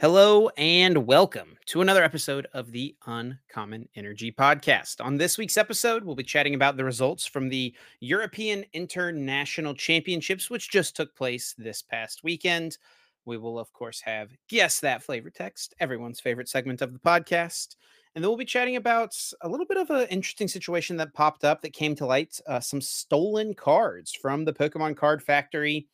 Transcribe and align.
Hello 0.00 0.48
and 0.56 1.06
welcome 1.06 1.58
to 1.66 1.82
another 1.82 2.02
episode 2.02 2.46
of 2.54 2.72
the 2.72 2.96
Uncommon 3.04 3.86
Energy 3.94 4.32
Podcast. 4.32 5.04
On 5.04 5.18
this 5.18 5.36
week's 5.36 5.58
episode, 5.58 6.04
we'll 6.04 6.14
be 6.14 6.22
chatting 6.22 6.54
about 6.54 6.78
the 6.78 6.84
results 6.86 7.26
from 7.26 7.50
the 7.50 7.74
European 8.00 8.64
International 8.72 9.74
Championships, 9.74 10.48
which 10.48 10.70
just 10.70 10.96
took 10.96 11.14
place 11.14 11.54
this 11.58 11.82
past 11.82 12.24
weekend. 12.24 12.78
We 13.26 13.36
will, 13.36 13.58
of 13.58 13.74
course, 13.74 14.00
have 14.00 14.30
Guess 14.48 14.80
That 14.80 15.02
Flavor 15.02 15.28
Text, 15.28 15.74
everyone's 15.80 16.18
favorite 16.18 16.48
segment 16.48 16.80
of 16.80 16.94
the 16.94 16.98
podcast. 16.98 17.76
And 18.14 18.24
then 18.24 18.30
we'll 18.30 18.38
be 18.38 18.46
chatting 18.46 18.76
about 18.76 19.14
a 19.42 19.48
little 19.50 19.66
bit 19.66 19.76
of 19.76 19.90
an 19.90 20.08
interesting 20.08 20.48
situation 20.48 20.96
that 20.96 21.12
popped 21.12 21.44
up 21.44 21.60
that 21.60 21.74
came 21.74 21.94
to 21.96 22.06
light 22.06 22.40
uh, 22.46 22.60
some 22.60 22.80
stolen 22.80 23.52
cards 23.52 24.14
from 24.14 24.46
the 24.46 24.54
Pokemon 24.54 24.96
Card 24.96 25.22
Factory 25.22 25.88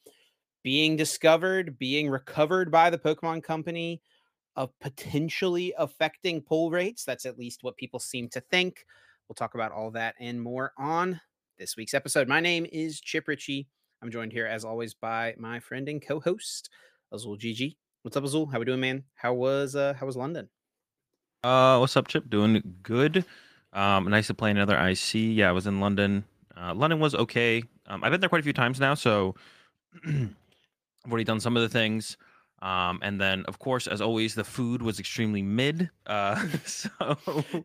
being 0.67 0.97
discovered, 0.97 1.79
being 1.79 2.11
recovered 2.11 2.73
by 2.73 2.91
the 2.91 2.99
Pokemon 2.99 3.41
Company, 3.41 4.03
of 4.57 4.77
potentially 4.81 5.73
affecting 5.79 6.43
pull 6.43 6.73
rates. 6.73 7.05
That's 7.05 7.25
at 7.25 7.39
least 7.39 7.63
what 7.63 7.77
people 7.77 8.01
seem 8.01 8.29
to 8.31 8.41
think. 8.41 8.85
We'll 9.29 9.37
talk 9.37 9.55
about 9.55 9.71
all 9.71 9.93
that 9.93 10.17
and 10.19 10.43
more 10.43 10.73
on 10.77 11.21
this 11.57 11.77
week's 11.77 11.95
episode. 11.95 12.27
My 12.27 12.41
name 12.41 12.67
is 12.73 13.01
Chip 13.01 13.29
Ritchie. 13.29 13.69
I'm 14.03 14.11
joined 14.11 14.33
here, 14.33 14.45
as 14.45 14.65
always, 14.65 14.93
by 14.93 15.37
my 15.39 15.61
friend 15.61 15.89
and 15.89 16.05
co-host 16.05 16.69
Azul 17.13 17.37
Gigi. 17.37 17.79
What's 18.03 18.17
up, 18.17 18.25
Azul? 18.25 18.47
How 18.47 18.57
are 18.57 18.59
we 18.59 18.67
doing, 18.67 18.81
man? 18.81 19.05
How 19.15 19.35
was 19.35 19.77
uh 19.77 19.95
how 19.95 20.07
was 20.07 20.17
London? 20.17 20.49
Uh, 21.45 21.79
what's 21.79 21.97
up, 21.97 22.09
Chip? 22.09 22.29
Doing 22.29 22.75
good. 22.83 23.25
Um, 23.73 24.11
nice 24.11 24.27
to 24.27 24.35
play 24.35 24.51
another 24.51 24.77
IC. 24.77 25.15
Yeah, 25.15 25.49
I 25.49 25.53
was 25.53 25.69
in 25.69 25.79
London. 25.79 26.25
Uh, 26.57 26.75
London 26.75 26.99
was 26.99 27.15
okay. 27.15 27.63
Um, 27.87 28.03
I've 28.03 28.11
been 28.11 28.21
there 28.21 28.29
quite 28.29 28.41
a 28.41 28.43
few 28.43 28.53
times 28.53 28.81
now, 28.81 28.95
so 28.95 29.37
I've 31.07 31.13
already 31.13 31.25
done 31.25 31.41
some 31.41 31.57
of 31.57 31.63
the 31.63 31.69
things. 31.69 32.17
Um, 32.63 32.99
and 33.03 33.21
then, 33.21 33.45
of 33.47 33.59
course, 33.59 33.87
as 33.87 34.01
always, 34.01 34.35
the 34.35 34.45
food 34.45 34.83
was 34.83 34.99
extremely 34.99 35.43
mid. 35.43 35.89
Uh, 36.05 36.45
so, 36.65 37.17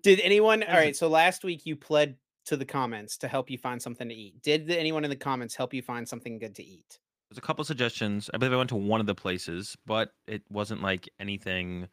did 0.04 0.20
anyone? 0.20 0.64
All 0.64 0.76
right. 0.76 0.96
So 0.96 1.08
last 1.08 1.44
week 1.44 1.66
you 1.66 1.76
pled 1.76 2.18
to 2.46 2.58
the 2.58 2.66
comments 2.66 3.18
to 3.18 3.28
help 3.28 3.50
you 3.50 3.58
find 3.58 3.82
something 3.82 4.08
to 4.08 4.14
eat. 4.14 4.42
Did 4.42 4.70
anyone 4.70 5.04
in 5.04 5.10
the 5.10 5.16
comments 5.16 5.56
help 5.56 5.74
you 5.74 5.82
find 5.82 6.08
something 6.08 6.38
good 6.38 6.56
to 6.56 6.64
eat? 6.64 7.00
There's 7.30 7.38
a 7.38 7.42
couple 7.42 7.64
suggestions. 7.64 8.30
I 8.34 8.38
believe 8.38 8.54
I 8.54 8.58
went 8.58 8.70
to 8.70 8.76
one 8.76 9.00
of 9.00 9.08
the 9.08 9.16
places, 9.16 9.78
but 9.86 10.14
it 10.28 10.44
wasn't 10.50 10.82
like 10.82 11.10
anything, 11.20 11.88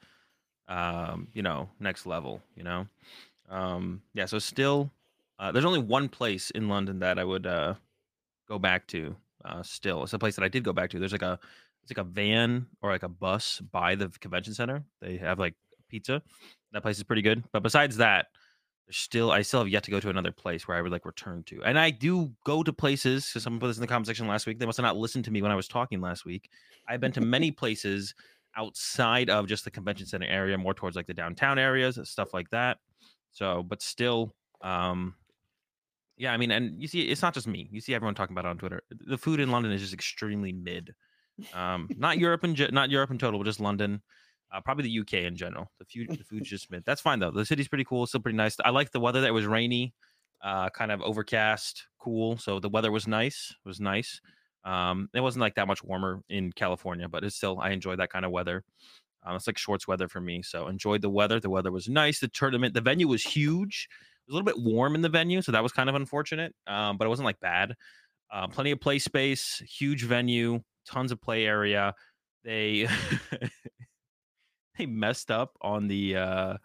um, 0.66 1.28
you 1.32 1.42
know, 1.42 1.68
next 1.78 2.04
level. 2.04 2.42
You 2.56 2.64
know, 2.64 2.86
um, 3.48 4.02
yeah. 4.14 4.26
So 4.26 4.38
still, 4.38 4.90
uh, 5.38 5.52
there's 5.52 5.64
only 5.64 5.80
one 5.80 6.08
place 6.08 6.50
in 6.50 6.68
London 6.68 6.98
that 6.98 7.18
I 7.18 7.24
would 7.24 7.46
uh, 7.46 7.74
go 8.48 8.58
back 8.58 8.88
to 8.88 9.14
uh, 9.48 9.62
still. 9.62 10.02
It's 10.02 10.12
a 10.12 10.18
place 10.18 10.36
that 10.36 10.44
I 10.44 10.48
did 10.48 10.64
go 10.64 10.72
back 10.72 10.90
to. 10.90 10.98
There's 10.98 11.12
like 11.12 11.22
a 11.22 11.38
it's 11.82 11.96
like 11.96 12.04
a 12.04 12.08
van 12.08 12.66
or 12.82 12.90
like 12.90 13.02
a 13.02 13.08
bus 13.08 13.60
by 13.72 13.94
the 13.94 14.08
convention 14.20 14.54
center. 14.54 14.84
They 15.00 15.16
have 15.16 15.38
like 15.38 15.54
pizza. 15.88 16.22
That 16.72 16.82
place 16.82 16.98
is 16.98 17.04
pretty 17.04 17.22
good. 17.22 17.44
But 17.52 17.62
besides 17.62 17.96
that, 17.96 18.26
there's 18.86 18.96
still 18.96 19.30
I 19.30 19.42
still 19.42 19.60
have 19.60 19.68
yet 19.68 19.84
to 19.84 19.90
go 19.90 20.00
to 20.00 20.10
another 20.10 20.32
place 20.32 20.68
where 20.68 20.76
I 20.76 20.82
would 20.82 20.92
like 20.92 21.06
return 21.06 21.42
to. 21.44 21.62
And 21.62 21.78
I 21.78 21.90
do 21.90 22.30
go 22.44 22.62
to 22.62 22.72
places. 22.72 23.26
So 23.26 23.40
someone 23.40 23.60
put 23.60 23.68
this 23.68 23.78
in 23.78 23.80
the 23.80 23.86
comment 23.86 24.06
section 24.06 24.26
last 24.26 24.46
week. 24.46 24.58
They 24.58 24.66
must 24.66 24.76
have 24.76 24.84
not 24.84 24.96
listened 24.96 25.24
to 25.26 25.30
me 25.30 25.40
when 25.40 25.50
I 25.50 25.56
was 25.56 25.68
talking 25.68 26.00
last 26.00 26.24
week. 26.24 26.50
I've 26.86 27.00
been 27.00 27.12
to 27.12 27.20
many 27.22 27.50
places 27.50 28.14
outside 28.56 29.30
of 29.30 29.46
just 29.46 29.64
the 29.64 29.70
convention 29.70 30.06
center 30.06 30.26
area, 30.26 30.58
more 30.58 30.74
towards 30.74 30.96
like 30.96 31.06
the 31.06 31.14
downtown 31.14 31.58
areas, 31.58 31.98
stuff 32.04 32.34
like 32.34 32.50
that. 32.50 32.78
So, 33.30 33.62
but 33.62 33.82
still, 33.82 34.34
um, 34.62 35.14
yeah, 36.18 36.32
I 36.32 36.36
mean, 36.36 36.50
and 36.50 36.80
you 36.82 36.88
see, 36.88 37.02
it's 37.02 37.22
not 37.22 37.32
just 37.32 37.46
me. 37.46 37.68
You 37.70 37.80
see 37.80 37.94
everyone 37.94 38.14
talking 38.14 38.34
about 38.34 38.44
it 38.44 38.48
on 38.48 38.58
Twitter. 38.58 38.82
The 38.90 39.16
food 39.16 39.38
in 39.38 39.50
London 39.50 39.70
is 39.70 39.80
just 39.80 39.94
extremely 39.94 40.52
mid. 40.52 40.94
Um, 41.54 41.88
not 41.96 42.18
Europe 42.18 42.42
and 42.42 42.72
not 42.72 42.90
Europe 42.90 43.10
in 43.10 43.18
total, 43.18 43.38
but 43.38 43.46
just 43.46 43.60
London. 43.60 44.02
Uh, 44.52 44.60
probably 44.60 44.84
the 44.84 44.98
UK 45.00 45.24
in 45.24 45.36
general. 45.36 45.70
The 45.78 45.84
food, 45.84 46.18
the 46.18 46.24
food's 46.24 46.48
just 46.48 46.70
mid. 46.70 46.82
That's 46.84 47.00
fine 47.00 47.20
though. 47.20 47.30
The 47.30 47.46
city's 47.46 47.68
pretty 47.68 47.84
cool. 47.84 48.06
Still 48.06 48.20
pretty 48.20 48.36
nice. 48.36 48.56
I 48.64 48.70
like 48.70 48.90
the 48.90 49.00
weather. 49.00 49.20
That 49.20 49.32
was 49.32 49.46
rainy, 49.46 49.94
uh, 50.42 50.70
kind 50.70 50.90
of 50.90 51.00
overcast, 51.02 51.86
cool. 52.00 52.36
So 52.38 52.58
the 52.58 52.68
weather 52.68 52.90
was 52.90 53.06
nice. 53.06 53.54
It 53.64 53.68
was 53.68 53.80
nice. 53.80 54.20
Um, 54.64 55.08
it 55.14 55.20
wasn't 55.20 55.42
like 55.42 55.54
that 55.54 55.68
much 55.68 55.84
warmer 55.84 56.22
in 56.28 56.50
California, 56.52 57.08
but 57.08 57.22
it's 57.22 57.36
still 57.36 57.60
I 57.60 57.70
enjoy 57.70 57.96
that 57.96 58.10
kind 58.10 58.24
of 58.24 58.32
weather. 58.32 58.64
Um, 59.24 59.36
it's 59.36 59.46
like 59.46 59.58
shorts 59.58 59.86
weather 59.86 60.08
for 60.08 60.20
me. 60.20 60.42
So 60.42 60.66
enjoyed 60.66 61.02
the 61.02 61.10
weather. 61.10 61.38
The 61.38 61.50
weather 61.50 61.70
was 61.70 61.88
nice. 61.88 62.18
The 62.18 62.28
tournament, 62.28 62.74
the 62.74 62.80
venue 62.80 63.06
was 63.06 63.22
huge 63.22 63.88
was 64.28 64.34
a 64.34 64.36
little 64.36 64.44
bit 64.44 64.58
warm 64.58 64.94
in 64.94 65.00
the 65.00 65.08
venue, 65.08 65.42
so 65.42 65.52
that 65.52 65.62
was 65.62 65.72
kind 65.72 65.88
of 65.88 65.94
unfortunate. 65.94 66.54
Um, 66.66 66.96
but 66.96 67.06
it 67.06 67.08
wasn't 67.08 67.26
like 67.26 67.40
bad. 67.40 67.74
Uh, 68.30 68.46
plenty 68.46 68.70
of 68.70 68.80
play 68.80 68.98
space, 68.98 69.62
huge 69.78 70.04
venue, 70.04 70.60
tons 70.86 71.12
of 71.12 71.20
play 71.20 71.46
area. 71.46 71.94
They 72.44 72.88
they 74.78 74.86
messed 74.86 75.30
up 75.30 75.56
on 75.60 75.88
the 75.88 76.16
uh, 76.16 76.56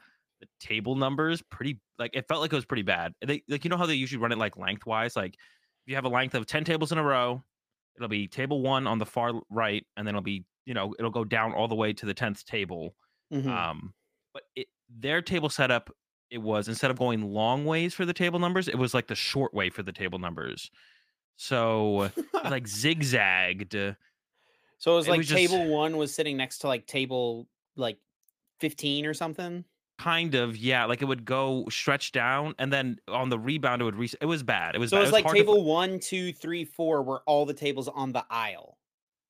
the 0.42 0.48
table 0.60 0.96
numbers. 0.96 1.42
Pretty 1.42 1.80
like 1.98 2.12
it 2.14 2.28
felt 2.28 2.42
like 2.42 2.52
it 2.52 2.56
was 2.56 2.66
pretty 2.66 2.84
bad. 2.84 3.14
They 3.26 3.44
like 3.48 3.64
you 3.64 3.70
know 3.70 3.78
how 3.78 3.86
they 3.86 3.96
usually 3.96 4.22
run 4.22 4.32
it 4.32 4.38
like 4.38 4.58
lengthwise. 4.58 5.16
Like 5.16 5.34
if 5.34 5.88
you 5.88 5.96
have 5.96 6.06
a 6.06 6.10
length 6.10 6.36
of 6.36 6.46
ten 6.46 6.64
tables 6.64 6.92
in 6.92 6.98
a 6.98 7.04
row, 7.04 7.44
it'll 7.96 8.10
be 8.10 8.28
table 8.28 8.62
one 8.62 8.88
on 8.88 9.00
the 9.00 9.06
far 9.06 9.34
right, 9.50 9.86
and 9.96 10.06
then 10.06 10.16
it'll 10.16 10.24
be 10.24 10.46
you 10.66 10.74
know 10.74 10.94
it'll 11.00 11.12
go 11.12 11.24
down 11.24 11.54
all 11.54 11.68
the 11.68 11.76
way 11.76 11.94
to 11.94 12.06
the 12.06 12.14
tenth 12.14 12.46
table. 12.46 12.96
Mm-hmm. 13.34 13.50
Um, 13.50 13.94
but 14.34 14.44
it, 14.56 14.68
their 14.90 15.22
table 15.22 15.50
setup 15.50 15.90
it 16.30 16.40
was 16.40 16.68
instead 16.68 16.92
of 16.92 16.98
going 16.98 17.22
long 17.22 17.66
ways 17.66 17.94
for 17.94 18.06
the 18.06 18.14
table 18.14 18.40
numbers, 18.40 18.68
it 18.68 18.78
was 18.78 18.94
like 18.94 19.08
the 19.08 19.16
short 19.16 19.54
way 19.54 19.70
for 19.70 19.84
the 19.84 19.92
table 19.92 20.20
numbers. 20.20 20.72
So 21.38 22.12
like 22.44 22.68
zigzagged. 22.68 23.74
So 23.74 24.92
it 24.92 24.96
was 24.96 25.08
it 25.08 25.12
like 25.12 25.18
was 25.20 25.30
table 25.30 25.58
just, 25.60 25.70
one 25.70 25.98
was 25.98 26.14
sitting 26.14 26.38
next 26.38 26.60
to 26.60 26.68
like 26.68 26.86
table 26.88 27.48
like 27.76 27.98
15 28.60 29.06
or 29.06 29.14
something. 29.14 29.64
Kind 30.00 30.36
of, 30.36 30.58
yeah. 30.58 30.86
Like 30.86 31.02
it 31.02 31.06
would 31.06 31.24
go 31.24 31.66
stretch 31.70 32.12
down, 32.12 32.56
and 32.58 32.74
then 32.74 32.98
on 33.08 33.30
the 33.30 33.38
rebound, 33.38 33.82
it 33.82 33.86
would 33.86 33.96
reset. 33.96 34.22
It 34.22 34.26
was 34.26 34.42
bad. 34.42 34.76
It 34.76 34.80
was. 34.80 34.90
So 34.90 34.98
bad. 34.98 35.00
it 35.00 35.06
was, 35.06 35.10
it 35.10 35.16
was 35.16 35.24
like 35.24 35.34
table 35.34 35.56
to... 35.56 35.62
one, 35.62 36.00
two, 36.00 36.34
three, 36.34 36.66
four, 36.66 37.04
were 37.04 37.22
all 37.26 37.46
the 37.46 37.54
tables 37.54 37.88
on 37.88 38.12
the 38.12 38.26
aisle. 38.30 38.78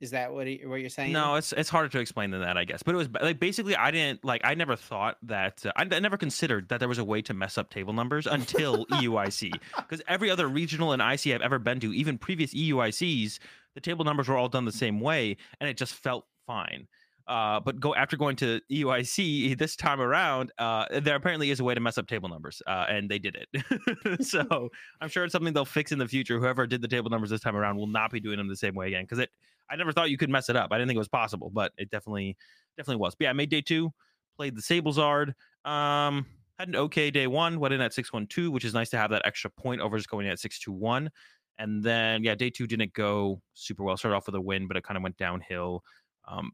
Is 0.04 0.12
that 0.12 0.34
what 0.34 0.48
what 0.66 0.82
you're 0.82 0.90
saying? 0.90 1.14
No, 1.14 1.36
it's 1.36 1.54
it's 1.54 1.70
harder 1.70 1.88
to 1.88 2.00
explain 2.00 2.32
than 2.32 2.42
that, 2.42 2.58
I 2.58 2.66
guess. 2.66 2.84
But 2.84 2.94
it 2.94 2.98
was 2.98 3.08
like 3.22 3.40
basically, 3.40 3.74
I 3.74 3.90
didn't 3.90 4.26
like. 4.26 4.42
I 4.44 4.54
never 4.54 4.76
thought 4.76 5.16
that. 5.24 5.66
Uh, 5.66 5.72
I, 5.78 5.84
I, 5.90 6.00
never 6.00 6.18
considered 6.18 6.68
that 6.68 6.82
there 6.82 6.90
was 6.90 6.98
a 6.98 7.06
way 7.06 7.22
to 7.22 7.34
mess 7.34 7.58
up 7.58 7.70
table 7.70 7.94
numbers 7.94 8.28
until 8.28 8.86
EUIC. 8.92 9.54
Because 9.78 10.02
every 10.06 10.30
other 10.30 10.50
regional 10.50 10.92
and 10.92 11.02
IC 11.02 11.34
I've 11.34 11.42
ever 11.42 11.58
been 11.58 11.80
to, 11.80 11.94
even 11.94 12.18
previous 12.18 12.54
EUICs, 12.54 13.40
the 13.76 13.80
table 13.80 14.04
numbers 14.04 14.28
were 14.28 14.36
all 14.36 14.50
done 14.50 14.66
the 14.66 14.74
same 14.74 15.00
way, 15.00 15.38
and 15.62 15.70
it 15.70 15.78
just 15.78 15.94
felt 15.94 16.26
fine. 16.46 16.90
Uh, 17.26 17.60
but 17.60 17.80
go 17.80 17.96
after 17.96 18.18
going 18.18 18.36
to 18.36 18.60
EUIC 18.70 19.58
this 19.58 19.78
time 19.78 20.02
around, 20.02 20.52
uh, 20.58 20.86
there 21.00 21.16
apparently 21.16 21.52
is 21.52 21.62
a 21.62 21.64
way 21.64 21.74
to 21.74 21.80
mess 21.80 21.98
up 21.98 22.06
table 22.06 22.28
numbers, 22.28 22.62
uh, 22.68 22.86
and 22.90 23.10
they 23.10 23.18
did 23.18 23.38
it. 23.38 24.26
so 24.26 24.70
I'm 25.00 25.08
sure 25.08 25.24
it's 25.24 25.32
something 25.32 25.54
they'll 25.54 25.64
fix 25.64 25.92
in 25.92 26.00
the 26.00 26.08
future. 26.08 26.40
Whoever 26.40 26.68
did 26.68 26.82
the 26.82 26.88
table 26.88 27.10
numbers 27.10 27.30
this 27.30 27.42
time 27.42 27.56
around 27.56 27.78
will 27.78 27.88
not 27.88 28.12
be 28.12 28.20
doing 28.20 28.38
them 28.38 28.50
the 28.50 28.56
same 28.56 28.76
way 28.76 28.88
again 28.88 29.04
because 29.04 29.20
it 29.20 29.30
I 29.70 29.76
never 29.76 29.92
thought 29.92 30.10
you 30.10 30.18
could 30.18 30.30
mess 30.30 30.50
it 30.50 30.56
up. 30.56 30.72
I 30.72 30.78
didn't 30.78 30.90
think 30.90 30.98
it 30.98 31.00
was 31.00 31.08
possible, 31.08 31.50
but 31.50 31.72
it 31.78 31.90
definitely 31.90 32.38
definitely 32.78 33.02
was. 33.02 33.16
But 33.16 33.26
yeah, 33.26 33.30
I 33.30 33.34
made 33.34 33.50
day 33.50 33.62
two, 33.62 33.92
played 34.38 34.56
the 34.56 34.62
Sablezard. 34.62 35.34
Um, 35.66 36.26
had 36.60 36.68
an 36.68 36.76
okay 36.76 37.10
day 37.10 37.28
one, 37.28 37.60
went 37.60 37.74
in 37.74 37.82
at 37.82 37.94
612, 37.94 38.54
which 38.54 38.66
is 38.66 38.74
nice 38.74 38.90
to 38.90 38.98
have 38.98 39.10
that 39.12 39.24
extra 39.26 39.50
point 39.50 39.82
over 39.82 39.98
just 39.98 40.10
going 40.10 40.26
in 40.26 40.32
at 40.32 40.40
621. 40.40 41.10
And 41.58 41.84
then 41.84 42.24
yeah, 42.24 42.36
day 42.36 42.50
two 42.50 42.68
didn't 42.68 42.94
go 42.94 43.42
super 43.54 43.84
well. 43.84 43.98
Started 43.98 44.16
off 44.16 44.26
with 44.26 44.36
a 44.36 44.42
win, 44.42 44.68
but 44.68 44.78
it 44.78 44.84
kind 44.84 44.98
of 44.98 45.04
went 45.04 45.18
downhill 45.18 45.84
um, 46.28 46.52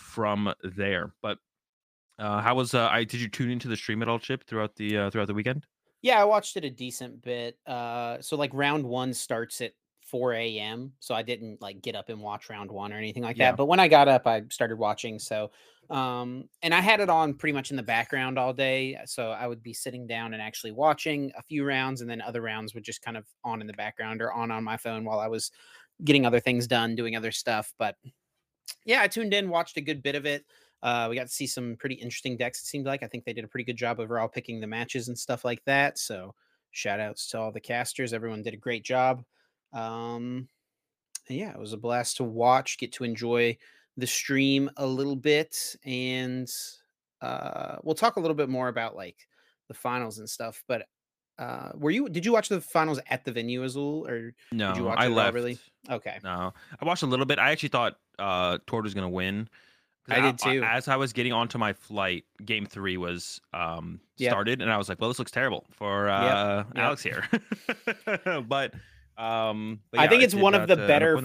from 0.00 0.52
there. 0.62 1.12
But 1.22 1.38
uh, 2.18 2.40
how 2.40 2.56
was 2.56 2.74
uh, 2.74 2.88
I 2.88 3.04
did 3.04 3.20
you 3.20 3.28
tune 3.28 3.50
into 3.50 3.68
the 3.68 3.76
stream 3.76 4.02
at 4.02 4.08
all, 4.08 4.18
Chip, 4.18 4.46
throughout 4.46 4.76
the 4.76 4.96
uh, 4.96 5.10
throughout 5.10 5.28
the 5.28 5.34
weekend? 5.34 5.66
Yeah, 6.02 6.20
I 6.20 6.24
watched 6.24 6.56
it 6.56 6.64
a 6.64 6.70
decent 6.70 7.22
bit. 7.22 7.58
Uh, 7.66 8.18
so 8.20 8.36
like 8.36 8.50
round 8.54 8.84
one 8.84 9.12
starts 9.12 9.60
at 9.60 9.72
4 10.10 10.32
a.m. 10.34 10.92
So 10.98 11.14
I 11.14 11.22
didn't 11.22 11.60
like 11.60 11.82
get 11.82 11.94
up 11.94 12.08
and 12.08 12.20
watch 12.20 12.50
round 12.50 12.70
one 12.70 12.92
or 12.92 12.96
anything 12.96 13.22
like 13.22 13.36
yeah. 13.36 13.50
that. 13.50 13.56
But 13.56 13.66
when 13.66 13.80
I 13.80 13.88
got 13.88 14.08
up, 14.08 14.26
I 14.26 14.42
started 14.50 14.78
watching. 14.78 15.18
So, 15.18 15.50
um, 15.88 16.48
and 16.62 16.74
I 16.74 16.80
had 16.80 17.00
it 17.00 17.10
on 17.10 17.34
pretty 17.34 17.52
much 17.52 17.70
in 17.70 17.76
the 17.76 17.82
background 17.82 18.38
all 18.38 18.52
day. 18.52 18.98
So 19.04 19.30
I 19.30 19.46
would 19.46 19.62
be 19.62 19.74
sitting 19.74 20.06
down 20.06 20.32
and 20.32 20.42
actually 20.42 20.72
watching 20.72 21.32
a 21.36 21.42
few 21.42 21.64
rounds, 21.64 22.00
and 22.00 22.08
then 22.08 22.20
other 22.20 22.40
rounds 22.40 22.74
would 22.74 22.84
just 22.84 23.02
kind 23.02 23.16
of 23.16 23.24
on 23.44 23.60
in 23.60 23.66
the 23.66 23.72
background 23.74 24.22
or 24.22 24.32
on 24.32 24.50
on 24.50 24.64
my 24.64 24.76
phone 24.76 25.04
while 25.04 25.20
I 25.20 25.28
was 25.28 25.50
getting 26.02 26.26
other 26.26 26.40
things 26.40 26.66
done, 26.66 26.94
doing 26.94 27.14
other 27.14 27.32
stuff. 27.32 27.72
But 27.78 27.96
yeah, 28.84 29.02
I 29.02 29.08
tuned 29.08 29.34
in, 29.34 29.48
watched 29.48 29.76
a 29.76 29.80
good 29.80 30.02
bit 30.02 30.14
of 30.14 30.26
it. 30.26 30.44
Uh, 30.82 31.06
we 31.10 31.16
got 31.16 31.26
to 31.26 31.32
see 31.32 31.46
some 31.46 31.76
pretty 31.78 31.96
interesting 31.96 32.36
decks. 32.36 32.60
It 32.60 32.66
seemed 32.66 32.86
like 32.86 33.02
I 33.02 33.06
think 33.06 33.24
they 33.24 33.32
did 33.32 33.44
a 33.44 33.48
pretty 33.48 33.64
good 33.64 33.76
job 33.76 34.00
overall 34.00 34.28
picking 34.28 34.60
the 34.60 34.66
matches 34.66 35.08
and 35.08 35.18
stuff 35.18 35.44
like 35.44 35.62
that. 35.66 35.98
So 35.98 36.34
shout 36.70 37.00
outs 37.00 37.28
to 37.30 37.38
all 37.38 37.52
the 37.52 37.60
casters. 37.60 38.12
Everyone 38.12 38.42
did 38.42 38.54
a 38.54 38.58
great 38.58 38.84
job. 38.84 39.22
Um, 39.72 40.48
yeah, 41.28 41.50
it 41.50 41.58
was 41.58 41.72
a 41.72 41.78
blast 41.78 42.16
to 42.16 42.24
watch, 42.24 42.78
get 42.78 42.92
to 42.92 43.04
enjoy 43.04 43.56
the 43.96 44.06
stream 44.06 44.70
a 44.76 44.86
little 44.86 45.16
bit, 45.16 45.76
and 45.84 46.48
uh, 47.20 47.76
we'll 47.82 47.94
talk 47.94 48.16
a 48.16 48.20
little 48.20 48.34
bit 48.34 48.48
more 48.48 48.68
about 48.68 48.96
like 48.96 49.16
the 49.68 49.74
finals 49.74 50.18
and 50.18 50.28
stuff. 50.28 50.64
But 50.66 50.86
uh, 51.38 51.70
were 51.74 51.90
you? 51.90 52.08
Did 52.08 52.26
you 52.26 52.32
watch 52.32 52.48
the 52.48 52.60
finals 52.60 53.00
at 53.08 53.24
the 53.24 53.32
venue, 53.32 53.62
Azul, 53.62 54.06
or 54.08 54.34
no? 54.52 54.68
Did 54.68 54.78
you 54.78 54.84
watch 54.84 54.98
I 54.98 55.08
left. 55.08 55.34
Really? 55.34 55.58
Okay. 55.88 56.18
No, 56.24 56.52
I 56.80 56.84
watched 56.84 57.02
a 57.02 57.06
little 57.06 57.26
bit. 57.26 57.38
I 57.38 57.50
actually 57.50 57.70
thought 57.70 57.94
uh, 58.20 58.58
Tord 58.66 58.84
was 58.84 58.94
going 58.94 59.06
to 59.06 59.14
win 59.14 59.48
I 60.10 60.20
did 60.20 60.38
too. 60.38 60.62
As 60.64 60.88
I 60.88 60.96
was 60.96 61.12
getting 61.12 61.32
onto 61.32 61.58
my 61.58 61.72
flight, 61.72 62.24
game 62.44 62.66
three 62.66 62.96
was 62.96 63.40
um, 63.52 64.00
yep. 64.16 64.32
started, 64.32 64.62
and 64.62 64.70
I 64.70 64.76
was 64.76 64.88
like, 64.88 65.00
"Well, 65.00 65.08
this 65.10 65.18
looks 65.18 65.30
terrible 65.30 65.66
for 65.70 66.08
uh, 66.08 66.56
yep. 66.58 66.66
Alex 66.76 67.04
yep. 67.04 67.24
here." 68.16 68.42
but, 68.42 68.74
um, 69.16 69.80
but 69.90 69.98
yeah, 69.98 70.02
I 70.02 70.08
think 70.08 70.22
it's 70.22 70.34
one 70.34 70.54
of 70.54 70.68
the 70.68 70.76
better. 70.76 71.18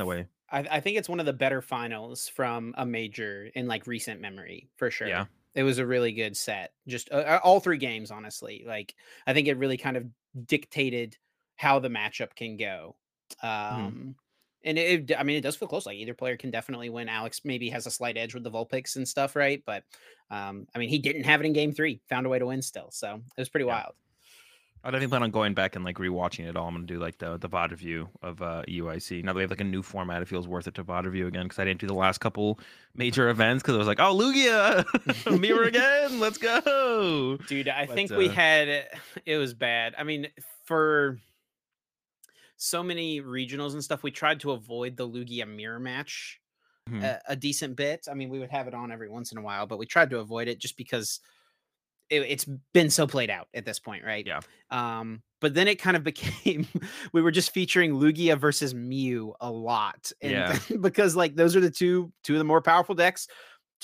I, 0.51 0.59
I, 0.59 0.79
think 0.79 0.97
it's 0.97 1.09
one 1.09 1.19
of 1.19 1.25
the 1.25 1.33
better 1.33 1.61
finals 1.61 2.27
from 2.27 2.75
a 2.77 2.85
major 2.85 3.49
in 3.55 3.67
like 3.67 3.87
recent 3.87 4.21
memory 4.21 4.69
for 4.77 4.91
sure. 4.91 5.07
Yeah, 5.07 5.25
it 5.55 5.63
was 5.63 5.79
a 5.79 5.85
really 5.85 6.11
good 6.11 6.37
set. 6.37 6.73
Just 6.87 7.11
uh, 7.11 7.15
uh 7.15 7.39
all 7.43 7.59
three 7.59 7.77
games, 7.77 8.11
honestly. 8.11 8.63
Like 8.65 8.93
I 9.25 9.33
think 9.33 9.47
it 9.47 9.57
really 9.57 9.77
kind 9.77 9.97
of 9.97 10.05
dictated 10.45 11.17
how 11.55 11.79
the 11.79 11.89
matchup 11.89 12.35
can 12.35 12.57
go. 12.57 12.95
Mm-hmm. 13.43 13.85
Um, 13.85 13.91
mm 13.91 14.13
and 14.65 14.77
it, 14.77 15.11
I 15.17 15.23
mean, 15.23 15.37
it 15.37 15.41
does 15.41 15.55
feel 15.55 15.67
close. 15.67 15.85
Like 15.85 15.97
either 15.97 16.13
player 16.13 16.35
can 16.35 16.51
definitely 16.51 16.89
win. 16.89 17.07
Alex 17.07 17.41
maybe 17.43 17.69
has 17.69 17.85
a 17.85 17.91
slight 17.91 18.17
edge 18.17 18.33
with 18.33 18.43
the 18.43 18.51
Vulpix 18.51 18.95
and 18.95 19.07
stuff, 19.07 19.35
right? 19.35 19.61
But 19.65 19.83
um, 20.31 20.67
I 20.75 20.79
mean, 20.79 20.89
he 20.89 20.97
didn't 20.97 21.23
have 21.23 21.39
it 21.39 21.45
in 21.45 21.53
game 21.53 21.71
three, 21.71 22.01
found 22.09 22.25
a 22.25 22.29
way 22.29 22.39
to 22.39 22.47
win 22.47 22.61
still. 22.61 22.89
So 22.91 23.15
it 23.15 23.41
was 23.41 23.49
pretty 23.49 23.65
yeah. 23.65 23.75
wild. 23.75 23.93
I 24.83 24.89
definitely 24.89 25.07
plan 25.07 25.23
on 25.23 25.31
going 25.31 25.55
back 25.55 25.75
and 25.75 25.83
like 25.83 25.97
rewatching 25.97 26.47
it 26.47 26.55
all. 26.55 26.67
I'm 26.67 26.75
gonna 26.75 26.85
do 26.85 26.99
like 26.99 27.17
the 27.17 27.37
the 27.37 27.49
VOD 27.49 27.71
review 27.71 28.07
of 28.21 28.39
uh 28.43 28.61
UIC. 28.67 29.23
Now 29.23 29.33
that 29.33 29.37
we 29.37 29.41
have 29.41 29.49
like 29.49 29.61
a 29.61 29.63
new 29.63 29.81
format, 29.81 30.21
it 30.21 30.27
feels 30.27 30.47
worth 30.47 30.67
it 30.67 30.75
to 30.75 30.83
VOD 30.83 31.05
review 31.05 31.25
again 31.25 31.45
because 31.45 31.57
I 31.57 31.65
didn't 31.65 31.79
do 31.79 31.87
the 31.87 31.95
last 31.95 32.19
couple 32.19 32.59
major 32.93 33.29
events 33.29 33.63
because 33.63 33.73
I 33.73 33.77
was 33.79 33.87
like, 33.87 33.99
oh 33.99 34.15
Lugia, 34.15 35.39
mirror 35.39 35.63
again, 35.67 36.19
let's 36.19 36.37
go, 36.37 37.37
dude. 37.47 37.67
I 37.67 37.87
but, 37.87 37.95
think 37.95 38.11
uh, 38.11 38.15
we 38.15 38.27
had 38.27 38.85
it 39.25 39.37
was 39.37 39.55
bad. 39.55 39.95
I 39.97 40.03
mean, 40.03 40.27
for 40.65 41.17
so 42.57 42.83
many 42.83 43.21
regionals 43.21 43.73
and 43.73 43.83
stuff, 43.83 44.03
we 44.03 44.11
tried 44.11 44.39
to 44.41 44.51
avoid 44.51 44.97
the 44.97 45.07
Lugia 45.07 45.47
mirror 45.47 45.79
match 45.79 46.39
mm-hmm. 46.89 47.03
a, 47.03 47.19
a, 47.29 47.35
decent 47.35 47.75
bit. 47.75 48.07
I 48.09 48.13
mean, 48.13 48.29
we 48.29 48.39
would 48.39 48.51
have 48.51 48.67
it 48.67 48.73
on 48.73 48.91
every 48.91 49.09
once 49.09 49.31
in 49.31 49.37
a 49.37 49.41
while, 49.41 49.65
but 49.65 49.79
we 49.79 49.85
tried 49.85 50.09
to 50.11 50.19
avoid 50.19 50.47
it 50.47 50.59
just 50.59 50.77
because 50.77 51.19
it, 52.09 52.29
has 52.29 52.45
been 52.73 52.89
so 52.89 53.07
played 53.07 53.29
out 53.29 53.47
at 53.53 53.65
this 53.65 53.79
point, 53.79 54.03
right? 54.05 54.25
Yeah. 54.25 54.39
Um, 54.69 55.21
but 55.41 55.53
then 55.53 55.67
it 55.67 55.81
kind 55.81 55.97
of 55.97 56.03
became 56.05 56.67
we 57.13 57.21
were 57.21 57.31
just 57.31 57.51
featuring 57.51 57.93
Lugia 57.93 58.37
versus 58.37 58.73
Mew 58.73 59.33
a 59.41 59.49
lot, 59.49 60.11
and 60.21 60.31
yeah. 60.31 60.59
because 60.81 61.15
like 61.15 61.35
those 61.35 61.55
are 61.55 61.61
the 61.61 61.71
two 61.71 62.11
two 62.23 62.33
of 62.33 62.39
the 62.39 62.45
more 62.45 62.61
powerful 62.61 62.95
decks 62.95 63.27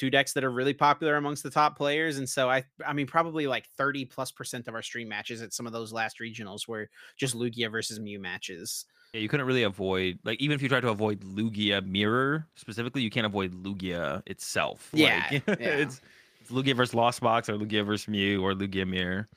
two 0.02 0.10
decks 0.10 0.34
that 0.34 0.44
are 0.44 0.50
really 0.50 0.74
popular 0.74 1.16
amongst 1.18 1.44
the 1.44 1.50
top 1.52 1.78
players 1.78 2.18
and 2.18 2.28
so 2.28 2.50
i 2.50 2.64
i 2.88 2.92
mean 2.92 3.06
probably 3.06 3.46
like 3.46 3.68
30 3.78 4.06
plus 4.06 4.32
percent 4.32 4.68
of 4.68 4.74
our 4.74 4.82
stream 4.82 5.08
matches 5.08 5.44
at 5.44 5.54
some 5.54 5.68
of 5.68 5.74
those 5.74 5.94
last 5.94 6.18
regionals 6.20 6.68
were 6.68 6.90
just 7.18 7.38
lugia 7.38 7.72
versus 7.72 8.00
mew 8.00 8.20
matches. 8.20 8.86
Yeah 9.14 9.22
you 9.22 9.30
couldn't 9.30 9.46
really 9.46 9.62
avoid 9.62 10.18
like 10.24 10.42
even 10.42 10.56
if 10.56 10.64
you 10.64 10.70
try 10.70 10.80
to 10.80 10.90
avoid 10.90 11.22
lugia 11.22 11.86
mirror 11.86 12.48
specifically 12.56 13.04
you 13.04 13.12
can't 13.12 13.28
avoid 13.28 13.54
lugia 13.54 14.24
itself. 14.26 14.90
Yeah, 14.92 15.28
like, 15.32 15.44
yeah. 15.48 15.68
it's 15.68 16.02
it's 16.40 16.50
lugia 16.50 16.76
versus 16.76 16.96
lost 16.96 17.22
box 17.22 17.48
or 17.48 17.54
lugia 17.54 17.86
versus 17.86 18.08
mew 18.08 18.44
or 18.44 18.54
lugia 18.54 18.88
mirror. 18.88 19.30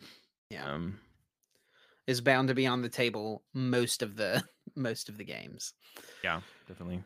Yeah. 0.48 0.64
Um, 0.64 0.98
is 2.06 2.22
bound 2.22 2.48
to 2.48 2.54
be 2.54 2.66
on 2.66 2.80
the 2.80 2.88
table 2.88 3.42
most 3.52 4.00
of 4.00 4.16
the 4.16 4.42
most 4.76 5.10
of 5.10 5.18
the 5.18 5.24
games. 5.24 5.74
Yeah 6.22 6.40
definitely. 6.66 7.04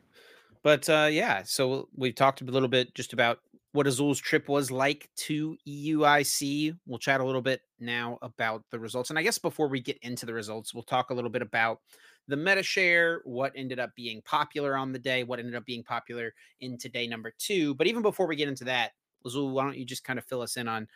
But 0.63 0.89
uh, 0.89 1.09
yeah, 1.11 1.43
so 1.45 1.89
we've 1.97 2.15
talked 2.15 2.41
a 2.41 2.45
little 2.45 2.69
bit 2.69 2.95
just 2.95 3.13
about 3.13 3.39
what 3.73 3.87
Azul's 3.87 4.19
trip 4.19 4.49
was 4.49 4.71
like 4.71 5.11
to 5.17 5.57
EUIC. 5.67 6.77
We'll 6.87 6.99
chat 6.99 7.21
a 7.21 7.25
little 7.25 7.43
bit 7.43 7.61
now 7.79 8.19
about 8.23 8.65
the 8.71 8.79
results. 8.79 9.11
And 9.11 9.19
I 9.19 9.23
guess 9.23 9.39
before 9.39 9.69
we 9.69 9.81
get 9.81 9.99
into 9.99 10.27
the 10.27 10.33
results, 10.33 10.73
we'll 10.73 10.83
talk 10.83 11.11
a 11.11 11.15
little 11.15 11.31
bit 11.31 11.43
about 11.43 11.81
the 12.29 12.37
meta 12.37 12.63
share, 12.63 13.21
what 13.25 13.53
ended 13.55 13.79
up 13.79 13.95
being 13.95 14.23
popular 14.23 14.77
on 14.77 14.93
the 14.93 14.99
day, 14.99 15.23
what 15.25 15.39
ended 15.39 15.55
up 15.55 15.67
being 15.67 15.83
popular 15.83 16.35
in 16.61 16.79
today 16.79 17.07
number 17.07 17.33
two. 17.39 17.75
But 17.75 17.87
even 17.87 18.03
before 18.03 18.27
we 18.27 18.37
get 18.37 18.49
into 18.49 18.65
that, 18.65 18.93
Azul, 19.27 19.51
why 19.51 19.65
don't 19.65 19.79
you 19.79 19.85
just 19.85 20.05
kind 20.05 20.19
of 20.19 20.25
fill 20.25 20.43
us 20.43 20.57
in 20.57 20.69
on 20.69 20.89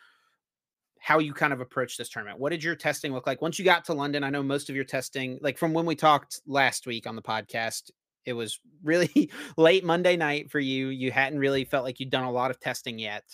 how 0.99 1.19
you 1.19 1.35
kind 1.35 1.53
of 1.53 1.61
approach 1.61 1.97
this 1.97 2.09
tournament? 2.09 2.39
What 2.39 2.51
did 2.51 2.63
your 2.63 2.77
testing 2.77 3.13
look 3.13 3.27
like 3.27 3.43
once 3.43 3.59
you 3.59 3.65
got 3.65 3.85
to 3.87 3.95
London? 3.95 4.25
I 4.25 4.31
know 4.31 4.43
most 4.43 4.71
of 4.71 4.77
your 4.77 4.85
testing, 4.85 5.39
like 5.43 5.59
from 5.59 5.73
when 5.73 5.85
we 5.85 5.97
talked 5.97 6.41
last 6.47 6.87
week 6.87 7.07
on 7.07 7.17
the 7.17 7.23
podcast, 7.23 7.91
it 8.25 8.33
was 8.33 8.61
really 8.83 9.31
late 9.57 9.85
Monday 9.85 10.17
night 10.17 10.51
for 10.51 10.61
you. 10.61 10.89
You 10.89 11.11
hadn't 11.11 11.39
really 11.39 11.65
felt 11.65 11.85
like 11.85 12.01
you'd 12.01 12.11
done 12.11 12.25
a 12.25 12.33
lot 12.33 12.51
of 12.51 12.61
testing 12.61 12.99
yet. 12.99 13.25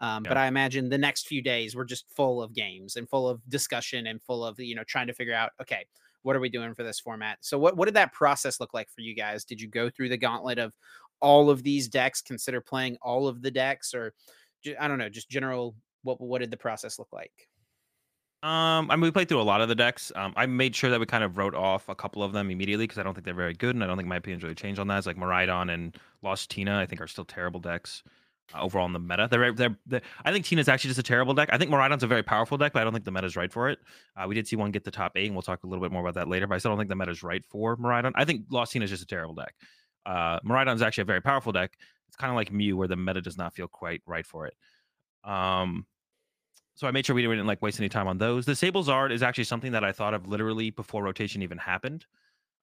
Um, 0.00 0.24
yeah. 0.24 0.30
But 0.30 0.36
I 0.36 0.46
imagine 0.46 0.88
the 0.88 0.98
next 0.98 1.26
few 1.26 1.42
days 1.42 1.74
were 1.74 1.84
just 1.84 2.06
full 2.14 2.42
of 2.42 2.52
games 2.52 2.96
and 2.96 3.08
full 3.08 3.28
of 3.28 3.40
discussion 3.48 4.06
and 4.08 4.22
full 4.22 4.44
of 4.44 4.58
you 4.60 4.74
know 4.74 4.84
trying 4.84 5.06
to 5.06 5.14
figure 5.14 5.34
out 5.34 5.52
okay 5.60 5.86
what 6.22 6.34
are 6.34 6.40
we 6.40 6.48
doing 6.48 6.74
for 6.74 6.82
this 6.82 7.00
format. 7.00 7.38
So 7.40 7.58
what 7.58 7.76
what 7.76 7.86
did 7.86 7.94
that 7.94 8.12
process 8.12 8.60
look 8.60 8.74
like 8.74 8.90
for 8.90 9.00
you 9.00 9.14
guys? 9.14 9.44
Did 9.44 9.60
you 9.60 9.68
go 9.68 9.88
through 9.88 10.08
the 10.08 10.16
gauntlet 10.16 10.58
of 10.58 10.72
all 11.20 11.50
of 11.50 11.62
these 11.62 11.88
decks? 11.88 12.20
Consider 12.20 12.60
playing 12.60 12.98
all 13.00 13.28
of 13.28 13.42
the 13.42 13.50
decks, 13.50 13.94
or 13.94 14.12
I 14.78 14.88
don't 14.88 14.98
know, 14.98 15.08
just 15.08 15.30
general. 15.30 15.76
What 16.02 16.20
what 16.20 16.40
did 16.40 16.50
the 16.50 16.56
process 16.56 16.98
look 16.98 17.12
like? 17.12 17.48
Um, 18.42 18.90
I 18.90 18.96
mean, 18.96 19.02
we 19.02 19.10
played 19.10 19.28
through 19.28 19.40
a 19.40 19.42
lot 19.42 19.60
of 19.60 19.68
the 19.68 19.74
decks. 19.74 20.12
Um, 20.14 20.32
I 20.36 20.46
made 20.46 20.76
sure 20.76 20.90
that 20.90 21.00
we 21.00 21.06
kind 21.06 21.24
of 21.24 21.36
wrote 21.36 21.54
off 21.54 21.88
a 21.88 21.94
couple 21.94 22.22
of 22.22 22.32
them 22.32 22.50
immediately 22.50 22.84
because 22.84 22.98
I 22.98 23.02
don't 23.02 23.14
think 23.14 23.24
they're 23.24 23.34
very 23.34 23.54
good, 23.54 23.74
and 23.74 23.82
I 23.82 23.86
don't 23.86 23.96
think 23.96 24.08
my 24.08 24.16
opinions 24.16 24.42
really 24.42 24.54
changed 24.54 24.78
on 24.78 24.86
that. 24.88 24.98
It's 24.98 25.06
like 25.06 25.16
Miraidon 25.16 25.72
and 25.72 25.96
Lost 26.22 26.50
Tina, 26.50 26.78
I 26.78 26.86
think, 26.86 27.00
are 27.00 27.06
still 27.06 27.24
terrible 27.24 27.60
decks 27.60 28.02
uh, 28.54 28.60
overall 28.60 28.86
in 28.86 28.92
the 28.92 29.00
meta. 29.00 29.26
They're, 29.28 29.52
they're, 29.52 29.76
they're, 29.86 30.02
I 30.24 30.32
think 30.32 30.44
Tina's 30.44 30.68
actually 30.68 30.88
just 30.88 31.00
a 31.00 31.02
terrible 31.02 31.34
deck. 31.34 31.48
I 31.50 31.58
think 31.58 31.70
Miraidon's 31.70 32.02
a 32.02 32.06
very 32.06 32.22
powerful 32.22 32.58
deck, 32.58 32.72
but 32.72 32.82
I 32.82 32.84
don't 32.84 32.92
think 32.92 33.06
the 33.06 33.10
meta's 33.10 33.36
right 33.36 33.52
for 33.52 33.70
it. 33.70 33.78
Uh, 34.16 34.26
we 34.28 34.34
did 34.34 34.46
see 34.46 34.54
one 34.54 34.70
get 34.70 34.84
the 34.84 34.90
top 34.90 35.12
eight, 35.16 35.26
and 35.26 35.34
we'll 35.34 35.42
talk 35.42 35.64
a 35.64 35.66
little 35.66 35.82
bit 35.82 35.90
more 35.90 36.02
about 36.02 36.14
that 36.14 36.28
later. 36.28 36.46
But 36.46 36.56
I 36.56 36.58
still 36.58 36.70
don't 36.70 36.78
think 36.78 36.90
the 36.90 36.96
meta's 36.96 37.22
right 37.22 37.44
for 37.44 37.76
Miraidon. 37.78 38.12
I 38.14 38.24
think 38.24 38.46
Lost 38.50 38.72
Tina 38.72 38.84
is 38.84 38.90
just 38.90 39.02
a 39.02 39.06
terrible 39.06 39.34
deck. 39.34 39.54
Uh, 40.04 40.38
Miraidon's 40.40 40.82
actually 40.82 41.02
a 41.02 41.06
very 41.06 41.22
powerful 41.22 41.52
deck. 41.52 41.72
It's 42.06 42.16
kind 42.16 42.30
of 42.30 42.36
like 42.36 42.52
Mew, 42.52 42.76
where 42.76 42.86
the 42.86 42.96
meta 42.96 43.20
does 43.20 43.36
not 43.36 43.54
feel 43.54 43.66
quite 43.66 44.02
right 44.06 44.26
for 44.26 44.46
it. 44.46 44.54
Um, 45.24 45.86
so 46.76 46.86
I 46.86 46.90
made 46.90 47.06
sure 47.06 47.16
we 47.16 47.22
didn't 47.22 47.46
like 47.46 47.62
waste 47.62 47.80
any 47.80 47.88
time 47.88 48.06
on 48.06 48.18
those. 48.18 48.44
The 48.44 48.54
Sable 48.54 48.84
Zard 48.84 49.10
is 49.10 49.22
actually 49.22 49.44
something 49.44 49.72
that 49.72 49.82
I 49.82 49.92
thought 49.92 50.12
of 50.12 50.28
literally 50.28 50.70
before 50.70 51.02
rotation 51.02 51.42
even 51.42 51.58
happened. 51.58 52.04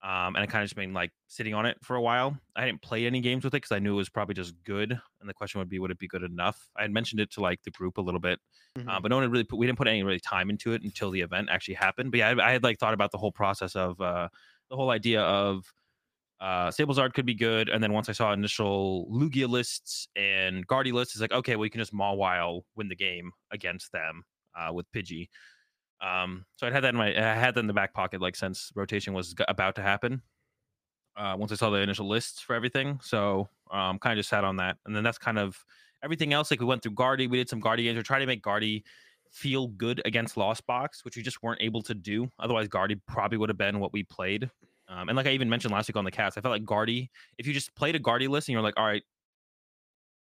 Um, 0.04 0.36
and 0.36 0.40
I 0.40 0.46
kind 0.46 0.62
of 0.62 0.66
just 0.66 0.76
been 0.76 0.94
like 0.94 1.12
sitting 1.30 1.54
on 1.54 1.66
it 1.66 1.78
for 1.82 1.96
a 1.96 2.02
while. 2.02 2.38
I 2.56 2.66
didn't 2.66 2.82
play 2.82 3.08
any 3.08 3.22
games 3.22 3.44
with 3.44 3.54
it 3.54 3.62
because 3.64 3.72
I 3.72 3.80
knew 3.80 3.94
it 3.94 3.98
was 3.98 4.10
probably 4.10 4.36
just 4.36 4.54
good. 4.66 4.92
And 4.92 5.30
the 5.30 5.34
question 5.34 5.60
would 5.60 5.70
be, 5.70 5.80
would 5.80 5.92
it 5.92 5.98
be 5.98 6.10
good 6.10 6.24
enough? 6.24 6.68
I 6.78 6.84
had 6.84 6.92
mentioned 6.92 7.22
it 7.22 7.32
to 7.32 7.42
like 7.42 7.64
the 7.64 7.72
group 7.72 7.98
a 7.98 8.02
little 8.02 8.20
bit, 8.20 8.40
uh, 8.76 8.80
mm-hmm. 8.80 8.90
uh, 8.90 9.00
but 9.00 9.10
no 9.10 9.18
one 9.18 9.32
really 9.32 9.46
put, 9.46 9.58
we 9.58 9.66
didn't 9.66 9.78
put 9.78 9.88
any 9.88 10.04
really 10.04 10.20
time 10.20 10.50
into 10.50 10.74
it 10.74 10.84
until 10.84 11.10
the 11.10 11.22
event 11.22 11.48
actually 11.50 11.76
happened. 11.76 12.12
But 12.12 12.18
yeah, 12.18 12.30
I, 12.30 12.50
I 12.50 12.52
had 12.52 12.64
like 12.64 12.80
thought 12.80 12.94
about 12.94 13.12
the 13.12 13.18
whole 13.18 13.32
process 13.32 13.76
of 13.76 14.00
uh, 14.02 14.28
the 14.70 14.76
whole 14.76 14.90
idea 14.90 15.22
of 15.22 15.64
uh, 16.44 16.70
Sable 16.70 16.94
Zard 16.94 17.14
could 17.14 17.26
be 17.26 17.34
good. 17.34 17.70
And 17.70 17.82
then 17.82 17.94
once 17.94 18.10
I 18.10 18.12
saw 18.12 18.34
initial 18.34 19.08
Lugia 19.10 19.48
lists 19.48 20.10
and 20.18 20.68
Guardy 20.68 20.92
lists, 20.92 21.16
it's 21.16 21.22
like, 21.22 21.32
okay, 21.32 21.56
well, 21.56 21.64
you 21.64 21.72
can 21.72 21.80
just 21.80 21.94
Mawile 21.94 22.64
win 22.76 22.90
the 22.90 22.96
game 22.96 23.32
against 23.52 23.94
them 23.94 24.26
uh, 24.54 24.74
with 24.74 24.92
Pidgey. 24.92 25.30
Um, 26.02 26.46
so 26.58 26.68
I 26.68 26.72
had 26.72 26.84
that 26.84 26.90
in 26.90 26.98
my, 26.98 27.16
I 27.16 27.34
had 27.36 27.56
that 27.56 27.62
in 27.62 27.68
the 27.68 27.74
back 27.74 27.94
pocket, 27.94 28.20
like 28.20 28.36
since 28.36 28.74
rotation 28.76 29.14
was 29.14 29.34
about 29.48 29.76
to 29.76 29.82
happen. 29.82 30.22
Uh, 31.16 31.36
once 31.40 31.54
I 31.54 31.56
saw 31.56 31.70
the 31.70 31.78
initial 31.78 32.10
lists 32.10 32.42
for 32.42 32.56
everything, 32.56 33.00
so 33.02 33.48
um, 33.72 33.98
kind 34.00 34.12
of 34.12 34.20
just 34.20 34.30
sat 34.30 34.44
on 34.44 34.58
that, 34.58 34.78
and 34.86 34.96
then 34.96 35.04
that's 35.04 35.20
kind 35.20 35.38
of 35.38 35.64
everything 36.04 36.34
else. 36.34 36.52
Like 36.52 36.60
we 36.60 36.66
went 36.66 36.82
through 36.82 36.94
Guardy, 36.94 37.28
we 37.28 37.38
did 37.38 37.48
some 37.48 37.62
Guardy 37.62 37.84
games. 37.84 37.96
We 37.96 38.04
tried 38.04 38.20
to 38.20 38.26
make 38.26 38.42
Guardy 38.42 38.84
feel 39.32 39.68
good 39.68 40.02
against 40.06 40.36
Lost 40.36 40.66
Box, 40.66 41.06
which 41.06 41.16
we 41.16 41.22
just 41.22 41.42
weren't 41.42 41.62
able 41.62 41.84
to 41.84 41.94
do. 41.94 42.30
Otherwise, 42.40 42.68
Guardy 42.68 42.96
probably 43.08 43.38
would 43.38 43.50
have 43.50 43.58
been 43.58 43.80
what 43.80 43.94
we 43.94 44.04
played. 44.04 44.50
Um, 44.88 45.10
and 45.10 45.16
like 45.16 45.28
I 45.28 45.32
even 45.32 45.50
mentioned 45.50 45.74
last 45.74 45.88
week 45.88 45.96
on 45.96 46.06
the 46.06 46.12
cast, 46.12 46.38
I 46.38 46.42
felt 46.42 46.52
like 46.52 46.66
Guardy, 46.66 47.10
if 47.38 47.48
you 47.48 47.54
just 47.54 47.74
played 47.76 47.96
a 47.96 48.00
Guardy 48.00 48.28
list 48.28 48.48
and 48.48 48.54
you're 48.54 48.62
like, 48.62 48.78
all 48.78 48.86
right, 48.86 49.04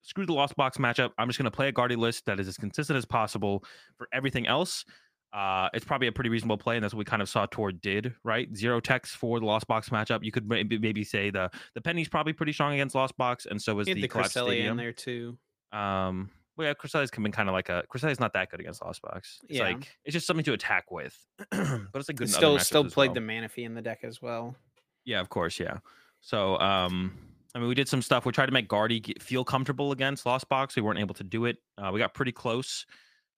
screw 0.02 0.26
the 0.26 0.32
Lost 0.32 0.56
Box 0.56 0.78
matchup, 0.78 1.10
I'm 1.18 1.28
just 1.28 1.38
going 1.38 1.50
to 1.50 1.50
play 1.50 1.68
a 1.68 1.72
Guardy 1.72 1.96
list 1.96 2.24
that 2.26 2.40
is 2.40 2.48
as 2.48 2.56
consistent 2.56 2.96
as 2.96 3.04
possible 3.04 3.64
for 3.96 4.08
everything 4.12 4.46
else. 4.46 4.84
Uh, 5.32 5.68
it's 5.74 5.84
probably 5.84 6.08
a 6.08 6.12
pretty 6.12 6.30
reasonable 6.30 6.56
play, 6.56 6.76
and 6.76 6.82
that's 6.82 6.94
what 6.94 7.00
we 7.00 7.04
kind 7.04 7.20
of 7.20 7.28
saw 7.28 7.44
Tord 7.50 7.82
did, 7.82 8.14
right? 8.24 8.48
Zero 8.56 8.80
techs 8.80 9.14
for 9.14 9.38
the 9.38 9.44
Lost 9.44 9.66
Box 9.66 9.90
matchup. 9.90 10.20
You 10.22 10.32
could 10.32 10.48
maybe, 10.48 10.78
maybe 10.78 11.04
say 11.04 11.28
the 11.28 11.50
the 11.74 11.82
Penny's 11.82 12.08
probably 12.08 12.32
pretty 12.32 12.52
strong 12.52 12.72
against 12.72 12.94
Lost 12.94 13.14
Box, 13.18 13.44
and 13.44 13.60
so 13.60 13.78
is 13.80 13.86
the, 13.86 13.94
the 13.94 14.08
Cresselia 14.08 14.70
in 14.70 14.78
there 14.78 14.92
too. 14.92 15.36
Um, 15.70 16.30
well, 16.58 16.66
yeah, 16.66 16.74
Cresselia's 16.74 17.10
coming 17.10 17.30
kind 17.30 17.48
of 17.48 17.52
like 17.52 17.68
a 17.68 17.84
Cresselia's 17.88 18.18
not 18.18 18.32
that 18.32 18.50
good 18.50 18.58
against 18.58 18.84
Lost 18.84 19.00
Box. 19.00 19.38
It's 19.48 19.58
yeah. 19.58 19.64
like 19.64 19.96
it's 20.04 20.12
just 20.12 20.26
something 20.26 20.44
to 20.44 20.52
attack 20.52 20.90
with, 20.90 21.16
but 21.50 21.88
it's 21.94 22.08
a 22.08 22.12
good. 22.12 22.28
still 22.28 22.58
still 22.58 22.84
played 22.84 23.10
well. 23.10 23.14
the 23.14 23.20
Manaphy 23.20 23.64
in 23.64 23.74
the 23.74 23.80
deck 23.80 24.00
as 24.02 24.20
well. 24.20 24.56
Yeah, 25.04 25.20
of 25.20 25.28
course, 25.28 25.60
yeah. 25.60 25.78
So, 26.20 26.58
um, 26.58 27.16
I 27.54 27.60
mean, 27.60 27.68
we 27.68 27.76
did 27.76 27.88
some 27.88 28.02
stuff. 28.02 28.26
We 28.26 28.32
tried 28.32 28.46
to 28.46 28.52
make 28.52 28.66
Guardy 28.66 29.14
feel 29.20 29.44
comfortable 29.44 29.92
against 29.92 30.26
Lost 30.26 30.48
Box. 30.48 30.74
We 30.74 30.82
weren't 30.82 30.98
able 30.98 31.14
to 31.14 31.24
do 31.24 31.44
it. 31.44 31.58
Uh, 31.78 31.90
we 31.92 32.00
got 32.00 32.12
pretty 32.12 32.32
close 32.32 32.84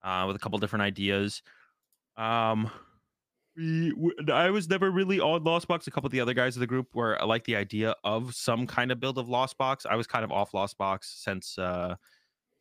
uh, 0.03 0.25
with 0.27 0.35
a 0.35 0.39
couple 0.39 0.59
different 0.59 0.83
ideas. 0.83 1.43
Um, 2.17 2.71
we, 3.55 3.93
we, 3.93 4.15
I 4.33 4.49
was 4.49 4.67
never 4.71 4.91
really 4.91 5.21
on 5.21 5.45
Lost 5.45 5.69
Box. 5.69 5.87
A 5.87 5.91
couple 5.91 6.07
of 6.07 6.13
the 6.13 6.21
other 6.21 6.33
guys 6.33 6.57
of 6.57 6.61
the 6.61 6.67
group 6.67 6.95
were 6.95 7.21
I 7.21 7.27
like 7.27 7.45
the 7.45 7.57
idea 7.57 7.95
of 8.03 8.35
some 8.35 8.67
kind 8.67 8.91
of 8.91 8.99
build 8.99 9.19
of 9.19 9.29
Lost 9.29 9.59
Box. 9.59 9.85
I 9.85 9.97
was 9.97 10.07
kind 10.07 10.25
of 10.25 10.33
off 10.33 10.55
Lost 10.55 10.79
Box 10.79 11.23
since 11.23 11.59
uh, 11.59 11.97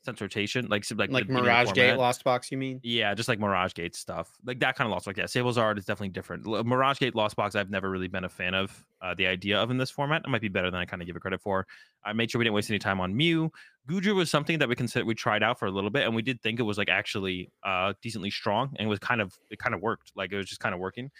sense 0.03 0.21
rotation, 0.21 0.67
like 0.67 0.85
like 0.95 1.11
like 1.11 1.29
Mirage 1.29 1.71
Gate 1.73 1.95
Lost 1.95 2.23
Box. 2.23 2.51
You 2.51 2.57
mean? 2.57 2.79
Yeah, 2.83 3.13
just 3.13 3.27
like 3.27 3.39
Mirage 3.39 3.73
Gate 3.73 3.95
stuff, 3.95 4.31
like 4.45 4.59
that 4.59 4.75
kind 4.75 4.87
of 4.87 4.91
Lost 4.91 5.05
Box. 5.05 5.17
Yeah, 5.17 5.25
Sable 5.25 5.51
Zard 5.51 5.77
is 5.77 5.85
definitely 5.85 6.09
different. 6.09 6.45
Mirage 6.45 6.99
Gate 6.99 7.15
Lost 7.15 7.35
Box, 7.35 7.55
I've 7.55 7.69
never 7.69 7.89
really 7.89 8.07
been 8.07 8.23
a 8.23 8.29
fan 8.29 8.53
of 8.53 8.85
uh, 9.01 9.13
the 9.15 9.27
idea 9.27 9.59
of 9.59 9.71
in 9.71 9.77
this 9.77 9.89
format. 9.89 10.23
It 10.25 10.29
might 10.29 10.41
be 10.41 10.47
better 10.47 10.71
than 10.71 10.79
I 10.79 10.85
kind 10.85 11.01
of 11.01 11.05
give 11.05 11.15
it 11.15 11.21
credit 11.21 11.41
for. 11.41 11.67
I 12.03 12.13
made 12.13 12.31
sure 12.31 12.39
we 12.39 12.45
didn't 12.45 12.55
waste 12.55 12.69
any 12.69 12.79
time 12.79 12.99
on 13.01 13.15
Mew. 13.15 13.51
Goodra 13.87 14.15
was 14.15 14.29
something 14.29 14.59
that 14.59 14.69
we 14.69 14.75
consider 14.75 15.05
we 15.05 15.15
tried 15.15 15.43
out 15.43 15.59
for 15.59 15.65
a 15.65 15.71
little 15.71 15.89
bit, 15.89 16.05
and 16.05 16.15
we 16.15 16.21
did 16.21 16.41
think 16.41 16.59
it 16.59 16.63
was 16.63 16.77
like 16.77 16.89
actually 16.89 17.51
uh 17.63 17.93
decently 18.01 18.31
strong, 18.31 18.73
and 18.77 18.87
it 18.87 18.89
was 18.89 18.99
kind 18.99 19.21
of 19.21 19.37
it 19.49 19.59
kind 19.59 19.75
of 19.75 19.81
worked. 19.81 20.11
Like 20.15 20.31
it 20.31 20.37
was 20.37 20.47
just 20.47 20.61
kind 20.61 20.73
of 20.73 20.79
working. 20.79 21.11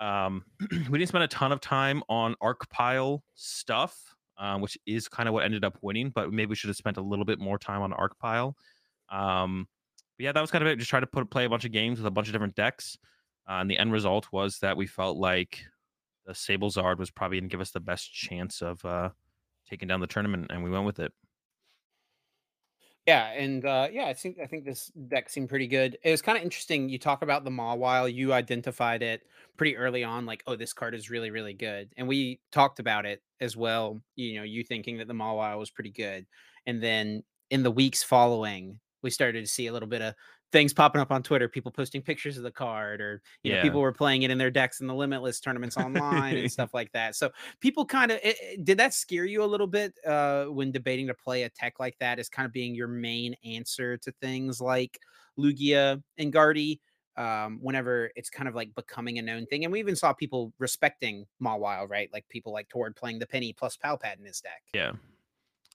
Um, 0.00 0.44
we 0.90 0.98
didn't 0.98 1.08
spend 1.08 1.24
a 1.24 1.28
ton 1.28 1.52
of 1.52 1.60
time 1.60 2.02
on 2.08 2.34
arc 2.40 2.68
pile 2.70 3.22
stuff 3.34 4.14
um, 4.38 4.60
which 4.60 4.78
is 4.86 5.08
kind 5.08 5.28
of 5.28 5.34
what 5.34 5.44
ended 5.44 5.64
up 5.64 5.78
winning. 5.82 6.10
But 6.10 6.32
maybe 6.32 6.50
we 6.50 6.54
should 6.56 6.68
have 6.68 6.76
spent 6.76 6.96
a 6.96 7.02
little 7.02 7.24
bit 7.24 7.38
more 7.38 7.58
time 7.58 7.82
on 7.82 7.92
Arc 7.92 8.18
Pile. 8.18 8.56
Um, 9.10 9.68
but 10.16 10.24
yeah, 10.24 10.32
that 10.32 10.40
was 10.40 10.50
kind 10.50 10.62
of 10.62 10.68
it. 10.68 10.78
Just 10.78 10.90
try 10.90 11.00
to 11.00 11.06
put 11.06 11.30
play 11.30 11.44
a 11.44 11.48
bunch 11.48 11.64
of 11.64 11.72
games 11.72 11.98
with 11.98 12.06
a 12.06 12.10
bunch 12.10 12.28
of 12.28 12.32
different 12.32 12.54
decks. 12.54 12.98
Uh, 13.48 13.54
and 13.54 13.70
the 13.70 13.78
end 13.78 13.92
result 13.92 14.28
was 14.32 14.58
that 14.60 14.76
we 14.76 14.86
felt 14.86 15.18
like 15.18 15.62
the 16.26 16.34
Sable 16.34 16.70
Zard 16.70 16.98
was 16.98 17.10
probably 17.10 17.38
going 17.38 17.48
to 17.48 17.52
give 17.52 17.60
us 17.60 17.70
the 17.70 17.80
best 17.80 18.12
chance 18.12 18.62
of 18.62 18.82
uh, 18.84 19.10
taking 19.68 19.88
down 19.88 20.00
the 20.00 20.06
tournament, 20.06 20.46
and 20.50 20.64
we 20.64 20.70
went 20.70 20.86
with 20.86 20.98
it. 20.98 21.12
Yeah, 23.06 23.26
and 23.32 23.64
uh, 23.66 23.88
yeah, 23.92 24.06
I 24.06 24.14
think 24.14 24.38
I 24.42 24.46
think 24.46 24.64
this 24.64 24.90
deck 25.08 25.28
seemed 25.28 25.50
pretty 25.50 25.66
good. 25.66 25.98
It 26.02 26.10
was 26.10 26.22
kind 26.22 26.38
of 26.38 26.44
interesting. 26.44 26.88
You 26.88 26.98
talk 26.98 27.20
about 27.20 27.44
the 27.44 27.50
Mawile. 27.50 28.12
You 28.12 28.32
identified 28.32 29.02
it 29.02 29.22
pretty 29.58 29.76
early 29.76 30.02
on, 30.02 30.24
like, 30.24 30.42
oh, 30.46 30.56
this 30.56 30.72
card 30.72 30.94
is 30.94 31.10
really 31.10 31.30
really 31.30 31.52
good, 31.52 31.92
and 31.98 32.08
we 32.08 32.40
talked 32.50 32.78
about 32.80 33.04
it 33.04 33.22
as 33.40 33.56
well. 33.58 34.00
You 34.16 34.36
know, 34.36 34.42
you 34.42 34.64
thinking 34.64 34.96
that 34.98 35.08
the 35.08 35.14
Mawile 35.14 35.58
was 35.58 35.70
pretty 35.70 35.90
good, 35.90 36.26
and 36.66 36.82
then 36.82 37.22
in 37.50 37.62
the 37.62 37.70
weeks 37.70 38.02
following, 38.02 38.80
we 39.02 39.10
started 39.10 39.42
to 39.44 39.50
see 39.50 39.66
a 39.66 39.72
little 39.72 39.88
bit 39.88 40.00
of 40.00 40.14
things 40.54 40.72
popping 40.72 41.00
up 41.00 41.10
on 41.10 41.20
Twitter, 41.20 41.48
people 41.48 41.72
posting 41.72 42.00
pictures 42.00 42.36
of 42.36 42.44
the 42.44 42.50
card, 42.50 43.00
or 43.00 43.20
you 43.42 43.50
yeah. 43.50 43.56
know, 43.56 43.62
people 43.62 43.80
were 43.80 43.92
playing 43.92 44.22
it 44.22 44.30
in 44.30 44.38
their 44.38 44.52
decks 44.52 44.80
in 44.80 44.86
the 44.86 44.94
limitless 44.94 45.40
tournaments 45.40 45.76
online 45.76 46.36
and 46.36 46.50
stuff 46.50 46.70
like 46.74 46.92
that. 46.92 47.16
So 47.16 47.30
people 47.58 47.84
kind 47.84 48.12
of 48.12 48.20
did 48.62 48.78
that 48.78 48.94
scare 48.94 49.24
you 49.24 49.42
a 49.42 49.44
little 49.44 49.66
bit 49.66 49.92
uh, 50.06 50.44
when 50.44 50.70
debating 50.70 51.08
to 51.08 51.14
play 51.14 51.42
a 51.42 51.48
tech 51.48 51.80
like 51.80 51.98
that 51.98 52.20
as 52.20 52.28
kind 52.28 52.46
of 52.46 52.52
being 52.52 52.72
your 52.72 52.86
main 52.86 53.34
answer 53.44 53.96
to 53.96 54.12
things 54.22 54.60
like 54.60 55.00
Lugia 55.36 56.00
and 56.18 56.32
Guardy. 56.32 56.80
Um, 57.16 57.60
whenever 57.62 58.10
it's 58.16 58.28
kind 58.28 58.48
of 58.48 58.56
like 58.56 58.74
becoming 58.74 59.20
a 59.20 59.22
known 59.22 59.46
thing, 59.46 59.64
and 59.64 59.72
we 59.72 59.78
even 59.78 59.94
saw 59.94 60.12
people 60.12 60.52
respecting 60.58 61.26
Mawile, 61.40 61.88
right? 61.88 62.08
Like 62.12 62.28
people 62.28 62.52
like 62.52 62.68
Tord 62.68 62.96
playing 62.96 63.20
the 63.20 63.26
Penny 63.26 63.52
plus 63.52 63.76
Pal 63.76 63.96
Pad 63.96 64.18
in 64.18 64.24
his 64.24 64.40
deck. 64.40 64.62
Yeah. 64.72 64.92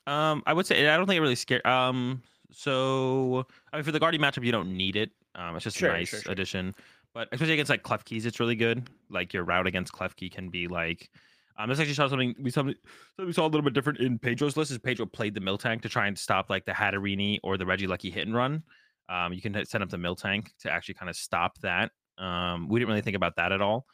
Um, 0.05 0.43
I 0.45 0.51
would 0.51 0.65
say 0.65 0.89
I 0.89 0.98
don't 0.98 1.05
think 1.05 1.17
it 1.17 1.21
really 1.21 1.36
scared. 1.36 1.65
Um, 1.65 2.24
so 2.51 3.46
I 3.72 3.77
mean, 3.77 3.84
for 3.84 3.91
the 3.91 4.00
Guardian 4.00 4.22
matchup, 4.22 4.46
you 4.46 4.51
don't 4.51 4.75
need 4.75 4.96
it. 4.96 5.12
Um, 5.36 5.56
it's 5.56 5.63
just 5.63 5.77
sure, 5.77 5.91
a 5.91 5.94
nice 5.94 6.10
sure, 6.10 6.22
sure. 6.22 6.32
addition. 6.32 6.75
But 7.13 7.27
especially 7.32 7.53
against 7.53 7.70
like 7.70 7.84
Klefkis, 7.84 8.25
it's 8.25 8.39
really 8.39 8.56
good. 8.56 8.89
Like 9.10 9.34
your 9.34 9.44
route 9.44 9.68
against 9.68 9.94
Klefki 9.94 10.32
can 10.32 10.50
be 10.50 10.68
like. 10.68 11.10
Um, 11.58 11.68
this 11.68 11.79
actually 11.79 11.96
saw 11.96 12.08
something 12.08 12.36
we 12.41 12.51
saw 12.51 12.62
something 12.62 12.75
we 13.18 13.34
saw 13.34 13.44
a 13.44 13.50
little 13.50 13.62
bit 13.62 13.74
different 13.74 14.00
in 14.00 14.18
Pedro's 14.18 14.56
list. 14.56 14.72
Is 14.72 14.77
Pedro 14.77 15.06
played 15.06 15.34
the 15.34 15.41
mill 15.41 15.58
tank 15.58 15.82
to 15.82 15.89
try 15.89 16.08
and 16.08 16.18
stop 16.18 16.50
like 16.50 16.65
the 16.65 16.72
Hatterene 16.72 17.39
or 17.44 17.58
the 17.58 17.65
Reggie 17.65 17.88
Lucky 17.88 18.10
hit 18.10 18.27
and 18.27 18.36
run. 18.36 18.63
Um, 19.10 19.34
you 19.34 19.41
can 19.41 19.65
set 19.65 19.82
up 19.82 19.89
the 19.89 19.98
mill 19.98 20.15
tank 20.15 20.53
to 20.62 20.72
actually 20.72 20.94
kind 20.94 21.10
of 21.10 21.15
stop 21.15 21.58
that. 21.60 21.91
Um, 22.18 22.70
we 22.70 22.79
didn't 22.79 22.89
really 22.89 23.01
think 23.01 23.15
about 23.15 23.36
that 23.38 23.51
at 23.51 23.62
all. 23.62 23.86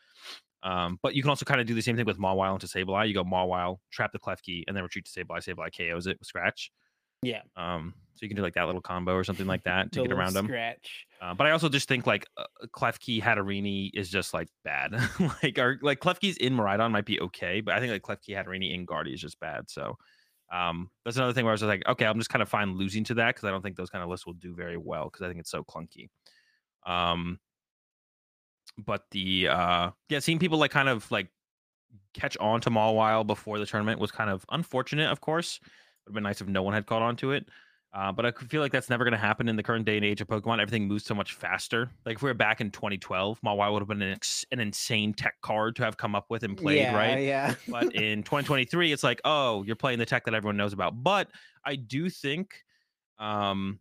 Um, 0.62 1.00
but 1.02 1.16
you 1.16 1.22
can 1.22 1.30
also 1.30 1.46
kind 1.46 1.62
of 1.62 1.68
do 1.68 1.74
the 1.74 1.82
same 1.82 1.96
thing 1.96 2.06
with 2.06 2.18
Mawile 2.18 2.54
into 2.54 2.68
Sableye. 2.68 3.08
You 3.08 3.14
go 3.14 3.24
Mawile, 3.24 3.78
trap 3.92 4.12
the 4.12 4.20
Klefki, 4.20 4.64
and 4.68 4.76
then 4.76 4.84
retreat 4.84 5.06
to 5.06 5.12
Sableye. 5.12 5.44
Sableye 5.44 5.76
KOs 5.76 6.08
it 6.08 6.18
with 6.20 6.28
Scratch. 6.28 6.72
Yeah. 7.26 7.42
Um, 7.56 7.94
so 8.16 8.20
you 8.22 8.30
can 8.30 8.38
do 8.38 8.44
like 8.44 8.54
that 8.54 8.66
little 8.66 8.82
combo 8.82 9.14
or 9.14 9.26
something 9.26 9.46
like 9.46 9.64
that 9.66 9.92
to 9.92 10.02
get 10.04 10.12
around 10.12 10.34
them. 10.34 10.46
Scratch. 10.46 11.06
Uh, 11.22 11.34
but 11.34 11.48
I 11.48 11.52
also 11.52 11.68
just 11.68 11.90
think 11.90 12.08
like 12.08 12.26
uh, 12.38 12.46
Klefki 12.74 13.22
Hatterene 13.22 13.92
is 13.94 14.10
just 14.10 14.34
like 14.34 14.48
bad. 14.64 14.96
like 15.44 15.60
our 15.60 15.78
like 15.82 16.00
Klefki's 16.00 16.38
in 16.38 16.56
Miraidon 16.56 16.92
might 16.92 17.06
be 17.06 17.20
okay, 17.20 17.60
but 17.60 17.74
I 17.74 17.80
think 17.80 17.92
like 17.92 18.04
Klefki 18.04 18.36
Hatterene 18.36 18.74
in 18.74 18.86
Guardy 18.86 19.14
is 19.14 19.20
just 19.20 19.38
bad. 19.42 19.70
So 19.70 19.98
um, 20.52 20.90
that's 21.04 21.18
another 21.18 21.34
thing 21.34 21.44
where 21.44 21.52
I 21.52 21.56
was 21.56 21.64
like, 21.64 21.84
okay, 21.88 22.06
I'm 22.06 22.18
just 22.18 22.30
kind 22.30 22.42
of 22.42 22.48
fine 22.48 22.78
losing 22.78 23.04
to 23.06 23.16
that 23.16 23.36
because 23.36 23.44
I 23.48 23.52
don't 23.52 23.62
think 23.62 23.76
those 23.76 23.90
kind 23.90 24.04
of 24.04 24.10
lists 24.10 24.26
will 24.26 24.34
do 24.34 24.54
very 24.56 24.78
well 24.78 25.06
because 25.06 25.22
I 25.24 25.28
think 25.28 25.42
it's 25.42 25.52
so 25.52 25.64
clunky. 25.64 26.08
Um, 26.86 27.40
but 28.78 29.04
the 29.12 29.50
uh, 29.50 29.92
yeah, 30.08 30.20
seeing 30.20 30.40
people 30.40 30.58
like 30.58 30.72
kind 30.72 30.88
of 30.88 31.10
like 31.12 31.28
catch 32.14 32.38
on 32.38 32.62
to 32.62 32.70
Mawile 32.70 33.28
before 33.28 33.60
the 33.60 33.66
tournament 33.66 34.00
was 34.00 34.12
kind 34.12 34.30
of 34.30 34.46
unfortunate, 34.52 35.12
of 35.12 35.20
course. 35.22 35.60
Would 36.06 36.12
have 36.12 36.14
been 36.16 36.24
nice 36.24 36.42
if 36.42 36.48
no 36.48 36.64
one 36.64 36.74
had 36.74 36.86
caught 36.86 37.02
on 37.02 37.16
to 37.18 37.32
it. 37.32 37.48
Uh, 37.96 38.12
but 38.12 38.26
I 38.26 38.32
feel 38.32 38.60
like 38.62 38.74
that's 38.74 38.90
never 38.90 39.06
going 39.06 39.14
to 39.14 39.18
happen 39.18 39.48
in 39.48 39.56
the 39.56 39.64
current 39.64 39.86
day 39.86 39.96
and 39.96 40.06
age 40.06 40.20
of 40.20 40.28
Pokemon. 40.28 40.60
Everything 40.60 40.86
moves 40.86 41.06
so 41.06 41.16
much 41.16 41.34
faster. 41.34 41.90
Like 42.06 42.18
if 42.18 42.22
we 42.22 42.30
were 42.30 42.34
back 42.34 42.60
in 42.60 42.70
2012, 42.70 43.40
Mawile 43.40 43.72
would 43.72 43.80
have 43.80 43.88
been 43.88 44.02
an, 44.02 44.12
ex- 44.12 44.44
an 44.52 44.60
insane 44.60 45.14
tech 45.14 45.36
card 45.42 45.78
to 45.78 45.84
have 45.84 45.96
come 45.96 46.14
up 46.14 46.26
with 46.30 46.44
and 46.44 46.58
played, 46.58 46.80
yeah, 46.80 46.94
right? 46.94 47.24
Yeah. 47.24 47.56
but 47.70 47.96
in 47.96 48.22
2023, 48.22 48.92
it's 48.92 49.02
like, 49.02 49.22
oh, 49.24 49.64
you're 49.64 49.78
playing 49.78 50.00
the 50.00 50.06
tech 50.06 50.26
that 50.26 50.34
everyone 50.34 50.58
knows 50.58 50.74
about. 50.74 51.04
But 51.04 51.30
I 51.64 51.78
do 51.78 52.10
think 52.10 52.56
um, 53.18 53.80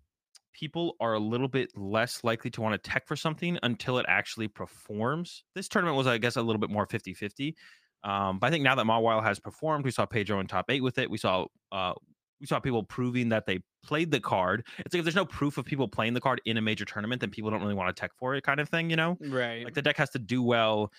people 0.53 0.95
are 1.01 1.15
a 1.15 1.19
little 1.19 1.49
bit 1.49 1.77
less 1.77 2.23
likely 2.23 2.53
to 2.53 2.61
want 2.61 2.81
to 2.81 2.91
tech 2.91 3.09
for 3.09 3.17
something 3.17 3.59
until 3.65 3.99
it 3.99 4.07
actually 4.09 4.47
performs. 4.47 5.43
This 5.57 5.67
tournament 5.67 5.97
was, 5.97 6.07
I 6.07 6.19
guess, 6.19 6.37
a 6.37 6.43
little 6.43 6.61
bit 6.61 6.71
more 6.71 6.87
50 6.87 7.15
50. 7.15 7.57
Um, 8.05 8.39
but 8.39 8.47
I 8.47 8.51
think 8.51 8.63
now 8.63 8.77
that 8.77 8.87
Mawile 8.87 9.25
has 9.25 9.41
performed, 9.41 9.85
we 9.85 9.91
saw 9.91 10.07
Pedro 10.07 10.39
in 10.39 10.47
top 10.47 10.67
eight 10.69 10.85
with 10.85 10.99
it. 10.99 11.11
We 11.11 11.19
saw 11.19 11.47
uh, 11.73 11.95
we 12.41 12.47
saw 12.47 12.61
people 12.61 12.83
proving 12.83 13.29
that 13.31 13.47
they 13.47 13.61
played 13.85 14.11
the 14.11 14.21
card. 14.21 14.67
It's 14.79 14.93
like 14.93 14.99
if 14.99 15.05
there's 15.05 15.15
no 15.15 15.25
proof 15.25 15.59
of 15.59 15.65
people 15.65 15.89
playing 15.89 16.15
the 16.15 16.21
card 16.21 16.41
in 16.45 16.57
a 16.57 16.63
major 16.63 16.85
tournament, 16.85 17.21
then 17.21 17.31
people 17.31 17.51
don't 17.51 17.61
really 17.61 17.75
want 17.75 17.95
to 17.95 17.99
tech 17.99 18.13
for 18.19 18.35
it, 18.35 18.43
kind 18.43 18.61
of 18.61 18.69
thing, 18.69 18.91
you 18.91 18.97
know? 18.97 19.17
Right. 19.21 19.65
Like 19.65 19.75
the 19.75 19.83
deck 19.83 19.97
has 19.97 20.11
to 20.11 20.19
do 20.19 20.43
well 20.43 20.93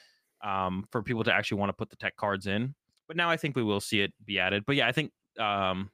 um, 0.44 0.86
for 0.92 1.04
people 1.04 1.24
to 1.24 1.34
actually 1.34 1.60
want 1.60 1.70
to 1.70 1.74
put 1.74 1.90
the 1.90 1.96
tech 1.96 2.16
cards 2.16 2.48
in. 2.48 2.76
But 3.08 3.18
now 3.18 3.30
I 3.30 3.38
think 3.38 3.56
we 3.56 3.64
will 3.64 3.82
see 3.82 4.02
it 4.02 4.14
be 4.24 4.40
added. 4.40 4.64
But 4.66 4.76
yeah, 4.76 4.88
I 4.88 4.92
think 4.92 5.12
um, 5.40 5.92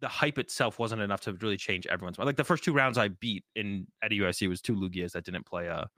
the 0.00 0.08
hype 0.08 0.38
itself 0.38 0.78
wasn't 0.78 1.02
enough 1.02 1.22
to 1.22 1.32
really 1.34 1.56
change 1.56 1.86
everyone's 1.86 2.18
mind. 2.18 2.26
Like 2.26 2.36
the 2.36 2.44
first 2.44 2.62
two 2.62 2.72
rounds 2.72 2.98
I 2.98 3.08
beat 3.08 3.44
in 3.56 3.86
at 4.02 4.10
UIC 4.10 4.48
was 4.48 4.60
two 4.60 4.74
Lugias 4.74 5.12
that 5.12 5.24
didn't 5.24 5.46
play 5.46 5.66
a 5.66 5.88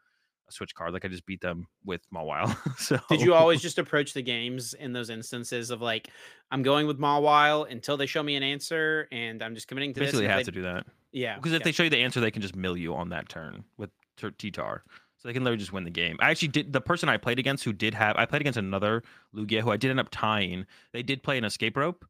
a 0.48 0.52
switch 0.52 0.74
card. 0.74 0.92
Like 0.92 1.04
I 1.04 1.08
just 1.08 1.26
beat 1.26 1.40
them 1.40 1.66
with 1.84 2.02
Mawile. 2.14 2.56
so 2.78 2.98
did 3.08 3.20
you 3.20 3.34
always 3.34 3.60
just 3.60 3.78
approach 3.78 4.12
the 4.12 4.22
games 4.22 4.74
in 4.74 4.92
those 4.92 5.10
instances 5.10 5.70
of 5.70 5.82
like 5.82 6.08
I'm 6.50 6.62
going 6.62 6.86
with 6.86 6.98
Mawile 6.98 7.70
until 7.70 7.96
they 7.96 8.06
show 8.06 8.22
me 8.22 8.36
an 8.36 8.42
answer 8.42 9.08
and 9.12 9.42
I'm 9.42 9.54
just 9.54 9.68
committing 9.68 9.94
to 9.94 10.00
basically 10.00 10.26
this? 10.26 10.36
have 10.36 10.44
to 10.44 10.52
do 10.52 10.62
that. 10.62 10.86
Yeah, 11.12 11.36
because 11.36 11.52
if 11.52 11.62
they 11.62 11.72
show 11.72 11.82
you 11.82 11.90
the 11.90 11.98
answer, 11.98 12.20
they 12.20 12.30
can 12.30 12.42
just 12.42 12.56
mill 12.56 12.76
you 12.76 12.94
on 12.94 13.08
that 13.10 13.28
turn 13.28 13.64
with 13.78 13.90
T-Tar. 14.38 14.82
So 15.18 15.28
they 15.28 15.32
can 15.32 15.44
literally 15.44 15.58
just 15.58 15.72
win 15.72 15.84
the 15.84 15.90
game. 15.90 16.18
I 16.20 16.30
actually 16.30 16.48
did 16.48 16.72
the 16.72 16.80
person 16.80 17.08
I 17.08 17.16
played 17.16 17.38
against 17.38 17.64
who 17.64 17.72
did 17.72 17.94
have 17.94 18.16
I 18.16 18.26
played 18.26 18.42
against 18.42 18.58
another 18.58 19.02
Lugia 19.34 19.62
who 19.62 19.70
I 19.70 19.76
did 19.76 19.90
end 19.90 20.00
up 20.00 20.08
tying. 20.10 20.66
They 20.92 21.02
did 21.02 21.22
play 21.22 21.38
an 21.38 21.44
escape 21.44 21.76
rope. 21.76 22.04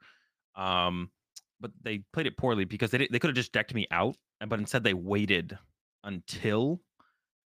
Um 0.57 1.11
but 1.61 1.71
they 1.83 1.99
played 2.13 2.27
it 2.27 2.37
poorly 2.37 2.65
because 2.65 2.91
they 2.91 2.99
they 2.99 3.19
could 3.19 3.29
have 3.29 3.37
just 3.37 3.53
decked 3.53 3.75
me 3.75 3.87
out, 3.91 4.17
but 4.47 4.59
instead 4.59 4.85
they 4.85 4.95
waited 4.95 5.57
until 6.05 6.81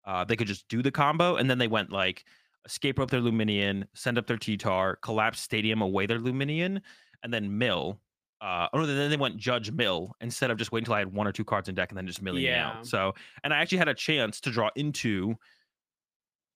uh, 0.05 0.25
they 0.25 0.37
could 0.37 0.47
just 0.47 0.69
do 0.69 0.83
the 0.83 0.91
combo, 0.91 1.37
and 1.37 1.49
then 1.49 1.59
they 1.59 1.69
went 1.69 1.91
like 1.91 2.25
escape 2.65 2.99
rope 2.99 3.11
their 3.11 3.21
Lumineon, 3.21 3.85
send 3.95 4.19
up 4.19 4.27
their 4.27 4.37
T-Tar, 4.37 4.97
collapse 4.97 5.41
Stadium 5.41 5.83
away 5.83 6.07
their 6.07 6.19
Lumineon, 6.19 6.81
and 7.23 7.33
then 7.33 7.59
mill. 7.59 8.01
Uh, 8.41 8.67
or 8.73 8.85
then 8.87 9.09
they 9.09 9.17
went 9.17 9.37
Judge 9.37 9.71
Mill 9.71 10.17
instead 10.21 10.51
of 10.51 10.59
just 10.59 10.73
waiting 10.73 10.83
until 10.83 10.95
I 10.95 10.99
had 10.99 11.13
one 11.13 11.29
or 11.29 11.33
two 11.33 11.45
cards 11.45 11.69
in 11.69 11.77
deck 11.77 11.91
and 11.93 11.97
then 11.97 12.09
just 12.09 12.21
milling 12.21 12.43
yeah. 12.43 12.71
out. 12.71 12.87
So, 12.87 13.15
and 13.45 13.55
I 13.55 13.59
actually 13.59 13.79
had 13.79 13.87
a 13.87 13.95
chance 13.95 14.41
to 14.41 14.51
draw 14.51 14.69
into 14.75 15.37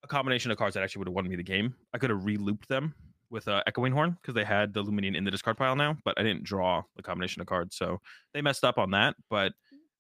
a 0.02 0.08
combination 0.08 0.50
of 0.50 0.58
cards 0.58 0.74
that 0.74 0.82
actually 0.82 1.00
would 1.00 1.08
have 1.08 1.14
won 1.14 1.28
me 1.28 1.36
the 1.36 1.44
game. 1.44 1.76
I 1.94 1.98
could 1.98 2.10
have 2.10 2.24
re-looped 2.24 2.68
them 2.68 2.92
with 3.30 3.46
uh, 3.46 3.62
Echoing 3.68 3.92
Horn 3.92 4.16
because 4.20 4.34
they 4.34 4.44
had 4.44 4.72
the 4.74 4.82
Lumineon 4.82 5.16
in 5.16 5.22
the 5.22 5.30
discard 5.30 5.56
pile 5.56 5.76
now, 5.76 5.96
but 6.04 6.18
I 6.18 6.24
didn't 6.24 6.42
draw 6.42 6.82
the 6.96 7.02
combination 7.02 7.40
of 7.40 7.46
cards, 7.46 7.76
so 7.76 8.00
they 8.34 8.42
messed 8.42 8.64
up 8.64 8.78
on 8.78 8.90
that. 8.90 9.14
But 9.30 9.52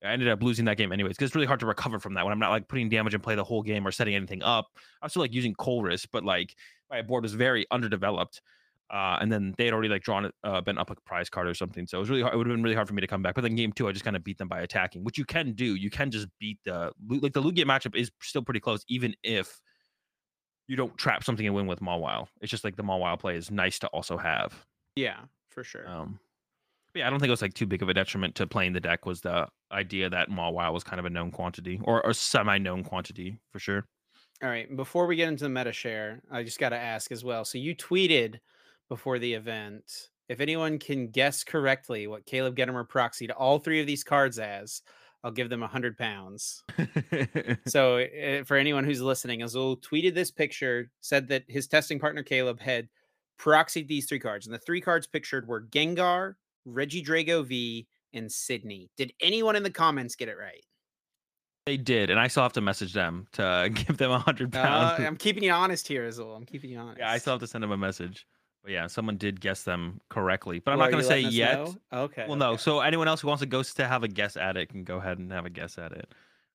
I 0.04 0.12
ended 0.12 0.28
up 0.28 0.42
losing 0.42 0.66
that 0.66 0.76
game 0.76 0.92
anyways 0.92 1.16
because 1.16 1.28
it's 1.28 1.34
really 1.34 1.46
hard 1.46 1.60
to 1.60 1.66
recover 1.66 1.98
from 1.98 2.14
that 2.14 2.24
when 2.24 2.32
I'm 2.32 2.38
not 2.38 2.50
like 2.50 2.68
putting 2.68 2.88
damage 2.88 3.14
and 3.14 3.22
play 3.22 3.34
the 3.34 3.44
whole 3.44 3.62
game 3.62 3.86
or 3.86 3.90
setting 3.90 4.14
anything 4.14 4.42
up. 4.42 4.66
I 5.00 5.06
was 5.06 5.12
still 5.12 5.22
like 5.22 5.32
using 5.32 5.54
Colress, 5.54 6.06
but 6.10 6.24
like 6.24 6.54
my 6.90 7.02
board 7.02 7.22
was 7.22 7.34
very 7.34 7.66
underdeveloped. 7.70 8.40
Uh, 8.88 9.18
and 9.20 9.32
then 9.32 9.52
they 9.58 9.64
had 9.64 9.74
already 9.74 9.88
like 9.88 10.02
drawn 10.02 10.26
it, 10.26 10.34
uh, 10.44 10.60
been 10.60 10.78
up 10.78 10.90
a 10.90 10.94
prize 11.06 11.28
card 11.28 11.48
or 11.48 11.54
something. 11.54 11.86
So 11.86 11.98
it 11.98 12.00
was 12.00 12.10
really 12.10 12.22
hard. 12.22 12.34
It 12.34 12.36
would 12.36 12.46
have 12.46 12.54
been 12.54 12.62
really 12.62 12.76
hard 12.76 12.86
for 12.86 12.94
me 12.94 13.00
to 13.00 13.06
come 13.06 13.20
back. 13.20 13.34
But 13.34 13.40
then 13.40 13.56
game 13.56 13.72
two, 13.72 13.88
I 13.88 13.92
just 13.92 14.04
kind 14.04 14.14
of 14.14 14.22
beat 14.22 14.38
them 14.38 14.48
by 14.48 14.60
attacking, 14.60 15.02
which 15.02 15.18
you 15.18 15.24
can 15.24 15.54
do. 15.54 15.74
You 15.74 15.90
can 15.90 16.10
just 16.10 16.28
beat 16.38 16.58
the 16.64 16.92
like 17.08 17.32
the 17.32 17.42
Lugia 17.42 17.64
matchup 17.64 17.96
is 17.96 18.10
still 18.22 18.42
pretty 18.42 18.60
close, 18.60 18.84
even 18.88 19.14
if 19.24 19.60
you 20.68 20.76
don't 20.76 20.96
trap 20.96 21.24
something 21.24 21.46
and 21.46 21.54
win 21.54 21.66
with 21.66 21.80
Mawile. 21.80 22.28
It's 22.40 22.50
just 22.50 22.64
like 22.64 22.76
the 22.76 22.84
Mawile 22.84 23.18
play 23.18 23.36
is 23.36 23.50
nice 23.50 23.78
to 23.80 23.88
also 23.88 24.16
have. 24.16 24.54
Yeah, 24.94 25.18
for 25.48 25.64
sure. 25.64 25.88
Um, 25.88 26.20
yeah, 26.94 27.06
I 27.06 27.10
don't 27.10 27.18
think 27.18 27.28
it 27.28 27.32
was 27.32 27.42
like 27.42 27.54
too 27.54 27.66
big 27.66 27.82
of 27.82 27.88
a 27.88 27.94
detriment 27.94 28.36
to 28.36 28.46
playing 28.46 28.72
the 28.72 28.80
deck. 28.80 29.04
Was 29.04 29.20
the 29.20 29.48
idea 29.72 30.10
that 30.10 30.30
Mawile 30.30 30.72
was 30.72 30.84
kind 30.84 31.00
of 31.00 31.06
a 31.06 31.10
known 31.10 31.30
quantity 31.30 31.80
or 31.82 32.00
a 32.02 32.14
semi-known 32.14 32.84
quantity 32.84 33.38
for 33.50 33.58
sure. 33.58 33.86
All 34.42 34.50
right, 34.50 34.74
before 34.76 35.06
we 35.06 35.16
get 35.16 35.28
into 35.28 35.44
the 35.44 35.50
meta 35.50 35.72
share, 35.72 36.20
I 36.30 36.42
just 36.42 36.58
got 36.58 36.70
to 36.70 36.76
ask 36.76 37.10
as 37.10 37.24
well. 37.24 37.44
So 37.44 37.58
you 37.58 37.74
tweeted 37.74 38.38
before 38.88 39.18
the 39.18 39.34
event 39.34 40.10
if 40.28 40.40
anyone 40.40 40.78
can 40.78 41.08
guess 41.08 41.44
correctly 41.44 42.06
what 42.06 42.26
Caleb 42.26 42.56
Gedemer 42.56 42.86
proxied 42.86 43.30
all 43.36 43.58
three 43.58 43.80
of 43.80 43.86
these 43.86 44.04
cards 44.04 44.38
as, 44.38 44.82
I'll 45.22 45.30
give 45.30 45.48
them 45.48 45.62
a 45.62 45.68
hundred 45.68 45.96
pounds. 45.96 46.62
so 47.66 47.98
uh, 47.98 48.44
for 48.44 48.56
anyone 48.56 48.84
who's 48.84 49.00
listening, 49.00 49.42
Azul 49.42 49.76
tweeted 49.78 50.14
this 50.14 50.30
picture, 50.30 50.90
said 51.00 51.28
that 51.28 51.44
his 51.48 51.66
testing 51.66 51.98
partner 51.98 52.22
Caleb 52.22 52.60
had 52.60 52.88
proxied 53.38 53.88
these 53.88 54.06
three 54.06 54.18
cards, 54.18 54.46
and 54.46 54.54
the 54.54 54.58
three 54.58 54.80
cards 54.80 55.06
pictured 55.06 55.46
were 55.46 55.62
Gengar, 55.62 56.34
Regidrago 56.66 57.44
V, 57.44 57.86
and 58.16 58.30
Sidney. 58.30 58.90
Did 58.96 59.12
anyone 59.20 59.56
in 59.56 59.62
the 59.62 59.70
comments 59.70 60.16
get 60.16 60.28
it 60.28 60.36
right? 60.36 60.64
They 61.66 61.76
did, 61.76 62.10
and 62.10 62.20
I 62.20 62.28
still 62.28 62.44
have 62.44 62.52
to 62.54 62.60
message 62.60 62.92
them 62.92 63.26
to 63.32 63.70
give 63.74 63.96
them 63.98 64.10
a 64.12 64.18
hundred 64.18 64.52
pounds. 64.52 65.00
Uh, 65.00 65.04
I'm 65.04 65.16
keeping 65.16 65.42
you 65.42 65.52
honest 65.52 65.88
here, 65.88 66.04
Azul. 66.06 66.34
I'm 66.34 66.44
keeping 66.44 66.70
you 66.70 66.78
honest. 66.78 66.98
Yeah, 66.98 67.10
I 67.10 67.18
still 67.18 67.34
have 67.34 67.40
to 67.40 67.46
send 67.46 67.64
them 67.64 67.72
a 67.72 67.76
message. 67.76 68.26
But 68.62 68.72
yeah, 68.72 68.86
someone 68.88 69.16
did 69.16 69.40
guess 69.40 69.62
them 69.62 70.00
correctly. 70.08 70.58
But 70.58 70.72
I'm 70.72 70.78
not 70.78 70.90
going 70.90 71.02
to 71.02 71.08
say 71.08 71.20
yet. 71.20 71.58
Know? 71.58 71.76
Okay. 71.92 72.24
Well, 72.26 72.36
no. 72.36 72.56
So 72.56 72.80
anyone 72.80 73.06
else 73.06 73.20
who 73.20 73.28
wants 73.28 73.40
to 73.40 73.46
go 73.46 73.62
to 73.62 73.86
have 73.86 74.02
a 74.02 74.08
guess 74.08 74.36
at 74.36 74.56
it 74.56 74.70
can 74.70 74.82
go 74.82 74.96
ahead 74.96 75.18
and 75.18 75.30
have 75.30 75.46
a 75.46 75.50
guess 75.50 75.78
at 75.78 75.92
it. 75.92 76.08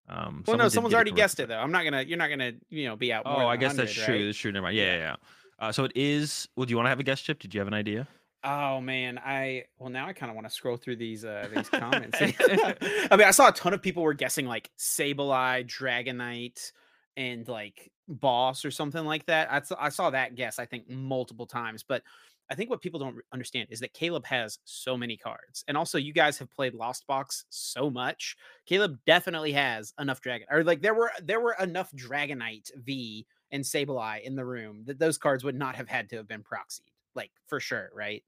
Um, 0.10 0.44
well, 0.46 0.58
no, 0.58 0.68
someone's 0.68 0.94
already 0.94 1.12
guessed 1.12 1.39
it 1.39 1.48
though. 1.48 1.58
I'm 1.58 1.72
not 1.72 1.84
gonna. 1.84 2.01
You're 2.01 2.18
not 2.18 2.30
gonna. 2.30 2.51
You 2.70 2.89
know, 2.89 2.98
be 2.98 3.13
out. 3.13 3.24
Oh, 3.25 3.48
I 3.48 3.56
guess 3.56 3.75
that's 3.75 3.94
true. 3.94 4.25
That's 4.25 4.38
true. 4.38 4.51
Never 4.51 4.63
mind. 4.63 4.75
Yeah, 4.75 4.94
yeah. 4.94 4.98
yeah. 4.98 5.15
Uh, 5.60 5.72
so 5.72 5.86
it 5.86 5.94
is. 5.96 6.50
Well, 6.56 6.65
do 6.65 6.72
you 6.72 6.75
want 6.75 6.88
to 6.88 6.89
have 6.89 7.00
a 7.00 7.03
guess, 7.03 7.22
Chip? 7.22 7.39
Did 7.39 7.53
you 7.53 7.62
have 7.62 7.68
an 7.68 7.74
idea? 7.74 8.08
Oh 8.43 8.81
man, 8.81 9.19
I 9.19 9.65
well 9.77 9.89
now 9.89 10.07
I 10.07 10.13
kind 10.13 10.29
of 10.29 10.36
want 10.36 10.48
to 10.48 10.53
scroll 10.53 10.77
through 10.77 10.95
these 10.95 11.24
uh 11.24 11.48
these 11.53 11.69
comments. 11.69 12.17
I 12.21 13.07
mean, 13.12 13.27
I 13.27 13.31
saw 13.31 13.50
a 13.50 13.51
ton 13.51 13.74
of 13.74 13.81
people 13.81 14.03
were 14.03 14.15
guessing 14.15 14.48
like 14.48 14.71
Sableye, 14.79 15.67
Dragonite, 15.67 16.71
and 17.17 17.48
like 17.48 17.91
boss 18.07 18.65
or 18.65 18.71
something 18.71 19.05
like 19.05 19.25
that. 19.27 19.51
I, 19.51 19.62
I 19.79 19.89
saw 19.89 20.10
that 20.10 20.36
guess, 20.36 20.60
I 20.60 20.65
think, 20.65 20.89
multiple 20.89 21.45
times. 21.45 21.83
But 21.83 22.03
I 22.50 22.55
think 22.55 22.69
what 22.69 22.81
people 22.81 23.00
don't 23.00 23.17
understand 23.31 23.67
is 23.69 23.79
that 23.79 23.93
Caleb 23.93 24.25
has 24.25 24.60
so 24.65 24.98
many 24.98 25.15
cards. 25.15 25.63
And 25.67 25.77
also, 25.77 25.98
you 25.98 26.12
guys 26.12 26.38
have 26.38 26.51
played 26.51 26.74
Lost 26.74 27.07
Box 27.07 27.45
so 27.50 27.89
much. 27.89 28.36
Caleb 28.65 29.00
definitely 29.05 29.53
has 29.53 29.93
enough 30.00 30.19
Dragon, 30.21 30.48
or 30.51 30.63
like 30.63 30.81
there 30.81 30.93
were 30.93 31.12
there 31.21 31.39
were 31.39 31.55
enough 31.62 31.91
Dragonite 31.93 32.71
V 32.75 33.25
and 33.51 33.63
Sableye 33.63 34.21
in 34.24 34.36
the 34.36 34.45
room 34.45 34.83
that 34.86 35.00
those 35.00 35.17
cards 35.17 35.43
would 35.43 35.55
not 35.55 35.75
have 35.75 35.88
had 35.88 36.10
to 36.10 36.17
have 36.17 36.27
been 36.27 36.43
proxied, 36.43 36.90
like 37.15 37.32
for 37.48 37.60
sure, 37.60 37.89
right? 37.94 38.24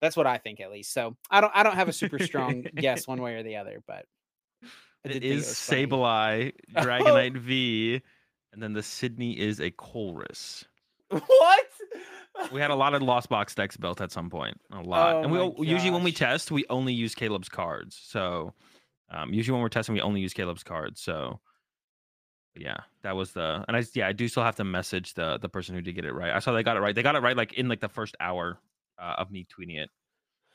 That's 0.00 0.16
what 0.16 0.26
I 0.26 0.38
think 0.38 0.60
at 0.60 0.70
least. 0.70 0.92
So 0.92 1.16
I 1.30 1.40
don't 1.40 1.52
I 1.54 1.62
don't 1.62 1.76
have 1.76 1.88
a 1.88 1.92
super 1.92 2.18
strong 2.18 2.62
guess 2.74 3.06
one 3.06 3.20
way 3.22 3.34
or 3.34 3.42
the 3.42 3.56
other, 3.56 3.82
but 3.86 4.06
it 5.04 5.22
is 5.24 5.48
it 5.48 5.54
Sableye, 5.54 6.52
Dragonite 6.74 7.36
V, 7.36 8.02
and 8.52 8.62
then 8.62 8.72
the 8.72 8.82
Sidney 8.82 9.38
is 9.38 9.60
a 9.60 9.70
Colress. 9.70 10.64
What? 11.08 11.66
we 12.52 12.60
had 12.60 12.70
a 12.70 12.74
lot 12.74 12.94
of 12.94 13.02
lost 13.02 13.28
box 13.28 13.54
decks 13.54 13.76
built 13.76 14.00
at 14.00 14.12
some 14.12 14.30
point. 14.30 14.58
A 14.72 14.80
lot. 14.80 15.16
Oh 15.16 15.22
and 15.22 15.32
we 15.58 15.66
usually 15.66 15.90
when 15.90 16.04
we 16.04 16.12
test, 16.12 16.50
we 16.50 16.64
only 16.70 16.92
use 16.92 17.14
Caleb's 17.14 17.48
cards. 17.48 18.00
So 18.02 18.54
um, 19.10 19.32
usually 19.32 19.54
when 19.54 19.62
we're 19.62 19.68
testing, 19.68 19.94
we 19.94 20.00
only 20.00 20.20
use 20.20 20.32
Caleb's 20.32 20.62
cards. 20.62 21.00
So 21.00 21.40
yeah, 22.56 22.78
that 23.02 23.16
was 23.16 23.32
the 23.32 23.64
and 23.68 23.76
I 23.76 23.84
yeah, 23.94 24.08
I 24.08 24.12
do 24.12 24.28
still 24.28 24.42
have 24.42 24.56
to 24.56 24.64
message 24.64 25.14
the 25.14 25.38
the 25.38 25.48
person 25.48 25.74
who 25.74 25.80
did 25.80 25.94
get 25.94 26.04
it 26.04 26.12
right. 26.12 26.32
I 26.32 26.38
saw 26.38 26.52
they 26.52 26.62
got 26.62 26.76
it 26.76 26.80
right. 26.80 26.94
They 26.94 27.02
got 27.02 27.14
it 27.14 27.22
right 27.22 27.36
like 27.36 27.54
in 27.54 27.68
like 27.68 27.80
the 27.80 27.88
first 27.88 28.16
hour 28.20 28.58
uh, 28.98 29.14
of 29.18 29.30
me 29.30 29.46
tweeting 29.46 29.78
it. 29.78 29.90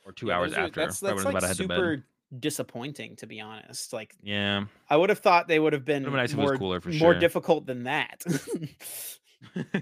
Or 0.05 0.11
two 0.11 0.27
yeah, 0.27 0.37
hours 0.37 0.53
are, 0.53 0.61
after. 0.61 0.81
That's, 0.81 0.99
that's 0.99 1.23
like 1.25 1.43
super 1.55 2.05
disappointing 2.39 3.15
to 3.17 3.27
be 3.27 3.39
honest. 3.41 3.91
Like 3.93 4.13
yeah, 4.21 4.65
I 4.89 4.97
would 4.97 5.09
have 5.09 5.19
thought 5.19 5.47
they 5.47 5.59
would 5.59 5.73
have 5.73 5.85
been, 5.85 6.03
nice 6.03 6.33
more, 6.33 6.57
more 6.57 6.79
sure. 6.79 7.19
difficult 7.19 7.65
than 7.65 7.83
that. 7.83 8.23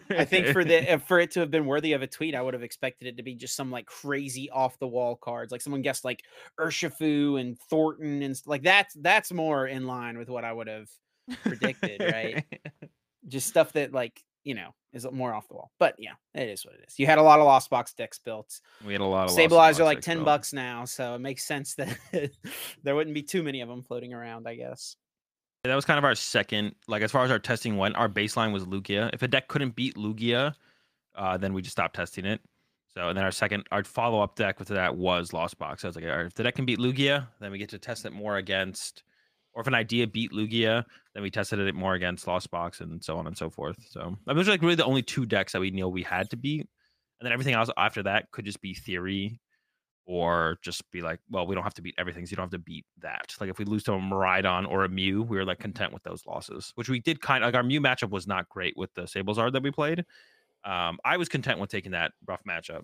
I 0.10 0.25
think 0.25 0.48
for 0.48 0.63
the 0.63 1.01
for 1.08 1.20
it 1.20 1.32
to 1.32 1.39
have 1.41 1.51
been 1.51 1.65
worthy 1.65 1.93
of 1.93 2.01
a 2.01 2.08
tweet, 2.08 2.36
I 2.36 2.41
would 2.41 2.53
have 2.53 2.63
expected 2.63 3.08
it 3.08 3.17
to 3.17 3.24
be 3.24 3.36
just 3.36 3.55
some 3.55 3.72
like 3.72 3.86
crazy 3.86 4.50
off 4.50 4.79
the 4.79 4.88
wall 4.88 5.15
cards. 5.15 5.51
Like 5.51 5.62
someone 5.62 5.82
guessed 5.82 6.05
like 6.05 6.24
Urshifu 6.60 7.39
and 7.39 7.58
Thornton 7.70 8.22
and 8.22 8.39
like 8.46 8.63
that's 8.63 8.93
that's 8.96 9.32
more 9.32 9.67
in 9.67 9.88
line 9.88 10.17
with 10.17 10.29
what 10.29 10.46
I 10.46 10.53
would 10.53 10.67
have 10.67 10.89
predicted, 11.44 12.01
right? 12.01 12.46
just 13.27 13.48
stuff 13.48 13.74
that 13.74 13.94
like 13.94 14.24
you 14.44 14.56
know 14.56 14.74
is 14.92 15.08
more 15.12 15.34
off 15.34 15.48
the 15.48 15.56
wall. 15.56 15.72
But 15.80 15.96
yeah, 15.98 16.13
it 16.34 16.50
is 16.50 16.65
what 16.65 16.75
it 16.75 16.86
is. 16.88 17.00
You 17.00 17.06
had 17.06 17.18
a 17.18 17.24
lot 17.24 17.39
of 17.39 17.46
lost 17.46 17.70
box 17.70 17.94
decks 17.94 18.20
built. 18.20 18.60
We 18.86 18.94
had 18.94 19.01
a 19.01 19.06
lot 19.06 19.25
of 19.25 19.32
stabilizer 19.32 19.84
like 19.84 20.01
ten 20.01 20.18
built. 20.18 20.25
bucks 20.25 20.53
now, 20.53 20.86
so 20.86 21.15
it 21.15 21.20
makes 21.20 21.44
sense 21.46 21.75
that 21.75 21.98
there 22.84 22.96
wouldn't 22.96 23.13
be 23.13 23.24
too 23.24 23.44
many 23.44 23.62
of 23.62 23.70
them 23.70 23.84
floating 23.84 24.13
around. 24.13 24.48
I 24.48 24.56
guess. 24.56 24.96
That 25.63 25.75
was 25.75 25.86
kind 25.86 25.98
of 25.98 26.03
our 26.03 26.13
second, 26.13 26.75
like 26.89 27.03
as 27.03 27.12
far 27.13 27.24
as 27.24 27.32
our 27.32 27.39
testing 27.39 27.77
went, 27.77 27.96
our 27.96 28.10
baseline 28.10 28.51
was 28.51 28.65
Lugia. 28.65 29.10
If 29.13 29.22
a 29.22 29.29
deck 29.29 29.48
couldn't 29.48 29.77
beat 29.77 29.96
Lugia, 29.96 30.53
uh, 31.16 31.38
then 31.38 31.53
we 31.53 31.62
just 31.62 31.72
stopped 31.72 31.96
testing 31.96 32.25
it. 32.25 32.42
So, 32.94 33.07
and 33.07 33.18
then 33.18 33.24
our 33.24 33.31
second, 33.31 33.66
our 33.72 33.83
follow 33.83 34.22
up 34.22 34.36
deck 34.36 34.59
with 34.59 34.68
that 34.68 34.98
was 34.98 35.31
Lost 35.31 35.57
Box. 35.57 35.83
I 35.83 35.88
was 35.88 35.96
like, 35.96 36.05
right, 36.05 36.25
if 36.25 36.33
the 36.33 36.44
deck 36.44 36.55
can 36.55 36.66
beat 36.66 36.79
Lugia, 36.79 37.27
then 37.40 37.51
we 37.51 37.57
get 37.57 37.70
to 37.70 37.79
test 37.79 38.05
it 38.05 38.12
more 38.12 38.38
against, 38.38 39.03
or 39.53 39.61
if 39.61 39.68
an 39.68 39.75
idea 39.75 40.07
beat 40.07 40.31
Lugia, 40.31 40.83
then 41.13 41.24
we 41.24 41.29
tested 41.29 41.59
it 41.59 41.75
more 41.75 41.94
against 41.94 42.27
Lost 42.27 42.50
Box 42.51 42.81
and 42.81 43.03
so 43.03 43.18
on 43.18 43.27
and 43.27 43.37
so 43.37 43.50
forth. 43.50 43.77
So, 43.89 44.18
those 44.25 44.48
are 44.48 44.51
like 44.51 44.61
really 44.61 44.75
the 44.75 44.85
only 44.85 45.03
two 45.03 45.25
decks 45.25 45.53
that 45.53 45.59
we 45.59 45.72
knew 45.72 45.87
we 45.87 46.03
had 46.03 46.29
to 46.31 46.37
beat. 46.37 46.68
And 47.20 47.25
then 47.25 47.31
everything 47.31 47.53
else 47.53 47.70
after 47.77 48.03
that 48.03 48.31
could 48.31 48.46
just 48.46 48.61
be 48.61 48.74
theory 48.74 49.39
or 50.05 50.57
just 50.61 50.89
be 50.92 51.01
like, 51.01 51.20
well, 51.29 51.48
we 51.48 51.55
don't 51.55 51.63
have 51.63 51.74
to 51.75 51.81
beat 51.81 51.96
everything, 51.98 52.25
so 52.25 52.31
you 52.31 52.35
don't 52.35 52.46
have 52.46 52.51
to 52.51 52.59
beat 52.59 52.85
that. 53.01 53.33
Like 53.39 53.50
if 53.50 53.59
we 53.59 53.66
lose 53.66 53.83
to 53.83 53.94
a 53.94 54.00
Miraidon 54.00 54.70
or 54.70 54.83
a 54.83 54.89
Mew, 54.89 55.24
we 55.24 55.37
were 55.37 55.46
like 55.46 55.59
content 55.59 55.94
with 55.94 56.03
those 56.03 56.25
losses, 56.25 56.72
which 56.75 56.89
we 56.89 57.00
did 57.00 57.22
kind 57.22 57.44
of 57.44 57.48
like 57.48 57.55
our 57.55 57.63
Mew 57.63 57.79
matchup 57.79 58.09
was 58.09 58.27
not 58.27 58.50
great 58.50 58.75
with 58.75 58.94
the 58.96 59.03
Sablezard 59.03 59.53
that 59.53 59.63
we 59.63 59.72
played. 59.72 60.03
Um, 60.66 60.98
I 61.03 61.18
was 61.18 61.29
content 61.29 61.59
with 61.59 61.70
taking 61.70 61.92
that 61.92 62.11
rough 62.27 62.44
matchup. 62.48 62.83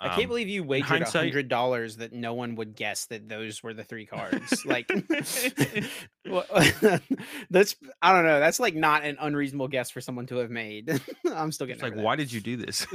I 0.00 0.08
can't 0.08 0.22
um, 0.22 0.28
believe 0.28 0.48
you 0.48 0.62
wagered 0.62 1.02
a 1.02 1.10
hundred 1.10 1.48
dollars 1.48 1.96
that 1.96 2.12
no 2.12 2.32
one 2.34 2.54
would 2.54 2.76
guess 2.76 3.06
that 3.06 3.28
those 3.28 3.62
were 3.64 3.74
the 3.74 3.82
three 3.82 4.06
cards. 4.06 4.64
like 4.64 4.86
that's 7.50 7.74
I 8.00 8.12
don't 8.12 8.24
know. 8.24 8.38
That's 8.38 8.60
like 8.60 8.76
not 8.76 9.04
an 9.04 9.16
unreasonable 9.20 9.68
guess 9.68 9.90
for 9.90 10.00
someone 10.00 10.26
to 10.26 10.36
have 10.36 10.50
made. 10.50 11.00
I'm 11.32 11.50
still 11.50 11.66
getting 11.66 11.82
like, 11.82 11.96
why 11.96 12.14
did 12.14 12.32
you 12.32 12.40
do 12.40 12.56
this? 12.56 12.86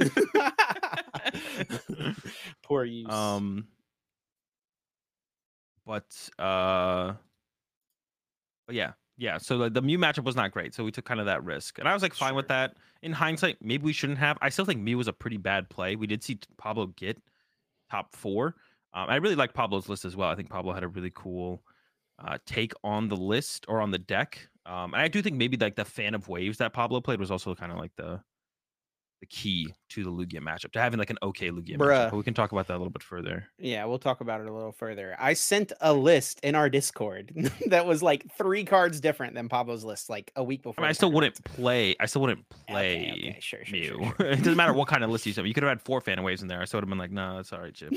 Poor 2.62 2.84
use. 2.84 3.10
Um, 3.10 3.66
but 5.84 6.06
uh, 6.38 7.12
but 8.66 8.74
yeah, 8.74 8.92
yeah. 9.16 9.38
So 9.38 9.58
the, 9.58 9.70
the 9.70 9.82
Mew 9.82 9.98
matchup 9.98 10.24
was 10.24 10.36
not 10.36 10.50
great, 10.52 10.74
so 10.74 10.84
we 10.84 10.90
took 10.90 11.04
kind 11.04 11.20
of 11.20 11.26
that 11.26 11.44
risk, 11.44 11.78
and 11.78 11.88
I 11.88 11.94
was 11.94 12.02
like 12.02 12.14
fine 12.14 12.30
sure. 12.30 12.36
with 12.36 12.48
that. 12.48 12.76
In 13.02 13.12
hindsight, 13.12 13.58
maybe 13.60 13.84
we 13.84 13.92
shouldn't 13.92 14.18
have. 14.18 14.38
I 14.40 14.48
still 14.48 14.64
think 14.64 14.80
Mew 14.80 14.96
was 14.96 15.08
a 15.08 15.12
pretty 15.12 15.36
bad 15.36 15.68
play. 15.68 15.96
We 15.96 16.06
did 16.06 16.22
see 16.22 16.38
Pablo 16.56 16.86
get 16.86 17.20
top 17.90 18.14
four. 18.14 18.56
Um, 18.94 19.08
I 19.08 19.16
really 19.16 19.34
like 19.34 19.54
Pablo's 19.54 19.88
list 19.88 20.04
as 20.04 20.16
well. 20.16 20.28
I 20.28 20.34
think 20.34 20.48
Pablo 20.48 20.72
had 20.72 20.84
a 20.84 20.88
really 20.88 21.12
cool 21.14 21.62
uh, 22.18 22.38
take 22.46 22.72
on 22.82 23.08
the 23.08 23.16
list 23.16 23.66
or 23.68 23.80
on 23.80 23.90
the 23.90 23.98
deck. 23.98 24.48
Um, 24.66 24.94
and 24.94 25.02
I 25.02 25.08
do 25.08 25.20
think 25.20 25.36
maybe 25.36 25.56
like 25.56 25.76
the 25.76 25.84
fan 25.84 26.14
of 26.14 26.28
waves 26.28 26.58
that 26.58 26.72
Pablo 26.72 27.00
played 27.00 27.20
was 27.20 27.30
also 27.30 27.54
kind 27.54 27.72
of 27.72 27.78
like 27.78 27.92
the 27.96 28.20
the 29.24 29.36
key 29.36 29.74
to 29.88 30.04
the 30.04 30.10
Lugia 30.10 30.40
matchup, 30.40 30.72
to 30.72 30.80
having 30.80 30.98
like 30.98 31.08
an 31.08 31.16
okay 31.22 31.48
Lugia 31.48 31.76
Bruh. 31.76 31.88
matchup. 31.88 32.10
But 32.10 32.16
we 32.18 32.22
can 32.22 32.34
talk 32.34 32.52
about 32.52 32.66
that 32.66 32.74
a 32.74 32.78
little 32.78 32.90
bit 32.90 33.02
further. 33.02 33.46
Yeah, 33.58 33.84
we'll 33.86 33.98
talk 33.98 34.20
about 34.20 34.40
it 34.40 34.46
a 34.46 34.52
little 34.52 34.72
further. 34.72 35.16
I 35.18 35.32
sent 35.32 35.72
a 35.80 35.92
list 35.94 36.40
in 36.40 36.54
our 36.54 36.68
Discord 36.68 37.32
that 37.66 37.86
was 37.86 38.02
like 38.02 38.30
three 38.36 38.64
cards 38.64 39.00
different 39.00 39.34
than 39.34 39.48
Pablo's 39.48 39.84
list, 39.84 40.10
like 40.10 40.30
a 40.36 40.44
week 40.44 40.62
before. 40.62 40.84
I, 40.84 40.88
mean, 40.88 40.90
I 40.90 40.92
still 40.92 41.10
wouldn't 41.10 41.42
play. 41.44 41.96
I 41.98 42.06
still 42.06 42.20
wouldn't 42.22 42.46
play 42.68 42.96
okay, 42.96 43.10
okay. 43.12 43.38
Sure, 43.40 43.64
sure, 43.64 43.78
Mew. 43.78 44.12
Sure, 44.18 44.26
it 44.26 44.38
doesn't 44.38 44.56
matter 44.56 44.74
what 44.74 44.88
kind 44.88 45.02
of 45.02 45.10
list 45.10 45.24
you 45.24 45.32
sent. 45.32 45.46
You 45.46 45.54
could 45.54 45.62
have 45.62 45.70
had 45.70 45.82
four 45.82 46.00
fan 46.00 46.22
waves 46.22 46.42
in 46.42 46.48
there. 46.48 46.60
I 46.60 46.66
still 46.66 46.78
would 46.78 46.84
have 46.84 46.90
been 46.90 46.98
like, 46.98 47.10
no, 47.10 47.36
that's 47.36 47.52
all 47.52 47.60
right, 47.60 47.74
Chip. 47.74 47.94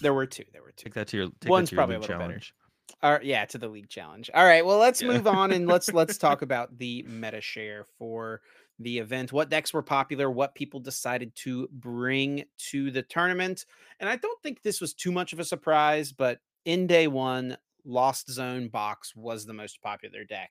there 0.00 0.12
were 0.12 0.26
two. 0.26 0.44
There 0.52 0.62
were 0.62 0.72
two. 0.72 0.84
Take 0.84 0.94
that 0.94 1.08
to 1.08 1.16
your. 1.16 1.26
Take 1.40 1.50
One's 1.50 1.70
to 1.70 1.74
your 1.74 1.78
probably 1.78 1.96
a 1.96 2.00
little 2.00 2.16
challenge. 2.18 2.52
better. 2.52 2.66
Uh, 3.02 3.18
yeah, 3.22 3.44
to 3.44 3.58
the 3.58 3.68
league 3.68 3.88
challenge. 3.88 4.30
All 4.34 4.44
right, 4.44 4.64
well, 4.64 4.78
let's 4.78 5.02
yeah. 5.02 5.08
move 5.08 5.26
on 5.26 5.52
and 5.52 5.66
let's 5.66 5.92
let's 5.92 6.18
talk 6.18 6.42
about 6.42 6.78
the 6.78 7.02
meta 7.08 7.40
share 7.40 7.84
for 7.98 8.40
the 8.78 8.98
event, 8.98 9.32
what 9.32 9.48
decks 9.48 9.72
were 9.72 9.82
popular, 9.82 10.30
what 10.30 10.54
people 10.54 10.80
decided 10.80 11.34
to 11.36 11.68
bring 11.72 12.44
to 12.70 12.90
the 12.90 13.02
tournament. 13.02 13.64
And 14.00 14.08
I 14.08 14.16
don't 14.16 14.42
think 14.42 14.62
this 14.62 14.80
was 14.80 14.94
too 14.94 15.12
much 15.12 15.32
of 15.32 15.40
a 15.40 15.44
surprise, 15.44 16.12
but 16.12 16.40
in 16.64 16.86
day 16.86 17.06
one, 17.06 17.56
Lost 17.84 18.30
Zone 18.30 18.68
box 18.68 19.14
was 19.14 19.46
the 19.46 19.54
most 19.54 19.80
popular 19.80 20.24
deck. 20.24 20.50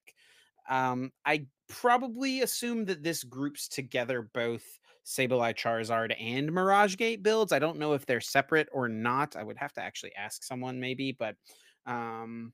Um, 0.69 1.11
I 1.25 1.45
probably 1.67 2.41
assume 2.41 2.85
that 2.85 3.03
this 3.03 3.23
groups 3.23 3.67
together 3.67 4.27
both 4.33 4.63
Sableye 5.05 5.55
Charizard 5.55 6.15
and 6.19 6.51
Mirage 6.51 6.97
Gate 6.97 7.21
builds. 7.21 7.51
I 7.51 7.59
don't 7.59 7.77
know 7.77 7.93
if 7.93 8.05
they're 8.05 8.21
separate 8.21 8.69
or 8.71 8.89
not. 8.89 9.35
I 9.35 9.43
would 9.43 9.57
have 9.57 9.73
to 9.73 9.81
actually 9.81 10.15
ask 10.15 10.43
someone 10.43 10.79
maybe, 10.79 11.11
but 11.11 11.35
um, 11.85 12.53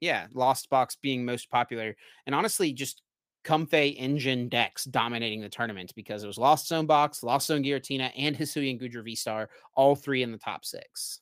yeah, 0.00 0.26
Lost 0.32 0.70
Box 0.70 0.96
being 0.96 1.24
most 1.24 1.50
popular. 1.50 1.94
And 2.24 2.34
honestly, 2.34 2.72
just 2.72 3.02
Comfey 3.44 3.94
engine 3.98 4.48
decks 4.48 4.84
dominating 4.84 5.40
the 5.40 5.48
tournament 5.48 5.92
because 5.94 6.22
it 6.22 6.26
was 6.26 6.38
Lost 6.38 6.68
Zone 6.68 6.86
Box, 6.86 7.22
Lost 7.22 7.46
Zone 7.46 7.62
Giratina, 7.62 8.10
and 8.16 8.36
Hisuian 8.36 8.80
Goodra 8.80 9.04
V 9.04 9.14
Star, 9.14 9.48
all 9.74 9.96
three 9.96 10.22
in 10.22 10.32
the 10.32 10.38
top 10.38 10.64
six. 10.64 11.20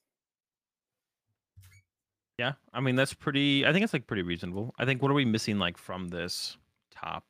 Yeah, 2.39 2.53
I 2.73 2.81
mean 2.81 2.95
that's 2.95 3.15
pretty. 3.15 3.67
I 3.67 3.73
think 3.73 3.83
it's 3.85 3.93
like 3.93 4.07
pretty 4.07 4.23
reasonable. 4.23 4.73
I 4.79 4.85
think 4.85 5.03
what 5.03 5.11
are 5.11 5.15
we 5.15 5.25
missing 5.25 5.59
like 5.59 5.77
from 5.77 6.09
this 6.09 6.57
top 6.91 7.25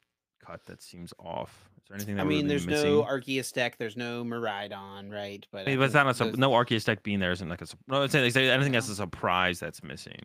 cut 0.44 0.64
that 0.66 0.82
seems 0.82 1.14
off? 1.18 1.70
Is 1.78 1.88
there 1.88 1.94
anything 1.96 2.16
that 2.16 2.22
I 2.22 2.24
mean, 2.26 2.46
there's 2.46 2.66
missing? 2.66 2.90
no 2.90 3.02
Arceus 3.02 3.50
deck, 3.50 3.78
there's 3.78 3.96
no 3.96 4.22
Miraidon, 4.22 5.10
right? 5.10 5.46
But 5.50 5.64
Maybe 5.64 5.82
it's 5.82 5.94
not 5.94 6.06
a, 6.06 6.12
su- 6.12 6.32
no 6.36 6.50
Arceus 6.50 6.84
deck 6.84 7.02
being 7.02 7.18
there 7.18 7.32
isn't 7.32 7.48
like 7.48 7.62
a 7.62 7.66
no. 7.86 8.02
It's 8.02 8.14
anything 8.14 8.48
anything 8.48 8.72
that's 8.72 8.90
a 8.90 8.94
surprise 8.94 9.58
that's 9.58 9.82
missing. 9.82 10.20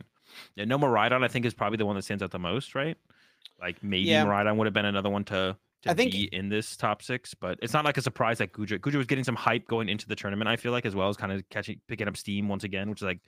Yeah, 0.55 0.65
no 0.65 0.77
Miraidon 0.77 1.23
I 1.23 1.29
think 1.29 1.45
is 1.45 1.53
probably 1.53 1.77
the 1.77 1.85
one 1.85 1.95
that 1.95 2.03
stands 2.03 2.21
out 2.21 2.31
the 2.31 2.39
most, 2.39 2.75
right? 2.75 2.97
Like 3.59 3.81
maybe 3.83 4.09
Yeah. 4.09 4.25
Miraidon 4.25 4.57
would 4.57 4.67
have 4.67 4.73
been 4.73 4.85
another 4.85 5.09
one 5.09 5.23
to 5.25 5.57
to 5.83 5.89
I 5.89 5.93
think- 5.93 6.11
be 6.13 6.23
in 6.33 6.47
this 6.49 6.77
top 6.77 7.01
six, 7.01 7.33
but 7.33 7.59
it's 7.61 7.73
not 7.73 7.83
like 7.85 7.97
a 7.97 8.01
surprise 8.01 8.37
that 8.37 8.53
Goodra 8.53 8.79
Goodra 8.79 8.95
was 8.95 9.05
getting 9.07 9.23
some 9.23 9.35
hype 9.35 9.67
going 9.67 9.89
into 9.89 10.07
the 10.07 10.15
tournament. 10.15 10.47
I 10.47 10.55
feel 10.55 10.71
like 10.71 10.85
as 10.85 10.95
well 10.95 11.09
as 11.09 11.17
kind 11.17 11.31
of 11.31 11.47
catching 11.49 11.79
picking 11.87 12.07
up 12.07 12.15
steam 12.17 12.47
once 12.47 12.63
again, 12.63 12.89
which 12.89 12.99
is 12.99 13.05
like 13.05 13.19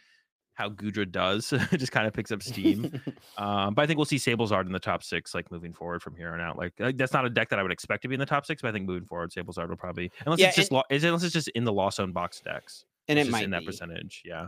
how 0.54 0.70
Goodra 0.70 1.10
does, 1.12 1.52
It 1.52 1.60
just 1.78 1.92
kind 1.92 2.08
of 2.08 2.14
picks 2.14 2.32
up 2.32 2.42
steam. 2.42 3.02
Um, 3.38 3.74
but 3.74 3.82
I 3.82 3.88
think 3.88 3.98
we'll 3.98 4.06
see 4.06 4.16
Sablezard 4.16 4.66
in 4.66 4.72
the 4.72 4.80
top 4.80 5.04
six, 5.04 5.34
like 5.36 5.52
moving 5.52 5.74
forward 5.74 6.02
from 6.02 6.16
here 6.16 6.34
on 6.34 6.40
out. 6.40 6.58
Like, 6.58 6.72
like, 6.80 6.96
that's 6.96 7.12
not 7.12 7.26
a 7.26 7.30
deck 7.30 7.50
that 7.50 7.60
I 7.60 7.64
would 7.64 7.74
expect 7.74 8.04
to 8.04 8.08
be 8.08 8.14
in 8.16 8.20
the 8.22 8.26
top 8.26 8.46
six, 8.46 8.62
but 8.62 8.70
I 8.70 8.72
think 8.72 8.86
moving 8.86 9.04
forward, 9.06 9.32
Sablezard 9.32 9.68
will 9.68 9.76
probably 9.76 10.10
unless 10.26 10.40
Yeah, 10.40 10.48
it's 10.48 10.56
just 10.56 10.72
and- 10.72 10.78
lo- 10.78 10.84
unless 10.90 11.24
it's 11.24 11.34
just 11.34 11.50
in 11.50 11.66
the 11.66 11.74
Lost 11.74 11.98
Zone 11.98 12.14
box 12.14 12.40
decks. 12.40 12.86
and 13.10 13.20
It's 13.20 13.28
it 13.28 13.32
might 13.34 13.44
in 13.44 13.50
that 13.50 13.60
be. 13.60 13.66
percentage. 13.66 14.22
Yeah, 14.24 14.48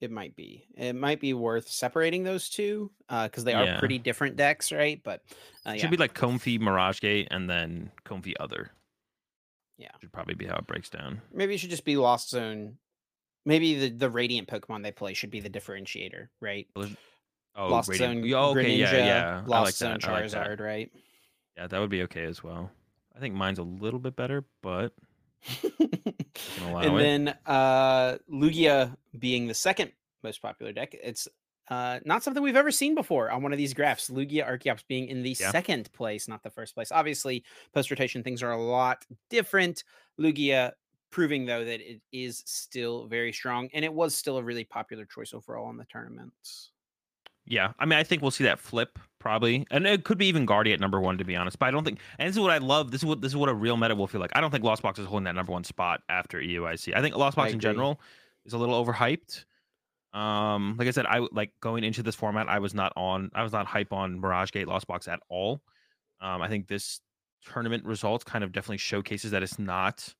It 0.00 0.10
might 0.10 0.34
be. 0.34 0.66
It 0.76 0.94
might 0.94 1.20
be 1.20 1.34
worth 1.34 1.68
separating 1.68 2.22
those 2.24 2.48
two 2.48 2.90
because 3.08 3.44
they 3.44 3.52
are 3.52 3.64
Yeah. 3.64 3.78
pretty 3.78 3.98
different 3.98 4.36
decks, 4.36 4.72
right? 4.72 5.00
But 5.04 5.22
uh, 5.66 5.70
it 5.70 5.74
yeah, 5.74 5.80
should 5.82 5.90
be 5.90 5.96
like 5.98 6.14
Comfey 6.14 6.58
Mirage 6.58 7.00
Gate 7.00 7.28
and 7.30 7.48
then 7.50 7.90
Comfey 8.06 8.34
Other. 8.40 8.70
Yeah. 9.76 9.88
should 10.00 10.12
probably 10.12 10.34
be 10.34 10.46
how 10.46 10.56
it 10.56 10.66
breaks 10.66 10.88
down. 10.90 11.20
maybe 11.32 11.54
it 11.54 11.58
should 11.58 11.70
just 11.70 11.84
be 11.84 11.96
Lost 11.96 12.30
Zone. 12.30 12.76
Maybe 13.46 13.74
the 13.78 13.88
the 13.90 14.10
Radiant 14.10 14.48
Pokemon 14.48 14.82
they 14.82 14.92
play 14.92 15.14
should 15.14 15.30
be 15.30 15.40
the 15.40 15.48
differentiator, 15.50 16.28
right? 16.40 16.66
Oh, 17.56 17.68
Lost 17.68 17.88
Radiant- 17.88 18.20
Zone, 18.20 18.24
yeah, 18.24 18.36
okay, 18.46 18.78
Greninja, 18.78 18.92
yeah. 18.92 19.42
I 19.44 19.46
Lost 19.48 19.80
like 19.82 20.00
Zone. 20.02 20.10
I 20.10 20.20
like. 20.20 20.24
Charizard, 20.30 20.60
right? 20.60 20.90
Yeah, 21.56 21.66
that 21.66 21.78
would 21.80 21.90
be 21.90 22.02
okay 22.02 22.24
as 22.24 22.42
well. 22.44 22.70
I 23.16 23.20
think 23.20 23.34
mine's 23.34 23.58
a 23.58 23.62
little 23.62 23.98
bit 24.00 24.16
better, 24.16 24.44
but 24.62 24.92
and 26.58 26.94
it. 26.94 26.98
then 26.98 27.34
uh 27.46 28.18
Lugia 28.30 28.96
being 29.18 29.46
the 29.46 29.54
second 29.54 29.92
most 30.22 30.42
popular 30.42 30.72
deck, 30.72 30.94
it's 31.02 31.28
uh 31.68 32.00
not 32.04 32.22
something 32.22 32.42
we've 32.42 32.56
ever 32.56 32.70
seen 32.70 32.94
before 32.94 33.30
on 33.30 33.42
one 33.42 33.52
of 33.52 33.58
these 33.58 33.74
graphs. 33.74 34.10
Lugia 34.10 34.46
Archeops 34.48 34.84
being 34.88 35.08
in 35.08 35.22
the 35.22 35.36
Yeah. 35.38 35.50
second 35.50 35.92
place, 35.92 36.28
not 36.28 36.42
the 36.42 36.50
first 36.50 36.74
place. 36.74 36.92
Obviously, 36.92 37.44
post 37.72 37.90
rotation 37.90 38.22
things 38.22 38.42
are 38.42 38.52
a 38.52 38.60
lot 38.62 39.04
different. 39.28 39.84
Lugia 40.18 40.72
proving 41.10 41.44
though 41.46 41.64
that 41.64 41.80
it 41.80 42.00
is 42.12 42.42
still 42.46 43.06
very 43.06 43.32
strong 43.32 43.68
and 43.72 43.84
it 43.84 43.92
was 43.92 44.14
still 44.14 44.38
a 44.38 44.42
really 44.42 44.64
popular 44.64 45.04
choice 45.04 45.34
overall 45.34 45.68
in 45.70 45.76
the 45.76 45.84
tournaments. 45.86 46.70
Yeah, 47.50 47.72
I 47.80 47.84
mean, 47.84 47.98
I 47.98 48.04
think 48.04 48.22
we'll 48.22 48.30
see 48.30 48.44
that 48.44 48.60
flip 48.60 48.96
probably, 49.18 49.66
and 49.72 49.84
it 49.84 50.04
could 50.04 50.18
be 50.18 50.26
even 50.26 50.46
Guardi 50.46 50.72
at 50.72 50.78
number 50.78 51.00
one 51.00 51.18
to 51.18 51.24
be 51.24 51.34
honest. 51.34 51.58
But 51.58 51.66
I 51.66 51.70
don't 51.72 51.84
think, 51.84 51.98
and 52.16 52.28
this 52.28 52.36
is 52.36 52.40
what 52.40 52.52
I 52.52 52.58
love. 52.58 52.92
This 52.92 53.00
is 53.00 53.04
what 53.04 53.20
this 53.20 53.32
is 53.32 53.36
what 53.36 53.48
a 53.48 53.54
real 53.54 53.76
meta 53.76 53.96
will 53.96 54.06
feel 54.06 54.20
like. 54.20 54.30
I 54.36 54.40
don't 54.40 54.52
think 54.52 54.62
Lost 54.62 54.82
Box 54.82 55.00
is 55.00 55.06
holding 55.06 55.24
that 55.24 55.34
number 55.34 55.50
one 55.50 55.64
spot 55.64 56.02
after 56.08 56.38
EUIC. 56.38 56.94
I 56.94 57.02
think 57.02 57.16
Lost 57.16 57.36
Box 57.36 57.52
in 57.52 57.58
general 57.58 58.00
is 58.46 58.52
a 58.52 58.58
little 58.58 58.84
overhyped. 58.84 59.44
Um, 60.12 60.76
like 60.78 60.86
I 60.86 60.92
said, 60.92 61.06
I 61.06 61.26
like 61.32 61.52
going 61.60 61.82
into 61.82 62.04
this 62.04 62.14
format, 62.14 62.48
I 62.48 62.60
was 62.60 62.72
not 62.72 62.92
on, 62.96 63.30
I 63.34 63.42
was 63.42 63.52
not 63.52 63.66
hype 63.66 63.92
on 63.92 64.20
Mirage 64.20 64.52
Gate 64.52 64.68
Lost 64.68 64.86
Box 64.86 65.08
at 65.08 65.18
all. 65.28 65.60
Um, 66.20 66.42
I 66.42 66.48
think 66.48 66.68
this 66.68 67.00
tournament 67.44 67.84
results 67.84 68.22
kind 68.22 68.44
of 68.44 68.52
definitely 68.52 68.78
showcases 68.78 69.32
that 69.32 69.42
it's 69.42 69.58
not 69.58 70.14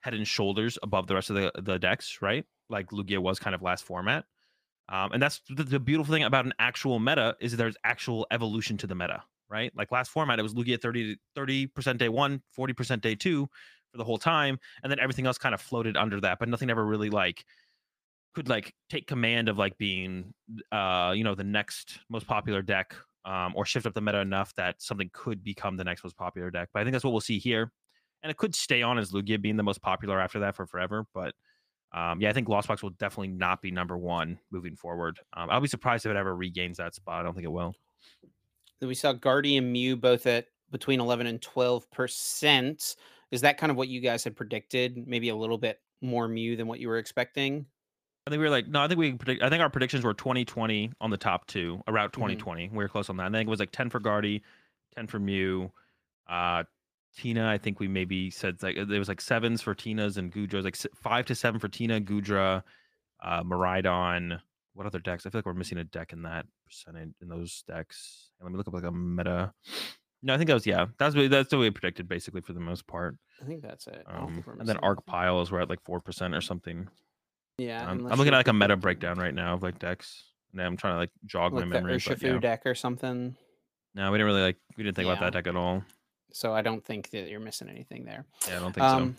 head 0.00 0.14
and 0.14 0.26
shoulders 0.26 0.78
above 0.84 1.08
the 1.08 1.14
rest 1.14 1.30
of 1.30 1.36
the 1.36 1.50
the 1.60 1.80
decks, 1.80 2.18
right? 2.22 2.44
Like 2.68 2.90
Lugia 2.90 3.18
was 3.18 3.40
kind 3.40 3.56
of 3.56 3.62
last 3.62 3.84
format. 3.84 4.24
Um, 4.90 5.12
and 5.12 5.22
that's 5.22 5.40
the, 5.48 5.62
the 5.62 5.80
beautiful 5.80 6.12
thing 6.12 6.24
about 6.24 6.44
an 6.46 6.52
actual 6.58 6.98
meta 6.98 7.36
is 7.40 7.56
there's 7.56 7.76
actual 7.84 8.26
evolution 8.30 8.76
to 8.78 8.86
the 8.86 8.94
meta, 8.94 9.22
right? 9.48 9.72
Like 9.76 9.92
last 9.92 10.10
format, 10.10 10.38
it 10.38 10.42
was 10.42 10.54
Lugia 10.54 10.80
30 10.80 11.16
30% 11.36 11.98
day 11.98 12.08
one, 12.08 12.42
40% 12.58 13.00
day 13.00 13.14
two 13.14 13.48
for 13.92 13.98
the 13.98 14.04
whole 14.04 14.18
time, 14.18 14.58
and 14.82 14.90
then 14.90 14.98
everything 14.98 15.26
else 15.26 15.38
kind 15.38 15.54
of 15.54 15.60
floated 15.60 15.96
under 15.96 16.20
that, 16.20 16.38
but 16.40 16.48
nothing 16.48 16.70
ever 16.70 16.84
really 16.84 17.10
like 17.10 17.44
could 18.34 18.48
like 18.48 18.74
take 18.88 19.06
command 19.06 19.48
of 19.48 19.58
like 19.58 19.76
being 19.76 20.32
uh 20.72 21.12
you 21.14 21.24
know 21.24 21.34
the 21.34 21.44
next 21.44 21.98
most 22.08 22.26
popular 22.28 22.62
deck 22.62 22.94
um 23.24 23.52
or 23.56 23.66
shift 23.66 23.86
up 23.86 23.94
the 23.94 24.00
meta 24.00 24.20
enough 24.20 24.54
that 24.54 24.80
something 24.80 25.10
could 25.12 25.42
become 25.42 25.76
the 25.76 25.84
next 25.84 26.04
most 26.04 26.16
popular 26.16 26.50
deck. 26.50 26.68
But 26.72 26.80
I 26.80 26.84
think 26.84 26.92
that's 26.92 27.04
what 27.04 27.12
we'll 27.12 27.20
see 27.20 27.38
here. 27.38 27.72
And 28.22 28.30
it 28.30 28.36
could 28.36 28.54
stay 28.54 28.82
on 28.82 28.98
as 28.98 29.12
Lugia 29.12 29.40
being 29.40 29.56
the 29.56 29.62
most 29.62 29.82
popular 29.82 30.20
after 30.20 30.40
that 30.40 30.54
for 30.54 30.66
forever, 30.66 31.06
but 31.14 31.34
um, 31.92 32.20
yeah, 32.20 32.30
I 32.30 32.32
think 32.32 32.48
Lost 32.48 32.68
Box 32.68 32.82
will 32.82 32.90
definitely 32.90 33.28
not 33.28 33.60
be 33.62 33.70
number 33.70 33.96
one 33.98 34.38
moving 34.50 34.76
forward. 34.76 35.18
Um, 35.34 35.50
I'll 35.50 35.60
be 35.60 35.68
surprised 35.68 36.06
if 36.06 36.10
it 36.10 36.16
ever 36.16 36.34
regains 36.34 36.76
that 36.78 36.94
spot. 36.94 37.20
I 37.20 37.22
don't 37.24 37.34
think 37.34 37.44
it 37.44 37.52
will. 37.52 37.74
Then 38.78 38.88
we 38.88 38.94
saw 38.94 39.12
Guardian 39.12 39.70
Mew 39.72 39.96
both 39.96 40.26
at 40.26 40.46
between 40.70 41.00
11 41.00 41.26
and 41.26 41.42
12 41.42 41.90
percent. 41.90 42.96
Is 43.30 43.40
that 43.42 43.58
kind 43.58 43.70
of 43.70 43.76
what 43.76 43.88
you 43.88 44.00
guys 44.00 44.24
had 44.24 44.36
predicted? 44.36 45.06
Maybe 45.06 45.28
a 45.28 45.36
little 45.36 45.58
bit 45.58 45.80
more 46.00 46.26
Mew 46.28 46.56
than 46.56 46.66
what 46.66 46.80
you 46.80 46.88
were 46.88 46.98
expecting. 46.98 47.66
I 48.26 48.30
think 48.30 48.40
we 48.40 48.44
were 48.44 48.50
like, 48.50 48.68
no, 48.68 48.82
I 48.82 48.88
think 48.88 48.98
we 48.98 49.12
predict. 49.12 49.42
I 49.42 49.48
think 49.48 49.60
our 49.62 49.70
predictions 49.70 50.04
were 50.04 50.14
2020 50.14 50.92
on 51.00 51.10
the 51.10 51.16
top 51.16 51.46
two, 51.46 51.82
around 51.88 52.08
Mm-hmm. 52.12 52.20
2020. 52.20 52.68
We 52.70 52.76
were 52.76 52.88
close 52.88 53.08
on 53.10 53.16
that. 53.16 53.26
And 53.26 53.36
I 53.36 53.38
think 53.40 53.48
it 53.48 53.50
was 53.50 53.60
like 53.60 53.72
10 53.72 53.90
for 53.90 53.98
Guardy, 54.00 54.42
10 54.94 55.06
for 55.06 55.18
Mew. 55.18 55.70
Uh, 56.28 56.64
Tina, 57.16 57.48
I 57.48 57.58
think 57.58 57.80
we 57.80 57.88
maybe 57.88 58.30
said 58.30 58.62
like 58.62 58.76
there 58.76 58.98
was 58.98 59.08
like 59.08 59.20
sevens 59.20 59.62
for 59.62 59.74
Tina's 59.74 60.16
and 60.16 60.32
Goodra's, 60.32 60.64
like 60.64 60.76
five 60.94 61.26
to 61.26 61.34
seven 61.34 61.60
for 61.60 61.68
Tina, 61.68 62.00
Goodra, 62.00 62.62
uh, 63.22 63.42
Miraidon. 63.42 64.40
What 64.74 64.86
other 64.86 65.00
decks? 65.00 65.26
I 65.26 65.30
feel 65.30 65.40
like 65.40 65.46
we're 65.46 65.54
missing 65.54 65.78
a 65.78 65.84
deck 65.84 66.12
in 66.12 66.22
that 66.22 66.46
percentage 66.64 67.10
in 67.20 67.28
those 67.28 67.64
decks. 67.66 68.30
And 68.38 68.46
let 68.46 68.52
me 68.52 68.56
look 68.56 68.68
up 68.68 68.74
like 68.74 68.84
a 68.84 68.92
meta. 68.92 69.52
No, 70.22 70.34
I 70.34 70.36
think 70.36 70.48
that 70.48 70.54
was 70.54 70.66
yeah. 70.66 70.86
That's 70.98 71.16
what 71.16 71.30
that's 71.30 71.52
what 71.52 71.58
we 71.58 71.70
predicted 71.70 72.08
basically 72.08 72.40
for 72.40 72.52
the 72.52 72.60
most 72.60 72.86
part. 72.86 73.16
I 73.42 73.46
think 73.46 73.62
that's 73.62 73.86
it. 73.86 74.04
Um, 74.06 74.44
and 74.58 74.68
then 74.68 74.76
Arc. 74.78 75.04
Piles 75.06 75.50
were 75.50 75.60
at 75.60 75.68
like 75.68 75.82
four 75.84 76.00
percent 76.00 76.34
or 76.34 76.40
something. 76.40 76.88
Yeah, 77.58 77.90
Um, 77.90 78.06
I'm 78.06 78.18
looking 78.18 78.32
at 78.32 78.38
like 78.38 78.48
a 78.48 78.52
meta 78.52 78.76
breakdown 78.76 79.18
right 79.18 79.34
now 79.34 79.54
of 79.54 79.62
like 79.62 79.78
decks. 79.78 80.24
And 80.52 80.62
I'm 80.62 80.76
trying 80.76 80.94
to 80.94 80.98
like 80.98 81.10
jog 81.26 81.52
like 81.52 81.66
my 81.66 81.76
the 81.76 81.82
memory. 81.82 82.00
But 82.04 82.18
Urshifu 82.18 82.34
yeah. 82.34 82.38
deck 82.38 82.62
or 82.64 82.74
something. 82.74 83.36
No, 83.94 84.10
we 84.10 84.18
didn't 84.18 84.26
really 84.26 84.42
like. 84.42 84.56
We 84.76 84.84
didn't 84.84 84.96
think 84.96 85.08
about 85.08 85.20
that 85.20 85.32
deck 85.32 85.46
at 85.46 85.56
all. 85.56 85.82
So 86.32 86.52
I 86.54 86.62
don't 86.62 86.84
think 86.84 87.10
that 87.10 87.28
you're 87.28 87.40
missing 87.40 87.68
anything 87.68 88.04
there. 88.04 88.24
Yeah, 88.48 88.56
I 88.56 88.60
don't 88.60 88.72
think 88.72 88.84
Um, 88.84 89.16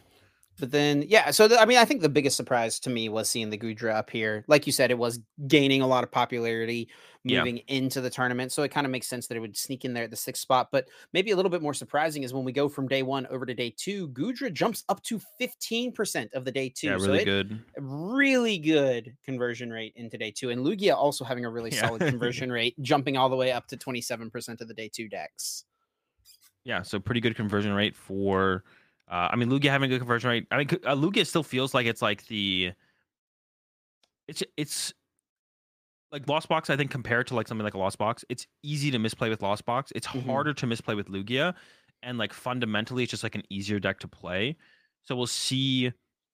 but 0.59 0.69
then, 0.71 1.03
yeah. 1.07 1.31
So 1.31 1.47
the, 1.47 1.59
I 1.59 1.65
mean, 1.65 1.77
I 1.79 1.85
think 1.85 2.01
the 2.01 2.09
biggest 2.09 2.37
surprise 2.37 2.79
to 2.81 2.89
me 2.89 3.09
was 3.09 3.29
seeing 3.29 3.49
the 3.49 3.57
Goodra 3.57 3.93
up 3.95 4.09
here. 4.11 4.43
Like 4.47 4.67
you 4.67 4.73
said, 4.73 4.91
it 4.91 4.97
was 4.97 5.19
gaining 5.47 5.81
a 5.81 5.87
lot 5.87 6.03
of 6.03 6.11
popularity 6.11 6.89
Yeah. 7.23 7.39
moving 7.39 7.59
into 7.67 7.99
the 7.99 8.11
tournament. 8.11 8.51
So 8.51 8.61
it 8.61 8.69
kind 8.69 8.85
of 8.85 8.91
makes 8.91 9.07
sense 9.07 9.25
that 9.27 9.37
it 9.37 9.39
would 9.39 9.57
sneak 9.57 9.85
in 9.85 9.93
there 9.93 10.03
at 10.03 10.11
the 10.11 10.15
sixth 10.17 10.41
spot. 10.41 10.67
But 10.71 10.87
maybe 11.13 11.31
a 11.31 11.35
little 11.35 11.49
bit 11.49 11.63
more 11.63 11.73
surprising 11.73 12.21
is 12.23 12.33
when 12.33 12.43
we 12.43 12.51
go 12.51 12.69
from 12.69 12.87
day 12.87 13.01
one 13.01 13.25
over 13.27 13.43
to 13.45 13.53
day 13.55 13.73
two, 13.75 14.09
Goodra 14.09 14.53
jumps 14.53 14.83
up 14.87 15.01
to 15.03 15.19
15% 15.39 16.33
of 16.33 16.45
the 16.45 16.51
day 16.51 16.69
two. 16.69 16.87
so. 16.87 16.91
Yeah, 16.91 16.97
so 16.99 17.05
really 17.07 17.19
it- 17.21 17.25
good. 17.25 17.59
really 17.77 18.57
good 18.59 19.15
conversion 19.25 19.71
rate 19.71 19.93
into 19.95 20.17
day 20.17 20.31
two. 20.31 20.49
And 20.51 20.63
Lugia 20.63 20.93
also 20.95 21.23
having 21.25 21.45
a 21.45 21.49
really 21.49 21.71
Yeah. 21.71 21.87
solid 21.87 22.01
conversion 22.01 22.51
rate, 22.59 22.75
jumping 22.81 23.17
all 23.17 23.29
the 23.29 23.35
way 23.35 23.51
up 23.51 23.67
to 23.67 23.77
27% 23.77 24.61
of 24.61 24.67
the 24.67 24.73
day 24.75 24.89
two 24.93 25.07
decks. 25.07 25.63
Yeah, 26.63 26.81
so 26.83 26.99
pretty 26.99 27.21
good 27.21 27.35
conversion 27.35 27.73
rate 27.73 27.95
for. 27.95 28.63
Uh, 29.09 29.29
I 29.31 29.35
mean, 29.35 29.49
Lugia 29.49 29.69
having 29.69 29.87
a 29.87 29.93
good 29.93 29.99
conversion 29.99 30.29
rate. 30.29 30.47
I 30.51 30.57
mean, 30.57 30.67
uh, 30.85 30.95
Lugia 30.95 31.25
still 31.25 31.43
feels 31.43 31.73
like 31.73 31.85
it's 31.85 32.01
like 32.01 32.25
the. 32.27 32.73
It's 34.27 34.43
it's 34.55 34.93
like 36.11 36.27
Lost 36.27 36.47
Box. 36.47 36.69
I 36.69 36.77
think 36.77 36.91
compared 36.91 37.27
to 37.27 37.35
like 37.35 37.47
something 37.47 37.63
like 37.63 37.73
a 37.73 37.77
Lost 37.77 37.97
Box, 37.97 38.23
it's 38.29 38.45
easy 38.63 38.91
to 38.91 38.99
misplay 38.99 39.29
with 39.29 39.41
Lost 39.41 39.65
Box. 39.65 39.91
It's 39.95 40.07
Mhm. 40.07 40.25
harder 40.25 40.53
to 40.53 40.67
misplay 40.67 40.95
with 40.95 41.07
Lugia, 41.07 41.55
and 42.03 42.17
like 42.17 42.33
fundamentally, 42.33 43.03
it's 43.03 43.11
just 43.11 43.23
like 43.23 43.35
an 43.35 43.43
easier 43.49 43.79
deck 43.79 43.99
to 43.99 44.07
play. 44.07 44.55
So 45.03 45.15
we'll 45.15 45.27
see 45.27 45.91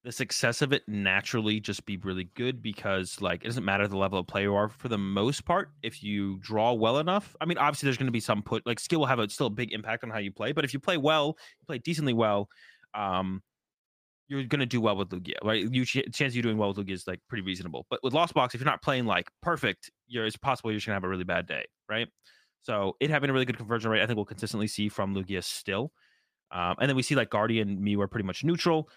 the 0.08 0.14
success 0.14 0.62
of 0.62 0.72
it 0.72 0.84
naturally 0.88 1.60
just 1.60 1.86
be 1.86 1.98
really 1.98 2.30
good 2.34 2.62
because 2.62 3.20
like 3.20 3.44
it 3.44 3.48
doesn't 3.48 3.66
matter 3.66 3.90
the 3.90 3.98
level 3.98 4.18
of 4.18 4.26
play 4.26 4.44
you 4.44 4.56
are 4.56 4.70
for 4.70 4.88
the 4.88 4.98
most 4.98 5.44
part 5.44 5.72
if 5.84 6.02
you 6.02 6.38
draw 6.38 6.72
well 6.72 7.00
enough 7.00 7.36
i 7.42 7.46
mean 7.46 7.58
obviously 7.58 7.88
there's 7.88 7.98
going 7.98 8.06
to 8.06 8.12
be 8.12 8.22
some 8.22 8.42
put 8.42 8.66
like 8.66 8.80
skill 8.80 9.02
will 9.02 9.06
have 9.06 9.20
a 9.20 9.28
still 9.30 9.48
a 9.48 9.50
big 9.50 9.74
impact 9.74 10.06
on 10.06 10.10
how 10.10 10.18
you 10.18 10.32
play 10.32 10.54
but 10.54 10.64
if 10.64 10.74
you 10.74 10.80
play 10.80 10.96
well 10.96 11.36
you 11.60 11.66
play 11.66 11.78
decently 11.78 12.14
well 12.14 12.48
um 12.94 13.44
you're 14.30 14.46
going 14.46 14.62
to 14.62 14.66
do 14.66 14.80
well 14.80 14.96
with 14.96 15.10
lugia 15.10 15.34
right? 15.44 15.70
You 15.70 15.84
ch- 15.84 16.06
chance 16.14 16.32
of 16.32 16.36
you 16.38 16.42
doing 16.42 16.58
well 16.58 16.70
with 16.70 16.78
lugia 16.78 16.94
is 16.94 17.06
like 17.06 17.20
pretty 17.28 17.44
reasonable 17.44 17.86
but 17.90 18.00
with 18.02 18.14
lost 18.14 18.34
box 18.34 18.56
if 18.56 18.62
you're 18.62 18.66
not 18.66 18.82
playing 18.82 19.08
like 19.08 19.30
perfect 19.42 19.92
you're 20.08 20.26
it's 20.26 20.38
possible 20.38 20.72
you're 20.72 20.78
just 20.78 20.88
going 20.88 20.94
to 20.94 20.96
have 20.96 21.04
a 21.04 21.10
really 21.10 21.26
bad 21.26 21.48
day 21.48 21.66
right? 21.90 22.08
So 22.62 22.96
it 23.02 23.10
having 23.10 23.30
a 23.30 23.34
really 23.34 23.46
good 23.46 23.58
conversion 23.58 23.92
rate 23.92 24.02
i 24.02 24.06
think 24.06 24.16
we'll 24.16 24.24
consistently 24.26 24.68
see 24.68 24.88
from 24.88 25.14
lugia 25.14 25.44
still 25.44 25.92
um, 26.50 26.76
and 26.80 26.88
then 26.88 26.96
we 26.96 27.04
see 27.04 27.16
like 27.16 27.30
guardian 27.30 27.84
me 27.84 27.98
were 27.98 28.08
pretty 28.08 28.26
much 28.26 28.46
neutral 28.46 28.90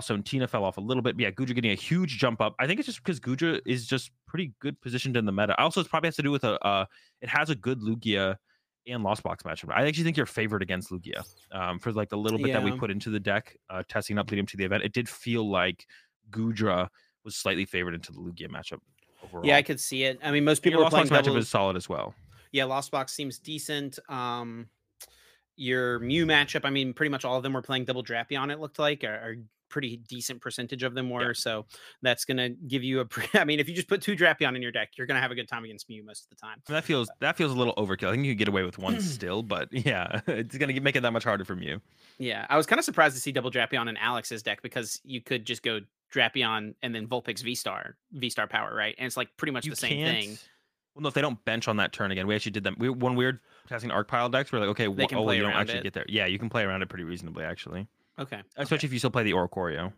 Zone 0.00 0.22
Tina 0.22 0.48
fell 0.48 0.64
off 0.64 0.76
a 0.76 0.80
little 0.80 1.02
bit. 1.02 1.16
But 1.16 1.22
yeah, 1.22 1.30
Goodra 1.30 1.54
getting 1.54 1.70
a 1.70 1.76
huge 1.76 2.18
jump 2.18 2.40
up. 2.40 2.54
I 2.58 2.66
think 2.66 2.80
it's 2.80 2.86
just 2.86 3.02
because 3.02 3.20
Goodra 3.20 3.60
is 3.66 3.86
just 3.86 4.10
pretty 4.26 4.52
good 4.60 4.80
positioned 4.80 5.16
in 5.16 5.24
the 5.24 5.32
meta. 5.32 5.58
Also, 5.60 5.80
it 5.80 5.88
probably 5.88 6.08
has 6.08 6.16
to 6.16 6.22
do 6.22 6.30
with 6.30 6.44
a 6.44 6.58
uh, 6.64 6.84
it 7.20 7.28
has 7.28 7.50
a 7.50 7.54
good 7.54 7.80
Lugia 7.80 8.36
and 8.86 9.02
Lost 9.02 9.22
Box 9.22 9.42
matchup. 9.42 9.72
I 9.72 9.86
actually 9.86 10.04
think 10.04 10.16
you're 10.16 10.26
favored 10.26 10.62
against 10.62 10.90
Lugia 10.90 11.24
um, 11.52 11.78
for 11.78 11.92
like 11.92 12.08
the 12.08 12.18
little 12.18 12.38
bit 12.38 12.52
that 12.52 12.62
we 12.62 12.72
put 12.72 12.90
into 12.90 13.10
the 13.10 13.20
deck, 13.20 13.56
uh, 13.68 13.82
testing 13.88 14.18
up 14.18 14.30
leading 14.30 14.44
up 14.44 14.48
to 14.50 14.56
the 14.56 14.64
event. 14.64 14.82
It 14.82 14.92
did 14.92 15.08
feel 15.08 15.48
like 15.48 15.86
Goodra 16.30 16.88
was 17.24 17.36
slightly 17.36 17.64
favored 17.64 17.94
into 17.94 18.12
the 18.12 18.18
Lugia 18.18 18.48
matchup 18.48 18.80
overall. 19.22 19.46
Yeah, 19.46 19.56
I 19.56 19.62
could 19.62 19.80
see 19.80 20.04
it. 20.04 20.18
I 20.22 20.30
mean, 20.30 20.44
most 20.44 20.62
people 20.62 20.80
are 20.80 20.84
Lost 20.84 20.94
playing 20.94 21.08
Box 21.08 21.28
matchup 21.28 21.36
is 21.36 21.48
solid 21.48 21.76
as 21.76 21.88
well. 21.88 22.14
yeah, 22.52 22.64
Lost 22.64 22.90
Box 22.90 23.12
seems 23.12 23.38
decent. 23.38 23.98
Um, 24.08 24.68
your 25.56 25.98
Mew 25.98 26.24
matchup, 26.26 26.64
I 26.64 26.70
mean, 26.70 26.94
pretty 26.94 27.10
much 27.10 27.24
all 27.24 27.36
of 27.36 27.42
them 27.42 27.52
were 27.52 27.62
playing 27.62 27.84
double 27.84 28.02
Drappy 28.02 28.30
Drapion, 28.30 28.50
it 28.50 28.60
looked 28.60 28.78
like, 28.78 29.04
or, 29.04 29.12
or 29.12 29.36
pretty 29.70 29.96
decent 30.08 30.40
percentage 30.40 30.82
of 30.82 30.94
them 30.94 31.08
were. 31.08 31.28
Yeah. 31.28 31.32
So 31.34 31.66
that's 32.02 32.24
going 32.24 32.36
to 32.36 32.50
give 32.50 32.84
you 32.84 33.00
a. 33.00 33.04
Pre- 33.04 33.28
I 33.40 33.44
mean, 33.44 33.60
if 33.60 33.68
you 33.68 33.74
just 33.74 33.88
put 33.88 34.02
two 34.02 34.16
Drapion 34.16 34.56
in 34.56 34.62
your 34.62 34.72
deck, 34.72 34.90
you're 34.96 35.06
going 35.06 35.16
to 35.16 35.22
have 35.22 35.30
a 35.30 35.34
good 35.34 35.48
time 35.48 35.64
against 35.64 35.88
Mew 35.88 36.04
most 36.04 36.24
of 36.24 36.30
the 36.30 36.36
time. 36.36 36.58
That 36.66 36.84
feels 36.84 37.08
uh 37.08 37.14
that 37.20 37.36
feels 37.36 37.52
a 37.52 37.56
little 37.56 37.74
overkill. 37.74 38.08
I 38.08 38.12
think 38.12 38.26
you 38.26 38.32
could 38.32 38.38
get 38.38 38.48
away 38.48 38.62
with 38.64 38.78
one 38.78 39.00
still, 39.00 39.42
but 39.42 39.68
yeah, 39.72 40.20
it's 40.26 40.56
going 40.56 40.74
to 40.74 40.80
make 40.80 40.96
it 40.96 41.00
that 41.00 41.12
much 41.12 41.24
harder 41.24 41.44
for 41.44 41.56
Mew. 41.56 41.80
Yeah, 42.18 42.46
I 42.50 42.56
was 42.56 42.66
kind 42.66 42.78
of 42.78 42.84
surprised 42.84 43.14
to 43.14 43.20
see 43.20 43.32
double 43.32 43.50
Drapion 43.50 43.88
in 43.88 43.96
Alex's 43.96 44.42
deck 44.42 44.60
because 44.62 45.00
you 45.04 45.20
could 45.20 45.44
just 45.44 45.62
go 45.62 45.80
Drapion 46.12 46.74
and 46.82 46.94
then 46.94 47.06
Vulpix 47.06 47.42
V 47.42 47.54
Star, 47.54 47.96
V 48.12 48.28
Star 48.30 48.46
power, 48.46 48.74
right? 48.74 48.94
And 48.98 49.06
it's 49.06 49.16
like 49.16 49.28
pretty 49.36 49.52
much 49.52 49.64
you 49.64 49.70
the 49.70 49.76
same 49.76 50.04
thing. 50.04 50.38
Well, 50.94 51.02
no, 51.02 51.08
if 51.08 51.14
they 51.14 51.20
don't 51.20 51.42
bench 51.44 51.68
on 51.68 51.76
that 51.76 51.92
turn 51.92 52.10
again, 52.10 52.26
we 52.26 52.34
actually 52.34 52.52
did 52.52 52.64
them. 52.64 52.76
We 52.78 52.90
when 52.90 53.14
we 53.14 53.24
were 53.24 53.40
testing 53.68 53.90
arc 53.90 54.08
pile 54.08 54.28
decks, 54.28 54.50
we 54.50 54.58
are 54.58 54.60
like, 54.60 54.70
okay, 54.70 54.86
they 54.92 55.06
oh, 55.14 55.30
you 55.30 55.42
don't 55.42 55.52
actually 55.52 55.78
it. 55.78 55.84
get 55.84 55.92
there. 55.92 56.06
Yeah, 56.08 56.26
you 56.26 56.38
can 56.38 56.50
play 56.50 56.64
around 56.64 56.82
it 56.82 56.88
pretty 56.88 57.04
reasonably, 57.04 57.44
actually. 57.44 57.86
Okay. 58.20 58.40
Especially 58.56 58.76
okay. 58.76 58.86
if 58.86 58.92
you 58.92 58.98
still 58.98 59.10
play 59.10 59.22
the 59.22 59.32
Oricorio. 59.32 59.92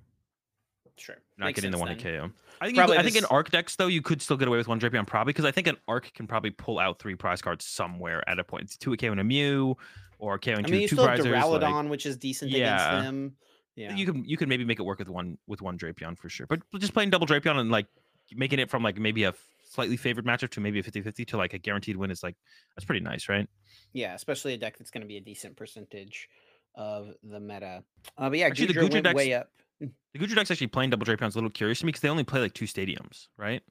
Sure. 0.97 1.17
Not 1.39 1.47
Makes 1.47 1.57
getting 1.57 1.71
the 1.73 1.79
one 1.79 1.89
hit 1.89 2.03
KO. 2.03 2.31
I 2.61 2.67
think 2.67 2.79
I 2.79 3.03
think 3.03 3.17
in 3.17 3.25
arc 3.25 3.51
decks 3.51 3.75
though 3.75 3.89
you 3.89 4.03
could 4.03 4.23
still 4.23 4.37
get 4.37 4.47
away 4.47 4.59
with 4.59 4.69
one 4.69 4.79
Drapion 4.79 5.07
probably 5.07 5.33
because 5.33 5.45
I 5.45 5.51
think 5.51 5.67
an 5.67 5.77
arc 5.89 6.13
can 6.15 6.29
probably 6.29 6.51
pull 6.51 6.79
out 6.79 7.01
three 7.01 7.17
prize 7.17 7.43
cards 7.43 7.65
somewhere 7.65 8.27
at 8.29 8.39
a 8.39 8.45
point. 8.45 8.65
It's 8.65 8.77
two 8.77 8.97
KO 8.97 9.11
and 9.11 9.21
a 9.21 9.25
Mew, 9.25 9.77
or 10.19 10.39
KO 10.39 10.53
and 10.53 10.67
I 10.67 10.69
two 10.69 10.73
mean, 10.73 10.83
you 10.83 10.89
two 10.89 10.97
still 10.97 11.09
prizers. 11.09 11.25
Duraludon, 11.25 11.83
like, 11.83 11.91
which 11.91 12.07
is 12.07 12.17
decent 12.17 12.53
yeah. 12.53 12.59
against 12.59 13.07
them. 13.07 13.37
Yeah. 13.75 13.97
You 13.97 14.07
can 14.07 14.25
you 14.25 14.37
can 14.37 14.49
maybe 14.49 14.65
make 14.65 14.79
it 14.79 14.85
work 14.85 15.01
with 15.01 15.09
one 15.09 15.39
with 15.49 15.61
one 15.61 15.77
Drapion 15.77 16.17
for 16.17 16.29
sure. 16.29 16.47
But 16.47 16.61
just 16.79 16.95
playing 16.95 17.11
double 17.11 17.27
Drapion 17.27 17.59
and 17.59 17.71
like 17.71 17.87
making 18.33 18.61
it 18.61 18.71
from 18.71 18.85
like 18.85 18.99
maybe 18.99 19.25
a 19.25 19.35
slightly 19.69 19.97
favored 19.97 20.27
matchup 20.27 20.51
to 20.51 20.61
maybe 20.61 20.79
a 20.79 20.83
50-50 20.83 21.27
to 21.29 21.37
like 21.39 21.55
a 21.55 21.59
guaranteed 21.59 21.97
win 21.97 22.11
is 22.11 22.23
like 22.23 22.37
that's 22.77 22.85
pretty 22.85 23.01
nice, 23.01 23.29
right? 23.29 23.49
Yeah, 23.93 24.15
especially 24.15 24.53
a 24.55 24.59
deck 24.59 24.77
that's 24.79 24.91
going 24.91 25.01
to 25.01 25.09
be 25.09 25.17
a 25.17 25.21
decent 25.21 25.57
percentage 25.57 26.29
of 26.75 27.15
the 27.23 27.41
meta. 27.41 27.85
Uh, 28.19 28.29
but 28.31 28.39
yeah, 28.39 28.47
Actually, 28.47 28.73
the 28.73 28.81
went 28.81 29.05
decks, 29.05 29.15
way 29.15 29.35
up. 29.35 29.51
The 29.81 30.19
Goodra 30.19 30.35
deck's 30.35 30.51
actually 30.51 30.67
playing 30.69 30.91
double 30.91 31.07
Drapion's 31.07 31.35
a 31.35 31.39
little 31.39 31.51
curious 31.51 31.81
to 31.81 31.87
me 31.87 31.89
because 31.89 32.03
they 32.03 32.09
only 32.09 32.25
play 32.25 32.41
like 32.41 32.55
two 32.55 32.67
stadiums, 32.67 33.29
right? 33.37 33.63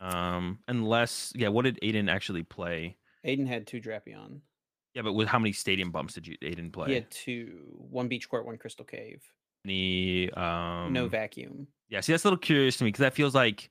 Um, 0.00 0.58
unless 0.68 1.32
yeah, 1.34 1.48
what 1.48 1.64
did 1.64 1.78
Aiden 1.82 2.10
actually 2.10 2.42
play? 2.42 2.96
Aiden 3.26 3.46
had 3.46 3.66
two 3.66 3.80
Drapion. 3.80 4.40
Yeah, 4.94 5.02
but 5.02 5.14
with 5.14 5.28
how 5.28 5.38
many 5.38 5.52
stadium 5.52 5.90
bumps 5.90 6.14
did 6.14 6.26
you 6.26 6.36
Aiden 6.42 6.72
play? 6.72 6.88
He 6.88 6.94
had 6.94 7.10
two. 7.10 7.60
One 7.90 8.08
beach 8.08 8.28
court, 8.28 8.44
one 8.44 8.58
crystal 8.58 8.84
cave. 8.84 9.22
Any 9.64 10.30
um 10.32 10.92
no 10.92 11.08
vacuum. 11.08 11.68
Yeah, 11.88 12.00
see 12.00 12.12
that's 12.12 12.24
a 12.24 12.26
little 12.26 12.38
curious 12.38 12.76
to 12.78 12.84
me 12.84 12.88
because 12.88 13.00
that 13.00 13.14
feels 13.14 13.34
like 13.34 13.70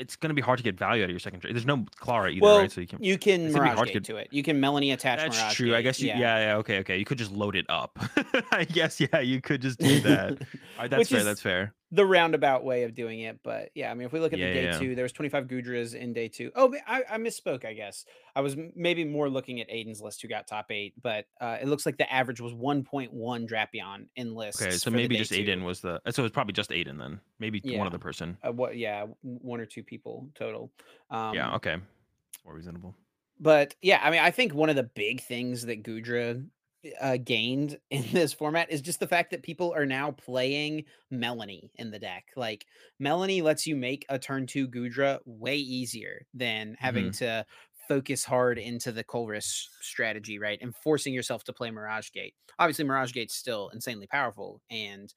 it's 0.00 0.16
going 0.16 0.30
to 0.30 0.34
be 0.34 0.42
hard 0.42 0.58
to 0.58 0.64
get 0.64 0.78
value 0.78 1.02
out 1.02 1.04
of 1.04 1.10
your 1.10 1.20
second 1.20 1.40
trade. 1.40 1.54
There's 1.54 1.66
no 1.66 1.84
Klara 2.00 2.32
either, 2.32 2.40
well, 2.42 2.58
right? 2.58 2.72
So 2.72 2.80
you 2.80 2.86
can 2.86 3.02
you 3.02 3.18
can 3.18 3.52
Mirage 3.52 3.92
Gate 3.92 4.04
to 4.04 4.16
it. 4.16 4.28
You 4.30 4.42
can 4.42 4.58
Melanie 4.58 4.92
attach. 4.92 5.18
That's 5.18 5.38
Mirage 5.38 5.54
true. 5.54 5.66
Gate. 5.68 5.76
I 5.76 5.82
guess 5.82 6.00
you, 6.00 6.08
yeah. 6.08 6.18
yeah. 6.18 6.38
yeah, 6.38 6.56
okay, 6.56 6.78
okay. 6.78 6.96
You 6.98 7.04
could 7.04 7.18
just 7.18 7.32
load 7.32 7.54
it 7.54 7.66
up. 7.68 7.98
I 8.52 8.64
guess 8.64 9.00
yeah, 9.00 9.20
you 9.20 9.40
could 9.40 9.60
just 9.60 9.78
do 9.78 10.00
that. 10.00 10.38
right, 10.78 10.90
that's 10.90 10.98
Which 10.98 11.10
fair. 11.10 11.24
That's 11.24 11.42
fair 11.42 11.74
the 11.92 12.06
roundabout 12.06 12.64
way 12.64 12.84
of 12.84 12.94
doing 12.94 13.20
it. 13.20 13.40
But 13.42 13.70
yeah, 13.74 13.90
I 13.90 13.94
mean, 13.94 14.06
if 14.06 14.12
we 14.12 14.20
look 14.20 14.32
at 14.32 14.38
yeah, 14.38 14.48
the 14.48 14.54
day 14.54 14.64
yeah. 14.64 14.78
two, 14.78 14.94
there 14.94 15.02
was 15.02 15.12
25 15.12 15.46
Goodras 15.46 15.94
in 15.94 16.12
day 16.12 16.28
two. 16.28 16.50
Oh, 16.54 16.74
I, 16.86 17.02
I, 17.10 17.18
misspoke. 17.18 17.64
I 17.64 17.72
guess 17.72 18.04
I 18.36 18.40
was 18.40 18.56
maybe 18.76 19.04
more 19.04 19.28
looking 19.28 19.60
at 19.60 19.68
Aiden's 19.68 20.00
list, 20.00 20.22
who 20.22 20.28
got 20.28 20.46
top 20.46 20.70
eight, 20.70 20.94
but 21.02 21.26
uh, 21.40 21.58
it 21.60 21.66
looks 21.66 21.86
like 21.86 21.98
the 21.98 22.10
average 22.12 22.40
was 22.40 22.52
1.1 22.52 23.10
Drapion 23.12 24.06
in 24.16 24.34
list. 24.34 24.62
Okay, 24.62 24.70
so 24.72 24.90
maybe 24.90 25.16
just 25.16 25.32
two. 25.32 25.42
Aiden 25.42 25.64
was 25.64 25.80
the. 25.80 26.00
So 26.10 26.22
it 26.22 26.24
was 26.24 26.32
probably 26.32 26.52
just 26.52 26.70
Aiden 26.70 26.98
then. 26.98 27.20
Maybe 27.38 27.60
yeah. 27.64 27.78
one 27.78 27.86
other 27.86 27.98
person. 27.98 28.36
Uh, 28.42 28.52
what? 28.52 28.76
Yeah, 28.76 29.06
one 29.22 29.60
or 29.60 29.66
two 29.66 29.82
people 29.82 30.28
total. 30.34 30.70
Um, 31.10 31.34
yeah. 31.34 31.54
Okay. 31.56 31.76
More 32.44 32.54
reasonable. 32.54 32.94
But 33.40 33.74
yeah, 33.80 34.00
I 34.02 34.10
mean, 34.10 34.20
I 34.20 34.30
think 34.30 34.54
one 34.54 34.68
of 34.68 34.76
the 34.76 34.82
big 34.82 35.22
things 35.22 35.66
that 35.66 35.82
Goodra 35.82 36.44
uh, 37.00 37.16
gained 37.16 37.78
in 37.90 38.04
this 38.12 38.32
format 38.32 38.70
is 38.70 38.80
just 38.80 39.00
the 39.00 39.06
fact 39.06 39.30
that 39.30 39.42
people 39.42 39.72
are 39.74 39.86
now 39.86 40.10
playing 40.12 40.84
Melanie 41.10 41.70
in 41.76 41.90
the 41.90 41.98
deck. 41.98 42.26
Like 42.36 42.66
Melanie 42.98 43.42
lets 43.42 43.66
you 43.66 43.76
make 43.76 44.06
a 44.08 44.18
turn 44.18 44.46
two 44.46 44.68
Goodra 44.68 45.18
way 45.24 45.56
easier 45.56 46.26
than 46.34 46.76
having 46.78 47.06
mm-hmm. 47.06 47.24
to 47.24 47.46
focus 47.88 48.24
hard 48.24 48.58
into 48.58 48.92
the 48.92 49.02
Colress 49.02 49.68
strategy, 49.80 50.38
right? 50.38 50.58
And 50.62 50.74
forcing 50.76 51.12
yourself 51.12 51.44
to 51.44 51.52
play 51.52 51.70
Mirage 51.70 52.12
Gate. 52.12 52.34
Obviously, 52.58 52.84
Mirage 52.84 53.12
Gate's 53.12 53.34
still 53.34 53.70
insanely 53.74 54.06
powerful 54.06 54.60
and 54.70 55.12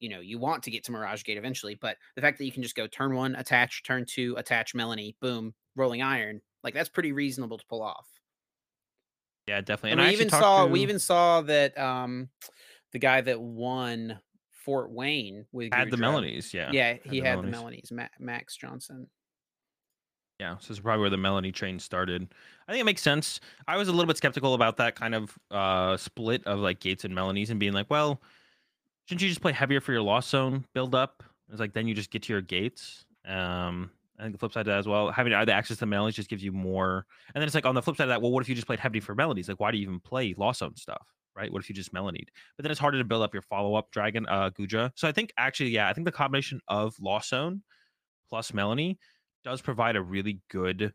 you 0.00 0.08
know 0.10 0.20
you 0.20 0.38
want 0.38 0.62
to 0.62 0.70
get 0.70 0.84
to 0.84 0.92
Mirage 0.92 1.24
Gate 1.24 1.38
eventually, 1.38 1.76
but 1.80 1.96
the 2.14 2.22
fact 2.22 2.38
that 2.38 2.44
you 2.44 2.52
can 2.52 2.62
just 2.62 2.76
go 2.76 2.86
turn 2.86 3.14
one, 3.14 3.34
attach, 3.36 3.82
turn 3.84 4.04
two, 4.06 4.34
attach 4.36 4.74
Melanie, 4.74 5.16
boom, 5.20 5.54
rolling 5.76 6.02
iron, 6.02 6.40
like 6.62 6.74
that's 6.74 6.88
pretty 6.88 7.12
reasonable 7.12 7.58
to 7.58 7.66
pull 7.66 7.82
off. 7.82 8.06
Yeah, 9.46 9.60
definitely. 9.60 9.92
And, 9.92 10.00
and 10.00 10.08
we 10.08 10.14
even 10.14 10.30
saw 10.30 10.64
to... 10.64 10.70
we 10.70 10.80
even 10.80 10.98
saw 10.98 11.42
that 11.42 11.76
um 11.78 12.28
the 12.92 12.98
guy 12.98 13.20
that 13.20 13.40
won 13.40 14.18
Fort 14.64 14.90
Wayne 14.90 15.44
with 15.52 15.74
had 15.74 15.90
the 15.90 15.96
Melanies, 15.96 16.54
yeah. 16.54 16.70
Yeah, 16.72 16.96
he 17.04 17.18
had, 17.18 17.42
the, 17.42 17.46
had 17.46 17.52
Melanies. 17.52 17.88
the 17.88 17.94
Melanies, 17.96 18.08
Max 18.18 18.56
Johnson. 18.56 19.08
Yeah, 20.40 20.54
so 20.54 20.68
this 20.68 20.78
is 20.78 20.80
probably 20.80 21.00
where 21.00 21.10
the 21.10 21.16
Melanie 21.16 21.52
train 21.52 21.78
started. 21.78 22.26
I 22.66 22.72
think 22.72 22.80
it 22.80 22.84
makes 22.84 23.02
sense. 23.02 23.40
I 23.68 23.76
was 23.76 23.88
a 23.88 23.92
little 23.92 24.06
bit 24.06 24.16
skeptical 24.16 24.54
about 24.54 24.78
that 24.78 24.94
kind 24.96 25.14
of 25.14 25.38
uh 25.50 25.96
split 25.96 26.46
of 26.46 26.60
like 26.60 26.80
Gates 26.80 27.04
and 27.04 27.14
Melanies 27.14 27.50
and 27.50 27.60
being 27.60 27.72
like, 27.72 27.90
well, 27.90 28.22
shouldn't 29.04 29.22
you 29.22 29.28
just 29.28 29.42
play 29.42 29.52
heavier 29.52 29.80
for 29.80 29.92
your 29.92 30.02
lost 30.02 30.30
zone 30.30 30.64
build 30.72 30.94
up? 30.94 31.22
It's 31.50 31.60
like 31.60 31.74
then 31.74 31.86
you 31.86 31.94
just 31.94 32.10
get 32.10 32.22
to 32.22 32.32
your 32.32 32.42
gates. 32.42 33.04
Um 33.26 33.90
I 34.18 34.22
think 34.22 34.32
the 34.32 34.38
flip 34.38 34.52
side 34.52 34.60
of 34.60 34.66
that 34.66 34.78
as 34.78 34.86
well, 34.86 35.10
having 35.10 35.32
the 35.32 35.52
access 35.52 35.78
to 35.78 35.86
Melanies 35.86 36.14
just 36.14 36.28
gives 36.28 36.44
you 36.44 36.52
more. 36.52 37.04
And 37.34 37.40
then 37.40 37.46
it's 37.46 37.54
like 37.54 37.66
on 37.66 37.74
the 37.74 37.82
flip 37.82 37.96
side 37.96 38.04
of 38.04 38.08
that, 38.10 38.22
well, 38.22 38.30
what 38.30 38.42
if 38.42 38.48
you 38.48 38.54
just 38.54 38.66
played 38.66 38.78
heavy 38.78 39.00
for 39.00 39.14
Melanies? 39.14 39.48
Like, 39.48 39.58
why 39.58 39.70
do 39.70 39.78
you 39.78 39.82
even 39.82 40.00
play 40.00 40.34
Zone 40.34 40.76
stuff? 40.76 41.06
Right? 41.36 41.52
What 41.52 41.62
if 41.62 41.68
you 41.68 41.74
just 41.74 41.92
melodied? 41.92 42.30
But 42.56 42.62
then 42.62 42.70
it's 42.70 42.78
harder 42.78 42.98
to 42.98 43.04
build 43.04 43.22
up 43.24 43.34
your 43.34 43.42
follow 43.42 43.74
up 43.74 43.90
Dragon 43.90 44.24
uh 44.28 44.50
Guja. 44.50 44.92
So 44.94 45.08
I 45.08 45.12
think 45.12 45.32
actually, 45.36 45.70
yeah, 45.70 45.88
I 45.88 45.92
think 45.92 46.04
the 46.04 46.12
combination 46.12 46.60
of 46.68 46.94
Zone 47.24 47.62
plus 48.28 48.54
Melanie 48.54 48.98
does 49.42 49.60
provide 49.60 49.96
a 49.96 50.02
really 50.02 50.40
good 50.48 50.92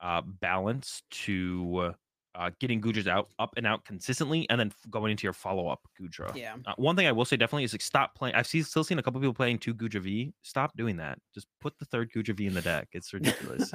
uh 0.00 0.20
balance 0.20 1.02
to 1.10 1.94
uh, 2.34 2.50
getting 2.60 2.80
Goodras 2.80 3.06
out 3.06 3.28
up 3.38 3.54
and 3.56 3.66
out 3.66 3.84
consistently, 3.84 4.46
and 4.50 4.60
then 4.60 4.72
going 4.90 5.10
into 5.10 5.24
your 5.24 5.32
follow 5.32 5.68
up 5.68 5.80
Goodra. 6.00 6.34
Yeah. 6.34 6.56
Uh, 6.66 6.74
one 6.76 6.96
thing 6.96 7.06
I 7.06 7.12
will 7.12 7.24
say 7.24 7.36
definitely 7.36 7.64
is 7.64 7.72
like 7.72 7.82
stop 7.82 8.14
playing. 8.14 8.34
I've 8.34 8.46
seen, 8.46 8.64
still 8.64 8.84
seen 8.84 8.98
a 8.98 9.02
couple 9.02 9.20
people 9.20 9.34
playing 9.34 9.58
two 9.58 9.74
Goodra 9.74 10.00
V. 10.00 10.32
Stop 10.42 10.76
doing 10.76 10.96
that. 10.98 11.18
Just 11.34 11.46
put 11.60 11.78
the 11.78 11.84
third 11.84 12.10
Goodra 12.12 12.36
V 12.36 12.46
in 12.46 12.54
the 12.54 12.60
deck. 12.60 12.88
It's 12.92 13.12
ridiculous. 13.12 13.72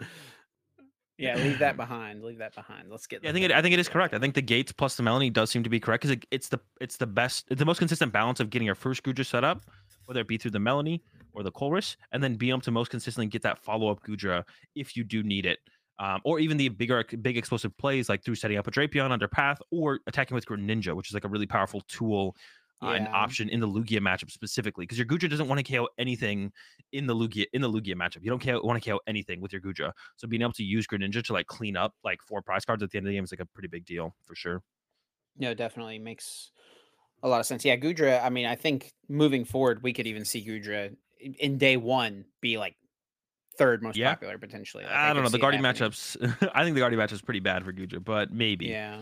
yeah, 1.18 1.36
leave 1.36 1.58
that 1.58 1.76
behind. 1.76 2.22
Leave 2.22 2.38
that 2.38 2.54
behind. 2.54 2.90
Let's 2.90 3.06
get. 3.06 3.24
Yeah, 3.24 3.30
I 3.30 3.32
think 3.32 3.46
it, 3.46 3.52
I 3.52 3.62
think 3.62 3.72
it 3.72 3.80
is 3.80 3.88
correct. 3.88 4.14
I 4.14 4.18
think 4.18 4.34
the 4.34 4.42
gates 4.42 4.72
plus 4.72 4.96
the 4.96 5.02
Melanie 5.02 5.30
does 5.30 5.50
seem 5.50 5.62
to 5.64 5.70
be 5.70 5.80
correct 5.80 6.02
because 6.02 6.16
it, 6.16 6.24
it's 6.30 6.48
the 6.48 6.60
it's 6.80 6.96
the 6.96 7.06
best, 7.06 7.46
it's 7.50 7.58
the 7.58 7.66
most 7.66 7.78
consistent 7.78 8.12
balance 8.12 8.40
of 8.40 8.50
getting 8.50 8.66
your 8.66 8.74
first 8.74 9.02
Goodra 9.02 9.26
set 9.26 9.42
up, 9.42 9.62
whether 10.06 10.20
it 10.20 10.28
be 10.28 10.38
through 10.38 10.52
the 10.52 10.60
Melanie 10.60 11.02
or 11.32 11.42
the 11.42 11.52
Colress, 11.52 11.96
and 12.12 12.22
then 12.22 12.36
be 12.36 12.50
able 12.50 12.60
to 12.60 12.70
most 12.70 12.90
consistently 12.90 13.26
get 13.26 13.42
that 13.42 13.58
follow 13.58 13.90
up 13.90 14.02
Goodra 14.02 14.44
if 14.74 14.96
you 14.96 15.04
do 15.04 15.22
need 15.22 15.46
it 15.46 15.58
um, 16.00 16.20
or 16.24 16.40
even 16.40 16.56
the 16.56 16.70
bigger, 16.70 17.04
big 17.20 17.36
explosive 17.36 17.76
plays 17.76 18.08
like 18.08 18.24
through 18.24 18.34
setting 18.34 18.56
up 18.56 18.66
a 18.66 18.70
Drapion 18.70 19.10
under 19.10 19.28
path 19.28 19.60
or 19.70 20.00
attacking 20.06 20.34
with 20.34 20.46
Greninja, 20.46 20.96
which 20.96 21.10
is 21.10 21.14
like 21.14 21.24
a 21.24 21.28
really 21.28 21.46
powerful 21.46 21.82
tool 21.88 22.34
uh, 22.82 22.92
yeah. 22.92 23.12
option 23.12 23.50
in 23.50 23.60
the 23.60 23.68
Lugia 23.68 23.98
matchup 23.98 24.30
specifically. 24.30 24.84
Because 24.84 24.96
your 24.96 25.06
Goodra 25.06 25.28
doesn't 25.28 25.46
want 25.46 25.64
to 25.64 25.72
KO 25.72 25.88
anything 25.98 26.52
in 26.92 27.06
the 27.06 27.14
Lugia 27.14 27.44
in 27.52 27.60
the 27.60 27.68
Lugia 27.68 27.94
matchup. 27.94 28.22
You 28.22 28.30
don't 28.30 28.64
want 28.64 28.82
to 28.82 28.90
KO 28.90 28.98
anything 29.06 29.42
with 29.42 29.52
your 29.52 29.60
Goodra. 29.60 29.92
So 30.16 30.26
being 30.26 30.40
able 30.40 30.54
to 30.54 30.64
use 30.64 30.86
Greninja 30.86 31.22
to 31.22 31.34
like 31.34 31.46
clean 31.46 31.76
up 31.76 31.94
like 32.02 32.22
four 32.22 32.40
prize 32.40 32.64
cards 32.64 32.82
at 32.82 32.90
the 32.90 32.96
end 32.96 33.06
of 33.06 33.10
the 33.10 33.16
game 33.16 33.24
is 33.24 33.30
like 33.30 33.40
a 33.40 33.46
pretty 33.46 33.68
big 33.68 33.84
deal 33.84 34.14
for 34.24 34.34
sure. 34.34 34.62
No, 35.36 35.52
definitely 35.52 35.98
makes 35.98 36.50
a 37.22 37.28
lot 37.28 37.40
of 37.40 37.46
sense. 37.46 37.62
Yeah, 37.62 37.76
Goodra. 37.76 38.24
I 38.24 38.30
mean, 38.30 38.46
I 38.46 38.56
think 38.56 38.94
moving 39.10 39.44
forward, 39.44 39.82
we 39.82 39.92
could 39.92 40.06
even 40.06 40.24
see 40.24 40.42
Goodra 40.42 40.96
in 41.20 41.58
day 41.58 41.76
one 41.76 42.24
be 42.40 42.56
like 42.56 42.76
third 43.60 43.82
most 43.82 43.96
yeah. 43.96 44.10
popular 44.14 44.38
potentially. 44.38 44.84
Like, 44.84 44.92
I, 44.92 45.10
I 45.10 45.12
don't 45.12 45.22
know. 45.22 45.28
The 45.28 45.38
Guardian 45.38 45.62
matchups. 45.62 46.16
I 46.54 46.64
think 46.64 46.74
the 46.74 46.80
Guardian 46.80 47.00
matchup 47.00 47.12
is 47.12 47.22
pretty 47.22 47.40
bad 47.40 47.64
for 47.64 47.72
Guja, 47.72 48.02
but 48.02 48.32
maybe. 48.32 48.66
Yeah. 48.66 49.00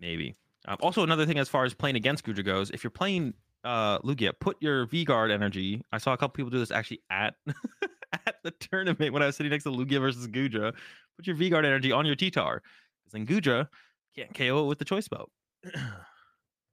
Maybe. 0.00 0.34
Um, 0.66 0.76
also, 0.80 1.02
another 1.02 1.26
thing 1.26 1.38
as 1.38 1.48
far 1.48 1.64
as 1.64 1.74
playing 1.74 1.96
against 1.96 2.24
Guja 2.24 2.44
goes, 2.44 2.70
if 2.70 2.82
you're 2.82 2.90
playing 2.90 3.34
uh, 3.64 3.98
Lugia, 4.00 4.32
put 4.38 4.56
your 4.60 4.86
V 4.86 5.04
Guard 5.04 5.30
energy. 5.30 5.82
I 5.92 5.98
saw 5.98 6.12
a 6.12 6.16
couple 6.16 6.30
people 6.30 6.50
do 6.50 6.58
this 6.58 6.70
actually 6.70 7.00
at 7.10 7.34
at 8.26 8.36
the 8.42 8.50
tournament 8.50 9.12
when 9.12 9.22
I 9.22 9.26
was 9.26 9.36
sitting 9.36 9.50
next 9.50 9.64
to 9.64 9.70
Lugia 9.70 10.00
versus 10.00 10.26
Guja. 10.26 10.74
Put 11.16 11.26
your 11.26 11.36
V 11.36 11.48
Guard 11.50 11.64
energy 11.64 11.92
on 11.92 12.06
your 12.06 12.16
T-Tar. 12.16 12.62
Because 13.04 13.12
then 13.12 13.26
Guja 13.26 13.68
can't 14.16 14.34
KO 14.34 14.64
it 14.64 14.66
with 14.66 14.78
the 14.78 14.84
choice 14.84 15.08
belt. 15.08 15.30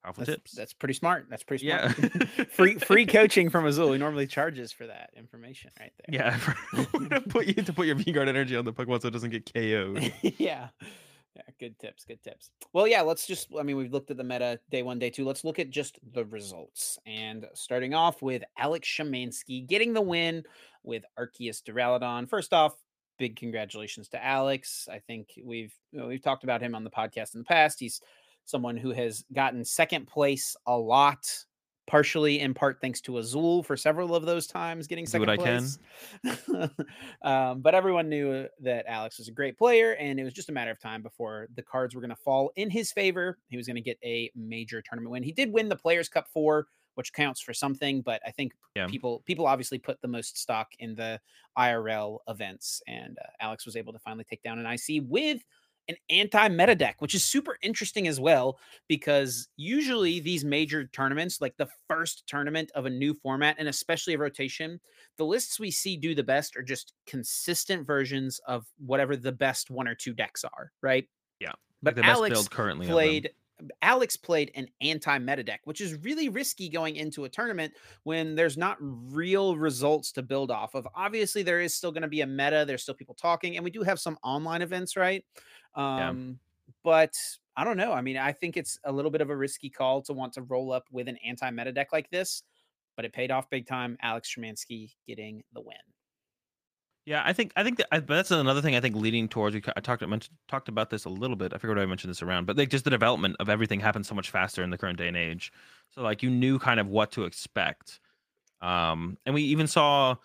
Powerful 0.03 0.23
that's, 0.23 0.37
tips. 0.37 0.51
That's 0.53 0.73
pretty 0.73 0.93
smart. 0.93 1.27
That's 1.29 1.43
pretty 1.43 1.67
smart. 1.67 1.97
Yeah. 1.99 2.43
free 2.51 2.75
free 2.79 3.05
coaching 3.05 3.49
from 3.49 3.65
Azul. 3.65 3.91
He 3.91 3.97
normally 3.97 4.27
charges 4.27 4.71
for 4.71 4.87
that 4.87 5.09
information 5.15 5.71
right 5.79 5.91
there. 6.07 6.21
Yeah. 6.21 6.83
to 7.09 7.21
put 7.21 7.47
you 7.47 7.53
to 7.55 7.73
put 7.73 7.85
your 7.85 7.95
V 7.95 8.11
guard 8.11 8.29
energy 8.29 8.55
on 8.55 8.65
the 8.65 8.71
Pokemon 8.71 9.01
so 9.01 9.09
it 9.09 9.11
doesn't 9.11 9.31
get 9.31 9.51
KO'd. 9.53 10.13
yeah. 10.37 10.69
Yeah, 11.35 11.43
good 11.59 11.79
tips, 11.79 12.05
good 12.05 12.21
tips. 12.23 12.49
Well, 12.73 12.87
yeah, 12.87 13.01
let's 13.01 13.27
just 13.27 13.49
I 13.57 13.63
mean, 13.63 13.77
we've 13.77 13.91
looked 13.91 14.09
at 14.09 14.17
the 14.17 14.23
meta 14.23 14.59
day 14.71 14.83
1, 14.83 14.99
day 14.99 15.09
2. 15.09 15.25
Let's 15.25 15.43
look 15.43 15.59
at 15.59 15.69
just 15.69 15.99
the 16.13 16.25
results. 16.25 16.97
And 17.05 17.45
starting 17.53 17.93
off 17.93 18.21
with 18.21 18.43
Alex 18.57 18.87
Schemanske 18.87 19.67
getting 19.67 19.93
the 19.93 20.01
win 20.01 20.43
with 20.83 21.03
Arceus 21.19 21.61
Duraludon. 21.61 22.29
First 22.29 22.53
off, 22.53 22.73
big 23.17 23.35
congratulations 23.35 24.07
to 24.09 24.25
Alex. 24.25 24.87
I 24.91 24.99
think 24.99 25.27
we've 25.43 25.73
you 25.91 25.99
know, 25.99 26.07
we've 26.07 26.23
talked 26.23 26.43
about 26.43 26.61
him 26.61 26.73
on 26.73 26.83
the 26.83 26.89
podcast 26.89 27.35
in 27.35 27.41
the 27.41 27.45
past. 27.45 27.79
He's 27.79 28.01
someone 28.49 28.77
who 28.77 28.91
has 28.91 29.23
gotten 29.33 29.63
second 29.63 30.07
place 30.07 30.55
a 30.65 30.77
lot 30.77 31.25
partially 31.89 32.39
in 32.39 32.53
part 32.53 32.79
thanks 32.79 33.01
to 33.01 33.17
Azul 33.17 33.63
for 33.63 33.75
several 33.75 34.15
of 34.15 34.23
those 34.23 34.45
times 34.45 34.85
getting 34.85 35.07
second 35.07 35.25
Do 35.25 35.31
what 35.31 35.39
place. 35.39 35.79
I 36.23 36.37
can. 36.53 36.71
um, 37.23 37.61
but 37.61 37.73
everyone 37.73 38.07
knew 38.07 38.47
that 38.61 38.85
Alex 38.87 39.17
was 39.17 39.27
a 39.27 39.31
great 39.31 39.57
player, 39.57 39.93
and 39.93 40.19
it 40.19 40.23
was 40.23 40.33
just 40.33 40.49
a 40.49 40.51
matter 40.51 40.69
of 40.69 40.79
time 40.79 41.01
before 41.01 41.47
the 41.55 41.63
cards 41.63 41.95
were 41.95 42.01
going 42.01 42.11
to 42.11 42.15
fall 42.15 42.51
in 42.55 42.69
his 42.69 42.91
favor. 42.91 43.39
He 43.47 43.57
was 43.57 43.65
going 43.65 43.75
to 43.75 43.81
get 43.81 43.97
a 44.03 44.29
major 44.35 44.83
tournament 44.83 45.11
win. 45.11 45.23
He 45.23 45.31
did 45.31 45.51
win 45.51 45.67
the 45.67 45.75
Players 45.75 46.09
Cup 46.09 46.27
four, 46.31 46.67
which 46.93 47.11
counts 47.11 47.41
for 47.41 47.55
something, 47.55 48.01
but 48.01 48.21
I 48.23 48.29
think 48.29 48.53
yeah. 48.75 48.85
people 48.85 49.23
people 49.25 49.47
obviously 49.47 49.79
put 49.79 49.99
the 50.01 50.07
most 50.07 50.37
stock 50.37 50.67
in 50.77 50.93
the 50.93 51.19
IRL 51.57 52.19
events, 52.27 52.83
and 52.87 53.17
uh, 53.17 53.29
Alex 53.39 53.65
was 53.65 53.75
able 53.75 53.93
to 53.93 53.99
finally 53.99 54.25
take 54.29 54.43
down 54.43 54.59
an 54.59 54.67
IC 54.71 55.03
with 55.07 55.41
an 55.89 55.95
anti-meta 56.09 56.75
deck, 56.75 56.95
which 56.99 57.15
is 57.15 57.25
super 57.25 57.57
interesting 57.61 58.07
as 58.07 58.19
well 58.19 58.59
because 58.87 59.49
usually 59.57 60.19
these 60.19 60.45
major 60.45 60.85
tournaments, 60.85 61.41
like 61.41 61.57
the 61.57 61.67
first 61.89 62.23
tournament 62.27 62.71
of 62.75 62.85
a 62.85 62.89
new 62.89 63.13
format 63.13 63.55
and 63.59 63.67
especially 63.67 64.13
a 64.13 64.17
rotation, 64.17 64.79
the 65.17 65.25
lists 65.25 65.59
we 65.59 65.71
see 65.71 65.97
do 65.97 66.15
the 66.15 66.23
best 66.23 66.55
are 66.55 66.63
just 66.63 66.93
consistent 67.05 67.85
versions 67.85 68.39
of 68.47 68.65
whatever 68.85 69.17
the 69.17 69.31
best 69.31 69.69
one 69.69 69.87
or 69.87 69.95
two 69.95 70.13
decks 70.13 70.45
are, 70.45 70.71
right? 70.81 71.09
Yeah. 71.41 71.53
But 71.81 71.97
like 71.97 72.05
Alex 72.05 72.47
currently 72.47 72.87
played 72.87 73.31
Alex 73.81 74.15
played 74.15 74.51
an 74.55 74.67
anti-meta 74.81 75.43
deck, 75.43 75.61
which 75.65 75.81
is 75.81 75.95
really 76.03 76.29
risky 76.29 76.69
going 76.69 76.95
into 76.95 77.25
a 77.25 77.29
tournament 77.29 77.73
when 78.03 78.35
there's 78.35 78.57
not 78.57 78.77
real 78.79 79.57
results 79.57 80.11
to 80.13 80.21
build 80.21 80.51
off 80.51 80.75
of. 80.75 80.87
Obviously, 80.95 81.43
there 81.43 81.59
is 81.59 81.73
still 81.73 81.91
going 81.91 82.01
to 82.01 82.07
be 82.07 82.21
a 82.21 82.27
meta. 82.27 82.63
There's 82.65 82.83
still 82.83 82.95
people 82.95 83.15
talking, 83.15 83.55
and 83.55 83.63
we 83.63 83.71
do 83.71 83.83
have 83.83 83.99
some 83.99 84.17
online 84.23 84.61
events, 84.61 84.95
right? 84.95 85.23
Um, 85.75 86.39
yeah. 86.67 86.73
But 86.83 87.13
I 87.55 87.63
don't 87.63 87.77
know. 87.77 87.91
I 87.91 88.01
mean, 88.01 88.17
I 88.17 88.31
think 88.31 88.55
it's 88.55 88.79
a 88.85 88.91
little 88.91 89.11
bit 89.11 89.21
of 89.21 89.29
a 89.29 89.35
risky 89.35 89.69
call 89.69 90.01
to 90.03 90.13
want 90.13 90.33
to 90.33 90.41
roll 90.43 90.71
up 90.71 90.85
with 90.91 91.07
an 91.07 91.17
anti-meta 91.25 91.71
deck 91.71 91.89
like 91.91 92.09
this, 92.09 92.43
but 92.95 93.05
it 93.05 93.13
paid 93.13 93.31
off 93.31 93.49
big 93.49 93.67
time. 93.67 93.97
Alex 94.01 94.33
Schemanske 94.33 94.91
getting 95.07 95.43
the 95.53 95.61
win. 95.61 95.75
Yeah, 97.05 97.23
I 97.25 97.33
think 97.33 97.51
I 97.55 97.63
think 97.63 97.77
that, 97.77 97.87
But 97.89 98.07
that's 98.07 98.31
another 98.31 98.61
thing 98.61 98.75
I 98.75 98.81
think 98.81 98.95
leading 98.95 99.27
towards. 99.27 99.55
We 99.55 99.63
I 99.75 99.79
talked 99.81 100.07
mentioned, 100.07 100.37
talked 100.47 100.69
about 100.69 100.89
this 100.89 101.05
a 101.05 101.09
little 101.09 101.35
bit. 101.35 101.53
I 101.53 101.57
forget 101.57 101.75
what 101.75 101.81
I 101.81 101.85
mentioned 101.87 102.11
this 102.11 102.21
around, 102.21 102.45
but 102.45 102.55
like 102.55 102.69
just 102.69 102.83
the 102.83 102.91
development 102.91 103.35
of 103.39 103.49
everything 103.49 103.79
happens 103.79 104.07
so 104.07 104.15
much 104.15 104.29
faster 104.29 104.63
in 104.63 104.69
the 104.69 104.77
current 104.77 104.97
day 104.97 105.07
and 105.07 105.17
age. 105.17 105.51
So 105.89 106.01
like 106.01 106.21
you 106.21 106.29
knew 106.29 106.59
kind 106.59 106.79
of 106.79 106.87
what 106.87 107.11
to 107.13 107.23
expect, 107.23 107.99
um, 108.61 109.17
and 109.25 109.33
we 109.33 109.41
even 109.43 109.67
saw. 109.67 110.15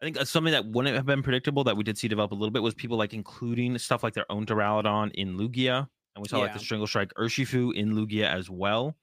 I 0.00 0.04
think 0.04 0.16
something 0.26 0.52
that 0.52 0.66
wouldn't 0.66 0.94
have 0.94 1.06
been 1.06 1.22
predictable 1.22 1.64
that 1.64 1.76
we 1.76 1.82
did 1.82 1.98
see 1.98 2.06
develop 2.06 2.30
a 2.30 2.34
little 2.34 2.52
bit 2.52 2.62
was 2.62 2.74
people 2.74 2.96
like 2.96 3.14
including 3.14 3.76
stuff 3.78 4.02
like 4.02 4.14
their 4.14 4.30
own 4.30 4.46
Duraludon 4.46 5.10
in 5.14 5.36
Lugia, 5.36 5.88
and 6.14 6.22
we 6.22 6.28
saw 6.28 6.36
yeah. 6.36 6.44
like 6.44 6.52
the 6.52 6.60
Single 6.60 6.86
Strike 6.86 7.12
Urshifu 7.18 7.74
in 7.74 7.94
Lugia 7.94 8.32
as 8.32 8.48
well. 8.48 8.96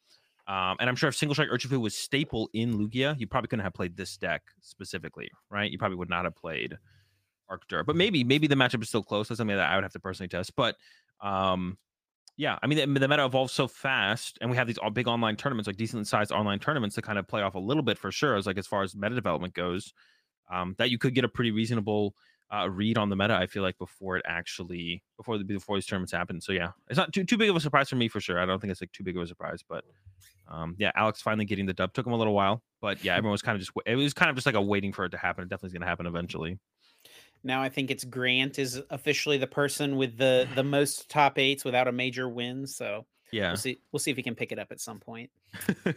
Um, 0.47 0.77
and 0.79 0.87
I'm 0.89 0.95
sure 0.95 1.09
if 1.09 1.15
Single 1.15 1.33
Strike 1.33 1.49
Urshifu 1.49 1.81
was 1.81 1.97
staple 1.97 2.49
in 2.53 2.77
Lugia, 2.77 3.19
you 3.19 3.27
probably 3.27 3.47
couldn't 3.47 3.63
have 3.63 3.73
played 3.73 3.97
this 3.97 4.15
deck 4.15 4.43
specifically, 4.61 5.29
right? 5.49 5.69
You 5.71 5.77
probably 5.77 5.97
would 5.97 6.09
not 6.09 6.23
have 6.25 6.35
played 6.35 6.77
Arctur. 7.49 7.85
But 7.85 7.95
maybe 7.95 8.23
maybe 8.23 8.47
the 8.47 8.55
matchup 8.55 8.81
is 8.81 8.89
still 8.89 9.03
close. 9.03 9.27
That's 9.27 9.37
something 9.37 9.55
that 9.55 9.69
I 9.69 9.75
would 9.75 9.83
have 9.83 9.93
to 9.93 9.99
personally 9.99 10.29
test. 10.29 10.55
But 10.55 10.75
um, 11.21 11.77
yeah, 12.37 12.57
I 12.61 12.67
mean 12.67 12.77
the, 12.77 12.99
the, 12.99 13.07
meta 13.07 13.25
evolves 13.25 13.53
so 13.53 13.67
fast, 13.67 14.37
and 14.41 14.49
we 14.49 14.57
have 14.57 14.67
these 14.67 14.77
all 14.77 14.89
big 14.89 15.07
online 15.07 15.35
tournaments, 15.35 15.67
like 15.67 15.77
decent 15.77 16.07
sized 16.07 16.31
online 16.31 16.59
tournaments, 16.59 16.95
to 16.95 17.01
kind 17.01 17.17
of 17.17 17.27
play 17.27 17.41
off 17.41 17.55
a 17.55 17.59
little 17.59 17.83
bit 17.83 17.97
for 17.97 18.11
sure. 18.11 18.35
As 18.35 18.45
like 18.45 18.57
as 18.57 18.67
far 18.67 18.83
as 18.83 18.95
meta 18.95 19.15
development 19.15 19.53
goes, 19.53 19.93
um, 20.51 20.75
that 20.77 20.89
you 20.89 20.97
could 20.97 21.15
get 21.15 21.23
a 21.23 21.29
pretty 21.29 21.51
reasonable 21.51 22.15
uh, 22.53 22.69
read 22.69 22.97
on 22.97 23.09
the 23.09 23.15
meta. 23.15 23.35
I 23.35 23.47
feel 23.47 23.63
like 23.63 23.77
before 23.77 24.17
it 24.17 24.25
actually 24.27 25.03
before 25.17 25.37
the 25.37 25.43
before 25.43 25.77
these 25.77 25.85
tournaments 25.85 26.11
happen. 26.11 26.41
So 26.41 26.51
yeah, 26.51 26.71
it's 26.89 26.97
not 26.97 27.13
too 27.13 27.23
too 27.23 27.37
big 27.37 27.49
of 27.49 27.55
a 27.55 27.59
surprise 27.59 27.89
for 27.89 27.95
me 27.95 28.07
for 28.07 28.19
sure. 28.19 28.39
I 28.39 28.45
don't 28.45 28.59
think 28.59 28.71
it's 28.71 28.81
like 28.81 28.91
too 28.91 29.03
big 29.03 29.17
of 29.17 29.23
a 29.23 29.27
surprise, 29.27 29.63
but 29.67 29.83
um, 30.47 30.75
yeah, 30.77 30.91
Alex 30.95 31.21
finally 31.21 31.45
getting 31.45 31.65
the 31.65 31.73
dub 31.73 31.93
took 31.93 32.05
him 32.05 32.13
a 32.13 32.17
little 32.17 32.33
while, 32.33 32.61
but 32.81 33.03
yeah, 33.03 33.15
everyone 33.15 33.31
was 33.31 33.41
kind 33.41 33.55
of 33.55 33.61
just 33.61 33.71
it 33.85 33.95
was 33.95 34.13
kind 34.13 34.29
of 34.29 34.35
just 34.35 34.45
like 34.45 34.55
a 34.55 34.61
waiting 34.61 34.93
for 34.93 35.05
it 35.05 35.09
to 35.09 35.17
happen. 35.17 35.43
It 35.43 35.49
definitely 35.49 35.67
is 35.67 35.73
going 35.73 35.81
to 35.81 35.87
happen 35.87 36.05
eventually. 36.05 36.59
Now 37.43 37.61
I 37.61 37.69
think 37.69 37.91
it's 37.91 38.03
Grant 38.03 38.59
is 38.59 38.81
officially 38.89 39.37
the 39.37 39.47
person 39.47 39.97
with 39.97 40.17
the 40.17 40.47
the 40.55 40.63
most 40.63 41.09
top 41.09 41.37
eights 41.39 41.65
without 41.65 41.87
a 41.87 41.91
major 41.91 42.29
win. 42.29 42.67
So 42.67 43.05
yeah, 43.35 43.49
we'll 43.49 43.57
see. 43.57 43.79
We'll 43.91 43.99
see 43.99 44.11
if 44.11 44.17
he 44.17 44.23
can 44.23 44.35
pick 44.35 44.51
it 44.51 44.59
up 44.59 44.71
at 44.71 44.79
some 44.79 44.99
point. 44.99 45.29
what 45.83 45.95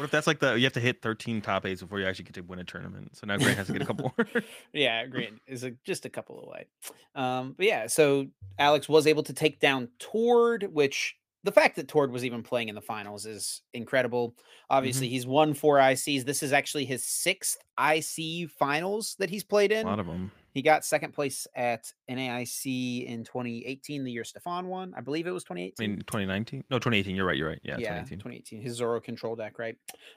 if 0.00 0.10
that's 0.10 0.26
like 0.26 0.40
the 0.40 0.54
you 0.54 0.64
have 0.64 0.72
to 0.72 0.80
hit 0.80 1.02
13 1.02 1.42
top 1.42 1.66
eights 1.66 1.82
before 1.82 2.00
you 2.00 2.06
actually 2.06 2.24
get 2.24 2.34
to 2.34 2.40
win 2.40 2.58
a 2.58 2.64
tournament? 2.64 3.16
So 3.16 3.26
now 3.26 3.36
Grant 3.36 3.58
has 3.58 3.66
to 3.66 3.72
get 3.74 3.82
a 3.82 3.86
couple 3.86 4.14
more. 4.18 4.26
yeah, 4.72 5.04
Grant 5.10 5.40
is 5.46 5.64
a, 5.64 5.72
just 5.84 6.06
a 6.06 6.08
couple 6.08 6.42
away. 6.42 6.66
Um, 7.14 7.54
but 7.56 7.66
yeah, 7.66 7.86
so 7.88 8.28
Alex 8.58 8.88
was 8.88 9.06
able 9.06 9.22
to 9.24 9.34
take 9.34 9.60
down 9.60 9.88
Tord, 9.98 10.68
which 10.72 11.16
the 11.42 11.52
fact 11.52 11.76
that 11.76 11.88
Tord 11.88 12.12
was 12.12 12.24
even 12.24 12.42
playing 12.42 12.68
in 12.68 12.74
the 12.74 12.80
finals 12.80 13.24
is 13.26 13.62
incredible. 13.72 14.34
Obviously, 14.68 15.06
mm-hmm. 15.06 15.14
he's 15.14 15.26
won 15.26 15.54
four 15.54 15.78
ICs. 15.78 16.24
This 16.24 16.42
is 16.42 16.52
actually 16.52 16.84
his 16.84 17.04
sixth 17.04 17.56
IC 17.78 18.50
finals 18.50 19.16
that 19.18 19.30
he's 19.30 19.44
played 19.44 19.72
in. 19.72 19.86
A 19.86 19.90
lot 19.90 20.00
of 20.00 20.06
them. 20.06 20.30
He 20.52 20.62
got 20.62 20.84
second 20.84 21.12
place 21.12 21.46
at 21.54 21.92
NAIC 22.10 23.06
in 23.06 23.24
2018, 23.24 24.04
the 24.04 24.10
year 24.10 24.24
Stefan 24.24 24.66
won. 24.66 24.92
I 24.96 25.00
believe 25.00 25.26
it 25.26 25.30
was 25.30 25.44
2018. 25.44 25.84
I 25.84 25.88
mean, 25.88 25.98
2019? 26.00 26.64
No, 26.70 26.78
2018. 26.78 27.14
You're 27.14 27.26
right. 27.26 27.36
You're 27.36 27.48
right. 27.48 27.60
Yeah, 27.62 27.76
yeah 27.78 28.00
2018. 28.02 28.18
2018. 28.18 28.62
His 28.62 28.76
Zoro 28.76 29.00
control 29.00 29.36
deck, 29.36 29.58
right? 29.58 29.76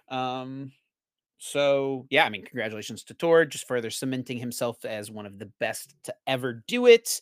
Um, 0.09 0.71
so 1.38 2.07
yeah, 2.09 2.25
I 2.25 2.29
mean, 2.29 2.43
congratulations 2.43 3.03
to 3.05 3.13
Tord, 3.13 3.51
just 3.51 3.67
further 3.67 3.89
cementing 3.89 4.39
himself 4.39 4.83
as 4.86 5.12
one 5.12 5.25
of 5.25 5.39
the 5.39 5.51
best 5.59 5.95
to 6.05 6.15
ever 6.25 6.63
do 6.67 6.88
it 6.88 7.21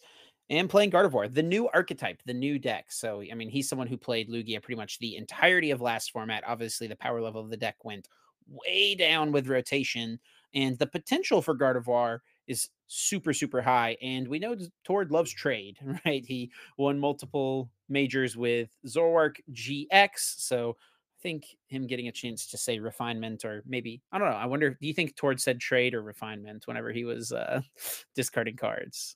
and 0.52 0.70
playing 0.70 0.92
Gardevoir, 0.92 1.34
the 1.34 1.42
new 1.42 1.70
archetype, 1.70 2.22
the 2.26 2.34
new 2.34 2.60
deck. 2.60 2.92
So, 2.92 3.24
I 3.32 3.34
mean, 3.36 3.50
he's 3.50 3.70
someone 3.70 3.88
who 3.88 3.96
played 3.96 4.30
Lugia 4.30 4.62
pretty 4.62 4.76
much 4.78 5.00
the 5.00 5.16
entirety 5.16 5.72
of 5.72 5.80
last 5.80 6.12
format. 6.12 6.44
Obviously, 6.46 6.88
the 6.88 6.96
power 6.98 7.22
level 7.22 7.40
of 7.42 7.50
the 7.50 7.56
deck 7.56 7.78
went 7.86 8.10
way 8.48 8.94
down 8.96 9.32
with 9.32 9.48
rotation, 9.48 10.20
and 10.54 10.78
the 10.78 10.88
potential 10.88 11.42
for 11.42 11.58
Gardevoir 11.58 12.20
is 12.48 12.68
super, 12.88 13.32
super 13.32 13.62
high. 13.62 13.96
And 14.02 14.28
we 14.28 14.40
know 14.40 14.58
Tord 14.84 15.10
loves 15.10 15.32
trade, 15.32 15.78
right? 16.06 16.26
He 16.26 16.52
won 16.78 17.00
multiple 17.00 17.72
majors 17.88 18.36
with 18.36 18.76
Zoroark 18.86 19.38
GX. 19.54 20.10
So 20.18 20.76
I 20.82 21.22
think 21.22 21.46
him 21.68 21.88
getting 21.88 22.10
a 22.10 22.12
chance 22.12 22.46
to 22.48 22.58
say 22.58 22.80
refinement 22.80 23.46
or 23.46 23.64
maybe, 23.66 24.02
I 24.12 24.18
don't 24.18 24.30
know. 24.30 24.36
I 24.36 24.48
wonder, 24.48 24.72
do 24.82 24.88
you 24.88 24.94
think 24.94 25.16
Tord 25.16 25.40
said 25.40 25.62
trade 25.62 25.94
or 25.94 26.02
refinement 26.04 26.68
whenever 26.68 26.92
he 26.92 27.06
was 27.06 27.32
uh, 27.32 27.62
discarding 28.16 28.58
cards? 28.58 29.16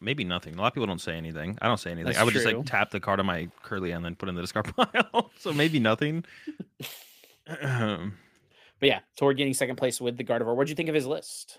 Maybe 0.00 0.24
nothing. 0.24 0.54
A 0.54 0.58
lot 0.58 0.68
of 0.68 0.74
people 0.74 0.86
don't 0.86 1.00
say 1.00 1.16
anything. 1.16 1.58
I 1.60 1.68
don't 1.68 1.78
say 1.78 1.90
anything. 1.90 2.06
That's 2.06 2.18
I 2.18 2.24
would 2.24 2.32
true. 2.32 2.42
just 2.42 2.54
like 2.54 2.66
tap 2.66 2.90
the 2.90 3.00
card 3.00 3.20
on 3.20 3.26
my 3.26 3.48
Kirlia 3.64 3.96
and 3.96 4.04
then 4.04 4.14
put 4.14 4.28
in 4.28 4.34
the 4.34 4.40
discard 4.40 4.74
pile. 4.76 5.30
so 5.38 5.52
maybe 5.52 5.78
nothing. 5.78 6.24
but 7.46 8.10
yeah, 8.80 9.00
Tord 9.16 9.36
getting 9.36 9.54
second 9.54 9.76
place 9.76 10.00
with 10.00 10.16
the 10.16 10.24
Gardevoir. 10.24 10.56
What'd 10.56 10.68
you 10.68 10.74
think 10.74 10.88
of 10.88 10.94
his 10.94 11.06
list? 11.06 11.58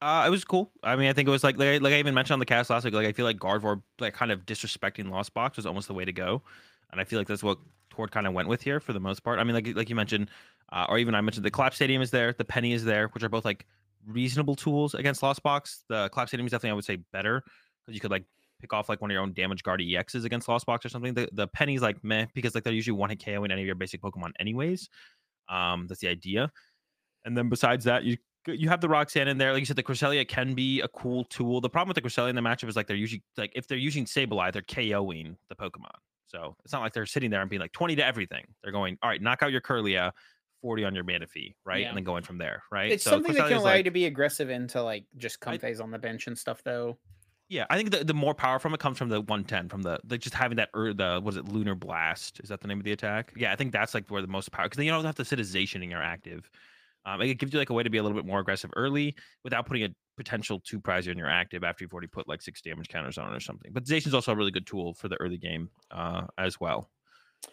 Uh, 0.00 0.24
it 0.26 0.30
was 0.30 0.44
cool. 0.44 0.72
I 0.82 0.96
mean, 0.96 1.08
I 1.08 1.12
think 1.12 1.28
it 1.28 1.30
was 1.30 1.44
like, 1.44 1.56
like 1.58 1.80
like 1.80 1.92
I 1.92 1.98
even 1.98 2.14
mentioned 2.14 2.34
on 2.34 2.38
the 2.40 2.46
cast 2.46 2.70
last 2.70 2.84
week. 2.84 2.94
Like 2.94 3.06
I 3.06 3.12
feel 3.12 3.24
like 3.24 3.38
Gardevoir 3.38 3.82
like 4.00 4.14
kind 4.14 4.32
of 4.32 4.44
disrespecting 4.46 5.10
Lost 5.10 5.32
Box 5.32 5.56
was 5.56 5.66
almost 5.66 5.86
the 5.86 5.94
way 5.94 6.04
to 6.04 6.12
go, 6.12 6.42
and 6.90 7.00
I 7.00 7.04
feel 7.04 7.20
like 7.20 7.28
that's 7.28 7.42
what 7.42 7.58
Tord 7.90 8.10
kind 8.10 8.26
of 8.26 8.32
went 8.32 8.48
with 8.48 8.62
here 8.62 8.80
for 8.80 8.92
the 8.92 8.98
most 9.00 9.20
part. 9.20 9.38
I 9.38 9.44
mean, 9.44 9.54
like 9.54 9.76
like 9.76 9.88
you 9.88 9.94
mentioned, 9.94 10.28
uh, 10.72 10.86
or 10.88 10.98
even 10.98 11.14
I 11.14 11.20
mentioned 11.20 11.44
the 11.44 11.52
Collapse 11.52 11.76
Stadium 11.76 12.02
is 12.02 12.10
there, 12.10 12.32
the 12.32 12.44
Penny 12.44 12.72
is 12.72 12.84
there, 12.84 13.08
which 13.08 13.22
are 13.22 13.28
both 13.28 13.44
like 13.44 13.64
reasonable 14.06 14.54
tools 14.54 14.94
against 14.94 15.22
Lost 15.22 15.42
Box. 15.42 15.84
The 15.88 16.08
Collapse 16.10 16.30
Stadium 16.30 16.46
is 16.46 16.52
definitely 16.52 16.70
I 16.70 16.74
would 16.74 16.84
say 16.84 16.98
better 17.12 17.42
because 17.84 17.94
you 17.94 18.00
could 18.00 18.10
like 18.10 18.24
pick 18.60 18.72
off 18.72 18.88
like 18.88 19.00
one 19.00 19.10
of 19.10 19.12
your 19.12 19.22
own 19.22 19.32
damage 19.32 19.62
guard 19.62 19.80
EXs 19.80 20.24
against 20.24 20.48
Lost 20.48 20.66
Box 20.66 20.86
or 20.86 20.88
something. 20.88 21.14
The 21.14 21.28
the 21.32 21.48
Penny's 21.48 21.82
like 21.82 22.02
meh 22.02 22.26
because 22.34 22.54
like 22.54 22.64
they're 22.64 22.72
usually 22.72 22.96
one 22.96 23.10
hit 23.10 23.24
KO 23.24 23.44
in 23.44 23.50
any 23.50 23.62
of 23.62 23.66
your 23.66 23.74
basic 23.74 24.00
Pokemon 24.00 24.32
anyways. 24.38 24.88
Um, 25.48 25.86
that's 25.88 26.00
the 26.00 26.08
idea. 26.08 26.50
And 27.24 27.36
then 27.36 27.48
besides 27.48 27.84
that, 27.84 28.04
you 28.04 28.16
you 28.46 28.68
have 28.68 28.80
the 28.80 28.88
Roxanne 28.88 29.28
in 29.28 29.38
there. 29.38 29.52
Like 29.52 29.60
you 29.60 29.66
said, 29.66 29.76
the 29.76 29.82
Cresselia 29.82 30.26
can 30.26 30.54
be 30.54 30.80
a 30.80 30.88
cool 30.88 31.24
tool. 31.26 31.60
The 31.60 31.70
problem 31.70 31.88
with 31.94 32.02
the 32.02 32.08
Cresselia 32.08 32.30
in 32.30 32.36
the 32.36 32.42
matchup 32.42 32.68
is 32.68 32.76
like 32.76 32.86
they're 32.86 32.96
usually 32.96 33.22
like 33.36 33.52
if 33.54 33.66
they're 33.66 33.78
using 33.78 34.04
Sableye, 34.04 34.52
they're 34.52 34.62
KOing 34.62 35.36
the 35.48 35.54
Pokemon. 35.54 35.94
So 36.26 36.56
it's 36.64 36.72
not 36.72 36.80
like 36.80 36.94
they're 36.94 37.06
sitting 37.06 37.30
there 37.30 37.42
and 37.42 37.50
being 37.50 37.60
like 37.60 37.72
20 37.72 37.96
to 37.96 38.06
everything. 38.06 38.44
They're 38.62 38.72
going, 38.72 38.96
all 39.02 39.10
right, 39.10 39.20
knock 39.20 39.42
out 39.42 39.52
your 39.52 39.60
Kirlia, 39.60 40.12
40 40.62 40.84
on 40.84 40.94
your 40.94 41.04
Manaphy, 41.04 41.54
right? 41.64 41.82
Yeah. 41.82 41.88
And 41.88 41.96
then 41.96 42.04
going 42.04 42.22
from 42.22 42.38
there, 42.38 42.62
right? 42.70 42.90
It's 42.90 43.04
so 43.04 43.10
something 43.10 43.34
that 43.34 43.48
can 43.48 43.58
allow 43.58 43.64
like, 43.64 43.78
you 43.78 43.84
to 43.84 43.90
be 43.90 44.06
aggressive 44.06 44.48
into 44.48 44.82
like 44.82 45.04
just 45.18 45.40
Comfeys 45.40 45.82
on 45.82 45.90
the 45.90 45.98
bench 45.98 46.28
and 46.28 46.38
stuff 46.38 46.62
though. 46.64 46.98
Yeah, 47.48 47.66
I 47.68 47.76
think 47.76 47.90
the, 47.90 48.02
the 48.02 48.14
more 48.14 48.32
power 48.34 48.58
from 48.58 48.72
it 48.72 48.80
comes 48.80 48.96
from 48.96 49.10
the 49.10 49.20
110, 49.20 49.68
from 49.68 49.82
the, 49.82 49.98
the 50.04 50.16
just 50.16 50.34
having 50.34 50.56
that 50.56 50.70
er, 50.74 50.94
the 50.94 51.20
was 51.22 51.36
it 51.36 51.46
lunar 51.48 51.74
blast? 51.74 52.40
Is 52.42 52.48
that 52.48 52.62
the 52.62 52.68
name 52.68 52.78
of 52.78 52.84
the 52.84 52.92
attack? 52.92 53.32
Yeah, 53.36 53.52
I 53.52 53.56
think 53.56 53.72
that's 53.72 53.92
like 53.92 54.08
where 54.08 54.22
the 54.22 54.28
most 54.28 54.50
power 54.52 54.64
because 54.64 54.78
then 54.78 54.86
you 54.86 54.92
don't 54.92 55.04
have 55.04 55.16
to 55.16 55.22
Zacian 55.22 55.82
in 55.82 55.90
your 55.90 56.02
active. 56.02 56.48
Um, 57.04 57.20
it 57.20 57.34
gives 57.34 57.52
you 57.52 57.58
like 57.58 57.70
a 57.70 57.74
way 57.74 57.82
to 57.82 57.90
be 57.90 57.98
a 57.98 58.02
little 58.02 58.16
bit 58.16 58.24
more 58.24 58.38
aggressive 58.38 58.70
early 58.76 59.16
without 59.42 59.66
putting 59.66 59.84
a 59.84 59.88
potential 60.16 60.60
two 60.64 60.80
prize 60.80 61.08
in 61.08 61.18
your 61.18 61.28
active 61.28 61.64
after 61.64 61.84
you've 61.84 61.92
already 61.92 62.06
put 62.06 62.28
like 62.28 62.40
six 62.40 62.62
damage 62.62 62.88
counters 62.88 63.18
on 63.18 63.32
it 63.32 63.36
or 63.36 63.40
something. 63.40 63.72
But 63.72 63.84
Zacian's 63.84 64.14
also 64.14 64.32
a 64.32 64.36
really 64.36 64.50
good 64.50 64.66
tool 64.66 64.94
for 64.94 65.08
the 65.08 65.16
early 65.16 65.38
game 65.38 65.68
uh, 65.90 66.26
as 66.38 66.60
well. 66.60 66.88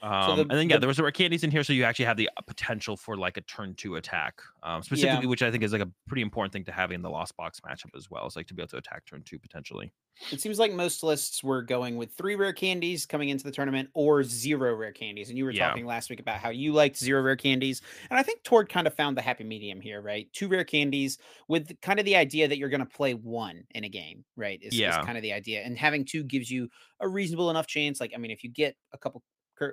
Um, 0.01 0.23
so 0.25 0.35
the, 0.35 0.41
and 0.41 0.51
then 0.51 0.69
yeah, 0.69 0.75
the, 0.75 0.81
there 0.81 0.87
was 0.87 0.97
the 0.97 1.03
rare 1.03 1.11
candies 1.11 1.43
in 1.43 1.51
here, 1.51 1.63
so 1.63 1.73
you 1.73 1.83
actually 1.83 2.05
have 2.05 2.17
the 2.17 2.29
uh, 2.37 2.41
potential 2.41 2.95
for 2.95 3.17
like 3.17 3.37
a 3.37 3.41
turn 3.41 3.73
two 3.75 3.95
attack, 3.95 4.41
um, 4.63 4.81
specifically, 4.83 5.25
yeah. 5.25 5.29
which 5.29 5.41
I 5.41 5.51
think 5.51 5.63
is 5.63 5.73
like 5.73 5.81
a 5.81 5.89
pretty 6.07 6.21
important 6.21 6.53
thing 6.53 6.63
to 6.65 6.71
have 6.71 6.91
in 6.91 7.01
the 7.01 7.09
lost 7.09 7.35
box 7.35 7.59
matchup 7.59 7.95
as 7.95 8.09
well. 8.09 8.25
Is 8.27 8.35
like 8.35 8.47
to 8.47 8.53
be 8.53 8.61
able 8.61 8.69
to 8.69 8.77
attack 8.77 9.05
turn 9.05 9.23
two 9.23 9.39
potentially. 9.39 9.91
It 10.31 10.41
seems 10.41 10.59
like 10.59 10.73
most 10.73 11.01
lists 11.01 11.43
were 11.43 11.61
going 11.61 11.95
with 11.95 12.11
three 12.11 12.35
rare 12.35 12.51
candies 12.51 13.05
coming 13.05 13.29
into 13.29 13.45
the 13.45 13.51
tournament 13.51 13.89
or 13.93 14.23
zero 14.23 14.75
rare 14.75 14.91
candies. 14.91 15.29
And 15.29 15.37
you 15.37 15.45
were 15.45 15.51
yeah. 15.51 15.69
talking 15.69 15.85
last 15.85 16.09
week 16.09 16.19
about 16.19 16.39
how 16.39 16.49
you 16.49 16.73
liked 16.73 16.97
zero 16.97 17.21
rare 17.21 17.37
candies. 17.37 17.81
And 18.09 18.19
I 18.19 18.23
think 18.23 18.43
Tord 18.43 18.67
kind 18.67 18.85
of 18.85 18.93
found 18.93 19.15
the 19.15 19.21
happy 19.21 19.45
medium 19.45 19.79
here, 19.79 20.01
right? 20.01 20.27
Two 20.33 20.49
rare 20.49 20.65
candies 20.65 21.19
with 21.47 21.71
kind 21.81 21.99
of 21.99 22.05
the 22.05 22.17
idea 22.17 22.49
that 22.49 22.57
you're 22.57 22.69
going 22.69 22.81
to 22.81 22.85
play 22.85 23.13
one 23.13 23.63
in 23.71 23.85
a 23.85 23.89
game, 23.89 24.25
right? 24.35 24.59
Is, 24.61 24.77
yeah. 24.77 24.99
is 24.99 25.05
kind 25.05 25.17
of 25.17 25.21
the 25.21 25.31
idea. 25.31 25.61
And 25.61 25.77
having 25.77 26.03
two 26.03 26.23
gives 26.23 26.51
you 26.51 26.67
a 26.99 27.07
reasonable 27.07 27.49
enough 27.49 27.67
chance. 27.67 28.01
Like, 28.01 28.11
I 28.13 28.17
mean, 28.17 28.31
if 28.31 28.43
you 28.43 28.49
get 28.49 28.75
a 28.91 28.97
couple 28.97 29.23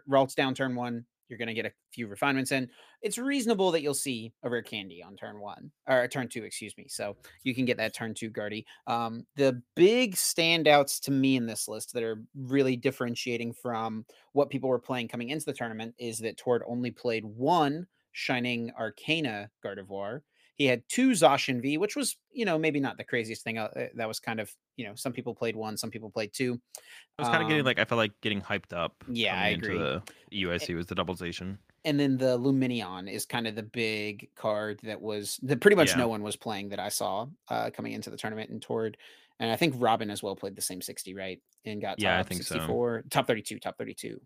Ralts 0.08 0.34
down 0.34 0.54
turn 0.54 0.74
one, 0.74 1.04
you're 1.28 1.38
going 1.38 1.48
to 1.48 1.54
get 1.54 1.66
a 1.66 1.72
few 1.92 2.06
refinements 2.06 2.52
in. 2.52 2.68
It's 3.02 3.18
reasonable 3.18 3.70
that 3.72 3.82
you'll 3.82 3.94
see 3.94 4.32
a 4.42 4.50
rare 4.50 4.62
candy 4.62 5.02
on 5.02 5.16
turn 5.16 5.40
one 5.40 5.70
or 5.88 6.06
turn 6.08 6.28
two, 6.28 6.44
excuse 6.44 6.76
me. 6.76 6.86
So 6.88 7.16
you 7.42 7.54
can 7.54 7.64
get 7.64 7.76
that 7.78 7.94
turn 7.94 8.14
two 8.14 8.30
Guardy. 8.30 8.64
Um, 8.86 9.26
the 9.36 9.60
big 9.74 10.14
standouts 10.14 11.00
to 11.02 11.10
me 11.10 11.36
in 11.36 11.46
this 11.46 11.68
list 11.68 11.92
that 11.94 12.02
are 12.02 12.22
really 12.34 12.76
differentiating 12.76 13.54
from 13.54 14.04
what 14.32 14.50
people 14.50 14.68
were 14.68 14.78
playing 14.78 15.08
coming 15.08 15.30
into 15.30 15.46
the 15.46 15.52
tournament 15.52 15.94
is 15.98 16.18
that 16.18 16.36
Tord 16.36 16.62
only 16.66 16.90
played 16.90 17.24
one 17.24 17.86
Shining 18.12 18.72
Arcana 18.78 19.50
Gardevoir. 19.64 20.20
He 20.56 20.64
had 20.64 20.82
two 20.88 21.10
Zacian 21.10 21.60
V, 21.60 21.76
which 21.76 21.96
was, 21.96 22.16
you 22.32 22.44
know, 22.44 22.58
maybe 22.58 22.80
not 22.80 22.96
the 22.96 23.04
craziest 23.04 23.44
thing. 23.44 23.58
Uh, 23.58 23.68
eh, 23.76 23.88
that 23.94 24.08
was 24.08 24.18
kind 24.18 24.40
of, 24.40 24.50
you 24.76 24.86
know, 24.86 24.94
some 24.94 25.12
people 25.12 25.34
played 25.34 25.54
one, 25.54 25.76
some 25.76 25.90
people 25.90 26.10
played 26.10 26.32
two. 26.32 26.60
I 27.18 27.22
was 27.22 27.28
kind 27.28 27.42
of 27.42 27.48
getting 27.48 27.60
um 27.60 27.66
like 27.66 27.78
I 27.78 27.84
felt 27.84 27.98
like 27.98 28.12
getting 28.22 28.40
hyped 28.40 28.72
up. 28.72 28.94
Yeah, 29.08 29.38
I 29.38 29.48
agree. 29.48 29.76
The 29.76 30.02
UIC 30.32 30.74
was 30.74 30.86
the 30.86 30.94
double 30.94 31.14
doubleization. 31.14 31.58
And 31.84 32.00
then 32.00 32.16
the 32.16 32.38
Lumineon 32.38 33.10
is 33.10 33.26
kind 33.26 33.46
of 33.46 33.54
the 33.54 33.62
big 33.62 34.28
card 34.34 34.80
that 34.82 35.00
was 35.00 35.38
that 35.42 35.60
pretty 35.60 35.76
much 35.76 35.90
yeah. 35.90 35.98
no 35.98 36.08
one 36.08 36.22
was 36.22 36.36
playing 36.36 36.70
that 36.70 36.80
I 36.80 36.88
saw 36.88 37.26
uh, 37.48 37.70
coming 37.70 37.92
into 37.92 38.10
the 38.10 38.16
tournament 38.16 38.50
and 38.50 38.60
Tord. 38.60 38.96
And 39.38 39.50
I 39.50 39.56
think 39.56 39.74
Robin 39.76 40.10
as 40.10 40.22
well 40.22 40.34
played 40.34 40.56
the 40.56 40.62
same 40.62 40.80
60, 40.80 41.14
right? 41.14 41.40
And 41.64 41.80
got 41.80 42.00
yeah, 42.00 42.18
I 42.18 42.22
think 42.22 42.42
64, 42.42 43.02
so. 43.02 43.08
top 43.10 43.26
32, 43.26 43.58
top 43.58 43.76
32. 43.78 44.20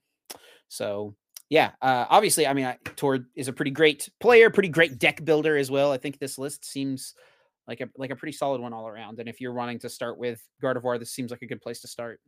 So 0.69 1.15
yeah, 1.51 1.73
uh, 1.83 2.07
obviously, 2.09 2.47
I 2.47 2.55
mean, 2.55 2.65
I, 2.65 2.79
Tord 2.97 3.27
is 3.35 3.49
a 3.49 3.53
pretty 3.53 3.73
great 3.73 4.09
player, 4.21 4.51
pretty 4.51 4.69
great 4.69 4.99
deck 4.99 5.25
builder 5.25 5.57
as 5.57 5.71
well. 5.71 5.91
I 5.91 5.99
think 5.99 6.19
this 6.19 6.39
list 6.39 6.65
seems 6.65 7.15
like 7.67 7.81
a 7.81 7.89
like 7.97 8.11
a 8.11 8.17
pretty 8.17 8.33
solid 8.33 8.61
one 8.61 8.73
all 8.73 8.87
around. 8.87 9.19
And 9.19 9.29
if 9.29 9.41
you're 9.41 9.53
wanting 9.53 9.81
to 9.81 9.89
start 9.89 10.17
with 10.17 10.43
Gardevoir, 10.63 10.99
this 10.99 11.11
seems 11.11 11.33
like 11.33 11.43
a 11.43 11.47
good 11.47 11.61
place 11.61 11.81
to 11.81 11.89
start. 11.89 12.21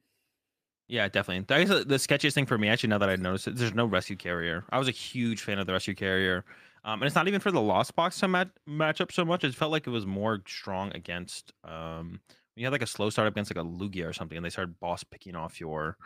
Yeah, 0.88 1.08
definitely. 1.08 1.44
That 1.48 1.60
is 1.60 1.68
the 1.86 1.94
sketchiest 1.94 2.34
thing 2.34 2.46
for 2.46 2.58
me. 2.58 2.68
Actually, 2.68 2.90
now 2.90 2.98
that 2.98 3.08
I 3.08 3.16
noticed 3.16 3.48
it, 3.48 3.56
there's 3.56 3.72
no 3.74 3.86
rescue 3.86 4.16
carrier. 4.16 4.64
I 4.70 4.78
was 4.78 4.88
a 4.88 4.92
huge 4.92 5.40
fan 5.40 5.58
of 5.58 5.66
the 5.66 5.72
rescue 5.72 5.94
carrier, 5.94 6.44
um, 6.84 7.00
and 7.00 7.04
it's 7.04 7.14
not 7.14 7.28
even 7.28 7.40
for 7.40 7.52
the 7.52 7.60
lost 7.60 7.94
box 7.94 8.18
to 8.20 8.28
mat- 8.28 8.50
match 8.66 9.00
up 9.00 9.12
so 9.12 9.24
much. 9.24 9.44
It 9.44 9.54
felt 9.54 9.70
like 9.70 9.86
it 9.86 9.90
was 9.90 10.04
more 10.04 10.42
strong 10.46 10.92
against. 10.94 11.52
Um, 11.64 12.20
you 12.56 12.66
had 12.66 12.72
like 12.72 12.82
a 12.82 12.86
slow 12.86 13.08
start 13.08 13.28
against 13.28 13.54
like 13.54 13.64
a 13.64 13.66
Lugia 13.66 14.06
or 14.06 14.12
something, 14.12 14.36
and 14.36 14.44
they 14.44 14.50
started 14.50 14.78
boss 14.80 15.04
picking 15.04 15.36
off 15.36 15.60
your 15.60 15.96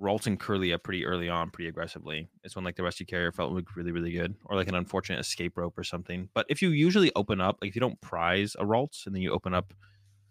Ralts 0.00 0.26
and 0.26 0.38
Kirlia 0.38 0.82
pretty 0.82 1.06
early 1.06 1.28
on, 1.28 1.50
pretty 1.50 1.68
aggressively. 1.68 2.28
It's 2.42 2.56
when 2.56 2.64
like 2.64 2.76
the 2.76 2.82
rescue 2.82 3.06
carrier 3.06 3.32
felt 3.32 3.52
really, 3.76 3.92
really 3.92 4.12
good, 4.12 4.34
or 4.44 4.56
like 4.56 4.68
an 4.68 4.74
unfortunate 4.74 5.20
escape 5.20 5.56
rope 5.56 5.78
or 5.78 5.84
something. 5.84 6.28
But 6.34 6.46
if 6.48 6.60
you 6.62 6.70
usually 6.70 7.12
open 7.14 7.40
up, 7.40 7.58
like 7.60 7.68
if 7.68 7.76
you 7.76 7.80
don't 7.80 8.00
prize 8.00 8.56
a 8.58 8.64
Ralts 8.64 9.06
and 9.06 9.14
then 9.14 9.22
you 9.22 9.30
open 9.30 9.54
up 9.54 9.72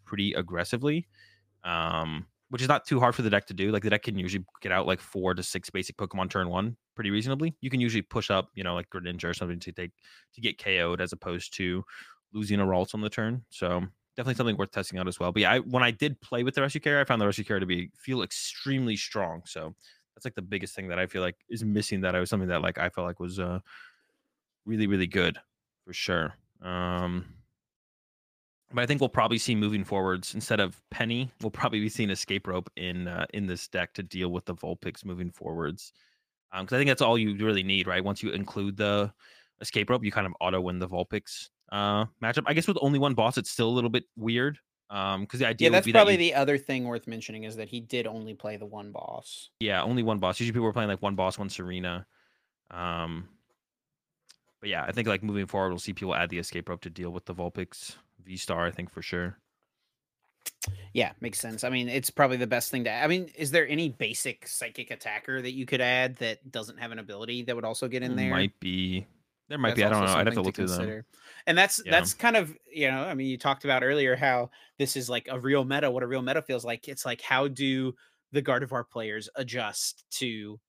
pretty 0.05 0.33
aggressively, 0.33 1.07
um, 1.63 2.27
which 2.49 2.61
is 2.61 2.67
not 2.67 2.85
too 2.85 2.99
hard 2.99 3.15
for 3.15 3.21
the 3.21 3.29
deck 3.29 3.47
to 3.47 3.53
do. 3.53 3.71
Like 3.71 3.83
the 3.83 3.89
deck 3.89 4.03
can 4.03 4.19
usually 4.19 4.45
get 4.61 4.71
out 4.71 4.85
like 4.85 4.99
four 4.99 5.33
to 5.33 5.41
six 5.41 5.69
basic 5.69 5.97
Pokemon 5.97 6.29
turn 6.29 6.49
one 6.49 6.75
pretty 6.95 7.09
reasonably. 7.09 7.55
You 7.61 7.69
can 7.69 7.79
usually 7.79 8.03
push 8.03 8.29
up, 8.29 8.49
you 8.53 8.63
know, 8.63 8.75
like 8.75 8.89
Greninja 8.89 9.25
or 9.25 9.33
something 9.33 9.59
to 9.61 9.71
take 9.71 9.91
to 10.35 10.41
get 10.41 10.63
KO'd 10.63 11.01
as 11.01 11.13
opposed 11.13 11.55
to 11.55 11.83
losing 12.33 12.59
a 12.59 12.65
Ralts 12.65 12.93
on 12.93 13.01
the 13.01 13.09
turn. 13.09 13.43
So 13.49 13.83
definitely 14.15 14.35
something 14.35 14.57
worth 14.57 14.71
testing 14.71 14.99
out 14.99 15.07
as 15.07 15.19
well. 15.19 15.31
But 15.31 15.41
yeah, 15.41 15.51
I, 15.53 15.59
when 15.59 15.83
I 15.83 15.91
did 15.91 16.19
play 16.21 16.43
with 16.43 16.55
the 16.55 16.61
rescue 16.61 16.81
carrier, 16.81 17.01
I 17.01 17.05
found 17.05 17.21
the 17.21 17.25
rescue 17.25 17.43
carrier 17.43 17.59
to 17.59 17.65
be 17.65 17.89
feel 17.97 18.21
extremely 18.21 18.95
strong. 18.95 19.41
So 19.45 19.75
that's 20.15 20.25
like 20.25 20.35
the 20.35 20.41
biggest 20.41 20.75
thing 20.75 20.87
that 20.89 20.99
I 20.99 21.07
feel 21.07 21.21
like 21.21 21.35
is 21.49 21.63
missing. 21.63 22.01
That 22.01 22.15
I 22.15 22.19
was 22.19 22.29
something 22.29 22.49
that 22.49 22.61
like 22.61 22.77
I 22.77 22.89
felt 22.89 23.07
like 23.07 23.19
was 23.19 23.39
uh 23.39 23.59
really 24.65 24.87
really 24.87 25.07
good 25.07 25.37
for 25.85 25.93
sure. 25.93 26.33
Um, 26.61 27.25
but 28.73 28.81
I 28.81 28.85
think 28.85 29.01
we'll 29.01 29.09
probably 29.09 29.37
see 29.37 29.55
moving 29.55 29.83
forwards 29.83 30.33
instead 30.33 30.59
of 30.59 30.81
Penny, 30.89 31.29
we'll 31.41 31.51
probably 31.51 31.79
be 31.79 31.89
seeing 31.89 32.09
Escape 32.09 32.47
Rope 32.47 32.71
in 32.75 33.07
uh, 33.07 33.25
in 33.33 33.45
this 33.45 33.67
deck 33.67 33.93
to 33.93 34.03
deal 34.03 34.29
with 34.29 34.45
the 34.45 34.55
Vulpix 34.55 35.05
moving 35.05 35.29
forwards. 35.29 35.93
Because 36.51 36.71
um, 36.71 36.75
I 36.75 36.79
think 36.79 36.87
that's 36.87 37.01
all 37.01 37.17
you 37.17 37.35
really 37.35 37.63
need, 37.63 37.87
right? 37.87 38.03
Once 38.03 38.21
you 38.21 38.31
include 38.31 38.77
the 38.77 39.11
Escape 39.61 39.89
Rope, 39.89 40.03
you 40.03 40.11
kind 40.11 40.27
of 40.27 40.33
auto 40.39 40.61
win 40.61 40.79
the 40.79 40.87
Vulpix 40.87 41.49
uh, 41.73 42.05
matchup. 42.21 42.43
I 42.45 42.53
guess 42.53 42.67
with 42.67 42.77
only 42.79 42.99
one 42.99 43.15
boss, 43.15 43.37
it's 43.37 43.49
still 43.49 43.67
a 43.67 43.71
little 43.73 43.89
bit 43.89 44.05
weird. 44.15 44.59
Um, 44.89 45.21
because 45.21 45.39
the 45.39 45.47
idea 45.47 45.67
yeah, 45.67 45.71
that's 45.71 45.91
probably 45.91 46.17
that 46.17 46.23
you... 46.23 46.31
the 46.31 46.35
other 46.35 46.57
thing 46.59 46.85
worth 46.85 47.07
mentioning 47.07 47.45
is 47.45 47.55
that 47.55 47.67
he 47.67 47.81
did 47.81 48.05
only 48.05 48.35
play 48.35 48.57
the 48.57 48.65
one 48.65 48.91
boss. 48.91 49.49
Yeah, 49.59 49.81
only 49.81 50.03
one 50.03 50.19
boss. 50.19 50.39
Usually 50.39 50.53
people 50.53 50.65
were 50.65 50.73
playing 50.73 50.89
like 50.89 51.01
one 51.01 51.15
boss, 51.15 51.39
one 51.39 51.49
Serena. 51.49 52.05
Um, 52.69 53.27
but 54.59 54.69
yeah, 54.69 54.85
I 54.87 54.91
think 54.91 55.07
like 55.07 55.23
moving 55.23 55.47
forward, 55.47 55.69
we'll 55.69 55.79
see 55.79 55.93
people 55.93 56.13
add 56.13 56.29
the 56.29 56.37
escape 56.37 56.69
rope 56.69 56.81
to 56.81 56.91
deal 56.91 57.09
with 57.09 57.25
the 57.25 57.33
Vulpix 57.33 57.95
V 58.23 58.37
Star. 58.37 58.67
I 58.67 58.71
think 58.71 58.91
for 58.91 59.01
sure. 59.01 59.39
Yeah, 60.93 61.13
makes 61.21 61.39
sense. 61.39 61.63
I 61.63 61.69
mean, 61.69 61.89
it's 61.89 62.11
probably 62.11 62.37
the 62.37 62.47
best 62.47 62.69
thing 62.69 62.83
to. 62.83 62.91
I 62.91 63.07
mean, 63.07 63.31
is 63.35 63.49
there 63.49 63.67
any 63.67 63.89
basic 63.89 64.47
psychic 64.47 64.91
attacker 64.91 65.41
that 65.41 65.53
you 65.53 65.65
could 65.65 65.81
add 65.81 66.17
that 66.17 66.51
doesn't 66.51 66.77
have 66.77 66.91
an 66.91 66.99
ability 66.99 67.43
that 67.43 67.55
would 67.55 67.65
also 67.65 67.87
get 67.87 68.03
in 68.03 68.15
there? 68.15 68.29
Might 68.29 68.59
be. 68.59 69.07
There 69.49 69.57
might 69.57 69.69
that's 69.69 69.79
be. 69.79 69.83
I 69.83 69.89
don't 69.89 70.05
know. 70.05 70.13
I'd 70.13 70.27
have 70.27 70.35
to 70.35 70.41
look 70.41 70.55
to 70.55 70.67
through 70.67 70.85
them. 70.85 71.03
And 71.45 71.57
that's 71.57 71.81
yeah. 71.85 71.91
that's 71.91 72.13
kind 72.13 72.37
of 72.37 72.55
you 72.71 72.89
know. 72.89 73.03
I 73.03 73.13
mean, 73.13 73.27
you 73.27 73.37
talked 73.37 73.65
about 73.65 73.83
earlier 73.83 74.15
how 74.15 74.49
this 74.79 74.95
is 74.95 75.09
like 75.09 75.27
a 75.29 75.39
real 75.39 75.65
meta. 75.65 75.91
What 75.91 76.03
a 76.03 76.07
real 76.07 76.21
meta 76.21 76.41
feels 76.41 76.63
like. 76.63 76.87
It's 76.87 77.05
like 77.05 77.21
how 77.21 77.47
do 77.47 77.93
the 78.31 78.41
Gardevoir 78.41 78.89
players 78.89 79.29
adjust 79.35 80.05
to 80.11 80.59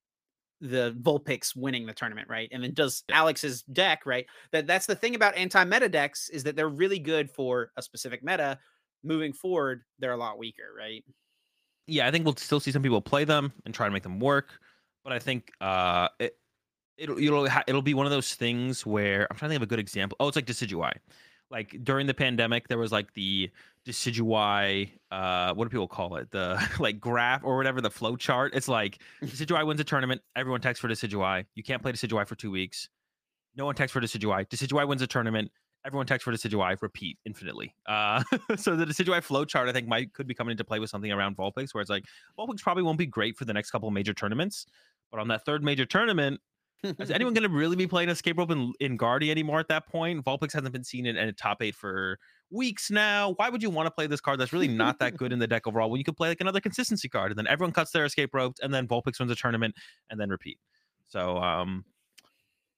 the 0.60 0.96
Vulpix 1.00 1.54
winning 1.54 1.86
the 1.86 1.92
tournament, 1.92 2.28
right? 2.28 2.48
And 2.52 2.62
then 2.62 2.74
does. 2.74 3.04
Alex's 3.10 3.62
deck, 3.62 4.06
right? 4.06 4.26
That 4.52 4.66
that's 4.66 4.86
the 4.86 4.94
thing 4.94 5.14
about 5.14 5.36
anti-meta 5.36 5.88
decks 5.88 6.28
is 6.30 6.42
that 6.44 6.56
they're 6.56 6.68
really 6.68 6.98
good 6.98 7.30
for 7.30 7.70
a 7.76 7.82
specific 7.82 8.24
meta. 8.24 8.58
Moving 9.02 9.32
forward, 9.32 9.82
they're 9.98 10.12
a 10.12 10.16
lot 10.16 10.38
weaker, 10.38 10.74
right? 10.76 11.04
Yeah, 11.86 12.08
I 12.08 12.10
think 12.10 12.24
we'll 12.24 12.36
still 12.36 12.60
see 12.60 12.72
some 12.72 12.82
people 12.82 13.02
play 13.02 13.24
them 13.24 13.52
and 13.66 13.74
try 13.74 13.86
to 13.86 13.92
make 13.92 14.02
them 14.02 14.18
work, 14.18 14.58
but 15.04 15.12
I 15.12 15.18
think 15.18 15.50
uh 15.60 16.08
it 16.18 16.36
it'll 16.96 17.18
it'll 17.18 17.48
it'll 17.66 17.82
be 17.82 17.94
one 17.94 18.06
of 18.06 18.12
those 18.12 18.34
things 18.34 18.84
where 18.86 19.26
I'm 19.30 19.36
trying 19.36 19.50
to 19.50 19.54
think 19.54 19.62
of 19.62 19.68
a 19.68 19.70
good 19.70 19.78
example. 19.78 20.16
Oh, 20.20 20.28
it's 20.28 20.36
like 20.36 20.46
Decidueye. 20.46 20.96
Like 21.50 21.84
during 21.84 22.06
the 22.06 22.14
pandemic, 22.14 22.68
there 22.68 22.78
was 22.78 22.90
like 22.90 23.12
the 23.14 23.50
Decidueye, 23.86 24.90
uh, 25.10 25.54
what 25.54 25.64
do 25.64 25.70
people 25.70 25.88
call 25.88 26.16
it? 26.16 26.30
The 26.30 26.60
like 26.78 26.98
graph 27.00 27.44
or 27.44 27.56
whatever, 27.56 27.80
the 27.80 27.90
flow 27.90 28.16
chart. 28.16 28.54
It's 28.54 28.68
like 28.68 28.98
Decidueye 29.22 29.66
wins 29.66 29.80
a 29.80 29.84
tournament, 29.84 30.22
everyone 30.36 30.60
texts 30.60 30.80
for 30.80 30.88
Decidueye. 30.88 31.44
You 31.54 31.62
can't 31.62 31.82
play 31.82 31.92
Decidueye 31.92 32.26
for 32.26 32.34
two 32.34 32.50
weeks. 32.50 32.88
No 33.56 33.66
one 33.66 33.74
texts 33.74 33.92
for 33.92 34.00
Decidueye. 34.00 34.48
Decidueye 34.48 34.88
wins 34.88 35.02
a 35.02 35.06
tournament, 35.06 35.50
everyone 35.84 36.06
texts 36.06 36.24
for 36.24 36.32
Decidueye, 36.32 36.80
repeat 36.80 37.18
infinitely. 37.24 37.74
Uh, 37.86 38.22
so 38.56 38.74
the 38.74 38.84
Decidueye 38.84 39.22
flow 39.22 39.44
chart, 39.44 39.68
I 39.68 39.72
think, 39.72 39.86
might 39.86 40.12
could 40.12 40.26
be 40.26 40.34
coming 40.34 40.52
into 40.52 40.64
play 40.64 40.80
with 40.80 40.90
something 40.90 41.12
around 41.12 41.36
Vulpix, 41.36 41.74
where 41.74 41.82
it's 41.82 41.90
like 41.90 42.04
Vulpix 42.38 42.62
probably 42.62 42.82
won't 42.82 42.98
be 42.98 43.06
great 43.06 43.36
for 43.36 43.44
the 43.44 43.52
next 43.52 43.70
couple 43.70 43.90
major 43.90 44.14
tournaments, 44.14 44.66
but 45.12 45.20
on 45.20 45.28
that 45.28 45.44
third 45.44 45.62
major 45.62 45.84
tournament, 45.84 46.40
is 46.84 47.10
anyone 47.10 47.34
going 47.34 47.48
to 47.48 47.54
really 47.54 47.76
be 47.76 47.86
playing 47.86 48.08
Escape 48.08 48.38
Rope 48.38 48.50
in, 48.50 48.72
in 48.80 48.96
Guardy 48.96 49.30
anymore 49.30 49.60
at 49.60 49.68
that 49.68 49.88
point? 49.88 50.24
Vulpix 50.24 50.52
hasn't 50.52 50.72
been 50.72 50.84
seen 50.84 51.06
in, 51.06 51.16
in 51.16 51.28
a 51.28 51.32
top 51.32 51.62
eight 51.62 51.74
for 51.74 52.18
weeks 52.50 52.90
now. 52.90 53.32
Why 53.36 53.48
would 53.48 53.62
you 53.62 53.70
want 53.70 53.86
to 53.86 53.90
play 53.90 54.06
this 54.06 54.20
card 54.20 54.38
that's 54.38 54.52
really 54.52 54.68
not 54.68 54.98
that 55.00 55.16
good 55.16 55.32
in 55.32 55.38
the 55.38 55.46
deck 55.46 55.66
overall 55.66 55.90
when 55.90 55.98
you 55.98 56.04
could 56.04 56.16
play 56.16 56.28
like 56.28 56.40
another 56.40 56.60
consistency 56.60 57.08
card 57.08 57.32
and 57.32 57.38
then 57.38 57.46
everyone 57.46 57.72
cuts 57.72 57.90
their 57.90 58.04
escape 58.04 58.30
ropes 58.32 58.60
and 58.60 58.72
then 58.72 58.86
Vulpix 58.86 59.18
wins 59.18 59.30
a 59.30 59.34
tournament 59.34 59.74
and 60.10 60.20
then 60.20 60.30
repeat. 60.30 60.58
So 61.08 61.38
um 61.38 61.84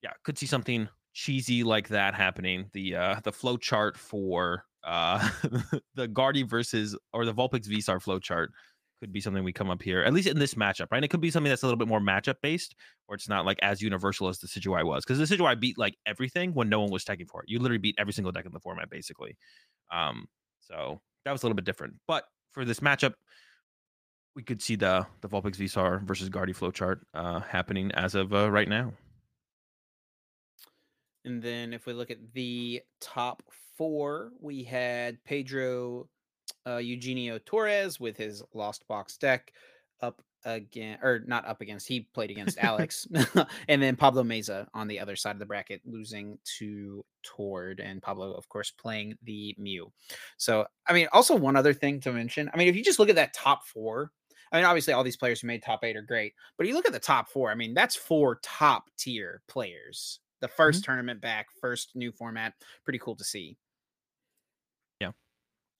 yeah, 0.03 0.11
could 0.25 0.39
see 0.39 0.47
something 0.47 0.89
cheesy 1.13 1.63
like 1.63 1.89
that 1.89 2.15
happening. 2.15 2.71
The 2.73 2.97
uh 2.97 3.21
the 3.23 3.33
flow 3.33 3.57
chart 3.57 3.97
for 3.97 4.65
uh 4.85 5.29
the 5.95 6.09
Guardy 6.09 6.43
versus 6.43 6.97
or 7.13 7.25
the 7.25 7.35
Vulpix 7.35 7.67
V-Star 7.67 8.01
flow 8.01 8.19
chart 8.19 8.53
could 9.01 9.13
be 9.13 9.21
something 9.21 9.45
we 9.45 9.53
come 9.53 9.71
up 9.71 9.83
here, 9.83 10.03
at 10.03 10.13
least 10.13 10.29
in 10.29 10.39
this 10.39 10.55
matchup, 10.55 10.87
right? 10.91 11.05
it 11.05 11.09
could 11.09 11.21
be 11.21 11.31
something 11.31 11.51
that's 11.51 11.63
a 11.63 11.67
little 11.67 11.79
bit 11.79 11.89
more 11.89 12.01
matchup 12.01 12.37
based, 12.43 12.75
or 13.09 13.15
it's 13.15 13.29
not 13.29 13.45
like 13.45 13.59
as 13.63 13.83
universal 13.83 14.29
as 14.29 14.39
the 14.39 14.47
Decidueye 14.47 14.85
was. 14.85 15.05
Because 15.05 15.19
the 15.19 15.37
Decidueye 15.37 15.59
beat 15.61 15.79
like 15.79 15.97
everything 16.07 16.53
when 16.55 16.69
no 16.69 16.81
one 16.81 16.91
was 16.91 17.05
tagging 17.05 17.27
for 17.27 17.43
it. 17.43 17.49
You 17.49 17.59
literally 17.59 17.79
beat 17.79 17.97
every 17.99 18.13
single 18.13 18.33
deck 18.33 18.47
in 18.47 18.53
the 18.53 18.61
format, 18.61 18.91
basically. 18.91 19.37
Um, 19.93 20.27
so 20.61 21.01
that 21.25 21.33
was 21.33 21.43
a 21.43 21.47
little 21.47 21.57
bit 21.57 21.65
different. 21.65 21.95
But 22.09 22.25
for 22.53 22.65
this 22.65 22.81
matchup, 22.81 23.15
we 24.35 24.43
could 24.43 24.63
see 24.63 24.77
the 24.77 25.07
the 25.21 25.29
Vulpix 25.29 25.57
VSTAR 25.57 26.03
versus 26.03 26.29
Guardy 26.29 26.53
flowchart 26.53 27.01
uh, 27.15 27.41
happening 27.41 27.91
as 27.93 28.15
of 28.15 28.35
uh, 28.35 28.51
right 28.51 28.69
now. 28.69 28.93
And 31.25 31.43
then 31.43 31.73
if 31.73 31.87
we 31.87 31.93
look 31.93 32.11
at 32.11 32.33
the 32.35 32.83
top 33.01 33.43
four, 33.77 34.31
we 34.41 34.63
had 34.63 35.23
Pedro 35.25 36.09
uh, 36.67 36.77
Eugenio 36.77 37.39
Torres 37.39 38.01
with 38.01 38.17
his 38.17 38.43
Lost 38.55 38.87
Box 38.89 39.17
deck. 39.17 39.53
up 40.03 40.23
again 40.47 40.99
or 41.03 41.21
not 41.27 41.47
up 41.47 41.61
against 41.61 41.89
he 41.89 42.01
played 42.15 42.31
against 42.31 42.59
alex 42.63 43.07
and 43.69 43.83
then 43.83 43.97
pablo 43.97 44.23
meza 44.23 44.67
on 44.73 44.87
the 44.87 44.99
other 44.99 45.17
side 45.17 45.35
of 45.35 45.41
the 45.41 45.47
bracket 45.47 45.81
losing 45.85 46.39
to 46.45 47.05
tord 47.23 47.81
and 47.81 48.01
pablo 48.01 48.33
of 48.33 48.49
course 48.49 48.71
playing 48.71 49.17
the 49.25 49.55
mew 49.59 49.91
so 50.37 50.65
i 50.87 50.93
mean 50.93 51.09
also 51.13 51.35
one 51.35 51.57
other 51.57 51.75
thing 51.75 52.01
to 52.01 52.13
mention 52.13 52.49
i 52.55 52.57
mean 52.57 52.69
if 52.69 52.77
you 52.77 52.85
just 52.85 52.99
look 52.99 53.09
at 53.09 53.17
that 53.17 53.35
top 53.35 53.67
four 53.67 54.13
i 54.53 54.57
mean 54.57 54.65
obviously 54.65 54.93
all 54.93 55.03
these 55.03 55.17
players 55.17 55.41
who 55.41 55.49
made 55.49 55.63
top 55.63 55.83
eight 55.83 55.97
are 55.97 56.03
great 56.03 56.33
but 56.57 56.67
you 56.67 56.75
look 56.75 56.87
at 56.87 56.93
the 56.93 56.99
top 56.99 57.29
four 57.29 57.51
i 57.51 57.55
mean 57.55 57.75
that's 57.75 57.97
four 57.97 58.39
top 58.43 58.85
tier 58.97 59.43
players 59.49 60.21
the 60.41 60.49
1st 60.49 60.53
mm-hmm. 60.59 60.81
tournament 60.83 61.21
back 61.21 61.47
first 61.61 61.91
new 61.97 62.13
format 62.13 62.53
pretty 62.85 62.99
cool 63.01 63.17
to 63.17 63.25
see 63.25 63.57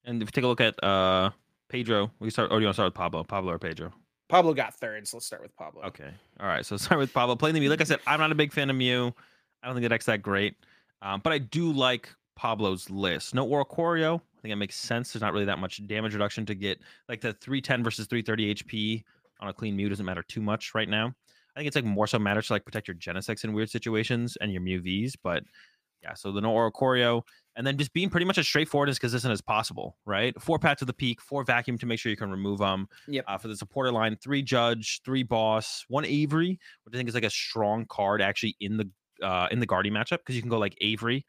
and 0.07 0.21
if 0.21 0.27
you 0.27 0.31
take 0.31 0.43
a 0.43 0.47
look 0.47 0.61
at 0.61 0.81
uh 0.83 1.29
pedro 1.69 2.09
we 2.19 2.29
start 2.31 2.51
or 2.51 2.57
do 2.57 2.61
you 2.61 2.67
want 2.67 2.73
to 2.73 2.75
start 2.75 2.87
with 2.87 2.95
pablo 2.95 3.23
pablo 3.23 3.51
or 3.51 3.59
pedro 3.59 3.93
Pablo 4.29 4.53
got 4.53 4.73
third, 4.73 5.07
so 5.07 5.17
let's 5.17 5.25
start 5.25 5.41
with 5.41 5.55
Pablo. 5.55 5.83
Okay. 5.85 6.09
All 6.39 6.47
right. 6.47 6.65
So 6.65 6.77
start 6.77 6.99
with 6.99 7.13
Pablo. 7.13 7.35
Playing 7.35 7.53
the 7.53 7.59
Mew. 7.61 7.69
Like 7.69 7.81
I 7.81 7.85
said, 7.85 7.99
I'm 8.05 8.19
not 8.19 8.31
a 8.31 8.35
big 8.35 8.51
fan 8.51 8.69
of 8.69 8.75
Mew. 8.75 9.13
I 9.63 9.67
don't 9.67 9.75
think 9.75 9.83
the 9.83 9.89
deck's 9.89 10.05
that 10.05 10.21
great. 10.21 10.55
Um, 11.01 11.21
but 11.23 11.31
I 11.33 11.37
do 11.37 11.71
like 11.71 12.09
Pablo's 12.35 12.89
list. 12.89 13.33
No 13.33 13.47
Oricorio. 13.47 14.19
I 14.19 14.41
think 14.41 14.51
it 14.51 14.57
makes 14.57 14.75
sense. 14.75 15.13
There's 15.13 15.21
not 15.21 15.33
really 15.33 15.45
that 15.45 15.59
much 15.59 15.85
damage 15.87 16.13
reduction 16.13 16.45
to 16.45 16.55
get 16.55 16.79
like 17.07 17.21
the 17.21 17.33
310 17.33 17.83
versus 17.83 18.07
330 18.07 18.55
HP 18.55 19.03
on 19.39 19.47
a 19.47 19.53
clean 19.53 19.75
Mew 19.75 19.89
doesn't 19.89 20.05
matter 20.05 20.23
too 20.23 20.41
much 20.41 20.75
right 20.75 20.89
now. 20.89 21.07
I 21.07 21.59
think 21.59 21.67
it's 21.67 21.75
like 21.75 21.85
more 21.85 22.05
so 22.05 22.19
matters 22.19 22.47
to 22.47 22.53
like 22.53 22.65
protect 22.65 22.87
your 22.87 22.95
Genesects 22.95 23.43
in 23.43 23.53
weird 23.53 23.69
situations 23.69 24.37
and 24.41 24.51
your 24.51 24.61
Mew 24.61 24.81
Vs. 24.81 25.15
But 25.15 25.43
yeah, 26.03 26.13
so 26.13 26.31
the 26.31 26.41
no 26.41 26.53
Oricorio 26.53 27.23
and 27.57 27.65
then 27.65 27.75
just 27.75 27.91
being 27.91 28.09
pretty 28.09 28.25
much 28.25 28.37
as 28.37 28.47
straightforward 28.47 28.87
as 28.87 28.99
consistent 28.99 29.33
as 29.33 29.41
possible, 29.41 29.97
right? 30.05 30.39
Four 30.39 30.59
path 30.59 30.77
to 30.77 30.85
the 30.85 30.93
peak, 30.93 31.19
four 31.19 31.43
vacuum 31.43 31.77
to 31.79 31.87
make 31.87 31.99
sure 31.99 32.11
you 32.11 32.15
can 32.15 32.29
remove 32.29 32.59
them. 32.59 32.87
Yep. 33.07 33.25
Uh, 33.27 33.37
for 33.39 33.47
the 33.47 33.57
supporter 33.57 33.91
line, 33.91 34.15
three 34.21 34.43
judge, 34.43 35.01
three 35.03 35.23
boss, 35.23 35.83
one 35.89 36.05
Avery, 36.05 36.59
which 36.83 36.93
I 36.93 36.97
think 36.97 37.09
is 37.09 37.15
like 37.15 37.25
a 37.25 37.29
strong 37.31 37.85
card 37.89 38.21
actually 38.21 38.55
in 38.61 38.77
the 38.77 38.89
uh, 39.25 39.47
in 39.49 39.59
the 39.59 39.65
Guardian 39.65 39.95
matchup 39.95 40.19
because 40.19 40.35
you 40.35 40.41
can 40.41 40.51
go 40.51 40.59
like 40.59 40.77
Avery 40.81 41.25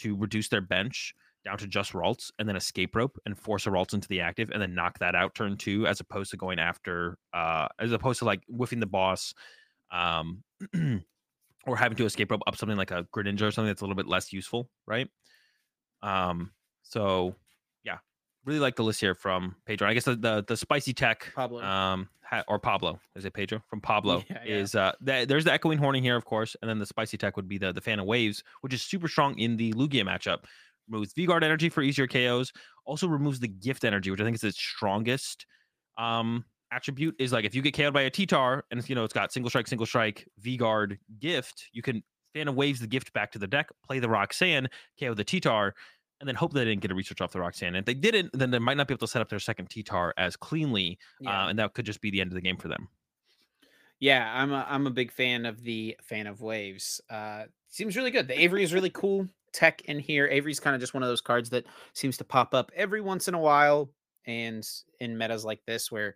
to 0.00 0.16
reduce 0.16 0.48
their 0.48 0.60
bench 0.60 1.14
down 1.44 1.56
to 1.58 1.68
just 1.68 1.92
Ralts 1.92 2.30
and 2.38 2.48
then 2.48 2.56
escape 2.56 2.96
rope 2.96 3.16
and 3.24 3.38
force 3.38 3.66
a 3.66 3.70
Ralts 3.70 3.94
into 3.94 4.08
the 4.08 4.20
active 4.20 4.50
and 4.50 4.60
then 4.60 4.74
knock 4.74 4.98
that 4.98 5.14
out 5.14 5.34
turn 5.34 5.56
two 5.56 5.86
as 5.86 6.00
opposed 6.00 6.32
to 6.32 6.36
going 6.36 6.58
after 6.58 7.16
uh 7.32 7.66
as 7.78 7.92
opposed 7.92 8.18
to 8.18 8.26
like 8.26 8.42
whiffing 8.48 8.80
the 8.80 8.86
boss 8.86 9.32
um 9.90 10.42
or 11.66 11.76
having 11.76 11.96
to 11.96 12.04
escape 12.04 12.30
rope 12.30 12.42
up 12.46 12.56
something 12.56 12.78
like 12.78 12.90
a 12.90 13.06
Greninja 13.14 13.42
or 13.42 13.50
something 13.50 13.68
that's 13.68 13.82
a 13.82 13.84
little 13.84 13.96
bit 13.96 14.06
less 14.06 14.32
useful, 14.32 14.70
right? 14.86 15.08
Um, 16.02 16.50
so 16.82 17.34
yeah, 17.84 17.98
really 18.44 18.60
like 18.60 18.76
the 18.76 18.84
list 18.84 19.00
here 19.00 19.14
from 19.14 19.56
Pedro. 19.66 19.88
I 19.88 19.94
guess 19.94 20.04
the 20.04 20.16
the, 20.16 20.44
the 20.46 20.56
spicy 20.56 20.92
tech 20.92 21.30
Pablo. 21.34 21.62
um 21.62 22.08
ha- 22.22 22.44
or 22.48 22.58
Pablo 22.58 22.98
is 23.14 23.24
it 23.24 23.34
Pedro 23.34 23.62
from 23.68 23.80
Pablo 23.82 24.22
yeah, 24.30 24.38
yeah. 24.44 24.54
is 24.56 24.74
uh 24.74 24.92
th- 25.04 25.28
there's 25.28 25.44
the 25.44 25.52
echoing 25.52 25.78
horning 25.78 26.02
here 26.02 26.16
of 26.16 26.24
course, 26.24 26.56
and 26.62 26.68
then 26.68 26.78
the 26.78 26.86
spicy 26.86 27.16
tech 27.16 27.36
would 27.36 27.48
be 27.48 27.58
the 27.58 27.72
the 27.72 27.80
fan 27.80 27.98
of 27.98 28.06
waves, 28.06 28.42
which 28.62 28.72
is 28.74 28.82
super 28.82 29.08
strong 29.08 29.38
in 29.38 29.56
the 29.56 29.72
Lugia 29.74 30.04
matchup. 30.04 30.44
Removes 30.88 31.12
V 31.12 31.26
Guard 31.26 31.44
energy 31.44 31.68
for 31.68 31.82
easier 31.82 32.06
KOs. 32.08 32.52
Also 32.84 33.06
removes 33.06 33.38
the 33.38 33.46
gift 33.48 33.84
energy, 33.84 34.10
which 34.10 34.20
I 34.20 34.24
think 34.24 34.34
is 34.34 34.42
its 34.44 34.58
strongest 34.58 35.46
um 35.98 36.44
attribute. 36.72 37.14
Is 37.18 37.32
like 37.32 37.44
if 37.44 37.54
you 37.54 37.62
get 37.62 37.74
KO'd 37.76 37.92
by 37.92 38.02
a 38.02 38.10
T-Tar 38.10 38.64
and 38.70 38.88
you 38.88 38.94
know 38.96 39.04
it's 39.04 39.12
got 39.14 39.32
single 39.32 39.50
strike, 39.50 39.68
single 39.68 39.86
strike, 39.86 40.26
V 40.38 40.56
Guard, 40.56 40.98
gift, 41.20 41.68
you 41.72 41.82
can 41.82 42.02
Fan 42.34 42.48
of 42.48 42.54
waves 42.54 42.80
the 42.80 42.86
gift 42.86 43.12
back 43.12 43.32
to 43.32 43.38
the 43.38 43.46
deck, 43.46 43.68
play 43.84 43.98
the 43.98 44.08
Roxanne, 44.08 44.68
KO 44.98 45.14
the 45.14 45.24
T-Tar, 45.24 45.74
and 46.20 46.28
then 46.28 46.36
hope 46.36 46.52
they 46.52 46.64
didn't 46.64 46.80
get 46.80 46.90
a 46.90 46.94
research 46.94 47.20
off 47.20 47.32
the 47.32 47.40
Roxanne. 47.40 47.68
And 47.68 47.78
if 47.78 47.84
they 47.86 47.94
didn't, 47.94 48.30
then 48.32 48.50
they 48.50 48.58
might 48.58 48.76
not 48.76 48.86
be 48.86 48.92
able 48.92 49.06
to 49.06 49.10
set 49.10 49.22
up 49.22 49.28
their 49.28 49.38
second 49.38 49.70
T-Tar 49.70 50.14
as 50.16 50.36
cleanly, 50.36 50.98
yeah. 51.20 51.44
uh, 51.44 51.48
and 51.48 51.58
that 51.58 51.74
could 51.74 51.86
just 51.86 52.00
be 52.00 52.10
the 52.10 52.20
end 52.20 52.30
of 52.30 52.34
the 52.34 52.40
game 52.40 52.56
for 52.56 52.68
them. 52.68 52.88
Yeah, 53.98 54.30
I'm 54.34 54.52
a, 54.52 54.66
I'm 54.68 54.86
a 54.86 54.90
big 54.90 55.12
fan 55.12 55.44
of 55.44 55.62
the 55.62 55.96
fan 56.02 56.26
of 56.26 56.40
waves. 56.40 57.00
Uh, 57.10 57.44
seems 57.68 57.96
really 57.96 58.10
good. 58.10 58.28
The 58.28 58.40
Avery 58.40 58.62
is 58.62 58.72
really 58.72 58.90
cool 58.90 59.28
tech 59.52 59.82
in 59.82 59.98
here. 59.98 60.26
Avery's 60.26 60.60
kind 60.60 60.74
of 60.74 60.80
just 60.80 60.94
one 60.94 61.02
of 61.02 61.08
those 61.08 61.20
cards 61.20 61.50
that 61.50 61.66
seems 61.92 62.16
to 62.18 62.24
pop 62.24 62.54
up 62.54 62.70
every 62.74 63.00
once 63.00 63.28
in 63.28 63.34
a 63.34 63.38
while, 63.38 63.90
and 64.26 64.66
in 65.00 65.18
metas 65.18 65.44
like 65.44 65.60
this 65.66 65.90
where 65.90 66.14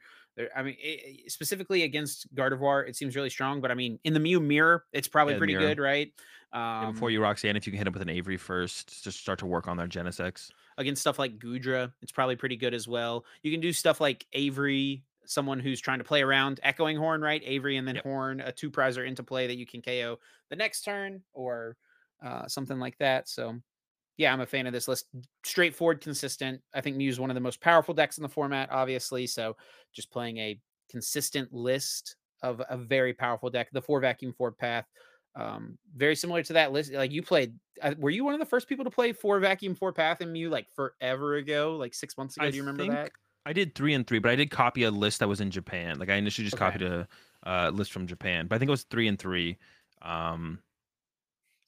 I 0.54 0.62
mean, 0.62 0.76
it, 0.78 1.30
specifically 1.30 1.82
against 1.82 2.32
Gardevoir, 2.34 2.88
it 2.88 2.96
seems 2.96 3.14
really 3.16 3.30
strong. 3.30 3.60
But 3.60 3.70
I 3.70 3.74
mean, 3.74 3.98
in 4.04 4.14
the 4.14 4.20
Mew 4.20 4.40
mirror, 4.40 4.84
it's 4.92 5.08
probably 5.08 5.34
yeah, 5.34 5.38
pretty 5.38 5.54
mirror. 5.54 5.68
good, 5.68 5.78
right? 5.78 6.12
Um, 6.52 6.60
yeah, 6.60 6.90
before 6.92 7.10
you 7.10 7.20
Roxanne, 7.20 7.56
if 7.56 7.66
you 7.66 7.72
can 7.72 7.78
hit 7.78 7.88
up 7.88 7.94
with 7.94 8.02
an 8.02 8.08
Avery 8.08 8.36
first, 8.36 9.02
just 9.02 9.20
start 9.20 9.38
to 9.40 9.46
work 9.46 9.68
on 9.68 9.76
their 9.76 9.88
Genesects. 9.88 10.50
Against 10.78 11.00
stuff 11.00 11.18
like 11.18 11.38
Goodra, 11.38 11.92
it's 12.02 12.12
probably 12.12 12.36
pretty 12.36 12.56
good 12.56 12.74
as 12.74 12.88
well. 12.88 13.24
You 13.42 13.50
can 13.50 13.60
do 13.60 13.72
stuff 13.72 14.00
like 14.00 14.26
Avery, 14.32 15.02
someone 15.24 15.60
who's 15.60 15.80
trying 15.80 15.98
to 15.98 16.04
play 16.04 16.22
around 16.22 16.60
Echoing 16.62 16.96
Horn, 16.96 17.22
right? 17.22 17.42
Avery 17.44 17.76
and 17.76 17.86
then 17.86 17.96
yep. 17.96 18.04
Horn, 18.04 18.40
a 18.40 18.52
two 18.52 18.70
prizer 18.70 19.06
into 19.06 19.22
play 19.22 19.46
that 19.46 19.56
you 19.56 19.66
can 19.66 19.82
KO 19.82 20.18
the 20.50 20.56
next 20.56 20.82
turn 20.82 21.22
or 21.32 21.76
uh, 22.24 22.46
something 22.46 22.78
like 22.78 22.98
that. 22.98 23.28
So 23.28 23.60
yeah, 24.16 24.32
I'm 24.32 24.40
a 24.40 24.46
fan 24.46 24.66
of 24.66 24.72
this 24.72 24.88
list. 24.88 25.06
Straightforward, 25.44 26.00
consistent. 26.00 26.60
I 26.72 26.80
think 26.80 26.96
Mew's 26.96 27.18
one 27.18 27.30
of 27.30 27.34
the 27.34 27.40
most 27.40 27.60
powerful 27.60 27.94
decks 27.94 28.18
in 28.18 28.22
the 28.22 28.28
format, 28.28 28.70
obviously. 28.70 29.26
So 29.26 29.56
just 29.92 30.10
playing 30.10 30.38
a 30.38 30.58
consistent 30.88 31.52
list 31.52 32.16
of 32.42 32.62
a 32.68 32.76
very 32.76 33.12
powerful 33.12 33.50
deck. 33.50 33.68
The 33.72 33.82
four 33.82 34.00
vacuum 34.00 34.32
four 34.32 34.52
path, 34.52 34.86
um, 35.34 35.78
very 35.96 36.14
similar 36.14 36.42
to 36.44 36.52
that 36.52 36.72
list. 36.72 36.92
Like 36.92 37.10
you 37.10 37.22
played, 37.22 37.54
uh, 37.82 37.94
were 37.98 38.10
you 38.10 38.24
one 38.24 38.34
of 38.34 38.40
the 38.40 38.46
first 38.46 38.68
people 38.68 38.84
to 38.84 38.90
play 38.90 39.12
four 39.12 39.40
vacuum 39.40 39.74
four 39.74 39.92
path 39.92 40.20
in 40.20 40.30
Mew 40.30 40.48
like 40.48 40.68
forever 40.76 41.36
ago, 41.36 41.76
like 41.76 41.94
six 41.94 42.16
months 42.16 42.36
ago? 42.36 42.46
I 42.46 42.50
Do 42.50 42.56
you 42.56 42.62
remember 42.62 42.86
that? 42.94 43.10
I 43.46 43.52
did 43.52 43.74
three 43.74 43.94
and 43.94 44.06
three, 44.06 44.20
but 44.20 44.30
I 44.30 44.36
did 44.36 44.50
copy 44.50 44.84
a 44.84 44.90
list 44.90 45.18
that 45.18 45.28
was 45.28 45.40
in 45.40 45.50
Japan. 45.50 45.98
Like 45.98 46.08
I 46.08 46.14
initially 46.14 46.44
just 46.44 46.56
okay. 46.56 46.64
copied 46.64 46.82
a 46.82 47.08
uh, 47.44 47.70
list 47.74 47.92
from 47.92 48.06
Japan, 48.06 48.46
but 48.46 48.56
I 48.56 48.58
think 48.58 48.68
it 48.68 48.70
was 48.70 48.84
three 48.84 49.08
and 49.08 49.18
three. 49.18 49.58
Um, 50.02 50.60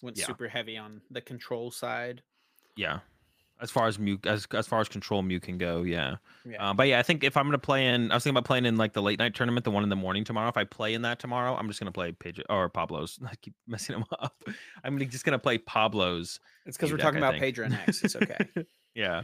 Went 0.03 0.19
yeah. 0.19 0.27
super 0.27 0.49
heavy 0.49 0.77
on 0.77 1.01
the 1.11 1.21
control 1.21 1.71
side. 1.71 2.23
Yeah, 2.77 3.01
as 3.61 3.71
far 3.71 3.87
as 3.87 3.99
Mew 3.99 4.19
as 4.25 4.47
as 4.53 4.67
far 4.67 4.81
as 4.81 4.89
control 4.89 5.23
Mew 5.23 5.41
can 5.41 5.57
go, 5.57 5.83
yeah. 5.83 6.17
yeah. 6.45 6.71
Uh, 6.71 6.75
but 6.75 6.89
yeah, 6.89 6.99
I 6.99 7.03
think 7.03 7.25
if 7.25 7.37
I'm 7.37 7.47
gonna 7.47 7.59
play 7.59 7.87
in, 7.87 8.11
I 8.11 8.15
was 8.15 8.25
thinking 8.25 8.37
about 8.37 8.45
playing 8.45 8.67
in 8.67 8.77
like 8.77 8.93
the 8.93 9.03
late 9.03 9.19
night 9.19 9.35
tournament, 9.35 9.65
the 9.65 9.71
one 9.71 9.83
in 9.83 9.89
the 9.89 9.97
morning 9.97 10.25
tomorrow. 10.25 10.49
If 10.49 10.57
I 10.57 10.65
play 10.65 10.95
in 10.95 11.03
that 11.03 11.19
tomorrow, 11.19 11.57
I'm 11.57 11.67
just 11.69 11.81
gonna 11.81 11.93
play 11.93 12.13
Pedro 12.13 12.45
or 12.51 12.69
Pablo's. 12.69 13.19
I 13.27 13.35
keep 13.37 13.55
messing 13.67 13.95
them 13.95 14.05
up. 14.21 14.45
I'm 14.85 14.99
just 14.99 15.25
gonna 15.25 15.39
play 15.39 15.59
Pablo's. 15.59 16.39
It's 16.67 16.77
because 16.77 16.93
we're 16.93 16.99
talking 16.99 17.19
about 17.19 17.35
Pedro 17.37 17.69
next. 17.69 18.05
It's 18.05 18.17
okay. 18.17 18.47
yeah, 18.95 19.23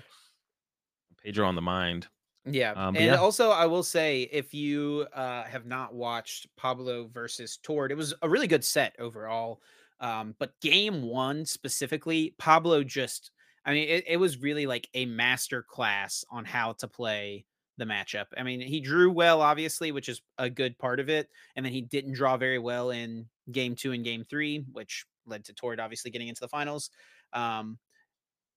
Pedro 1.22 1.46
on 1.46 1.54
the 1.54 1.62
mind. 1.62 2.08
Yeah, 2.44 2.72
um, 2.72 2.96
and 2.96 3.04
yeah. 3.04 3.16
also 3.16 3.50
I 3.50 3.66
will 3.66 3.84
say 3.84 4.22
if 4.32 4.54
you 4.54 5.06
uh, 5.12 5.44
have 5.44 5.66
not 5.66 5.94
watched 5.94 6.48
Pablo 6.56 7.08
versus 7.12 7.58
Tord, 7.62 7.92
it 7.92 7.96
was 7.96 8.14
a 8.22 8.28
really 8.28 8.48
good 8.48 8.64
set 8.64 8.96
overall. 8.98 9.60
Um, 10.00 10.34
but 10.40 10.58
game 10.60 11.02
one 11.02 11.44
specifically, 11.44 12.34
Pablo 12.38 12.82
just 12.82 13.30
I 13.64 13.72
mean, 13.72 13.88
it, 13.88 14.04
it 14.06 14.16
was 14.16 14.38
really 14.38 14.66
like 14.66 14.88
a 14.94 15.06
master 15.06 15.62
class 15.62 16.24
on 16.30 16.44
how 16.44 16.72
to 16.74 16.88
play 16.88 17.44
the 17.78 17.84
matchup. 17.84 18.26
I 18.36 18.42
mean, 18.42 18.60
he 18.60 18.80
drew 18.80 19.10
well, 19.10 19.40
obviously, 19.40 19.92
which 19.92 20.08
is 20.08 20.20
a 20.38 20.50
good 20.50 20.78
part 20.78 21.00
of 21.00 21.08
it. 21.08 21.28
And 21.56 21.64
then 21.64 21.72
he 21.72 21.80
didn't 21.80 22.14
draw 22.14 22.36
very 22.36 22.58
well 22.58 22.90
in 22.90 23.26
game 23.50 23.74
two 23.74 23.92
and 23.92 24.04
game 24.04 24.24
three, 24.28 24.64
which 24.72 25.06
led 25.26 25.44
to 25.44 25.52
Tord 25.52 25.80
obviously 25.80 26.10
getting 26.10 26.28
into 26.28 26.40
the 26.40 26.48
finals. 26.48 26.90
Um, 27.32 27.78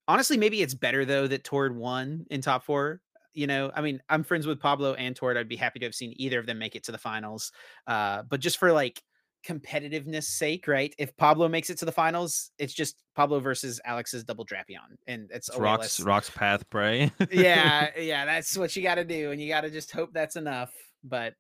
honestly, 0.08 0.38
maybe 0.38 0.62
it's 0.62 0.74
better 0.74 1.06
though 1.06 1.28
that 1.28 1.43
Tord 1.43 1.76
won 1.76 2.26
in 2.30 2.41
top 2.41 2.66
four. 2.66 3.01
You 3.34 3.47
know, 3.47 3.72
I 3.76 3.82
mean, 3.82 4.01
I'm 4.10 4.24
friends 4.24 4.47
with 4.47 4.60
Pablo 4.60 4.93
and 4.93 5.16
Tord. 5.16 5.38
I'd 5.38 5.49
be 5.49 5.58
happy 5.58 5.80
to 5.80 5.86
have 5.86 5.95
seen 5.95 6.14
either 6.16 6.39
of 6.39 6.45
them 6.45 6.58
make 6.58 6.76
it 6.76 6.84
to 6.86 6.91
the 6.91 6.97
finals. 6.97 7.51
Uh, 7.86 8.24
but 8.24 8.39
just 8.39 8.58
for 8.58 8.72
like 8.72 9.03
competitiveness 9.46 10.24
sake, 10.24 10.68
right? 10.68 10.93
If 10.98 11.16
Pablo 11.18 11.48
makes 11.48 11.70
it 11.70 11.78
to 11.80 11.86
the 11.86 11.91
finals, 11.91 12.52
it's 12.58 12.74
just 12.74 13.04
Pablo 13.16 13.39
versus 13.39 13.80
Alex's 13.86 14.24
double 14.24 14.46
Drapion, 14.46 14.98
and 15.08 15.30
it's, 15.32 15.50
it's 15.50 15.58
rocks 15.58 16.00
rocks 16.00 16.30
path 16.30 16.70
Bray. 16.70 17.12
yeah, 17.32 17.89
yeah, 17.98 18.26
that's 18.26 18.58
what 18.58 18.76
you 18.76 18.84
got 18.84 18.96
to 18.96 19.06
do, 19.06 19.32
and 19.32 19.41
you 19.41 19.48
got 19.48 19.62
to 19.62 19.70
just 19.70 19.91
hope 19.91 20.12
that's 20.14 20.36
enough. 20.36 20.72
But 21.04 21.34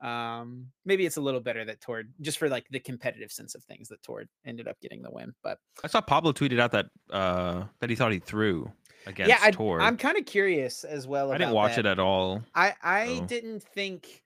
um 0.00 0.66
maybe 0.86 1.04
it's 1.04 1.18
a 1.18 1.20
little 1.20 1.40
better 1.40 1.62
that 1.62 1.78
Tord 1.80 2.10
just 2.22 2.38
for 2.38 2.48
like 2.48 2.66
the 2.70 2.80
competitive 2.80 3.30
sense 3.30 3.54
of 3.54 3.62
things 3.64 3.88
that 3.88 4.02
Tord 4.02 4.30
ended 4.46 4.66
up 4.66 4.80
getting 4.80 5.02
the 5.02 5.10
win. 5.10 5.34
But 5.42 5.58
I 5.84 5.88
saw 5.88 6.00
Pablo 6.00 6.32
tweeted 6.32 6.58
out 6.58 6.72
that 6.72 6.86
uh 7.10 7.64
that 7.80 7.90
he 7.90 7.96
thought 7.96 8.12
he 8.12 8.18
threw 8.18 8.72
against 9.06 9.28
yeah, 9.28 9.38
I, 9.42 9.50
Tord. 9.50 9.82
I'm 9.82 9.98
kind 9.98 10.16
of 10.16 10.24
curious 10.24 10.84
as 10.84 11.06
well. 11.06 11.32
I 11.32 11.38
didn't 11.38 11.54
watch 11.54 11.76
that. 11.76 11.84
it 11.84 11.90
at 11.90 11.98
all. 11.98 12.42
I 12.54 12.74
I 12.82 13.18
so. 13.18 13.24
didn't 13.26 13.62
think 13.62 14.22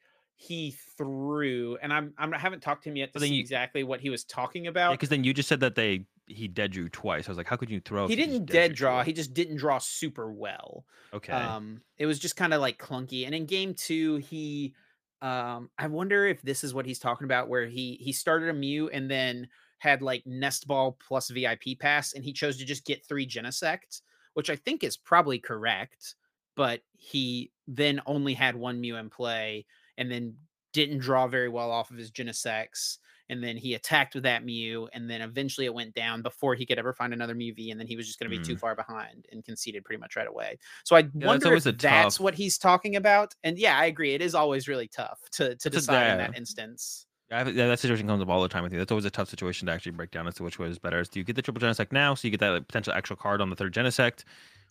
he 0.47 0.76
threw, 0.99 1.76
and 1.82 1.92
I'm, 1.92 2.12
I'm 2.18 2.34
I 2.34 2.38
haven't 2.38 2.62
talked 2.62 2.84
to 2.84 2.90
him 2.90 2.97
yet 2.97 3.12
to 3.14 3.20
see 3.20 3.34
you, 3.34 3.40
exactly 3.40 3.82
what 3.84 4.01
he 4.01 4.11
was 4.11 4.24
talking 4.24 4.66
about. 4.66 4.92
Because 4.92 5.09
then 5.09 5.24
you 5.24 5.32
just 5.32 5.49
said 5.49 5.61
that 5.61 5.74
they 5.74 6.05
he 6.26 6.49
dead 6.49 6.72
drew 6.72 6.88
twice. 6.88 7.28
I 7.28 7.30
was 7.30 7.38
like, 7.38 7.47
how 7.47 7.57
could 7.57 7.70
you 7.70 7.80
throw? 7.80 8.07
He 8.09 8.16
didn't 8.16 8.47
dead 8.47 8.74
draw. 8.74 9.03
He 9.03 9.12
just 9.12 9.34
didn't 9.34 9.57
draw 9.57 9.78
super 9.78 10.30
well. 10.32 10.84
Okay. 11.12 11.32
Um, 11.32 11.80
it 11.99 12.07
was 12.07 12.18
just 12.18 12.36
kind 12.36 12.53
of 12.55 12.61
like 12.61 12.78
clunky. 12.78 13.26
And 13.26 13.34
in 13.34 13.47
game 13.47 13.74
two, 13.74 14.16
he, 14.16 14.74
um, 15.22 15.70
I 15.78 15.86
wonder 15.86 16.26
if 16.26 16.42
this 16.42 16.64
is 16.64 16.74
what 16.74 16.86
he's 16.86 16.99
talking 16.99 17.24
about, 17.24 17.49
where 17.49 17.66
he 17.66 17.95
he 18.01 18.12
started 18.12 18.49
a 18.49 18.55
Mew 18.55 18.88
and 18.88 19.11
then 19.11 19.49
had 19.78 20.03
like 20.03 20.26
Nest 20.26 20.66
Ball 20.66 20.97
plus 21.07 21.30
VIP 21.30 21.78
pass, 21.78 22.12
and 22.14 22.24
he 22.24 22.32
chose 22.32 22.59
to 22.59 22.64
just 22.64 22.84
get 22.86 23.05
three 23.07 23.26
Genesect, 23.26 24.03
which 24.34 24.51
I 24.51 24.57
think 24.57 24.84
is 24.84 24.97
probably 24.97 25.38
correct. 25.38 26.16
but 26.57 26.82
he 26.92 27.51
then 27.66 28.01
only 28.07 28.34
had 28.34 28.55
one 28.55 28.80
Mew 28.80 28.97
in 28.97 29.11
play 29.11 29.66
and 29.99 30.11
then 30.11 30.34
didn't 30.72 30.99
draw 30.99 31.26
very 31.26 31.49
well 31.49 31.70
off 31.70 31.90
of 31.90 31.97
his 31.97 32.11
Genesects. 32.11 32.99
And 33.30 33.42
then 33.42 33.57
he 33.57 33.72
attacked 33.72 34.14
with 34.14 34.24
that 34.24 34.45
Mew, 34.45 34.86
and 34.92 35.09
then 35.09 35.22
eventually 35.22 35.64
it 35.64 35.72
went 35.72 35.95
down 35.95 36.20
before 36.20 36.55
he 36.55 36.66
could 36.66 36.78
ever 36.78 36.92
find 36.92 37.14
another 37.14 37.34
Mew 37.34 37.55
V, 37.55 37.70
and 37.70 37.80
then 37.80 37.86
he 37.86 37.97
was 37.97 38.07
just 38.07 38.18
going 38.18 38.30
to 38.30 38.36
be 38.36 38.42
mm. 38.42 38.47
too 38.47 38.59
far 38.59 38.74
behind 38.74 39.26
and 39.32 39.42
conceded 39.42 39.82
pretty 39.82 39.99
much 39.99 40.14
right 40.14 40.28
away. 40.28 40.59
So 40.84 40.95
I 40.95 41.09
yeah, 41.14 41.26
wonder 41.26 41.55
if 41.55 41.64
that's 41.64 41.82
tough... 41.82 42.20
what 42.20 42.34
he's 42.34 42.59
talking 42.59 42.97
about. 42.97 43.34
And 43.42 43.59
yeah, 43.59 43.78
I 43.78 43.86
agree. 43.86 44.12
It 44.12 44.20
is 44.20 44.34
always 44.34 44.68
really 44.68 44.88
tough 44.88 45.20
to 45.32 45.57
to 45.57 45.70
decide 45.70 46.11
in 46.11 46.18
that 46.18 46.36
instance. 46.36 47.07
Yeah, 47.30 47.45
that 47.45 47.78
situation 47.78 48.07
comes 48.07 48.22
up 48.22 48.28
all 48.28 48.42
the 48.42 48.49
time 48.49 48.62
with 48.62 48.74
you. 48.74 48.78
That's 48.78 48.92
always 48.92 49.07
a 49.07 49.11
tough 49.11 49.30
situation 49.30 49.66
to 49.66 49.72
actually 49.72 49.92
break 49.92 50.11
down 50.11 50.28
as 50.28 50.34
to 50.34 50.42
which 50.42 50.59
way 50.59 50.68
is 50.68 50.78
better. 50.78 51.03
Do 51.03 51.18
you 51.18 51.24
get 51.24 51.34
the 51.34 51.42
triple 51.42 51.66
Genesect 51.66 51.92
now, 51.92 52.14
so 52.14 52.28
you 52.28 52.30
get 52.30 52.40
that 52.40 52.51
like, 52.51 52.68
potential 52.68 52.92
extra 52.92 53.16
card 53.16 53.40
on 53.40 53.49
the 53.49 53.57
third 53.57 53.72
Genesect, 53.72 54.24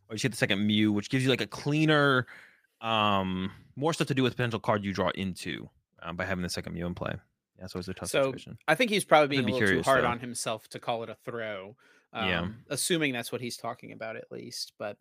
or 0.09 0.15
you 0.15 0.19
get 0.19 0.29
the 0.31 0.37
second 0.37 0.65
Mew, 0.65 0.91
which 0.91 1.09
gives 1.09 1.23
you 1.23 1.31
like 1.31 1.41
a 1.41 1.47
cleaner, 1.47 2.27
um, 2.83 3.51
more 3.75 3.93
stuff 3.93 4.07
to 4.07 4.13
do 4.13 4.21
with 4.21 4.35
potential 4.35 4.59
card 4.59 4.83
you 4.83 4.93
draw 4.93 5.09
into 5.15 5.69
um, 6.03 6.15
by 6.15 6.25
having 6.25 6.43
the 6.43 6.49
second 6.49 6.73
Mew 6.73 6.85
in 6.85 6.93
play. 6.93 7.15
Yeah, 7.59 7.67
so 7.67 7.79
it's 7.79 7.87
a 7.87 7.93
tough 7.93 8.09
so 8.09 8.25
situation. 8.25 8.57
I 8.67 8.75
think 8.75 8.91
he's 8.91 9.05
probably 9.05 9.27
being 9.27 9.45
be 9.45 9.51
a 9.51 9.55
little 9.55 9.67
curious, 9.67 9.85
too 9.85 9.89
hard 9.89 10.03
though. 10.03 10.09
on 10.09 10.19
himself 10.19 10.67
to 10.69 10.79
call 10.79 11.03
it 11.03 11.09
a 11.09 11.15
throw. 11.23 11.75
Um, 12.11 12.29
yeah, 12.29 12.47
assuming 12.69 13.13
that's 13.13 13.31
what 13.31 13.41
he's 13.41 13.57
talking 13.57 13.91
about 13.91 14.17
at 14.17 14.31
least. 14.31 14.73
But 14.77 14.97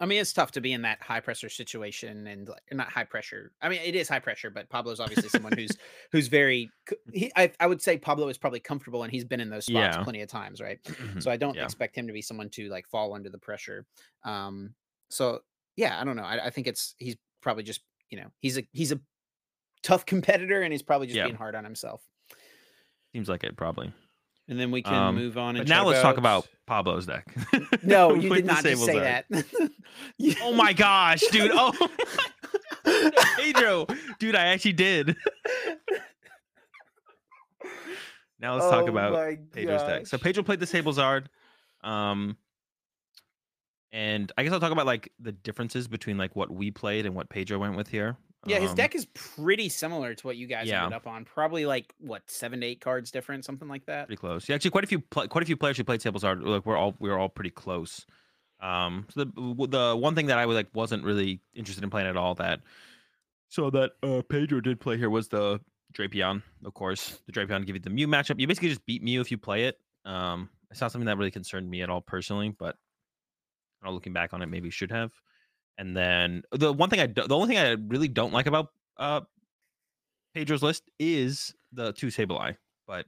I 0.00 0.06
mean, 0.06 0.20
it's 0.20 0.32
tough 0.32 0.50
to 0.52 0.60
be 0.60 0.72
in 0.72 0.82
that 0.82 1.02
high 1.02 1.20
pressure 1.20 1.48
situation 1.50 2.26
and 2.26 2.48
like, 2.48 2.62
not 2.72 2.88
high 2.90 3.04
pressure. 3.04 3.52
I 3.60 3.68
mean, 3.68 3.80
it 3.84 3.94
is 3.94 4.08
high 4.08 4.18
pressure, 4.18 4.50
but 4.50 4.68
Pablo's 4.70 4.98
obviously 4.98 5.28
someone 5.28 5.52
who's 5.52 5.70
who's 6.12 6.28
very. 6.28 6.70
He, 7.12 7.30
I, 7.36 7.52
I 7.60 7.66
would 7.66 7.82
say 7.82 7.98
Pablo 7.98 8.28
is 8.28 8.38
probably 8.38 8.60
comfortable 8.60 9.02
and 9.02 9.12
he's 9.12 9.24
been 9.24 9.40
in 9.40 9.50
those 9.50 9.66
spots 9.66 9.96
yeah. 9.96 10.02
plenty 10.02 10.22
of 10.22 10.28
times, 10.28 10.60
right? 10.60 10.82
Mm-hmm. 10.84 11.20
So 11.20 11.30
I 11.30 11.36
don't 11.36 11.54
yeah. 11.54 11.64
expect 11.64 11.96
him 11.96 12.06
to 12.06 12.12
be 12.12 12.22
someone 12.22 12.48
to 12.50 12.68
like 12.68 12.88
fall 12.88 13.14
under 13.14 13.28
the 13.28 13.38
pressure. 13.38 13.86
Um, 14.24 14.74
so 15.10 15.40
yeah, 15.76 16.00
I 16.00 16.04
don't 16.04 16.16
know. 16.16 16.22
I, 16.22 16.46
I 16.46 16.50
think 16.50 16.66
it's 16.66 16.94
he's 16.98 17.16
probably 17.42 17.62
just 17.62 17.80
you 18.10 18.18
know 18.18 18.26
he's 18.40 18.58
a 18.58 18.64
he's 18.72 18.92
a 18.92 19.00
tough 19.82 20.06
competitor 20.06 20.62
and 20.62 20.72
he's 20.72 20.82
probably 20.82 21.06
just 21.06 21.22
being 21.22 21.34
hard 21.34 21.54
on 21.54 21.64
himself. 21.64 22.02
Seems 23.12 23.28
like 23.28 23.44
it 23.44 23.56
probably. 23.56 23.92
And 24.48 24.58
then 24.58 24.72
we 24.72 24.82
can 24.82 24.94
um, 24.94 25.14
move 25.14 25.38
on. 25.38 25.56
but 25.56 25.68
now 25.68 25.86
let's 25.86 26.02
talk 26.02 26.16
about 26.16 26.48
Pablo's 26.66 27.06
deck. 27.06 27.32
No, 27.82 28.14
you 28.14 28.34
did 28.34 28.44
not 28.44 28.62
just 28.62 28.84
say 28.84 28.98
that. 28.98 29.24
oh 30.42 30.52
my 30.52 30.72
gosh, 30.72 31.22
dude! 31.30 31.50
Oh, 31.54 31.72
Pedro, 33.36 33.86
dude, 34.18 34.34
I 34.34 34.48
actually 34.48 34.74
did. 34.74 35.16
now 38.38 38.54
let's 38.54 38.66
oh 38.66 38.70
talk 38.70 38.88
about 38.88 39.38
Pedro's 39.52 39.82
deck. 39.82 40.06
So 40.08 40.18
Pedro 40.18 40.42
played 40.42 40.60
the 40.60 40.66
Sablezard. 40.66 41.26
Um, 41.82 42.36
and 43.92 44.30
I 44.36 44.42
guess 44.42 44.52
I'll 44.52 44.60
talk 44.60 44.72
about 44.72 44.86
like 44.86 45.12
the 45.18 45.32
differences 45.32 45.88
between 45.88 46.18
like 46.18 46.36
what 46.36 46.50
we 46.50 46.70
played 46.70 47.06
and 47.06 47.14
what 47.14 47.28
Pedro 47.28 47.58
went 47.58 47.76
with 47.76 47.88
here. 47.88 48.16
Yeah, 48.46 48.58
his 48.58 48.70
um, 48.70 48.76
deck 48.76 48.94
is 48.94 49.06
pretty 49.12 49.68
similar 49.68 50.14
to 50.14 50.26
what 50.26 50.36
you 50.36 50.46
guys 50.46 50.66
yeah. 50.66 50.84
ended 50.84 50.96
up 50.96 51.06
on. 51.06 51.26
Probably 51.26 51.66
like 51.66 51.92
what 51.98 52.22
seven 52.30 52.60
to 52.60 52.66
eight 52.66 52.80
cards 52.80 53.10
different, 53.10 53.44
something 53.44 53.68
like 53.68 53.84
that. 53.86 54.06
Pretty 54.06 54.18
close. 54.18 54.48
Yeah, 54.48 54.54
actually, 54.54 54.70
quite 54.70 54.84
a 54.84 54.86
few 54.86 55.00
quite 55.00 55.42
a 55.42 55.46
few 55.46 55.56
players 55.56 55.76
who 55.76 55.84
played 55.84 56.00
Sablezard. 56.00 56.42
Like 56.42 56.64
we're 56.64 56.76
all 56.76 56.94
we 56.98 57.10
are 57.10 57.18
all 57.18 57.28
pretty 57.28 57.50
close. 57.50 58.06
Um, 58.60 59.06
so 59.10 59.24
the 59.24 59.66
the 59.68 59.96
one 59.96 60.14
thing 60.14 60.26
that 60.26 60.38
I 60.38 60.46
was 60.46 60.54
like 60.54 60.68
wasn't 60.72 61.04
really 61.04 61.40
interested 61.54 61.84
in 61.84 61.90
playing 61.90 62.08
at 62.08 62.16
all 62.16 62.34
that 62.36 62.60
so 63.48 63.68
that 63.70 63.92
uh 64.02 64.22
Pedro 64.28 64.60
did 64.60 64.80
play 64.80 64.96
here 64.96 65.10
was 65.10 65.28
the 65.28 65.60
Drapion, 65.92 66.42
of 66.64 66.72
course. 66.72 67.18
The 67.26 67.32
Drapion 67.32 67.66
give 67.66 67.76
you 67.76 67.80
the 67.80 67.90
Mew 67.90 68.08
matchup. 68.08 68.40
You 68.40 68.46
basically 68.46 68.68
just 68.70 68.86
beat 68.86 69.02
Mew 69.02 69.20
if 69.20 69.30
you 69.30 69.38
play 69.38 69.64
it. 69.64 69.78
Um, 70.04 70.48
it's 70.70 70.80
not 70.80 70.92
something 70.92 71.06
that 71.06 71.18
really 71.18 71.32
concerned 71.32 71.68
me 71.68 71.82
at 71.82 71.90
all 71.90 72.00
personally, 72.00 72.54
but 72.56 72.76
looking 73.88 74.12
back 74.12 74.34
on 74.34 74.42
it, 74.42 74.46
maybe 74.46 74.70
should 74.70 74.90
have. 74.90 75.12
And 75.78 75.96
then 75.96 76.42
the 76.52 76.72
one 76.72 76.90
thing 76.90 77.00
I 77.00 77.06
do, 77.06 77.26
the 77.26 77.34
only 77.34 77.48
thing 77.48 77.58
I 77.58 77.70
really 77.88 78.08
don't 78.08 78.32
like 78.32 78.46
about 78.46 78.68
uh 78.98 79.22
Pedro's 80.34 80.62
list 80.62 80.90
is 80.98 81.54
the 81.72 81.92
two 81.92 82.08
Sableye. 82.08 82.56
But 82.86 83.06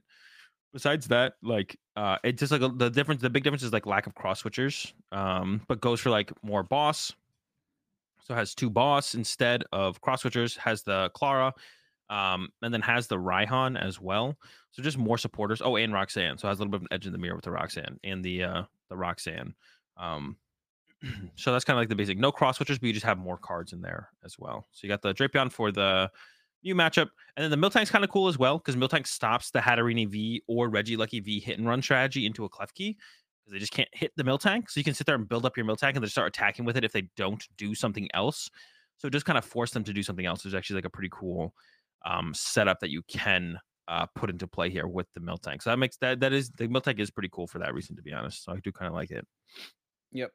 besides 0.73 1.07
that, 1.09 1.33
like 1.43 1.77
uh 1.95 2.17
it's 2.23 2.39
just 2.39 2.51
like 2.51 2.61
a, 2.61 2.69
the 2.69 2.89
difference 2.89 3.21
the 3.21 3.29
big 3.29 3.43
difference 3.43 3.61
is 3.61 3.71
like 3.71 3.85
lack 3.85 4.07
of 4.07 4.15
cross 4.15 4.41
switchers. 4.41 4.91
Um, 5.11 5.61
but 5.67 5.81
goes 5.81 5.99
for 5.99 6.09
like 6.09 6.31
more 6.43 6.63
boss. 6.63 7.13
So 8.23 8.33
has 8.33 8.55
two 8.55 8.69
boss 8.69 9.15
instead 9.15 9.65
of 9.71 10.01
cross 10.01 10.23
switchers, 10.23 10.57
has 10.57 10.81
the 10.81 11.11
Klara, 11.15 11.51
um, 12.09 12.49
and 12.61 12.73
then 12.73 12.81
has 12.81 13.07
the 13.07 13.17
Raihan 13.17 13.79
as 13.79 13.99
well. 13.99 14.37
So 14.71 14.81
just 14.81 14.97
more 14.97 15.17
supporters. 15.17 15.61
Oh, 15.61 15.75
and 15.75 15.93
Roxanne. 15.93 16.37
So 16.37 16.47
has 16.47 16.57
a 16.57 16.61
little 16.61 16.71
bit 16.71 16.77
of 16.77 16.81
an 16.83 16.87
edge 16.91 17.05
in 17.05 17.11
the 17.11 17.17
mirror 17.19 17.35
with 17.35 17.43
the 17.43 17.51
Roxanne 17.51 17.99
and 18.03 18.23
the 18.23 18.43
uh 18.43 18.63
the 18.89 18.97
Roxanne. 18.97 19.53
Um, 19.97 20.37
so 21.35 21.51
that's 21.51 21.65
kind 21.65 21.77
of 21.77 21.81
like 21.81 21.89
the 21.89 21.95
basic. 21.95 22.17
No 22.17 22.31
cross 22.31 22.57
switchers, 22.57 22.79
but 22.79 22.83
you 22.83 22.93
just 22.93 23.05
have 23.05 23.17
more 23.17 23.37
cards 23.37 23.73
in 23.73 23.81
there 23.81 24.09
as 24.23 24.37
well. 24.39 24.67
So 24.71 24.79
you 24.83 24.89
got 24.89 25.01
the 25.01 25.13
Drapion 25.13 25.51
for 25.51 25.71
the 25.71 26.09
Mew 26.63 26.75
matchup, 26.75 27.09
and 27.35 27.43
then 27.43 27.51
the 27.51 27.67
Miltank's 27.67 27.89
kind 27.89 28.03
of 28.03 28.09
cool 28.09 28.27
as 28.27 28.37
well 28.37 28.57
because 28.57 28.75
Miltank 28.75 29.07
stops 29.07 29.51
the 29.51 29.59
Hatterene 29.59 30.07
V 30.07 30.41
or 30.47 30.69
Regieleki 30.69 31.23
V 31.23 31.39
hit 31.39 31.57
and 31.57 31.67
run 31.67 31.81
strategy 31.81 32.25
into 32.25 32.45
a 32.45 32.49
Klefki 32.49 32.95
because 33.41 33.51
they 33.51 33.59
just 33.59 33.73
can't 33.73 33.89
hit 33.91 34.11
the 34.15 34.23
Miltank. 34.23 34.69
So 34.69 34.79
you 34.79 34.83
can 34.83 34.93
sit 34.93 35.05
there 35.05 35.15
and 35.15 35.27
build 35.27 35.45
up 35.45 35.57
your 35.57 35.65
Miltank 35.65 35.95
and 35.95 36.03
then 36.03 36.09
start 36.09 36.27
attacking 36.27 36.63
with 36.63 36.77
it 36.77 36.85
if 36.85 36.93
they 36.93 37.09
don't 37.17 37.45
do 37.57 37.75
something 37.75 38.07
else. 38.13 38.49
So 38.97 39.09
just 39.09 39.25
kind 39.25 39.37
of 39.37 39.43
force 39.43 39.71
them 39.71 39.83
to 39.83 39.93
do 39.93 40.03
something 40.03 40.25
else. 40.25 40.43
There's 40.43 40.53
actually 40.53 40.75
like 40.75 40.85
a 40.85 40.89
pretty 40.89 41.09
cool 41.11 41.53
um, 42.05 42.33
setup 42.33 42.79
that 42.79 42.89
you 42.89 43.01
can 43.09 43.57
uh, 43.89 44.05
put 44.15 44.29
into 44.29 44.47
play 44.47 44.69
here 44.69 44.87
with 44.87 45.07
the 45.13 45.19
Miltank. 45.19 45.61
So 45.61 45.71
that 45.71 45.77
makes 45.77 45.97
that 45.97 46.21
that 46.21 46.31
is 46.31 46.49
the 46.51 46.69
Miltank 46.69 46.99
is 46.99 47.11
pretty 47.11 47.29
cool 47.33 47.47
for 47.47 47.59
that 47.59 47.73
reason, 47.73 47.97
to 47.97 48.01
be 48.01 48.13
honest. 48.13 48.45
So 48.45 48.53
I 48.53 48.59
do 48.63 48.71
kind 48.71 48.87
of 48.87 48.93
like 48.93 49.11
it. 49.11 49.27
Yep 50.13 50.31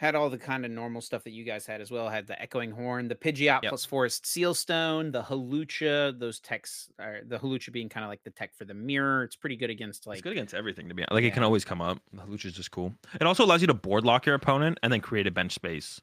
had 0.00 0.14
all 0.14 0.30
the 0.30 0.38
kind 0.38 0.64
of 0.64 0.70
normal 0.70 1.02
stuff 1.02 1.24
that 1.24 1.32
you 1.32 1.44
guys 1.44 1.66
had 1.66 1.82
as 1.82 1.90
well. 1.90 2.08
Had 2.08 2.26
the 2.26 2.40
echoing 2.40 2.70
horn, 2.70 3.06
the 3.06 3.14
Pidgeot 3.14 3.40
yep. 3.40 3.64
plus 3.64 3.84
Forest 3.84 4.24
Seal 4.24 4.54
Stone, 4.54 5.12
the 5.12 5.22
Hawlucha. 5.22 6.18
those 6.18 6.40
techs 6.40 6.88
are 6.98 7.20
the 7.22 7.38
Hawlucha 7.38 7.70
being 7.70 7.90
kind 7.90 8.02
of 8.02 8.08
like 8.08 8.24
the 8.24 8.30
tech 8.30 8.54
for 8.56 8.64
the 8.64 8.72
mirror. 8.72 9.24
It's 9.24 9.36
pretty 9.36 9.56
good 9.56 9.68
against 9.68 10.06
like 10.06 10.16
it's 10.16 10.22
good 10.22 10.32
against 10.32 10.54
everything 10.54 10.88
to 10.88 10.94
be 10.94 11.02
honest. 11.02 11.12
Like 11.12 11.24
yeah. 11.24 11.28
it 11.28 11.34
can 11.34 11.42
always 11.42 11.66
come 11.66 11.82
up. 11.82 11.98
The 12.14 12.22
Hawlucha 12.22 12.46
is 12.46 12.54
just 12.54 12.70
cool. 12.70 12.94
It 13.20 13.26
also 13.26 13.44
allows 13.44 13.60
you 13.60 13.66
to 13.66 13.74
board 13.74 14.06
lock 14.06 14.24
your 14.24 14.34
opponent 14.34 14.78
and 14.82 14.90
then 14.90 15.02
create 15.02 15.26
a 15.26 15.30
bench 15.30 15.52
space 15.52 16.00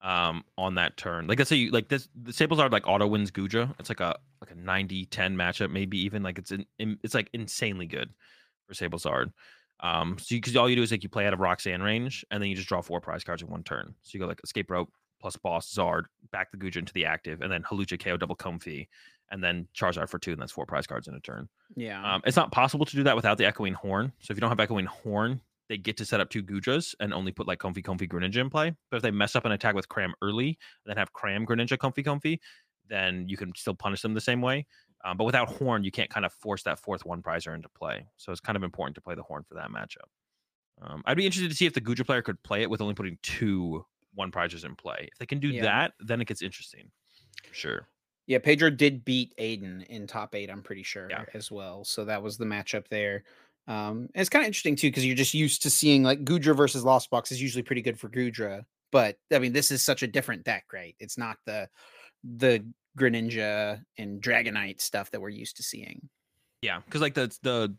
um 0.00 0.44
on 0.56 0.76
that 0.76 0.96
turn. 0.96 1.26
Like 1.26 1.40
let's 1.40 1.48
say 1.48 1.56
you 1.56 1.72
like 1.72 1.88
this 1.88 2.08
the 2.14 2.30
Sablezard 2.30 2.70
like 2.70 2.86
auto 2.86 3.08
wins 3.08 3.32
Goodra. 3.32 3.74
It's 3.80 3.88
like 3.88 3.98
a 3.98 4.16
like 4.40 4.52
a 4.52 4.54
90-10 4.54 5.08
matchup, 5.34 5.72
maybe 5.72 5.98
even 5.98 6.22
like 6.22 6.38
it's 6.38 6.52
in, 6.52 6.66
in 6.78 7.00
it's 7.02 7.14
like 7.14 7.30
insanely 7.32 7.86
good 7.86 8.10
for 8.68 8.74
Sablezard. 8.74 9.32
Um, 9.80 10.16
so 10.18 10.36
because 10.36 10.56
all 10.56 10.68
you 10.68 10.76
do 10.76 10.82
is 10.82 10.90
like 10.90 11.02
you 11.02 11.08
play 11.08 11.26
out 11.26 11.34
of 11.34 11.40
Roxanne 11.40 11.82
range, 11.82 12.24
and 12.30 12.42
then 12.42 12.48
you 12.48 12.56
just 12.56 12.68
draw 12.68 12.80
four 12.80 13.00
prize 13.00 13.24
cards 13.24 13.42
in 13.42 13.48
one 13.48 13.64
turn. 13.64 13.94
So 14.02 14.10
you 14.14 14.20
go 14.20 14.26
like 14.26 14.40
Escape 14.42 14.70
Rope 14.70 14.90
plus 15.20 15.36
Boss 15.36 15.72
Zard, 15.72 16.04
back 16.32 16.50
the 16.50 16.58
Goodra 16.58 16.76
into 16.76 16.92
the 16.92 17.06
active, 17.06 17.40
and 17.40 17.50
then 17.50 17.62
Hawlucha 17.62 18.02
KO 18.02 18.16
double 18.16 18.36
Comfey, 18.36 18.88
and 19.30 19.42
then 19.42 19.66
Charizard 19.74 20.08
for 20.08 20.18
two, 20.18 20.32
and 20.32 20.40
that's 20.40 20.52
four 20.52 20.66
prize 20.66 20.86
cards 20.86 21.08
in 21.08 21.14
a 21.14 21.20
turn. 21.20 21.48
Yeah. 21.76 22.14
Um, 22.14 22.22
it's 22.26 22.36
not 22.36 22.52
possible 22.52 22.84
to 22.86 22.96
do 22.96 23.02
that 23.04 23.16
without 23.16 23.38
the 23.38 23.46
Echoing 23.46 23.74
Horn. 23.74 24.12
So 24.20 24.32
if 24.32 24.36
you 24.36 24.40
don't 24.40 24.50
have 24.50 24.60
Echoing 24.60 24.86
Horn, 24.86 25.40
they 25.68 25.78
get 25.78 25.96
to 25.96 26.04
set 26.04 26.20
up 26.20 26.28
two 26.28 26.42
Goodras 26.42 26.94
and 27.00 27.14
only 27.14 27.32
put 27.32 27.48
like 27.48 27.58
Comfey 27.58 27.82
Comfey 27.82 28.08
Greninja 28.08 28.36
in 28.36 28.50
play. 28.50 28.74
But 28.90 28.98
if 28.98 29.02
they 29.02 29.10
mess 29.10 29.34
up 29.34 29.46
an 29.46 29.52
attack 29.52 29.74
with 29.74 29.88
Cram 29.88 30.14
early, 30.20 30.48
and 30.48 30.56
then 30.86 30.96
have 30.98 31.12
Cram 31.12 31.46
Greninja 31.46 31.78
Comfey 31.78 32.04
Comfey, 32.04 32.38
then 32.88 33.26
you 33.28 33.36
can 33.36 33.52
still 33.56 33.74
punish 33.74 34.02
them 34.02 34.14
the 34.14 34.20
same 34.20 34.42
way. 34.42 34.66
Um, 35.04 35.16
but 35.16 35.24
without 35.24 35.48
Horn, 35.48 35.84
you 35.84 35.90
can't 35.90 36.08
kind 36.08 36.24
of 36.24 36.32
force 36.32 36.62
that 36.62 36.78
fourth 36.78 37.04
one 37.04 37.22
prizer 37.22 37.54
into 37.54 37.68
play. 37.68 38.06
So 38.16 38.32
it's 38.32 38.40
kind 38.40 38.56
of 38.56 38.62
important 38.62 38.94
to 38.94 39.00
play 39.00 39.14
the 39.14 39.22
Horn 39.22 39.44
for 39.46 39.54
that 39.54 39.68
matchup. 39.68 40.08
Um, 40.82 41.02
I'd 41.04 41.16
be 41.16 41.26
interested 41.26 41.50
to 41.50 41.56
see 41.56 41.66
if 41.66 41.74
the 41.74 41.80
Goodra 41.80 42.06
player 42.06 42.22
could 42.22 42.42
play 42.42 42.62
it 42.62 42.70
with 42.70 42.80
only 42.80 42.94
putting 42.94 43.18
two 43.22 43.84
one 44.14 44.32
prizers 44.32 44.64
in 44.64 44.74
play. 44.74 45.08
If 45.12 45.18
they 45.18 45.26
can 45.26 45.40
do 45.40 45.48
yeah. 45.48 45.62
that, 45.62 45.92
then 46.00 46.20
it 46.20 46.26
gets 46.26 46.42
interesting. 46.42 46.90
Sure. 47.52 47.88
Yeah, 48.26 48.38
Pedro 48.38 48.70
did 48.70 49.04
beat 49.04 49.34
Aiden 49.38 49.84
in 49.86 50.06
top 50.06 50.34
eight, 50.34 50.50
I'm 50.50 50.62
pretty 50.62 50.82
sure, 50.82 51.08
yeah. 51.10 51.24
as 51.34 51.50
well. 51.50 51.84
So 51.84 52.06
that 52.06 52.22
was 52.22 52.38
the 52.38 52.46
matchup 52.46 52.88
there. 52.88 53.24
Um, 53.66 54.08
it's 54.14 54.30
kind 54.30 54.42
of 54.42 54.46
interesting 54.46 54.76
too, 54.76 54.88
because 54.88 55.04
you're 55.04 55.16
just 55.16 55.34
used 55.34 55.62
to 55.62 55.70
seeing 55.70 56.02
like 56.02 56.24
Goodra 56.24 56.56
versus 56.56 56.84
Lost 56.84 57.10
Box 57.10 57.32
is 57.32 57.42
usually 57.42 57.62
pretty 57.62 57.82
good 57.82 57.98
for 57.98 58.08
Goodra. 58.08 58.64
But 58.92 59.18
I 59.32 59.38
mean, 59.38 59.52
this 59.52 59.70
is 59.70 59.84
such 59.84 60.02
a 60.02 60.06
different 60.06 60.44
deck, 60.44 60.64
right? 60.72 60.94
It's 61.00 61.18
not 61.18 61.36
the 61.44 61.68
the 62.22 62.64
Greninja 62.98 63.84
and 63.98 64.22
Dragonite 64.22 64.80
stuff 64.80 65.10
that 65.10 65.20
we're 65.20 65.28
used 65.30 65.56
to 65.56 65.62
seeing. 65.62 66.08
Yeah, 66.62 66.80
because 66.84 67.00
like 67.00 67.14
the 67.14 67.36
the 67.42 67.74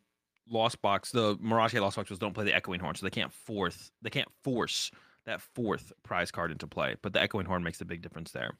Lost 0.49 0.81
Box, 0.81 1.11
the 1.11 1.37
Mirage 1.41 1.73
Lost 1.73 1.97
Box 1.97 2.09
was 2.09 2.19
don't 2.19 2.33
play 2.33 2.45
the 2.45 2.55
Echoing 2.55 2.79
Horn, 2.79 2.95
so 2.95 3.05
they 3.05 3.09
can't 3.09 3.33
fourth 3.33 3.91
they 4.01 4.09
can't 4.09 4.29
force 4.43 4.91
that 5.25 5.41
fourth 5.41 5.91
prize 6.03 6.31
card 6.31 6.51
into 6.51 6.67
play. 6.67 6.95
But 7.01 7.13
the 7.13 7.21
Echoing 7.21 7.45
Horn 7.45 7.63
makes 7.63 7.81
a 7.81 7.85
big 7.85 8.01
difference 8.01 8.31
there. 8.31 8.51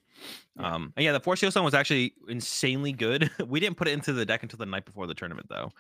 Yeah. 0.60 0.74
Um, 0.74 0.94
and 0.96 1.04
yeah, 1.06 1.12
the 1.12 1.20
Force 1.20 1.40
Stone 1.40 1.64
was 1.64 1.76
actually 1.76 2.14
insanely 2.28 2.92
good. 2.92 3.30
we 3.48 3.60
didn't 3.60 3.78
put 3.78 3.88
it 3.88 3.92
into 3.92 4.14
the 4.14 4.26
deck 4.26 4.44
until 4.44 4.58
the 4.58 4.66
night 4.66 4.86
before 4.86 5.06
the 5.06 5.14
tournament, 5.14 5.48
though. 5.50 5.72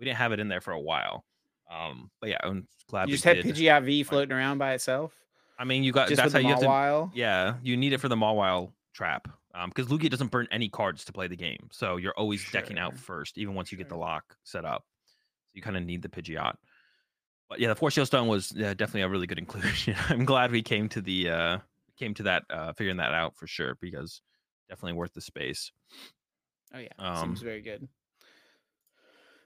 We 0.00 0.06
didn't 0.06 0.18
have 0.18 0.32
it 0.32 0.40
in 0.40 0.48
there 0.48 0.60
for 0.60 0.72
a 0.72 0.80
while. 0.80 1.24
Um, 1.70 2.10
but 2.20 2.30
yeah, 2.30 2.38
I'm 2.42 2.66
glad 2.88 3.08
you 3.08 3.14
just 3.14 3.24
had 3.24 3.38
Pidgeot 3.38 3.84
V 3.84 4.02
floating 4.02 4.32
around 4.32 4.58
by 4.58 4.72
itself. 4.72 5.14
I 5.58 5.64
mean, 5.64 5.84
you 5.84 5.92
got 5.92 6.08
just 6.08 6.20
that's 6.20 6.32
how 6.32 6.40
you 6.40 6.48
have 6.48 6.60
to. 6.60 7.10
Yeah, 7.14 7.54
you 7.62 7.76
need 7.76 7.92
it 7.92 7.98
for 7.98 8.08
the 8.08 8.16
Mawile 8.16 8.72
trap 8.92 9.28
because 9.66 9.90
um, 9.90 9.98
Lugia 9.98 10.10
doesn't 10.10 10.30
burn 10.30 10.48
any 10.50 10.68
cards 10.68 11.04
to 11.04 11.12
play 11.12 11.28
the 11.28 11.36
game, 11.36 11.68
so 11.70 11.96
you're 11.96 12.14
always 12.14 12.40
sure. 12.40 12.60
decking 12.60 12.78
out 12.78 12.96
first, 12.96 13.38
even 13.38 13.54
once 13.54 13.70
you 13.70 13.78
get 13.78 13.88
the 13.88 13.96
lock 13.96 14.36
set 14.44 14.64
up. 14.64 14.84
So 15.06 15.52
you 15.54 15.62
kind 15.62 15.76
of 15.76 15.84
need 15.84 16.02
the 16.02 16.08
Pidgeot. 16.08 16.54
But 17.48 17.60
yeah, 17.60 17.68
the 17.68 17.74
Forest 17.74 17.96
Seal 17.96 18.06
Stone 18.06 18.28
was 18.28 18.52
yeah, 18.56 18.72
definitely 18.72 19.02
a 19.02 19.08
really 19.08 19.26
good 19.26 19.38
inclusion. 19.38 19.94
I'm 20.08 20.24
glad 20.24 20.52
we 20.52 20.62
came 20.62 20.88
to 20.90 21.02
the 21.02 21.30
uh, 21.30 21.58
came 21.98 22.14
to 22.14 22.22
that 22.24 22.44
uh 22.50 22.72
figuring 22.72 22.96
that 22.96 23.12
out 23.12 23.36
for 23.36 23.46
sure 23.46 23.76
because 23.80 24.22
definitely 24.68 24.94
worth 24.94 25.12
the 25.12 25.20
space. 25.20 25.70
Oh 26.74 26.78
yeah, 26.78 26.88
um, 26.98 27.28
seems 27.28 27.42
very 27.42 27.60
good. 27.60 27.86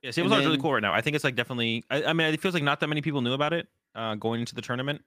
Yeah, 0.02 0.12
Sables 0.12 0.30
then, 0.30 0.44
really 0.44 0.58
cool 0.58 0.72
right 0.72 0.82
now. 0.82 0.92
I 0.92 1.00
think 1.00 1.16
it's 1.16 1.24
like 1.24 1.34
definitely. 1.34 1.82
I, 1.90 2.04
I, 2.04 2.12
mean, 2.12 2.32
it 2.32 2.40
feels 2.40 2.54
like 2.54 2.62
not 2.62 2.78
that 2.80 2.86
many 2.86 3.00
people 3.00 3.22
knew 3.22 3.32
about 3.32 3.52
it 3.52 3.66
uh, 3.96 4.14
going 4.14 4.40
into 4.40 4.54
the 4.54 4.62
tournament, 4.62 5.02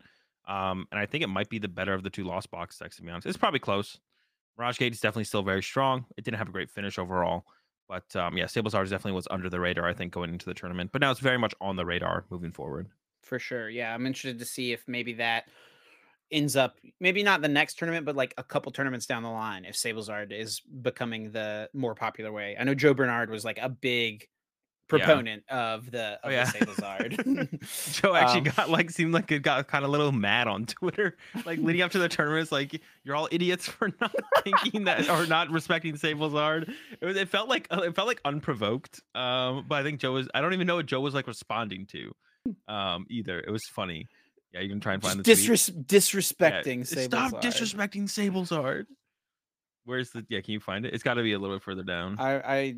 um, 0.46 0.88
and 0.92 1.00
I 1.00 1.06
think 1.06 1.24
it 1.24 1.28
might 1.28 1.50
be 1.50 1.60
the 1.60 1.70
better 1.70 1.94
of 1.94 2.04
the 2.04 2.10
two 2.10 2.26
lost 2.26 2.52
box 2.52 2.78
decks. 2.78 2.98
To 2.98 3.04
be 3.04 3.10
honest, 3.10 3.26
it's 3.26 3.38
probably 3.38 3.60
close. 3.60 3.98
Mirage 4.60 4.78
Gate 4.78 4.94
is 4.94 5.00
definitely 5.00 5.24
still 5.24 5.42
very 5.42 5.64
strong. 5.64 6.06
It 6.18 6.26
didn't 6.26 6.38
have 6.38 6.50
a 6.50 6.52
great 6.52 6.70
finish 6.70 7.00
overall, 7.00 7.46
but 7.88 8.14
um, 8.16 8.38
yeah, 8.38 8.46
Sable 8.46 8.70
Stars 8.70 8.90
definitely 8.90 9.14
was 9.14 9.28
under 9.32 9.50
the 9.50 9.60
radar. 9.60 9.88
I 9.88 9.94
think 9.94 10.12
going 10.12 10.32
into 10.32 10.46
the 10.46 10.54
tournament, 10.54 10.92
but 10.92 11.02
now 11.02 11.12
it's 11.12 11.22
very 11.22 11.38
much 11.38 11.56
on 11.62 11.78
the 11.78 11.86
radar 11.86 12.26
moving 12.30 12.52
forward. 12.52 12.88
For 13.22 13.40
sure, 13.40 13.70
yeah, 13.70 13.94
I'm 13.94 14.06
interested 14.06 14.38
to 14.40 14.46
see 14.46 14.74
if 14.74 14.84
maybe 14.86 15.14
that 15.14 15.46
ends 16.32 16.56
up 16.56 16.78
maybe 17.00 17.24
not 17.24 17.42
the 17.42 17.48
next 17.48 17.80
tournament, 17.80 18.06
but 18.06 18.16
like 18.16 18.34
a 18.38 18.44
couple 18.44 18.72
tournaments 18.72 19.06
down 19.06 19.24
the 19.24 19.30
line, 19.30 19.64
if 19.66 19.76
Sablezard 19.76 20.32
is 20.32 20.60
becoming 20.60 21.32
the 21.32 21.70
more 21.74 21.96
popular 21.96 22.32
way. 22.32 22.58
I 22.60 22.66
know 22.66 22.76
Joe 22.76 22.94
Bernard 22.94 23.30
was 23.30 23.46
like 23.46 23.60
a 23.62 23.70
big 23.70 24.28
proponent 24.90 25.44
yeah. 25.48 25.74
of 25.74 25.92
the 25.92 26.02
of 26.02 26.20
oh, 26.26 26.30
yeah. 26.30 26.46
the 26.46 26.52
Sablezard. 26.52 27.94
Joe 28.02 28.16
actually 28.16 28.50
um, 28.50 28.56
got 28.56 28.70
like 28.70 28.90
seemed 28.90 29.14
like 29.14 29.32
it 29.32 29.44
got 29.44 29.68
kind 29.68 29.86
of 29.86 29.90
a 29.90 29.92
little 29.92 30.12
mad 30.12 30.48
on 30.48 30.66
Twitter, 30.66 31.16
like 31.46 31.60
leading 31.60 31.82
up 31.82 31.92
to 31.92 32.00
the 32.00 32.10
tournament. 32.10 32.42
It's 32.42 32.52
like 32.52 32.82
you're 33.04 33.16
all 33.16 33.30
idiots 33.32 33.68
for 33.70 33.92
not 34.02 34.14
thinking 34.44 34.86
that 34.86 35.10
or 35.10 35.26
not 35.28 35.50
respecting 35.50 35.94
Sablezard. 35.94 36.74
It 37.00 37.06
was 37.06 37.16
it 37.16 37.30
felt 37.30 37.48
like 37.48 37.68
uh, 37.72 37.82
it 37.84 37.96
felt 37.96 38.08
like 38.08 38.20
unprovoked. 38.26 39.00
Um, 39.16 39.66
but 39.68 39.76
I 39.76 39.84
think 39.84 40.00
Joe 40.00 40.14
was 40.14 40.28
I 40.34 40.42
don't 40.42 40.54
even 40.54 40.68
know 40.68 40.76
what 40.76 40.88
Joe 40.88 41.00
was 41.00 41.14
like 41.14 41.28
responding 41.28 41.86
to. 41.88 42.14
Um, 42.68 43.06
either 43.10 43.40
it 43.40 43.52
was 43.52 43.64
funny. 43.72 44.08
Yeah, 44.54 44.62
you 44.62 44.70
can 44.70 44.80
try 44.80 44.96
and 44.96 45.04
find 45.04 45.20
the 45.20 45.24
Disres- 45.24 45.86
disrespecting 45.86 46.78
yeah. 46.96 47.04
Stop 47.04 47.42
disrespecting 47.42 48.06
Sablezard. 48.06 48.86
Where's 49.86 50.10
the 50.10 50.26
yeah? 50.30 50.42
Can 50.42 50.54
you 50.54 50.60
find 50.60 50.86
it? 50.86 50.94
It's 50.94 51.04
got 51.04 51.16
to 51.16 51.24
be 51.24 51.34
a 51.34 51.40
little 51.40 51.56
bit 51.56 51.64
further 51.64 51.84
down. 51.84 52.16
I 52.20 52.34
I 52.40 52.76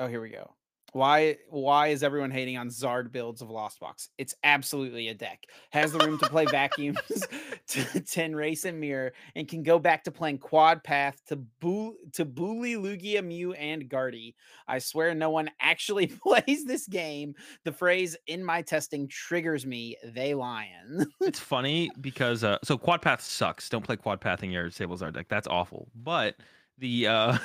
oh 0.00 0.08
here 0.08 0.20
we 0.20 0.30
go. 0.30 0.52
Why 0.92 1.36
why 1.50 1.88
is 1.88 2.02
everyone 2.02 2.30
hating 2.30 2.56
on 2.56 2.68
Zard 2.68 3.12
builds 3.12 3.42
of 3.42 3.50
Lost 3.50 3.80
Box? 3.80 4.08
It's 4.18 4.34
absolutely 4.44 5.08
a 5.08 5.14
deck. 5.14 5.44
Has 5.70 5.92
the 5.92 5.98
room 5.98 6.18
to 6.18 6.28
play 6.28 6.46
vacuums, 6.46 6.98
to 7.68 8.00
10 8.00 8.34
race 8.34 8.64
and 8.64 8.80
mirror, 8.80 9.12
and 9.34 9.48
can 9.48 9.62
go 9.62 9.78
back 9.78 10.04
to 10.04 10.10
playing 10.10 10.38
quad 10.38 10.82
path 10.82 11.20
to 11.26 11.36
Boo 11.36 11.96
to 12.12 12.24
Bully, 12.24 12.74
Lugia, 12.74 13.24
Mew, 13.24 13.52
and 13.54 13.88
Guardy. 13.88 14.34
I 14.66 14.78
swear 14.78 15.14
no 15.14 15.30
one 15.30 15.50
actually 15.60 16.06
plays 16.22 16.64
this 16.64 16.86
game. 16.86 17.34
The 17.64 17.72
phrase 17.72 18.16
in 18.26 18.44
my 18.44 18.62
testing 18.62 19.08
triggers 19.08 19.66
me, 19.66 19.96
they 20.04 20.34
lion. 20.34 21.06
it's 21.20 21.40
funny 21.40 21.90
because 22.00 22.44
uh 22.44 22.58
so 22.64 22.78
quad 22.78 23.02
path 23.02 23.20
sucks. 23.20 23.68
Don't 23.68 23.84
play 23.84 23.96
quad 23.96 24.20
path 24.20 24.42
in 24.42 24.50
your 24.50 24.70
Sablezard 24.70 25.14
deck. 25.14 25.26
That's 25.28 25.48
awful. 25.48 25.88
But 25.94 26.36
the 26.78 27.06
uh 27.06 27.38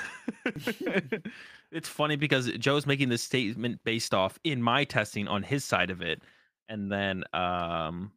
it's 1.71 1.89
funny 1.89 2.15
because 2.15 2.51
Joe's 2.51 2.85
making 2.85 3.09
this 3.09 3.23
statement 3.23 3.79
based 3.83 4.13
off 4.13 4.37
in 4.43 4.61
my 4.61 4.83
testing 4.83 5.27
on 5.27 5.43
his 5.43 5.63
side 5.63 5.89
of 5.89 6.01
it, 6.01 6.21
and 6.69 6.91
then 6.91 7.23
um, 7.33 8.11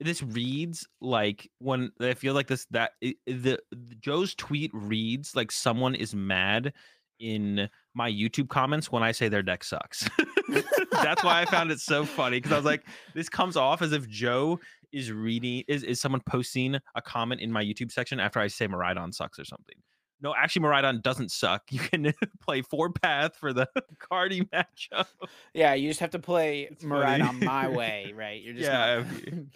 this 0.00 0.22
reads 0.22 0.86
like 1.00 1.50
when 1.58 1.92
I 2.00 2.14
feel 2.14 2.34
like 2.34 2.46
this 2.46 2.66
that 2.70 2.92
the, 3.00 3.16
the 3.26 3.58
Joe's 4.00 4.34
tweet 4.34 4.70
reads 4.74 5.34
like 5.34 5.50
someone 5.50 5.94
is 5.94 6.14
mad 6.14 6.72
in 7.20 7.68
my 7.94 8.10
YouTube 8.10 8.48
comments 8.48 8.90
when 8.90 9.02
I 9.02 9.12
say 9.12 9.28
their 9.28 9.42
deck 9.42 9.64
sucks. 9.64 10.08
That's 10.92 11.22
why 11.24 11.40
I 11.40 11.44
found 11.46 11.70
it 11.70 11.80
so 11.80 12.04
funny 12.04 12.38
because 12.38 12.52
I 12.52 12.56
was 12.56 12.64
like, 12.64 12.84
this 13.14 13.28
comes 13.28 13.56
off 13.56 13.82
as 13.82 13.92
if 13.92 14.08
Joe 14.08 14.60
is 14.92 15.10
reading 15.10 15.64
is 15.66 15.82
is 15.82 16.00
someone 16.00 16.20
posting 16.26 16.76
a 16.94 17.02
comment 17.02 17.40
in 17.40 17.50
my 17.50 17.64
YouTube 17.64 17.90
section 17.90 18.20
after 18.20 18.40
I 18.40 18.46
say 18.46 18.68
Miraidon 18.68 19.14
sucks 19.14 19.38
or 19.38 19.44
something. 19.44 19.76
No, 20.24 20.34
actually, 20.34 20.62
Miraidon 20.62 21.02
doesn't 21.02 21.30
suck. 21.30 21.64
You 21.74 21.80
can 21.80 22.14
play 22.40 22.62
four 22.62 22.90
path 22.90 23.36
for 23.36 23.52
the 23.52 23.68
Cardi 23.98 24.42
matchup. 24.42 25.06
Yeah, 25.52 25.74
you 25.74 25.90
just 25.90 26.00
have 26.00 26.12
to 26.12 26.18
play 26.18 26.70
Miraidon 26.82 27.42
my 27.42 27.68
way, 27.68 28.12
right? 28.16 28.40
You're 28.40 28.54
just 28.54 28.66
yeah, 28.66 28.96
not... 28.96 29.06
if 29.06 29.26
you, 29.26 29.46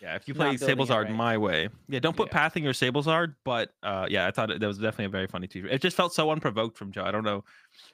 yeah. 0.00 0.14
If 0.14 0.28
you 0.28 0.34
play 0.34 0.54
Sablezard 0.54 1.04
right. 1.04 1.12
my 1.12 1.36
way, 1.36 1.68
yeah, 1.88 1.98
don't 1.98 2.16
put 2.16 2.28
yeah. 2.28 2.48
pathing 2.48 2.62
your 2.62 2.72
Sablezard. 2.72 3.34
But 3.44 3.70
uh, 3.82 4.06
yeah, 4.08 4.26
I 4.26 4.30
thought 4.30 4.50
it, 4.50 4.60
that 4.60 4.66
was 4.66 4.78
definitely 4.78 5.06
a 5.06 5.08
very 5.10 5.26
funny 5.26 5.48
tweet. 5.48 5.66
It 5.66 5.82
just 5.82 5.96
felt 5.96 6.14
so 6.14 6.30
unprovoked 6.30 6.78
from 6.78 6.92
Joe. 6.92 7.04
I 7.04 7.10
don't 7.10 7.24
know, 7.24 7.42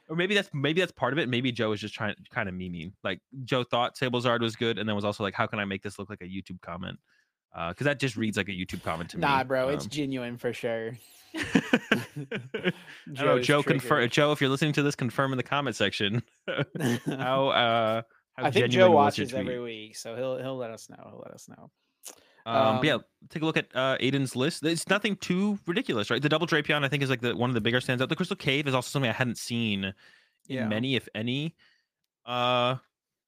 or 0.09 0.15
maybe 0.15 0.35
that's 0.35 0.51
maybe 0.53 0.81
that's 0.81 0.93
part 0.93 1.15
of 1.15 1.19
it. 1.19 1.29
Maybe 1.29 1.51
Joe 1.51 1.71
was 1.71 1.81
just 1.81 1.95
trying 1.95 2.15
kind 2.31 2.49
of 2.49 2.55
memeing. 2.55 2.93
Like 3.03 3.21
Joe 3.45 3.65
thought 3.65 3.97
Sablezard 3.97 4.41
was 4.41 4.55
good, 4.55 4.79
and 4.79 4.87
then 4.89 4.95
was 4.95 5.05
also 5.05 5.25
like, 5.25 5.35
how 5.35 5.47
can 5.47 5.59
I 5.59 5.65
make 5.65 5.83
this 5.83 5.99
look 5.99 6.11
like 6.11 6.21
a 6.21 6.27
YouTube 6.27 6.61
comment? 6.61 6.99
Because 7.53 7.87
uh, 7.87 7.91
that 7.91 8.01
just 8.01 8.17
reads 8.17 8.37
like 8.37 8.49
a 8.49 8.53
YouTube 8.53 8.83
comment 8.83 9.11
to 9.11 9.19
nah, 9.19 9.29
me. 9.29 9.35
Nah, 9.35 9.45
bro, 9.45 9.69
um, 9.69 9.75
it's 9.75 9.87
genuine 9.87 10.39
for 10.39 10.53
sure. 10.53 10.99
Joe, 13.13 13.39
Joe 13.41 13.63
confirm. 13.63 14.09
Joe, 14.09 14.33
if 14.33 14.41
you're 14.41 14.51
listening 14.51 14.73
to 14.75 14.83
this, 14.83 14.95
confirm 14.95 15.33
in 15.33 15.37
the 15.37 15.43
comment 15.43 15.77
section 15.77 16.23
how. 17.07 17.49
uh 17.49 18.03
how 18.35 18.45
I 18.45 18.51
think 18.51 18.71
Joe 18.71 18.91
watches 18.91 19.35
every 19.35 19.61
week, 19.61 19.97
so 19.97 20.17
he'll 20.17 20.39
he'll 20.39 20.57
let 20.57 20.71
us 20.71 20.89
know. 20.89 20.97
He'll 21.05 21.23
let 21.23 21.35
us 21.35 21.49
know. 21.49 21.71
Um, 22.45 22.77
um, 22.79 22.85
yeah, 22.85 22.99
take 23.29 23.43
a 23.43 23.47
look 23.47 23.57
at 23.57 23.69
uh, 23.75 23.97
Aiden's 23.99 24.35
list. 24.35 24.65
It's 24.65 24.89
nothing 24.89 25.17
too 25.17 25.59
ridiculous, 25.67 26.11
right? 26.11 26.21
The 26.21 26.29
double 26.29 26.47
Drapion, 26.47 26.85
I 26.85 26.89
think, 26.89 27.03
is 27.03 27.11
like 27.11 27.21
the 27.21 27.37
one 27.37 27.51
of 27.51 27.55
the 27.55 27.61
bigger 27.61 27.81
stands 27.81 28.03
out. 28.03 28.09
The 28.09 28.17
Crystal 28.17 28.37
Cave 28.37 28.67
is 28.67 28.75
also 28.75 28.89
something 28.89 29.11
I 29.11 29.15
hadn't 29.15 29.39
seen 29.39 29.85
in 29.85 29.95
yeah. 30.49 30.67
many, 30.67 30.97
if 30.97 31.09
any, 31.15 31.55
uh, 32.27 32.77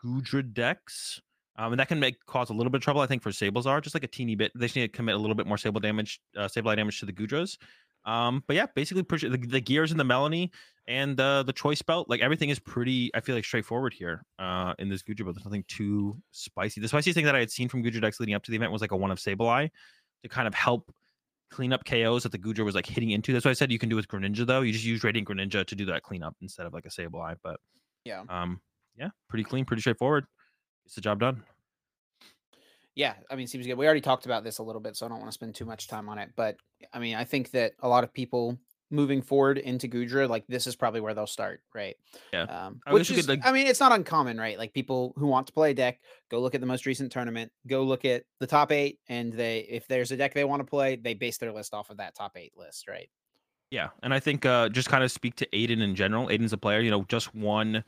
Goodra 0.04 0.52
decks. 0.52 1.20
Um, 1.56 1.72
and 1.72 1.80
that 1.80 1.88
can 1.88 2.00
make 2.00 2.24
cause 2.26 2.50
a 2.50 2.52
little 2.52 2.70
bit 2.70 2.78
of 2.78 2.82
trouble, 2.82 3.00
I 3.00 3.06
think, 3.06 3.22
for 3.22 3.30
Sablezard, 3.30 3.82
just 3.82 3.94
like 3.94 4.02
a 4.04 4.08
teeny 4.08 4.34
bit. 4.34 4.52
They 4.54 4.66
just 4.66 4.76
need 4.76 4.82
to 4.82 4.88
commit 4.88 5.14
a 5.14 5.18
little 5.18 5.36
bit 5.36 5.46
more 5.46 5.56
Sable 5.56 5.80
damage, 5.80 6.20
uh, 6.36 6.46
Sableye 6.46 6.76
damage 6.76 6.98
to 7.00 7.06
the 7.06 7.12
Goodras. 7.12 7.56
Um, 8.04 8.42
but 8.46 8.56
yeah, 8.56 8.66
basically 8.74 9.02
the, 9.02 9.36
the 9.36 9.60
gears 9.60 9.90
and 9.90 9.98
the 9.98 10.04
Melony 10.04 10.50
and 10.86 11.18
uh, 11.18 11.42
the 11.42 11.52
choice 11.52 11.80
belt, 11.80 12.10
like 12.10 12.20
everything 12.20 12.50
is 12.50 12.58
pretty, 12.58 13.10
I 13.14 13.20
feel 13.20 13.34
like 13.34 13.44
straightforward 13.44 13.94
here 13.94 14.24
uh, 14.38 14.74
in 14.78 14.88
this 14.88 15.02
Goodra, 15.02 15.24
but 15.24 15.34
there's 15.34 15.44
nothing 15.44 15.64
too 15.68 16.16
spicy. 16.32 16.80
The 16.80 16.88
spiciest 16.88 17.14
thing 17.14 17.24
that 17.24 17.36
I 17.36 17.38
had 17.38 17.50
seen 17.50 17.68
from 17.68 17.82
Goodra 17.82 18.02
decks 18.02 18.20
leading 18.20 18.34
up 18.34 18.42
to 18.44 18.50
the 18.50 18.56
event 18.56 18.72
was 18.72 18.82
like 18.82 18.92
a 18.92 18.96
one 18.96 19.10
of 19.10 19.18
Sableye 19.18 19.70
to 20.22 20.28
kind 20.28 20.46
of 20.46 20.54
help 20.54 20.92
clean 21.50 21.72
up 21.72 21.84
KOs 21.84 22.24
that 22.24 22.32
the 22.32 22.38
Goodra 22.38 22.64
was 22.64 22.74
like 22.74 22.86
hitting 22.86 23.10
into. 23.10 23.32
That's 23.32 23.44
what 23.44 23.52
I 23.52 23.54
said 23.54 23.70
you 23.70 23.78
can 23.78 23.88
do 23.88 23.96
with 23.96 24.08
Greninja 24.08 24.44
though. 24.44 24.62
You 24.62 24.72
just 24.72 24.84
use 24.84 25.04
Radiant 25.04 25.28
Greninja 25.28 25.64
to 25.64 25.74
do 25.74 25.86
that 25.86 26.02
cleanup 26.02 26.34
instead 26.42 26.66
of 26.66 26.74
like 26.74 26.84
a 26.84 26.90
Sableye. 26.90 27.36
But 27.42 27.60
yeah, 28.04 28.24
um, 28.28 28.60
yeah, 28.96 29.10
pretty 29.28 29.44
clean, 29.44 29.64
pretty 29.64 29.80
straightforward. 29.80 30.26
It's 30.86 30.94
the 30.94 31.00
job 31.00 31.20
done. 31.20 31.42
Yeah, 32.94 33.14
I 33.28 33.34
mean, 33.34 33.46
seems 33.46 33.66
good. 33.66 33.74
We 33.74 33.86
already 33.86 34.00
talked 34.00 34.24
about 34.24 34.44
this 34.44 34.58
a 34.58 34.62
little 34.62 34.80
bit, 34.80 34.96
so 34.96 35.04
I 35.04 35.08
don't 35.08 35.18
want 35.18 35.30
to 35.30 35.34
spend 35.34 35.54
too 35.54 35.64
much 35.64 35.88
time 35.88 36.08
on 36.08 36.18
it. 36.18 36.30
But 36.36 36.56
I 36.92 36.98
mean, 36.98 37.16
I 37.16 37.24
think 37.24 37.50
that 37.50 37.72
a 37.80 37.88
lot 37.88 38.04
of 38.04 38.12
people 38.12 38.56
moving 38.90 39.20
forward 39.20 39.58
into 39.58 39.88
Goodra, 39.88 40.28
like 40.28 40.46
this 40.46 40.68
is 40.68 40.76
probably 40.76 41.00
where 41.00 41.12
they'll 41.12 41.26
start, 41.26 41.60
right? 41.74 41.96
Yeah. 42.32 42.42
Um, 42.42 42.80
which 42.90 43.10
is, 43.10 43.28
like... 43.28 43.40
I 43.44 43.50
mean, 43.50 43.66
it's 43.66 43.80
not 43.80 43.90
uncommon, 43.90 44.38
right? 44.38 44.56
Like 44.56 44.72
people 44.72 45.12
who 45.16 45.26
want 45.26 45.48
to 45.48 45.52
play 45.52 45.72
a 45.72 45.74
deck, 45.74 45.98
go 46.30 46.38
look 46.38 46.54
at 46.54 46.60
the 46.60 46.66
most 46.68 46.86
recent 46.86 47.10
tournament, 47.10 47.50
go 47.66 47.82
look 47.82 48.04
at 48.04 48.24
the 48.38 48.46
top 48.46 48.70
eight, 48.70 49.00
and 49.08 49.32
they, 49.32 49.66
if 49.68 49.88
there's 49.88 50.12
a 50.12 50.16
deck 50.16 50.32
they 50.32 50.44
want 50.44 50.60
to 50.60 50.64
play, 50.64 50.94
they 50.94 51.14
base 51.14 51.38
their 51.38 51.52
list 51.52 51.74
off 51.74 51.90
of 51.90 51.96
that 51.96 52.14
top 52.14 52.36
eight 52.36 52.52
list, 52.56 52.86
right? 52.86 53.08
Yeah, 53.70 53.88
and 54.04 54.14
I 54.14 54.20
think 54.20 54.46
uh, 54.46 54.68
just 54.68 54.88
kind 54.88 55.02
of 55.02 55.10
speak 55.10 55.34
to 55.36 55.46
Aiden 55.46 55.82
in 55.82 55.96
general. 55.96 56.28
Aiden's 56.28 56.52
a 56.52 56.58
player, 56.58 56.78
you 56.78 56.92
know, 56.92 57.04
just 57.08 57.34
won 57.34 57.82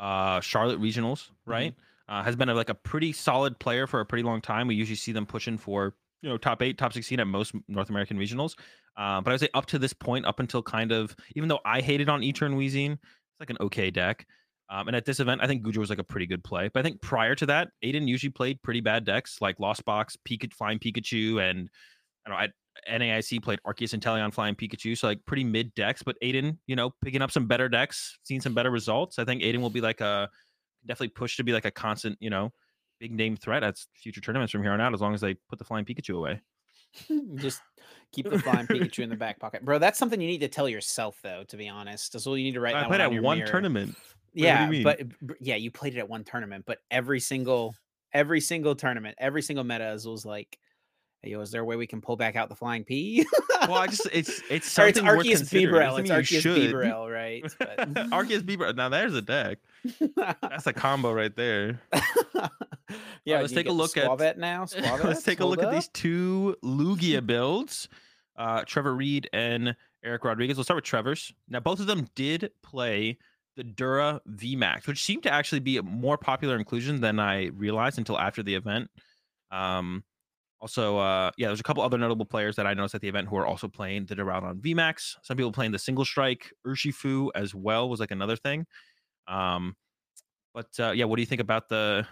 uh, 0.00 0.40
Charlotte 0.40 0.80
regionals, 0.80 1.30
right? 1.46 1.72
Mm-hmm 1.72 1.82
uh, 2.08 2.22
has 2.22 2.36
been 2.36 2.48
a, 2.48 2.54
like 2.54 2.70
a 2.70 2.74
pretty 2.74 3.12
solid 3.12 3.58
player 3.58 3.86
for 3.86 4.00
a 4.00 4.06
pretty 4.06 4.22
long 4.22 4.40
time. 4.40 4.66
We 4.66 4.74
usually 4.74 4.96
see 4.96 5.12
them 5.12 5.26
pushing 5.26 5.58
for 5.58 5.94
you 6.22 6.28
know 6.28 6.36
top 6.36 6.62
eight, 6.62 6.78
top 6.78 6.92
sixteen 6.92 7.20
at 7.20 7.26
most 7.26 7.54
North 7.68 7.90
American 7.90 8.18
regionals. 8.18 8.54
Uh, 8.96 9.20
but 9.20 9.30
I 9.30 9.34
would 9.34 9.40
say 9.40 9.48
up 9.54 9.66
to 9.66 9.78
this 9.78 9.92
point, 9.92 10.26
up 10.26 10.40
until 10.40 10.62
kind 10.62 10.92
of 10.92 11.14
even 11.36 11.48
though 11.48 11.60
I 11.64 11.80
hated 11.80 12.08
on 12.08 12.20
Etern 12.20 12.56
Weezing, 12.56 12.92
it's 12.92 13.40
like 13.40 13.50
an 13.50 13.58
okay 13.60 13.90
deck. 13.90 14.26
Um, 14.70 14.88
and 14.88 14.96
at 14.96 15.06
this 15.06 15.20
event, 15.20 15.40
I 15.42 15.46
think 15.46 15.62
Goodra 15.62 15.78
was 15.78 15.88
like 15.88 15.98
a 15.98 16.04
pretty 16.04 16.26
good 16.26 16.44
play. 16.44 16.68
But 16.68 16.80
I 16.80 16.82
think 16.82 17.00
prior 17.00 17.34
to 17.36 17.46
that, 17.46 17.68
Aiden 17.82 18.06
usually 18.06 18.30
played 18.30 18.60
pretty 18.62 18.80
bad 18.80 19.04
decks 19.04 19.38
like 19.40 19.58
Lost 19.58 19.84
Box, 19.84 20.16
Pika, 20.28 20.52
Flying 20.52 20.78
Pikachu, 20.78 21.40
and 21.40 21.70
I 22.26 22.30
don't 22.30 22.38
know. 22.38 22.44
I, 22.44 22.48
NAIC 22.88 23.42
played 23.42 23.58
Arceus 23.66 23.92
and 23.92 24.02
Teleon 24.02 24.32
Flying 24.32 24.54
Pikachu, 24.54 24.96
so 24.96 25.08
like 25.08 25.24
pretty 25.26 25.44
mid 25.44 25.74
decks. 25.74 26.02
But 26.02 26.16
Aiden, 26.22 26.58
you 26.66 26.76
know, 26.76 26.92
picking 27.02 27.22
up 27.22 27.30
some 27.30 27.46
better 27.46 27.68
decks, 27.68 28.18
seeing 28.24 28.40
some 28.40 28.54
better 28.54 28.70
results. 28.70 29.18
I 29.18 29.24
think 29.24 29.42
Aiden 29.42 29.60
will 29.60 29.70
be 29.70 29.80
like 29.80 30.00
a 30.00 30.28
definitely 30.86 31.08
push 31.08 31.36
to 31.36 31.44
be 31.44 31.52
like 31.52 31.64
a 31.64 31.70
constant, 31.70 32.16
you 32.20 32.30
know, 32.30 32.52
big 33.00 33.12
name 33.12 33.36
threat 33.36 33.62
at 33.62 33.76
future 33.94 34.20
tournaments 34.20 34.52
from 34.52 34.62
here 34.62 34.72
on 34.72 34.80
out, 34.80 34.94
as 34.94 35.00
long 35.00 35.14
as 35.14 35.20
they 35.20 35.34
put 35.48 35.58
the 35.58 35.64
flying 35.64 35.84
Pikachu 35.84 36.16
away. 36.16 36.40
Just 37.36 37.60
keep 38.12 38.28
the 38.28 38.38
flying 38.38 38.66
Pikachu 38.68 39.00
in 39.00 39.10
the 39.10 39.16
back 39.16 39.38
pocket, 39.38 39.64
bro. 39.64 39.78
That's 39.78 39.98
something 39.98 40.20
you 40.20 40.28
need 40.28 40.40
to 40.40 40.48
tell 40.48 40.68
yourself, 40.68 41.18
though. 41.22 41.44
To 41.48 41.56
be 41.56 41.68
honest, 41.68 42.12
that's 42.12 42.26
all 42.26 42.36
you 42.36 42.44
need 42.44 42.54
to 42.54 42.60
write. 42.60 42.74
I 42.74 42.86
played 42.86 43.00
one 43.00 43.16
at 43.16 43.22
one 43.22 43.38
mirror. 43.38 43.50
tournament. 43.50 43.96
yeah, 44.34 44.70
but 44.82 45.00
yeah, 45.40 45.56
you 45.56 45.70
played 45.70 45.94
it 45.94 45.98
at 45.98 46.08
one 46.08 46.24
tournament, 46.24 46.64
but 46.66 46.78
every 46.90 47.20
single 47.20 47.74
every 48.12 48.40
single 48.40 48.74
tournament, 48.74 49.16
every 49.18 49.42
single 49.42 49.64
meta 49.64 49.98
was 50.04 50.24
like, 50.24 50.58
hey, 51.22 51.30
yo, 51.30 51.40
is 51.40 51.50
there 51.50 51.62
a 51.62 51.64
way 51.64 51.76
we 51.76 51.86
can 51.86 52.00
pull 52.00 52.16
back 52.16 52.36
out 52.36 52.48
the 52.48 52.54
flying 52.54 52.84
P? 52.84 53.26
well, 53.62 53.74
I 53.74 53.86
just 53.86 54.08
it's 54.12 54.42
it's 54.50 54.70
something 54.70 55.06
or 55.06 55.16
it's 55.16 55.42
Arceus 55.42 55.70
Bibarel. 55.70 56.00
It's 56.00 56.10
Arceus 56.10 56.72
Bibarel, 56.72 57.12
right? 57.12 57.42
right? 57.42 57.54
But... 57.58 58.10
Arceus 58.10 58.42
Beeper. 58.42 58.74
Now 58.74 58.88
there's 58.88 59.14
a 59.14 59.22
deck. 59.22 59.58
That's 60.16 60.66
a 60.66 60.72
combo 60.74 61.12
right 61.12 61.34
there. 61.34 61.80
yeah, 63.24 63.34
right, 63.34 63.40
let's 63.42 63.52
take 63.52 63.68
a 63.68 63.72
look 63.72 63.96
at 63.96 64.38
now. 64.38 64.66
let's 65.02 65.22
take 65.22 65.40
a 65.40 65.46
look 65.46 65.60
up? 65.60 65.66
at 65.66 65.72
these 65.72 65.88
two 65.88 66.56
Lugia 66.62 67.24
builds. 67.24 67.88
Uh, 68.36 68.62
Trevor 68.64 68.94
Reed 68.94 69.28
and 69.32 69.74
Eric 70.04 70.24
Rodriguez. 70.24 70.56
We'll 70.56 70.64
start 70.64 70.76
with 70.76 70.84
Trevor's. 70.84 71.32
Now, 71.48 71.58
both 71.58 71.80
of 71.80 71.86
them 71.86 72.06
did 72.14 72.52
play 72.62 73.18
the 73.56 73.64
Dura 73.64 74.20
VMAX, 74.30 74.86
which 74.86 75.02
seemed 75.02 75.24
to 75.24 75.32
actually 75.32 75.58
be 75.58 75.76
a 75.78 75.82
more 75.82 76.16
popular 76.16 76.56
inclusion 76.56 77.00
than 77.00 77.18
I 77.18 77.46
realized 77.46 77.98
until 77.98 78.16
after 78.16 78.44
the 78.44 78.54
event. 78.54 78.88
Um, 79.50 80.04
also, 80.60 80.98
uh, 80.98 81.30
yeah, 81.36 81.48
there's 81.48 81.60
a 81.60 81.64
couple 81.64 81.82
other 81.82 81.98
notable 81.98 82.26
players 82.26 82.56
that 82.56 82.66
I 82.66 82.74
noticed 82.74 82.94
at 82.94 83.00
the 83.00 83.08
event 83.08 83.28
who 83.28 83.36
are 83.36 83.46
also 83.46 83.68
playing 83.68 84.06
the 84.06 84.16
Duraludon 84.16 84.60
VMAX. 84.60 85.16
Some 85.22 85.36
people 85.36 85.52
playing 85.52 85.72
the 85.72 85.78
single 85.78 86.04
strike, 86.04 86.52
Urshifu 86.66 87.30
as 87.34 87.54
well 87.54 87.88
was 87.88 88.00
like 88.00 88.10
another 88.10 88.36
thing. 88.36 88.66
Um, 89.28 89.76
but 90.54 90.68
uh, 90.80 90.90
yeah, 90.90 91.04
what 91.04 91.16
do 91.16 91.22
you 91.22 91.26
think 91.26 91.40
about 91.40 91.68
the 91.68 92.04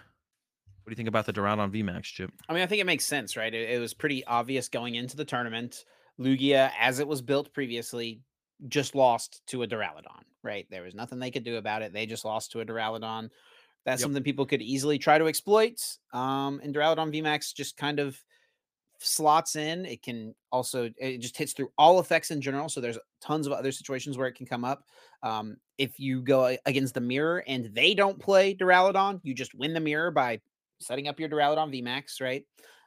what 0.83 0.91
do 0.91 0.93
you 0.93 0.95
think 0.95 1.09
about 1.09 1.25
the 1.25 1.33
Duraludon 1.33 1.71
VMAX, 1.71 2.03
Chip? 2.03 2.31
I 2.47 2.53
mean, 2.53 2.63
I 2.63 2.65
think 2.65 2.79
it 2.79 2.85
makes 2.85 3.05
sense, 3.05 3.35
right? 3.35 3.53
It, 3.53 3.71
it 3.71 3.79
was 3.79 3.93
pretty 3.93 4.25
obvious 4.25 4.69
going 4.69 4.95
into 4.95 5.17
the 5.17 5.25
tournament. 5.25 5.83
Lugia, 6.17 6.71
as 6.79 6.99
it 6.99 7.07
was 7.07 7.21
built 7.21 7.53
previously, 7.53 8.21
just 8.69 8.95
lost 8.95 9.41
to 9.47 9.63
a 9.63 9.67
Duraludon, 9.67 10.23
right? 10.43 10.65
There 10.71 10.83
was 10.83 10.95
nothing 10.95 11.19
they 11.19 11.31
could 11.31 11.43
do 11.43 11.57
about 11.57 11.81
it. 11.81 11.91
They 11.91 12.05
just 12.05 12.23
lost 12.23 12.53
to 12.53 12.61
a 12.61 12.65
Duraludon. 12.65 13.29
That's 13.85 13.99
yep. 13.99 14.05
something 14.05 14.23
people 14.23 14.45
could 14.45 14.61
easily 14.61 14.97
try 14.97 15.17
to 15.17 15.27
exploit. 15.27 15.81
Um, 16.13 16.61
and 16.63 16.73
Duraludon 16.73 17.13
VMAX 17.13 17.53
just 17.53 17.75
kind 17.75 17.99
of 17.99 18.17
slots 18.99 19.55
in. 19.55 19.85
It 19.85 20.01
can 20.01 20.33
also 20.51 20.89
it 20.97 21.19
just 21.19 21.37
hits 21.37 21.53
through 21.53 21.71
all 21.77 21.99
effects 21.99 22.31
in 22.31 22.41
general. 22.41 22.69
So 22.69 22.81
there's 22.81 22.99
tons 23.21 23.47
of 23.47 23.53
other 23.53 23.71
situations 23.71 24.17
where 24.17 24.27
it 24.27 24.35
can 24.35 24.45
come 24.45 24.65
up. 24.65 24.83
Um, 25.23 25.57
if 25.77 25.99
you 25.99 26.21
go 26.21 26.57
against 26.65 26.93
the 26.93 27.01
mirror 27.01 27.43
and 27.47 27.73
they 27.73 27.93
don't 27.93 28.19
play 28.19 28.53
Duraludon, 28.53 29.19
you 29.23 29.33
just 29.33 29.53
win 29.53 29.73
the 29.73 29.79
mirror 29.79 30.11
by 30.11 30.39
setting 30.79 31.07
up 31.07 31.19
your 31.19 31.29
Duraludon 31.29 31.73
VMAX, 31.73 32.21
right? 32.21 32.45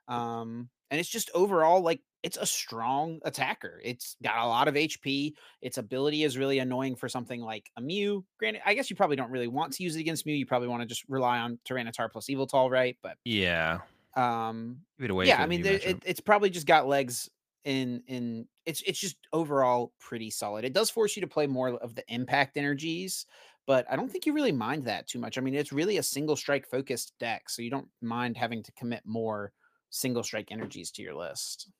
Um, 0.08 0.68
and 0.90 0.98
it's 0.98 1.08
just 1.08 1.30
overall 1.34 1.82
like 1.82 2.00
it's 2.22 2.36
a 2.36 2.46
strong 2.46 3.18
attacker. 3.24 3.80
It's 3.82 4.16
got 4.22 4.44
a 4.44 4.46
lot 4.46 4.68
of 4.68 4.74
HP. 4.74 5.32
Its 5.62 5.78
ability 5.78 6.24
is 6.24 6.36
really 6.36 6.58
annoying 6.58 6.96
for 6.96 7.08
something 7.08 7.40
like 7.40 7.70
a 7.76 7.80
Mew. 7.80 8.24
Granted, 8.38 8.62
I 8.66 8.74
guess 8.74 8.90
you 8.90 8.96
probably 8.96 9.16
don't 9.16 9.30
really 9.30 9.48
want 9.48 9.72
to 9.74 9.82
use 9.82 9.96
it 9.96 10.00
against 10.00 10.26
Mew. 10.26 10.34
You 10.34 10.46
probably 10.46 10.68
want 10.68 10.82
to 10.82 10.86
just 10.86 11.04
rely 11.08 11.38
on 11.38 11.58
Tyranitar 11.68 12.10
plus 12.12 12.26
Yveltal, 12.26 12.70
right? 12.70 12.96
But 13.02 13.16
yeah, 13.24 13.78
um, 14.16 14.78
yeah. 14.98 15.42
I 15.42 15.46
mean, 15.46 15.64
it, 15.64 16.02
it's 16.04 16.20
probably 16.20 16.50
just 16.50 16.66
got 16.66 16.86
legs 16.86 17.28
in 17.64 18.02
in. 18.06 18.46
It's 18.66 18.82
it's 18.82 18.98
just 18.98 19.16
overall 19.32 19.92
pretty 20.00 20.30
solid. 20.30 20.64
It 20.64 20.72
does 20.72 20.90
force 20.90 21.16
you 21.16 21.20
to 21.22 21.28
play 21.28 21.46
more 21.46 21.70
of 21.70 21.94
the 21.94 22.04
impact 22.08 22.56
energies, 22.56 23.26
but 23.66 23.86
I 23.90 23.96
don't 23.96 24.10
think 24.10 24.26
you 24.26 24.32
really 24.32 24.52
mind 24.52 24.84
that 24.84 25.06
too 25.06 25.18
much. 25.18 25.38
I 25.38 25.40
mean, 25.40 25.54
it's 25.54 25.72
really 25.72 25.98
a 25.98 26.02
single 26.02 26.36
strike 26.36 26.66
focused 26.66 27.14
deck, 27.18 27.48
so 27.48 27.62
you 27.62 27.70
don't 27.70 27.88
mind 28.00 28.36
having 28.36 28.62
to 28.62 28.72
commit 28.72 29.02
more 29.04 29.52
single 29.90 30.22
strike 30.22 30.50
energies 30.50 30.90
to 30.92 31.02
your 31.02 31.14
list. 31.14 31.70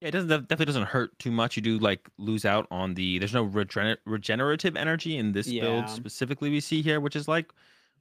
Yeah, 0.00 0.08
it 0.08 0.10
doesn't 0.10 0.28
definitely 0.28 0.66
doesn't 0.66 0.86
hurt 0.86 1.18
too 1.18 1.30
much. 1.30 1.56
You 1.56 1.62
do 1.62 1.78
like 1.78 2.08
lose 2.18 2.44
out 2.44 2.66
on 2.70 2.94
the 2.94 3.18
there's 3.18 3.34
no 3.34 3.46
regener- 3.46 3.96
regenerative 4.04 4.76
energy 4.76 5.16
in 5.16 5.32
this 5.32 5.50
build 5.50 5.88
specifically 5.88 6.50
we 6.50 6.60
see 6.60 6.82
here, 6.82 7.00
which 7.00 7.16
is 7.16 7.28
like 7.28 7.52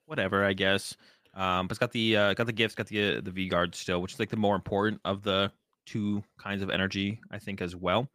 whatever 0.05 0.43
I 0.43 0.53
guess. 0.53 0.97
Um, 1.35 1.67
but 1.67 1.71
it's 1.71 1.79
got 1.79 1.91
the 1.91 2.15
uh, 2.15 2.33
got 2.33 2.45
the 2.45 2.53
gifts, 2.53 2.75
got 2.75 2.87
the 2.87 3.17
uh, 3.17 3.21
the 3.21 3.31
V 3.31 3.47
guard 3.47 3.75
still, 3.75 4.01
which 4.01 4.13
is 4.13 4.19
like 4.19 4.29
the 4.29 4.37
more 4.37 4.55
important 4.55 5.01
of 5.05 5.23
the 5.23 5.51
two 5.85 6.23
kinds 6.37 6.61
of 6.61 6.69
energy 6.69 7.19
I 7.31 7.39
think 7.39 7.61
as 7.61 7.75
well. 7.75 8.09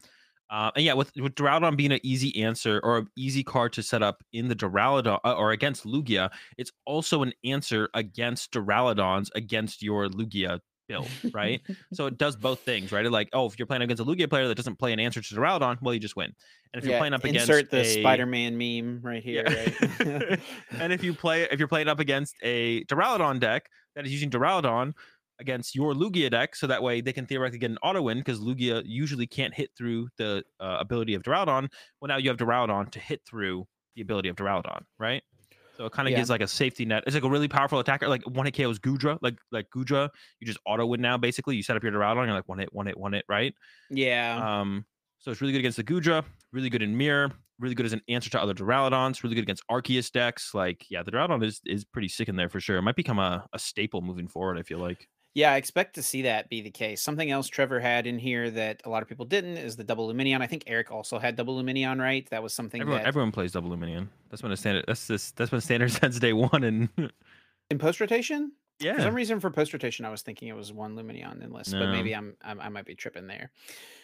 Uh, 0.51 0.71
and 0.77 0.85
yeah, 0.85 0.95
with 0.95 1.13
with 1.17 1.35
Duraludon 1.35 1.77
being 1.77 1.93
an 1.93 2.01
easy 2.03 2.43
answer 2.43 2.81
or 2.83 2.99
an 2.99 3.09
easy 3.17 3.43
card 3.43 3.73
to 3.75 3.83
set 3.83 4.03
up 4.03 4.23
in 4.33 4.49
the 4.49 4.57
Duraludon 4.57 5.19
uh, 5.25 5.35
or 5.35 5.51
against 5.51 5.85
Lugia, 5.85 6.31
it's 6.57 6.73
also 6.87 7.23
an 7.23 7.33
answer 7.45 7.91
against 7.95 8.53
Duraludons 8.53 9.29
against 9.35 9.83
your 9.83 10.09
Lugia 10.09 10.61
build, 10.89 11.09
right? 11.33 11.61
so 11.93 12.07
it 12.07 12.19
does 12.19 12.37
both 12.37 12.61
things, 12.61 12.91
right? 12.91 13.09
like, 13.11 13.29
oh, 13.33 13.47
if 13.47 13.59
you're 13.59 13.67
playing 13.67 13.83
against 13.83 14.03
a 14.03 14.05
Lugia 14.05 14.29
player 14.29 14.49
that 14.49 14.57
doesn't 14.57 14.77
play 14.77 14.93
an 14.93 14.99
answer 14.99 15.21
to 15.21 15.35
Duraludon, 15.35 15.81
well, 15.81 15.95
you 15.95 16.01
just 16.01 16.17
win. 16.17 16.33
And 16.73 16.83
if 16.83 16.89
you're 16.89 16.99
playing 16.99 17.15
up 17.15 17.25
against 17.25 17.49
insert 17.49 17.71
the 17.71 17.81
a... 17.81 18.01
Spider-Man 18.01 18.59
meme 18.59 19.01
right 19.03 19.23
here, 19.23 19.45
yeah. 19.49 20.07
right? 20.09 20.41
and 20.73 20.93
if 20.93 21.03
you 21.03 21.15
play 21.15 21.45
if 21.51 21.59
you're 21.59 21.69
playing 21.69 21.89
up 21.89 22.01
against 22.01 22.37
a 22.43 22.85
Duraludon 22.85 23.41
deck 23.41 23.71
that 23.95 24.05
is 24.05 24.13
using 24.13 24.31
Duraludon 24.31 24.93
against 25.41 25.75
your 25.75 25.95
Lugia 25.95 26.31
deck, 26.31 26.57
so 26.57 26.67
that 26.67 26.83
way 26.83 27.01
they 27.01 27.13
can 27.13 27.25
theoretically 27.25 27.61
get 27.61 27.71
an 27.71 27.79
auto 27.83 28.03
win 28.03 28.19
because 28.19 28.41
Lugia 28.41 28.83
usually 28.85 29.27
can't 29.27 29.55
hit 29.55 29.71
through 29.77 30.09
the 30.19 30.43
uh, 30.61 30.77
ability 30.81 31.15
of 31.15 31.23
Duraludon. 31.23 31.69
Well, 32.01 32.09
now 32.09 32.17
you 32.17 32.29
have 32.29 32.39
Duraludon 32.39 32.91
to 32.91 32.99
hit 32.99 33.23
through 33.25 33.67
the 33.95 34.03
ability 34.03 34.29
of 34.29 34.37
Duraludon, 34.37 34.83
right? 34.99 35.23
So 35.79 35.87
it 35.87 35.93
kind 35.93 36.09
of 36.09 36.13
yeah. 36.13 36.19
gives 36.19 36.29
like 36.29 36.41
a 36.41 36.49
safety 36.49 36.85
net. 36.85 37.05
It's 37.07 37.15
like 37.15 37.23
a 37.23 37.31
really 37.31 37.47
powerful 37.47 37.79
attacker. 37.79 38.09
Like 38.09 38.25
one 38.25 38.47
hit 38.47 38.57
KOs 38.57 38.81
Goodra. 38.81 39.17
Like 39.23 39.39
like 39.53 39.71
Goodra, 39.71 40.09
you 40.41 40.47
just 40.47 40.59
auto 40.67 40.85
win 40.85 41.01
now. 41.01 41.17
Basically, 41.17 41.55
you 41.55 41.63
set 41.63 41.77
up 41.77 41.85
your 41.85 41.93
Duraludon, 41.93 42.27
you're 42.27 42.35
like 42.35 42.49
one 42.49 42.59
hit, 42.59 42.73
one 42.73 42.87
hit, 42.87 42.99
one 42.99 43.13
hit, 43.13 43.25
right? 43.29 43.55
Yeah. 43.89 44.61
Um. 44.61 44.85
So 45.21 45.31
it's 45.31 45.41
really 45.41 45.53
good 45.53 45.61
against 45.61 45.77
the 45.77 45.85
Goodra. 45.85 46.25
Really 46.53 46.69
good 46.69 46.83
in 46.83 46.97
mirror. 46.97 47.31
Really 47.61 47.77
good 47.77 47.87
as 47.87 47.93
an 47.93 48.03
answer 48.09 48.29
to 48.31 48.43
other 48.43 48.55
Duraludons. 48.55 49.23
Really 49.23 49.37
good 49.37 49.45
against 49.45 49.63
Arceus 49.71 50.11
decks. 50.11 50.53
Like 50.53 50.85
yeah, 50.91 51.05
the 51.05 51.13
Duraludon 51.13 51.45
is 51.45 51.61
is 51.65 51.85
pretty 51.85 52.09
sick 52.09 52.29
in 52.29 52.35
there 52.35 52.49
for 52.49 52.59
sure. 52.59 52.79
It 52.79 52.83
might 52.83 52.97
become 52.97 53.21
a, 53.21 53.47
a 53.53 53.59
staple 53.61 54.01
moving 54.01 54.27
forward. 54.27 54.59
I 54.59 54.63
feel 54.63 54.79
like. 54.79 55.07
Yeah, 55.39 55.53
I 55.53 55.57
expect 55.57 55.95
to 55.95 56.03
see 56.03 56.23
that 56.23 56.49
be 56.49 56.63
the 56.63 56.71
case. 56.73 57.01
Something 57.01 57.31
else 57.31 57.47
Trevor 57.47 57.79
had 57.79 58.09
in 58.09 58.19
here 58.19 58.51
that 58.51 58.83
a 58.85 58.89
lot 58.89 59.03
of 59.05 59.09
people 59.09 59.25
didn't 59.25 59.57
is 59.57 59.77
the 59.77 59.85
double 59.85 60.13
Lumineon. 60.13 60.43
I 60.43 60.49
think 60.49 60.65
Eric 60.67 60.91
also 60.91 61.17
had 61.17 61.37
double 61.37 61.63
Lumineon, 61.63 62.01
right? 62.01 62.29
That 62.31 62.43
was 62.43 62.53
something 62.53 62.81
everyone, 62.81 63.03
that 63.03 63.07
everyone 63.07 63.31
plays 63.31 63.53
double 63.53 63.71
Lumineon. 63.71 64.09
That's 64.31 64.43
been 64.43 64.51
a 64.51 64.57
standard. 64.57 64.87
That's 64.89 65.07
this. 65.07 65.31
That's 65.31 65.53
been 65.53 65.61
standard 65.61 65.93
since 65.93 66.19
day 66.19 66.33
one. 66.33 66.65
And 66.65 66.89
in 67.71 67.79
post 67.79 68.01
rotation, 68.01 68.51
yeah. 68.81 68.97
For 68.97 69.03
some 69.03 69.15
reason, 69.15 69.39
for 69.39 69.49
post 69.53 69.73
rotation, 69.73 70.05
I 70.05 70.11
was 70.11 70.23
thinking 70.23 70.49
it 70.49 70.57
was 70.57 70.73
one 70.73 70.97
Lumineon 70.97 71.41
in 71.41 71.53
list, 71.53 71.73
no. 71.73 71.79
but 71.79 71.93
maybe 71.93 72.17
I'm, 72.17 72.37
I'm, 72.43 72.61
i 72.61 72.69
might 72.69 72.85
be 72.85 72.97
tripping 72.97 73.29
there. 73.29 73.53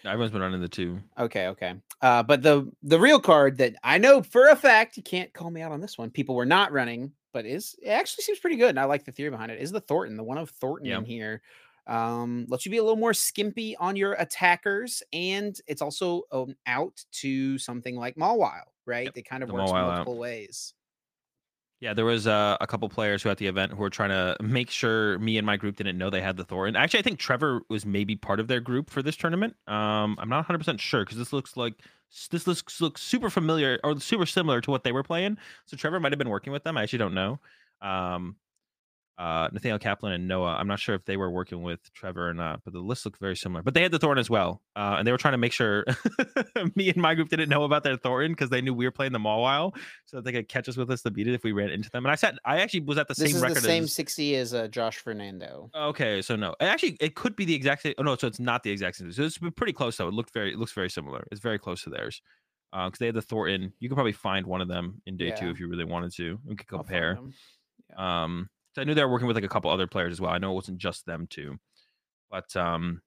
Everyone's 0.05 0.31
been 0.31 0.41
running 0.41 0.61
the 0.61 0.69
two. 0.69 1.01
Okay, 1.19 1.49
okay. 1.49 1.75
Uh, 2.01 2.23
but 2.23 2.43
the 2.43 2.71
the 2.85 3.01
real 3.01 3.19
card 3.19 3.59
that 3.59 3.75
I 3.83 3.99
know 3.99 4.23
for 4.23 4.51
a 4.51 4.55
fact, 4.55 4.97
you 4.97 5.03
can't 5.03 5.33
call 5.33 5.51
me 5.51 5.63
out 5.63 5.73
on 5.73 5.81
this 5.81 5.99
one. 5.99 6.11
People 6.11 6.37
were 6.37 6.47
not 6.47 6.71
running, 6.71 7.11
but 7.35 7.45
is 7.45 7.77
it 7.83 7.91
actually 7.91 8.23
seems 8.23 8.39
pretty 8.39 8.57
good, 8.57 8.71
and 8.71 8.81
I 8.81 8.85
like 8.85 9.05
the 9.05 9.13
theory 9.13 9.29
behind 9.29 9.53
it. 9.53 9.61
Is 9.61 9.73
the 9.73 9.81
Thornton 9.81 10.17
the 10.17 10.25
one 10.25 10.39
of 10.39 10.49
Thornton 10.49 10.91
in 10.91 11.05
here? 11.05 11.43
um, 11.87 12.47
lets 12.49 12.65
you 12.65 12.71
be 12.71 12.79
a 12.79 12.83
little 12.83 12.97
more 12.99 13.15
skimpy 13.15 13.77
on 13.77 13.97
your 13.97 14.15
attackers, 14.15 15.03
and 15.13 15.59
it's 15.67 15.83
also 15.83 16.23
um, 16.33 16.57
out 16.67 17.05
to 17.13 17.59
something 17.59 17.97
like 17.97 18.17
Mawile, 18.17 18.63
right? 18.87 19.05
Yep. 19.07 19.17
It 19.17 19.23
kind 19.29 19.43
of 19.43 19.49
the 19.49 19.55
works 19.55 19.71
multiple 19.71 20.15
out. 20.15 20.19
ways. 20.19 20.75
Yeah, 21.81 21.93
there 21.93 22.07
was 22.07 22.27
uh, 22.27 22.57
a 22.61 22.67
couple 22.67 22.89
players 22.89 23.23
who 23.23 23.29
at 23.29 23.37
the 23.37 23.47
event 23.47 23.73
who 23.73 23.79
were 23.79 23.91
trying 23.91 24.09
to 24.09 24.43
make 24.43 24.71
sure 24.71 25.19
me 25.19 25.37
and 25.37 25.45
my 25.45 25.59
group 25.59 25.77
didn't 25.77 25.99
know 25.99 26.09
they 26.09 26.23
had 26.23 26.37
the 26.37 26.45
Thor. 26.45 26.67
And 26.67 26.77
actually, 26.77 27.01
I 27.01 27.03
think 27.03 27.19
Trevor 27.19 27.61
was 27.69 27.85
maybe 27.85 28.17
part 28.17 28.41
of 28.41 28.49
their 28.49 28.61
group 28.61 28.89
for 28.89 29.03
this 29.03 29.17
tournament. 29.17 29.55
Um, 29.67 30.17
I'm 30.19 30.31
not 30.31 30.39
100 30.39 30.59
percent 30.59 30.81
sure 30.81 31.05
because 31.05 31.19
this 31.19 31.33
looks 31.33 31.57
like 31.57 31.75
this 32.31 32.47
looks 32.47 32.81
looks 32.81 33.03
super 33.03 33.31
familiar 33.31 33.79
or 33.85 33.99
super 34.01 34.27
similar 34.27 34.61
to 34.61 34.71
what 34.71 34.85
they 34.85 34.93
were 34.93 35.03
playing. 35.03 35.39
So 35.67 35.77
Trevor 35.77 36.01
might 36.01 36.13
have 36.13 36.19
been 36.19 36.29
working 36.29 36.53
with 36.53 36.65
them. 36.65 36.77
I 36.77 36.83
actually 36.83 37.01
don't 37.01 37.15
know. 37.15 37.41
Um, 37.81 38.37
uh, 39.17 39.49
Nathaniel 39.53 39.79
Kaplan 39.79 40.13
and 40.13 40.27
Noah. 40.27 40.57
I'm 40.59 40.67
not 40.67 40.81
sure 40.81 40.95
if 40.95 41.05
they 41.05 41.17
were 41.17 41.31
working 41.31 41.63
with 41.63 41.81
Trevor 41.93 42.29
or 42.29 42.35
not, 42.35 42.63
but 42.65 42.73
the 42.73 42.81
list 42.81 43.05
looked 43.05 43.21
very 43.21 43.37
similar. 43.37 43.63
But 43.63 43.75
they 43.75 43.83
had 43.83 43.93
the 43.93 43.99
Thorn 43.99 44.19
as 44.19 44.29
well, 44.29 44.63
uh, 44.75 44.97
and 44.99 45.07
they 45.07 45.13
were 45.13 45.19
trying 45.19 45.35
to 45.35 45.39
make 45.39 45.53
sure 45.53 45.85
me 46.75 46.89
and 46.89 46.97
my 46.97 47.15
group 47.15 47.29
didn't 47.29 47.49
know 47.49 47.63
about 47.65 47.85
their 47.85 47.97
Thorn 47.97 48.33
because 48.33 48.51
they 48.51 48.61
knew 48.61 48.75
we 48.75 48.85
were 48.85 48.91
playing 48.91 49.13
them 49.13 49.27
all 49.27 49.43
while, 49.43 49.75
so 50.07 50.17
that 50.17 50.25
they 50.25 50.33
could 50.33 50.49
catch 50.49 50.69
us 50.69 50.77
with 50.77 50.91
us 50.91 51.03
to 51.03 51.11
beat 51.11 51.29
it 51.29 51.35
if 51.35 51.45
we 51.45 51.53
ran 51.53 51.71
into 51.71 51.91
them. 51.91 52.05
And 52.05 52.13
I 52.13 52.17
said 52.17 52.39
I 52.45 52.61
actually 52.61 52.81
was 52.81 52.99
at 52.99 53.07
the 53.07 53.15
this 53.15 53.33
same 53.33 53.41
record. 53.41 53.59
the 53.59 53.61
same 53.61 53.85
as... 53.85 53.93
60 53.93 54.37
as 54.37 54.55
uh, 54.55 54.67
Josh 54.69 54.99
Fernando. 54.99 55.71
Okay, 55.75 56.21
so 56.21 56.35
no, 56.35 56.55
actually 56.61 56.97
it 57.01 57.15
could 57.15 57.37
be 57.37 57.45
the 57.45 57.55
exact 57.55 57.83
same. 57.83 57.95
Oh 57.99 58.03
no, 58.03 58.17
so 58.17 58.27
it's 58.27 58.41
not 58.41 58.63
the 58.65 58.71
exact 58.71 58.97
same. 58.97 59.13
So 59.13 59.23
it's 59.23 59.39
pretty 59.39 59.73
close 59.73 59.97
though. 59.97 60.09
It 60.09 60.15
looked 60.15 60.33
very, 60.33 60.53
it 60.53 60.59
looks 60.59 60.73
very 60.73 60.91
similar. 60.91 61.27
It's 61.31 61.41
very 61.41 61.59
close 61.59 61.83
to 61.85 61.91
theirs 61.91 62.21
because 62.73 62.89
uh, 62.89 62.97
they 62.99 63.07
had 63.07 63.15
the 63.15 63.23
Thornton. 63.23 63.73
You 63.79 63.89
could 63.89 63.95
probably 63.95 64.13
find 64.13 64.45
one 64.47 64.61
of 64.61 64.67
them 64.67 65.01
in 65.07 65.17
day 65.17 65.29
yeah. 65.29 65.37
two 65.37 65.51
if 65.51 65.61
you 65.61 65.69
really 65.69 65.85
wanted 65.85 66.13
to. 66.15 66.41
We 66.45 66.57
could 66.57 66.67
compare. 66.67 67.21
Yeah. 67.91 68.25
Um, 68.25 68.51
I 68.77 68.85
knew 68.85 68.95
they 68.95 69.05
were 69.05 69.11
working 69.11 69.27
with 69.27 69.37
like 69.37 69.45
a 69.45 69.49
couple 69.49 69.71
other 69.71 69.87
players 69.87 70.13
as 70.13 70.21
well. 70.21 70.33
I 70.33 70.39
know 70.39 70.53
it 70.53 70.55
wasn't 70.55 70.79
just 70.79 71.07
them 71.07 71.27
too, 71.29 71.59
but 72.31 72.55
um, 72.57 73.03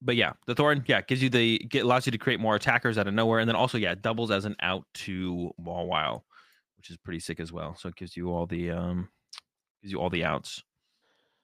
but 0.00 0.16
yeah, 0.16 0.32
the 0.46 0.54
Thorn, 0.54 0.84
yeah, 0.86 1.00
gives 1.02 1.22
you 1.22 1.30
the 1.30 1.58
get 1.58 1.84
allows 1.84 2.06
you 2.06 2.12
to 2.12 2.18
create 2.18 2.40
more 2.40 2.54
attackers 2.54 2.98
out 2.98 3.06
of 3.06 3.14
nowhere, 3.14 3.40
and 3.40 3.48
then 3.48 3.56
also 3.56 3.78
yeah, 3.78 3.94
doubles 3.94 4.30
as 4.30 4.44
an 4.44 4.56
out 4.60 4.84
to 4.94 5.50
Mawile, 5.60 6.22
which 6.76 6.90
is 6.90 6.96
pretty 6.96 7.20
sick 7.20 7.40
as 7.40 7.52
well. 7.52 7.76
So 7.76 7.88
it 7.88 7.96
gives 7.96 8.16
you 8.16 8.30
all 8.30 8.46
the 8.46 8.70
um, 8.70 9.08
gives 9.82 9.92
you 9.92 10.00
all 10.00 10.10
the 10.10 10.24
outs. 10.24 10.62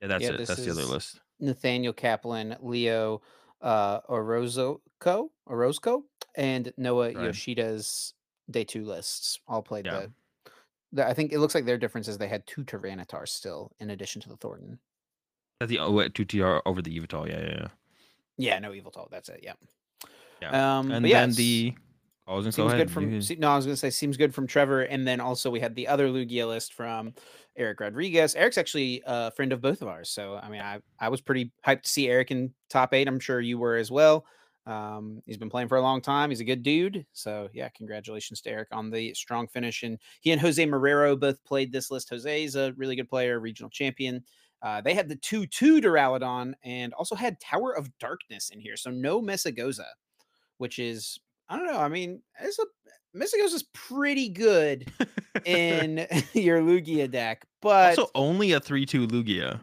Yeah, 0.00 0.08
that's 0.08 0.24
yeah, 0.24 0.30
it. 0.30 0.46
That's 0.46 0.64
the 0.64 0.70
other 0.70 0.84
list. 0.84 1.20
Nathaniel 1.40 1.92
Kaplan, 1.92 2.56
Leo 2.60 3.22
uh 3.60 4.00
Orozco, 4.08 4.80
Orozco, 5.46 6.04
and 6.36 6.72
Noah 6.76 7.06
right. 7.06 7.16
Yoshida's 7.16 8.14
day 8.50 8.64
two 8.64 8.84
lists 8.84 9.40
all 9.46 9.62
played 9.62 9.86
yeah. 9.86 10.00
the 10.00 10.12
I 10.96 11.12
think 11.12 11.32
it 11.32 11.38
looks 11.38 11.54
like 11.54 11.66
their 11.66 11.78
difference 11.78 12.08
is 12.08 12.18
they 12.18 12.28
had 12.28 12.46
two 12.46 12.64
Tyranitar 12.64 13.28
still 13.28 13.72
in 13.78 13.90
addition 13.90 14.22
to 14.22 14.28
the 14.28 14.36
Thornton. 14.36 14.78
That's 15.60 15.70
the 15.70 15.80
oh, 15.80 16.08
two 16.08 16.24
TR 16.24 16.58
over 16.66 16.80
the 16.80 16.98
Yveltal. 16.98 17.28
Yeah, 17.28 17.40
yeah, 17.40 17.56
yeah. 17.60 17.68
Yeah, 18.36 18.58
no 18.60 18.70
Yveltal. 18.70 19.10
That's 19.10 19.28
it. 19.28 19.40
Yeah. 19.42 19.54
Yeah. 20.40 20.78
Um, 20.78 20.92
and 20.92 21.04
then 21.04 21.10
yeah, 21.10 21.26
the 21.26 21.74
I 22.28 22.34
was 22.34 22.44
gonna 22.44 22.52
seems 22.52 22.72
good 22.74 22.90
from 22.90 23.20
no, 23.40 23.50
I 23.50 23.56
was 23.56 23.64
gonna 23.64 23.76
say 23.76 23.90
seems 23.90 24.16
good 24.16 24.34
from 24.34 24.46
Trevor, 24.46 24.82
and 24.82 25.08
then 25.08 25.20
also 25.20 25.50
we 25.50 25.60
had 25.60 25.74
the 25.74 25.88
other 25.88 26.08
Lugia 26.08 26.46
list 26.46 26.74
from 26.74 27.14
Eric 27.56 27.80
Rodriguez. 27.80 28.34
Eric's 28.34 28.58
actually 28.58 29.02
a 29.06 29.30
friend 29.30 29.52
of 29.52 29.60
both 29.60 29.82
of 29.82 29.88
ours, 29.88 30.10
so 30.10 30.36
I 30.36 30.48
mean, 30.48 30.60
I 30.60 30.80
I 31.00 31.08
was 31.08 31.20
pretty 31.20 31.50
hyped 31.66 31.82
to 31.82 31.88
see 31.88 32.08
Eric 32.08 32.30
in 32.30 32.52
top 32.68 32.92
eight. 32.92 33.08
I'm 33.08 33.18
sure 33.18 33.40
you 33.40 33.58
were 33.58 33.76
as 33.76 33.90
well. 33.90 34.26
Um, 34.68 35.22
he's 35.24 35.38
been 35.38 35.48
playing 35.48 35.68
for 35.68 35.78
a 35.78 35.82
long 35.82 36.02
time. 36.02 36.28
He's 36.28 36.40
a 36.40 36.44
good 36.44 36.62
dude. 36.62 37.06
So 37.14 37.48
yeah, 37.54 37.70
congratulations 37.70 38.42
to 38.42 38.50
Eric 38.50 38.68
on 38.70 38.90
the 38.90 39.14
strong 39.14 39.48
finish. 39.48 39.82
And 39.82 39.98
he 40.20 40.30
and 40.30 40.40
Jose 40.40 40.64
Marrero 40.64 41.18
both 41.18 41.42
played 41.42 41.72
this 41.72 41.90
list. 41.90 42.10
Jose 42.10 42.44
is 42.44 42.54
a 42.54 42.74
really 42.76 42.94
good 42.94 43.08
player, 43.08 43.40
regional 43.40 43.70
champion. 43.70 44.22
Uh, 44.60 44.82
they 44.82 44.92
had 44.92 45.08
the 45.08 45.16
2 45.16 45.46
2 45.46 45.80
Duraludon 45.80 46.52
and 46.64 46.92
also 46.92 47.14
had 47.14 47.40
Tower 47.40 47.72
of 47.72 47.96
Darkness 47.98 48.50
in 48.50 48.60
here. 48.60 48.76
So 48.76 48.90
no 48.90 49.22
Mesagoza, 49.22 49.86
which 50.58 50.78
is, 50.78 51.18
I 51.48 51.56
don't 51.56 51.66
know. 51.66 51.78
I 51.78 51.88
mean, 51.88 52.22
it's 52.38 52.58
a 52.58 52.66
is 53.14 53.62
pretty 53.72 54.28
good 54.28 54.90
in 55.46 56.06
your 56.34 56.60
Lugia 56.60 57.10
deck, 57.10 57.46
but 57.62 57.98
also 57.98 58.10
only 58.14 58.52
a 58.52 58.60
3 58.60 58.84
2 58.84 59.06
Lugia. 59.06 59.60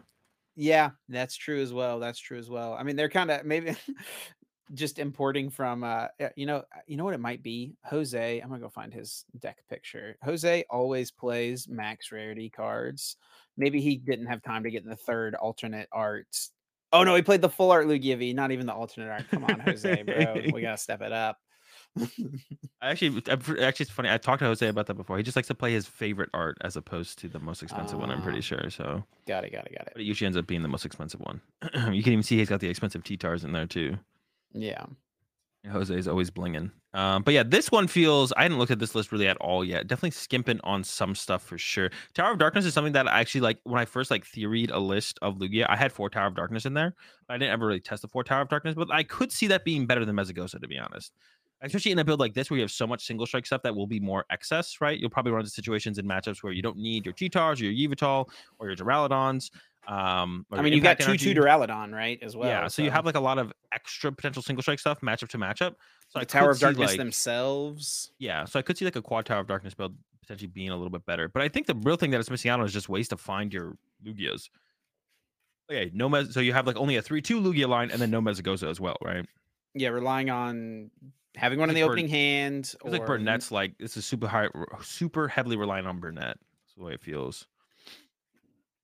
Yeah, 0.56 0.90
that's 1.08 1.36
true 1.36 1.60
as 1.60 1.72
well. 1.72 2.00
That's 2.00 2.18
true 2.18 2.38
as 2.38 2.48
well. 2.48 2.72
I 2.72 2.82
mean, 2.82 2.96
they're 2.96 3.10
kind 3.10 3.30
of 3.30 3.44
maybe 3.44 3.76
just 4.74 4.98
importing 4.98 5.50
from 5.50 5.84
uh 5.84 6.06
you 6.34 6.46
know 6.46 6.56
uh, 6.56 6.80
you 6.86 6.96
know 6.96 7.04
what 7.04 7.14
it 7.14 7.20
might 7.20 7.42
be 7.42 7.74
jose 7.84 8.40
i'm 8.40 8.48
gonna 8.48 8.60
go 8.60 8.68
find 8.68 8.92
his 8.92 9.24
deck 9.38 9.58
picture 9.68 10.16
jose 10.24 10.64
always 10.70 11.10
plays 11.10 11.68
max 11.68 12.10
rarity 12.10 12.50
cards 12.50 13.16
maybe 13.56 13.80
he 13.80 13.96
didn't 13.96 14.26
have 14.26 14.42
time 14.42 14.64
to 14.64 14.70
get 14.70 14.82
in 14.82 14.90
the 14.90 14.96
third 14.96 15.34
alternate 15.36 15.88
art 15.92 16.26
oh 16.92 17.04
no 17.04 17.14
he 17.14 17.22
played 17.22 17.42
the 17.42 17.48
full 17.48 17.70
art 17.70 17.86
lugia 17.86 18.18
v 18.18 18.32
not 18.32 18.50
even 18.50 18.66
the 18.66 18.74
alternate 18.74 19.10
art 19.10 19.24
come 19.30 19.44
on 19.44 19.60
jose 19.60 20.02
bro 20.02 20.42
we 20.52 20.60
gotta 20.60 20.76
step 20.76 21.02
it 21.02 21.12
up 21.12 21.38
I 22.82 22.90
actually, 22.90 23.22
actually, 23.26 23.84
it's 23.84 23.90
funny. 23.90 24.10
I 24.10 24.18
talked 24.18 24.40
to 24.40 24.46
Jose 24.46 24.66
about 24.66 24.86
that 24.86 24.94
before. 24.94 25.16
He 25.16 25.22
just 25.22 25.36
likes 25.36 25.48
to 25.48 25.54
play 25.54 25.72
his 25.72 25.86
favorite 25.86 26.28
art 26.34 26.58
as 26.60 26.76
opposed 26.76 27.18
to 27.20 27.28
the 27.28 27.38
most 27.38 27.62
expensive 27.62 27.96
uh, 27.96 28.00
one. 28.00 28.10
I'm 28.10 28.22
pretty 28.22 28.38
ah. 28.38 28.42
sure. 28.42 28.70
So 28.70 29.02
got 29.26 29.44
it, 29.44 29.52
got 29.52 29.66
it, 29.66 29.72
got 29.72 29.86
it. 29.86 29.92
But 29.94 30.02
it 30.02 30.04
usually 30.04 30.26
ends 30.26 30.36
up 30.36 30.46
being 30.46 30.62
the 30.62 30.68
most 30.68 30.84
expensive 30.84 31.20
one. 31.20 31.40
you 31.92 32.02
can 32.02 32.12
even 32.12 32.22
see 32.22 32.36
he's 32.36 32.48
got 32.48 32.60
the 32.60 32.68
expensive 32.68 33.02
T-tars 33.02 33.44
in 33.44 33.52
there 33.52 33.66
too. 33.66 33.96
Yeah. 34.56 34.86
Jose 35.70 35.94
is 35.94 36.08
always 36.08 36.30
blinging. 36.30 36.70
Um, 36.94 37.22
but 37.22 37.34
yeah, 37.34 37.42
this 37.42 37.70
one 37.70 37.88
feels. 37.88 38.32
I 38.36 38.42
hadn't 38.42 38.58
looked 38.58 38.70
at 38.70 38.78
this 38.78 38.94
list 38.94 39.12
really 39.12 39.28
at 39.28 39.36
all 39.38 39.64
yet. 39.64 39.86
Definitely 39.86 40.12
skimping 40.12 40.60
on 40.64 40.82
some 40.84 41.14
stuff 41.14 41.42
for 41.42 41.58
sure. 41.58 41.90
Tower 42.14 42.32
of 42.32 42.38
Darkness 42.38 42.64
is 42.64 42.72
something 42.72 42.92
that 42.94 43.08
I 43.08 43.20
actually 43.20 43.42
like. 43.42 43.58
When 43.64 43.80
I 43.80 43.84
first 43.84 44.10
like 44.10 44.24
theoried 44.24 44.70
a 44.70 44.78
list 44.78 45.18
of 45.22 45.36
Lugia, 45.36 45.66
I 45.68 45.76
had 45.76 45.92
four 45.92 46.08
Tower 46.08 46.28
of 46.28 46.36
Darkness 46.36 46.64
in 46.64 46.74
there. 46.74 46.94
But 47.26 47.34
I 47.34 47.38
didn't 47.38 47.52
ever 47.52 47.66
really 47.66 47.80
test 47.80 48.02
the 48.02 48.08
four 48.08 48.24
Tower 48.24 48.42
of 48.42 48.48
Darkness. 48.48 48.74
But 48.74 48.90
I 48.90 49.02
could 49.02 49.30
see 49.30 49.46
that 49.48 49.64
being 49.64 49.86
better 49.86 50.04
than 50.04 50.16
Mesagoza, 50.16 50.60
to 50.60 50.68
be 50.68 50.78
honest. 50.78 51.12
Especially 51.62 51.90
in 51.90 51.98
a 51.98 52.04
build 52.04 52.20
like 52.20 52.34
this, 52.34 52.50
where 52.50 52.58
you 52.58 52.62
have 52.62 52.70
so 52.70 52.86
much 52.86 53.04
single 53.04 53.26
strike 53.26 53.46
stuff 53.46 53.62
that 53.62 53.74
will 53.74 53.86
be 53.86 53.98
more 53.98 54.24
excess, 54.30 54.80
right? 54.80 54.98
You'll 54.98 55.10
probably 55.10 55.32
run 55.32 55.40
into 55.40 55.50
situations 55.50 55.98
in 55.98 56.06
matchups 56.06 56.42
where 56.42 56.52
you 56.52 56.62
don't 56.62 56.76
need 56.76 57.06
your 57.06 57.14
T-Tars 57.14 57.60
or 57.60 57.64
your 57.64 57.90
Yveltal 57.90 58.28
or 58.58 58.68
your 58.68 58.76
Duraludons. 58.76 59.50
Um, 59.86 60.46
I 60.50 60.62
mean, 60.62 60.72
you 60.72 60.80
got 60.80 60.98
two 60.98 61.16
two 61.16 61.34
Duraludon, 61.34 61.92
right? 61.92 62.18
As 62.22 62.36
well. 62.36 62.48
Yeah, 62.48 62.64
so, 62.64 62.76
so, 62.76 62.82
you 62.82 62.90
have 62.90 63.06
like 63.06 63.14
a 63.14 63.20
lot 63.20 63.38
of 63.38 63.52
extra 63.72 64.10
potential 64.10 64.42
single 64.42 64.62
strike 64.62 64.80
stuff 64.80 65.00
matchup 65.00 65.28
to 65.28 65.38
matchup. 65.38 65.74
So 66.08 66.18
the 66.18 66.20
I 66.20 66.24
Tower 66.24 66.50
of 66.50 66.58
Darkness 66.58 66.90
like, 66.90 66.98
themselves. 66.98 68.10
Yeah, 68.18 68.44
so 68.46 68.58
I 68.58 68.62
could 68.62 68.76
see 68.76 68.84
like 68.84 68.96
a 68.96 69.02
quad 69.02 69.26
Tower 69.26 69.40
of 69.40 69.46
Darkness 69.46 69.74
build 69.74 69.94
potentially 70.20 70.48
being 70.48 70.70
a 70.70 70.76
little 70.76 70.90
bit 70.90 71.06
better. 71.06 71.28
But 71.28 71.42
I 71.42 71.48
think 71.48 71.66
the 71.66 71.76
real 71.76 71.96
thing 71.96 72.10
that 72.10 72.20
it's 72.20 72.30
missing 72.30 72.50
out 72.50 72.58
on 72.58 72.66
is 72.66 72.72
just 72.72 72.88
ways 72.88 73.08
to 73.08 73.16
find 73.16 73.52
your 73.52 73.76
Lugias. 74.04 74.48
Okay, 75.70 75.90
no 75.94 76.08
mes. 76.08 76.34
So 76.34 76.40
you 76.40 76.52
have 76.52 76.66
like 76.66 76.76
only 76.76 76.96
a 76.96 77.02
three 77.02 77.22
two 77.22 77.40
Lugia 77.40 77.68
line 77.68 77.90
and 77.90 78.00
then 78.00 78.10
no 78.10 78.20
Mesagoza 78.20 78.68
as 78.68 78.80
well, 78.80 78.96
right? 79.04 79.24
Yeah, 79.74 79.88
relying 79.90 80.30
on 80.30 80.90
having 81.36 81.60
one 81.60 81.68
in 81.68 81.76
the 81.76 81.82
opening 81.82 82.08
hand. 82.08 82.74
Or... 82.82 82.90
like 82.90 83.06
Burnet's 83.06 83.52
like 83.52 83.78
this 83.78 83.96
is 83.96 84.04
super 84.04 84.26
high, 84.26 84.48
super 84.82 85.28
heavily 85.28 85.56
reliant 85.56 85.86
on 85.86 86.00
Burnet. 86.00 86.38
That's 86.38 86.74
the 86.76 86.82
way 86.82 86.94
it 86.94 87.00
feels 87.00 87.46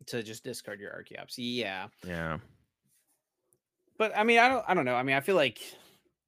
to 0.06 0.22
just 0.22 0.44
discard 0.44 0.80
your 0.80 0.90
Archeops. 0.90 1.34
Yeah. 1.36 1.88
Yeah. 2.06 2.38
But 3.98 4.16
I 4.16 4.24
mean, 4.24 4.38
I 4.38 4.48
don't 4.48 4.64
I 4.66 4.74
don't 4.74 4.84
know. 4.84 4.94
I 4.94 5.02
mean, 5.02 5.16
I 5.16 5.20
feel 5.20 5.36
like 5.36 5.60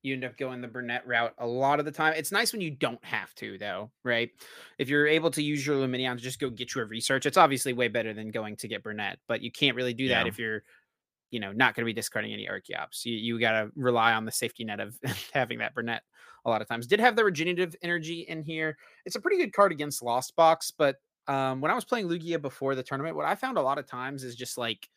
you 0.05 0.13
end 0.13 0.25
up 0.25 0.37
going 0.37 0.61
the 0.61 0.69
Burnet 0.69 1.03
route 1.07 1.35
a 1.39 1.47
lot 1.47 1.79
of 1.79 1.87
the 1.87 1.91
time. 1.91 2.13
It's 2.15 2.31
nice 2.31 2.53
when 2.53 2.61
you 2.61 2.71
don't 2.71 3.03
have 3.05 3.35
to, 3.37 3.57
though, 3.57 3.91
right? 4.05 4.31
If 4.79 4.91
you're 4.91 5.07
able 5.07 5.31
to 5.31 5.43
use 5.43 5.67
your 5.67 5.77
Lumineon 5.77 6.17
to 6.17 6.23
just 6.23 6.39
go 6.39 6.51
get 6.51 6.75
you 6.75 6.83
a 6.83 6.85
research, 6.85 7.25
it's 7.25 7.39
obviously 7.39 7.73
way 7.73 7.89
better 7.89 8.13
than 8.13 8.31
going 8.31 8.57
to 8.57 8.69
get 8.69 8.83
Burnet, 8.83 9.19
but 9.29 9.41
you 9.41 9.51
can't 9.51 9.75
really 9.75 9.95
do 9.95 10.09
that 10.09 10.27
yeah. 10.27 10.29
if 10.29 10.39
you're, 10.39 10.63
you 11.31 11.41
know, 11.41 11.53
not 11.53 11.75
going 11.75 11.85
to 11.85 11.87
be 11.87 11.95
discarding 11.95 12.35
any 12.35 12.47
Archeops. 12.47 13.07
You, 13.07 13.15
you 13.15 13.41
got 13.41 13.53
to 13.53 13.71
rely 13.77 14.13
on 14.13 14.27
the 14.27 14.31
safety 14.31 14.63
net 14.63 14.79
of 14.79 14.95
having 15.33 15.59
that 15.61 15.75
Burnet 15.75 16.03
a 16.45 16.51
lot 16.51 16.61
of 16.61 16.69
times. 16.69 16.87
Did 16.87 17.01
have 17.01 17.17
the 17.17 17.25
regenerative 17.25 17.75
energy 17.81 18.27
in 18.29 18.43
here. 18.43 18.77
It's 19.07 19.17
a 19.17 19.21
pretty 19.21 19.39
good 19.39 19.55
card 19.55 19.73
against 19.73 20.03
Lost 20.03 20.37
Box, 20.37 20.71
but 20.71 20.97
um, 21.27 21.61
when 21.61 21.71
I 21.71 21.75
was 21.75 21.85
playing 21.85 22.09
Lugia 22.09 22.41
before 22.41 22.75
the 22.75 22.83
tournament, 22.83 23.17
what 23.17 23.27
I 23.27 23.35
found 23.35 23.59
a 23.59 23.63
lot 23.63 23.79
of 23.79 23.87
times 23.87 24.25
is 24.25 24.35
just 24.37 24.59
like 24.59 24.89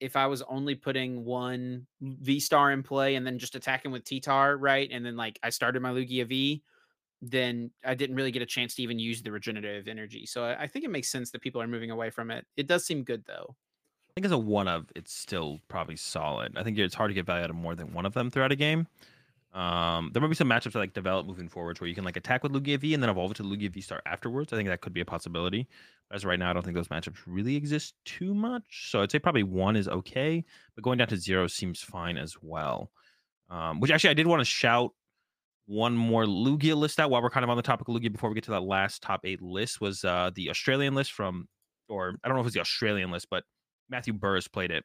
if 0.00 0.16
I 0.16 0.26
was 0.26 0.42
only 0.42 0.74
putting 0.74 1.24
one 1.24 1.86
V 2.00 2.40
star 2.40 2.72
in 2.72 2.82
play 2.82 3.16
and 3.16 3.26
then 3.26 3.38
just 3.38 3.54
attacking 3.54 3.92
with 3.92 4.04
T-Tar, 4.04 4.56
right? 4.56 4.88
And 4.90 5.04
then 5.04 5.16
like 5.16 5.38
I 5.42 5.50
started 5.50 5.82
my 5.82 5.90
Lugia 5.90 6.26
V, 6.26 6.62
then 7.20 7.70
I 7.84 7.94
didn't 7.94 8.16
really 8.16 8.30
get 8.30 8.40
a 8.40 8.46
chance 8.46 8.74
to 8.76 8.82
even 8.82 8.98
use 8.98 9.22
the 9.22 9.30
regenerative 9.30 9.88
energy. 9.88 10.24
So 10.24 10.44
I, 10.44 10.62
I 10.62 10.66
think 10.66 10.84
it 10.86 10.90
makes 10.90 11.08
sense 11.08 11.30
that 11.32 11.42
people 11.42 11.60
are 11.60 11.68
moving 11.68 11.90
away 11.90 12.08
from 12.08 12.30
it. 12.30 12.46
It 12.56 12.66
does 12.66 12.86
seem 12.86 13.04
good 13.04 13.24
though. 13.26 13.56
I 14.08 14.12
think 14.14 14.24
as 14.24 14.32
a 14.32 14.38
one 14.38 14.68
of, 14.68 14.86
it's 14.96 15.12
still 15.12 15.60
probably 15.68 15.96
solid. 15.96 16.56
I 16.56 16.64
think 16.64 16.78
it's 16.78 16.94
hard 16.94 17.10
to 17.10 17.14
get 17.14 17.26
value 17.26 17.44
out 17.44 17.50
of 17.50 17.56
more 17.56 17.74
than 17.74 17.92
one 17.92 18.06
of 18.06 18.14
them 18.14 18.30
throughout 18.30 18.52
a 18.52 18.56
game. 18.56 18.86
Um, 19.52 20.10
there 20.12 20.22
might 20.22 20.28
be 20.28 20.36
some 20.36 20.48
matchups 20.48 20.72
that 20.72 20.78
like 20.78 20.92
develop 20.92 21.26
moving 21.26 21.48
forwards 21.48 21.80
where 21.80 21.88
you 21.88 21.94
can 21.94 22.04
like 22.04 22.16
attack 22.16 22.44
with 22.44 22.52
Lugia 22.52 22.78
V 22.78 22.94
and 22.94 23.02
then 23.02 23.10
evolve 23.10 23.32
it 23.32 23.36
to 23.38 23.42
Lugia 23.42 23.70
V 23.70 23.80
Star 23.80 24.00
afterwards. 24.06 24.52
I 24.52 24.56
think 24.56 24.68
that 24.68 24.80
could 24.80 24.92
be 24.92 25.00
a 25.00 25.04
possibility. 25.04 25.66
But 26.08 26.16
as 26.16 26.24
right 26.24 26.38
now, 26.38 26.50
I 26.50 26.52
don't 26.52 26.62
think 26.62 26.76
those 26.76 26.88
matchups 26.88 27.18
really 27.26 27.56
exist 27.56 27.94
too 28.04 28.32
much. 28.32 28.90
So 28.90 29.02
I'd 29.02 29.10
say 29.10 29.18
probably 29.18 29.42
one 29.42 29.74
is 29.74 29.88
okay, 29.88 30.44
but 30.74 30.84
going 30.84 30.98
down 30.98 31.08
to 31.08 31.16
zero 31.16 31.48
seems 31.48 31.80
fine 31.80 32.16
as 32.16 32.36
well. 32.40 32.92
Um, 33.48 33.80
which 33.80 33.90
actually 33.90 34.10
I 34.10 34.14
did 34.14 34.28
want 34.28 34.40
to 34.40 34.44
shout 34.44 34.92
one 35.66 35.96
more 35.96 36.24
Lugia 36.24 36.76
list 36.76 37.00
out 37.00 37.10
while 37.10 37.22
we're 37.22 37.30
kind 37.30 37.44
of 37.44 37.50
on 37.50 37.56
the 37.56 37.62
topic 37.62 37.88
of 37.88 37.94
Lugia 37.94 38.12
before 38.12 38.30
we 38.30 38.34
get 38.34 38.44
to 38.44 38.52
that 38.52 38.62
last 38.62 39.02
top 39.02 39.20
eight 39.24 39.42
list 39.42 39.80
was 39.80 40.04
uh, 40.04 40.30
the 40.34 40.50
Australian 40.50 40.94
list 40.94 41.12
from, 41.12 41.48
or 41.88 42.14
I 42.22 42.28
don't 42.28 42.36
know 42.36 42.40
if 42.40 42.46
it's 42.46 42.54
the 42.54 42.60
Australian 42.60 43.10
list, 43.10 43.26
but 43.30 43.42
Matthew 43.88 44.12
Burris 44.12 44.46
played 44.46 44.70
it. 44.70 44.84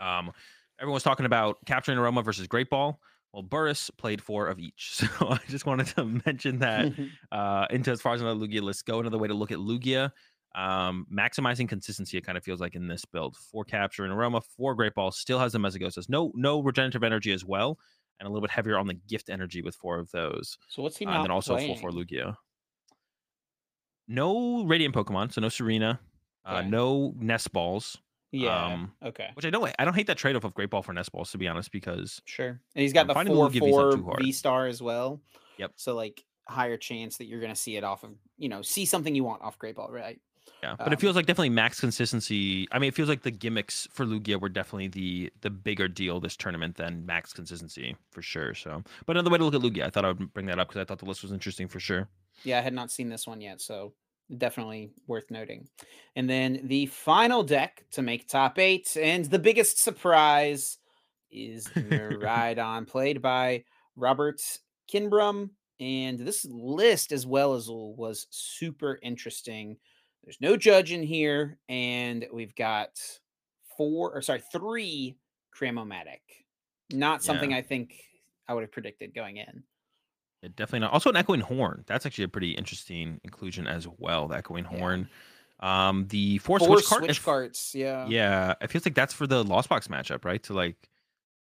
Um, 0.00 0.32
everyone's 0.80 1.04
talking 1.04 1.26
about 1.26 1.58
capturing 1.66 1.98
aroma 1.98 2.22
versus 2.22 2.48
Great 2.48 2.68
Ball. 2.68 2.98
Well, 3.32 3.42
Burris 3.42 3.90
played 3.90 4.20
four 4.22 4.48
of 4.48 4.58
each. 4.58 5.02
So 5.18 5.28
I 5.28 5.38
just 5.48 5.66
wanted 5.66 5.86
to 5.88 6.04
mention 6.04 6.58
that 6.58 6.92
uh, 7.32 7.66
into 7.70 7.90
as 7.90 8.00
far 8.00 8.14
as 8.14 8.20
another 8.20 8.38
Lugia 8.38 8.60
list 8.62 8.84
go. 8.86 9.00
Another 9.00 9.18
way 9.18 9.28
to 9.28 9.34
look 9.34 9.50
at 9.50 9.58
Lugia, 9.58 10.10
um, 10.54 11.06
maximizing 11.12 11.68
consistency, 11.68 12.18
it 12.18 12.26
kind 12.26 12.36
of 12.36 12.44
feels 12.44 12.60
like 12.60 12.74
in 12.74 12.86
this 12.86 13.04
build. 13.04 13.36
Four 13.36 13.64
capturing 13.64 14.12
aroma, 14.12 14.40
four 14.40 14.74
great 14.74 14.94
balls, 14.94 15.18
still 15.18 15.38
has 15.38 15.52
the 15.52 15.58
Mesagosas. 15.58 16.08
No, 16.08 16.30
no 16.34 16.62
regenerative 16.62 17.02
energy 17.02 17.32
as 17.32 17.44
well, 17.44 17.78
and 18.20 18.26
a 18.26 18.30
little 18.30 18.42
bit 18.42 18.50
heavier 18.50 18.78
on 18.78 18.86
the 18.86 18.94
gift 18.94 19.30
energy 19.30 19.62
with 19.62 19.74
four 19.74 19.98
of 19.98 20.10
those. 20.10 20.58
So 20.68 20.82
what's 20.82 20.96
he 20.98 21.06
uh, 21.06 21.12
And 21.12 21.24
then 21.24 21.30
also 21.30 21.54
playing? 21.54 21.74
full 21.74 21.90
four 21.90 21.90
Lugia. 21.90 22.36
No 24.08 24.64
radiant 24.66 24.94
Pokemon, 24.94 25.32
so 25.32 25.40
no 25.40 25.48
Serena, 25.48 26.00
uh, 26.44 26.56
okay. 26.56 26.68
no 26.68 27.14
Nest 27.16 27.52
balls. 27.52 27.98
Yeah. 28.32 28.66
Um, 28.66 28.92
okay. 29.04 29.28
Which 29.34 29.44
I 29.44 29.50
don't. 29.50 29.70
I 29.78 29.84
don't 29.84 29.94
hate 29.94 30.06
that 30.06 30.16
trade 30.16 30.34
off 30.36 30.44
of 30.44 30.54
Great 30.54 30.70
Ball 30.70 30.82
for 30.82 30.92
Nest 30.92 31.12
Balls 31.12 31.30
to 31.32 31.38
be 31.38 31.46
honest, 31.46 31.70
because 31.70 32.20
sure, 32.24 32.48
and 32.48 32.82
he's 32.82 32.94
got 32.94 33.06
the 33.06 33.14
four 33.14 33.50
four 33.50 34.18
V 34.18 34.32
star 34.32 34.66
as 34.66 34.82
well. 34.82 35.20
Yep. 35.58 35.72
So 35.76 35.94
like 35.94 36.24
higher 36.48 36.76
chance 36.76 37.18
that 37.18 37.26
you're 37.26 37.40
going 37.40 37.52
to 37.52 37.60
see 37.60 37.76
it 37.76 37.84
off 37.84 38.02
of 38.02 38.10
you 38.38 38.48
know 38.48 38.62
see 38.62 38.84
something 38.84 39.14
you 39.14 39.22
want 39.22 39.42
off 39.42 39.58
Great 39.58 39.76
Ball, 39.76 39.90
right? 39.90 40.18
Yeah, 40.62 40.76
but 40.78 40.88
um, 40.88 40.92
it 40.92 41.00
feels 41.00 41.16
like 41.16 41.26
definitely 41.26 41.50
max 41.50 41.80
consistency. 41.80 42.68
I 42.72 42.78
mean, 42.78 42.88
it 42.88 42.94
feels 42.94 43.08
like 43.08 43.22
the 43.22 43.30
gimmicks 43.30 43.88
for 43.92 44.06
Lugia 44.06 44.40
were 44.40 44.48
definitely 44.48 44.88
the 44.88 45.32
the 45.42 45.50
bigger 45.50 45.88
deal 45.88 46.18
this 46.18 46.36
tournament 46.36 46.76
than 46.76 47.04
max 47.04 47.32
consistency 47.32 47.96
for 48.10 48.22
sure. 48.22 48.54
So, 48.54 48.82
but 49.04 49.16
another 49.16 49.30
way 49.30 49.38
to 49.38 49.44
look 49.44 49.54
at 49.54 49.60
Lugia, 49.60 49.84
I 49.84 49.90
thought 49.90 50.04
I 50.04 50.08
would 50.08 50.32
bring 50.32 50.46
that 50.46 50.58
up 50.58 50.68
because 50.68 50.80
I 50.80 50.84
thought 50.84 51.00
the 51.00 51.04
list 51.04 51.22
was 51.22 51.32
interesting 51.32 51.68
for 51.68 51.80
sure. 51.80 52.08
Yeah, 52.44 52.58
I 52.58 52.62
had 52.62 52.72
not 52.72 52.90
seen 52.90 53.08
this 53.08 53.26
one 53.26 53.40
yet, 53.40 53.60
so 53.60 53.92
definitely 54.38 54.92
worth 55.06 55.30
noting. 55.30 55.68
And 56.16 56.28
then 56.28 56.60
the 56.64 56.86
final 56.86 57.42
deck 57.42 57.84
to 57.92 58.02
make 58.02 58.28
top 58.28 58.58
eight, 58.58 58.96
and 59.00 59.24
the 59.24 59.38
biggest 59.38 59.78
surprise 59.78 60.78
is 61.30 61.66
Miraidon, 61.76 62.86
played 62.86 63.22
by 63.22 63.64
Robert 63.96 64.40
Kinbrum. 64.92 65.50
And 65.80 66.18
this 66.20 66.44
list, 66.44 67.10
as 67.10 67.26
well 67.26 67.54
as 67.54 67.66
was 67.68 68.26
super 68.30 69.00
interesting. 69.02 69.76
There's 70.22 70.40
no 70.40 70.56
judge 70.56 70.92
in 70.92 71.02
here, 71.02 71.58
and 71.68 72.24
we've 72.32 72.54
got 72.54 72.90
four, 73.76 74.14
or 74.14 74.22
sorry, 74.22 74.42
three 74.52 75.16
Cramomatic. 75.52 76.20
Not 76.92 77.22
something 77.22 77.50
yeah. 77.50 77.58
I 77.58 77.62
think 77.62 77.94
I 78.48 78.54
would 78.54 78.62
have 78.62 78.72
predicted 78.72 79.14
going 79.14 79.38
in. 79.38 79.64
It 80.42 80.56
definitely 80.56 80.80
not. 80.80 80.92
Also, 80.92 81.10
an 81.10 81.16
echoing 81.16 81.40
horn. 81.40 81.84
That's 81.86 82.04
actually 82.04 82.24
a 82.24 82.28
pretty 82.28 82.52
interesting 82.52 83.20
inclusion 83.22 83.66
as 83.66 83.86
well. 83.98 84.28
The 84.28 84.36
echoing 84.36 84.66
yeah. 84.70 84.78
horn. 84.78 85.08
Um, 85.60 86.06
the 86.08 86.38
four, 86.38 86.58
four 86.58 86.78
switch, 86.78 86.86
cart, 86.86 87.04
switch 87.04 87.24
carts. 87.24 87.74
Yeah. 87.74 88.06
Yeah. 88.08 88.54
It 88.60 88.70
feels 88.70 88.84
like 88.84 88.96
that's 88.96 89.14
for 89.14 89.28
the 89.28 89.44
Lost 89.44 89.68
Box 89.68 89.86
matchup, 89.86 90.24
right? 90.24 90.42
To 90.44 90.52
like 90.52 90.76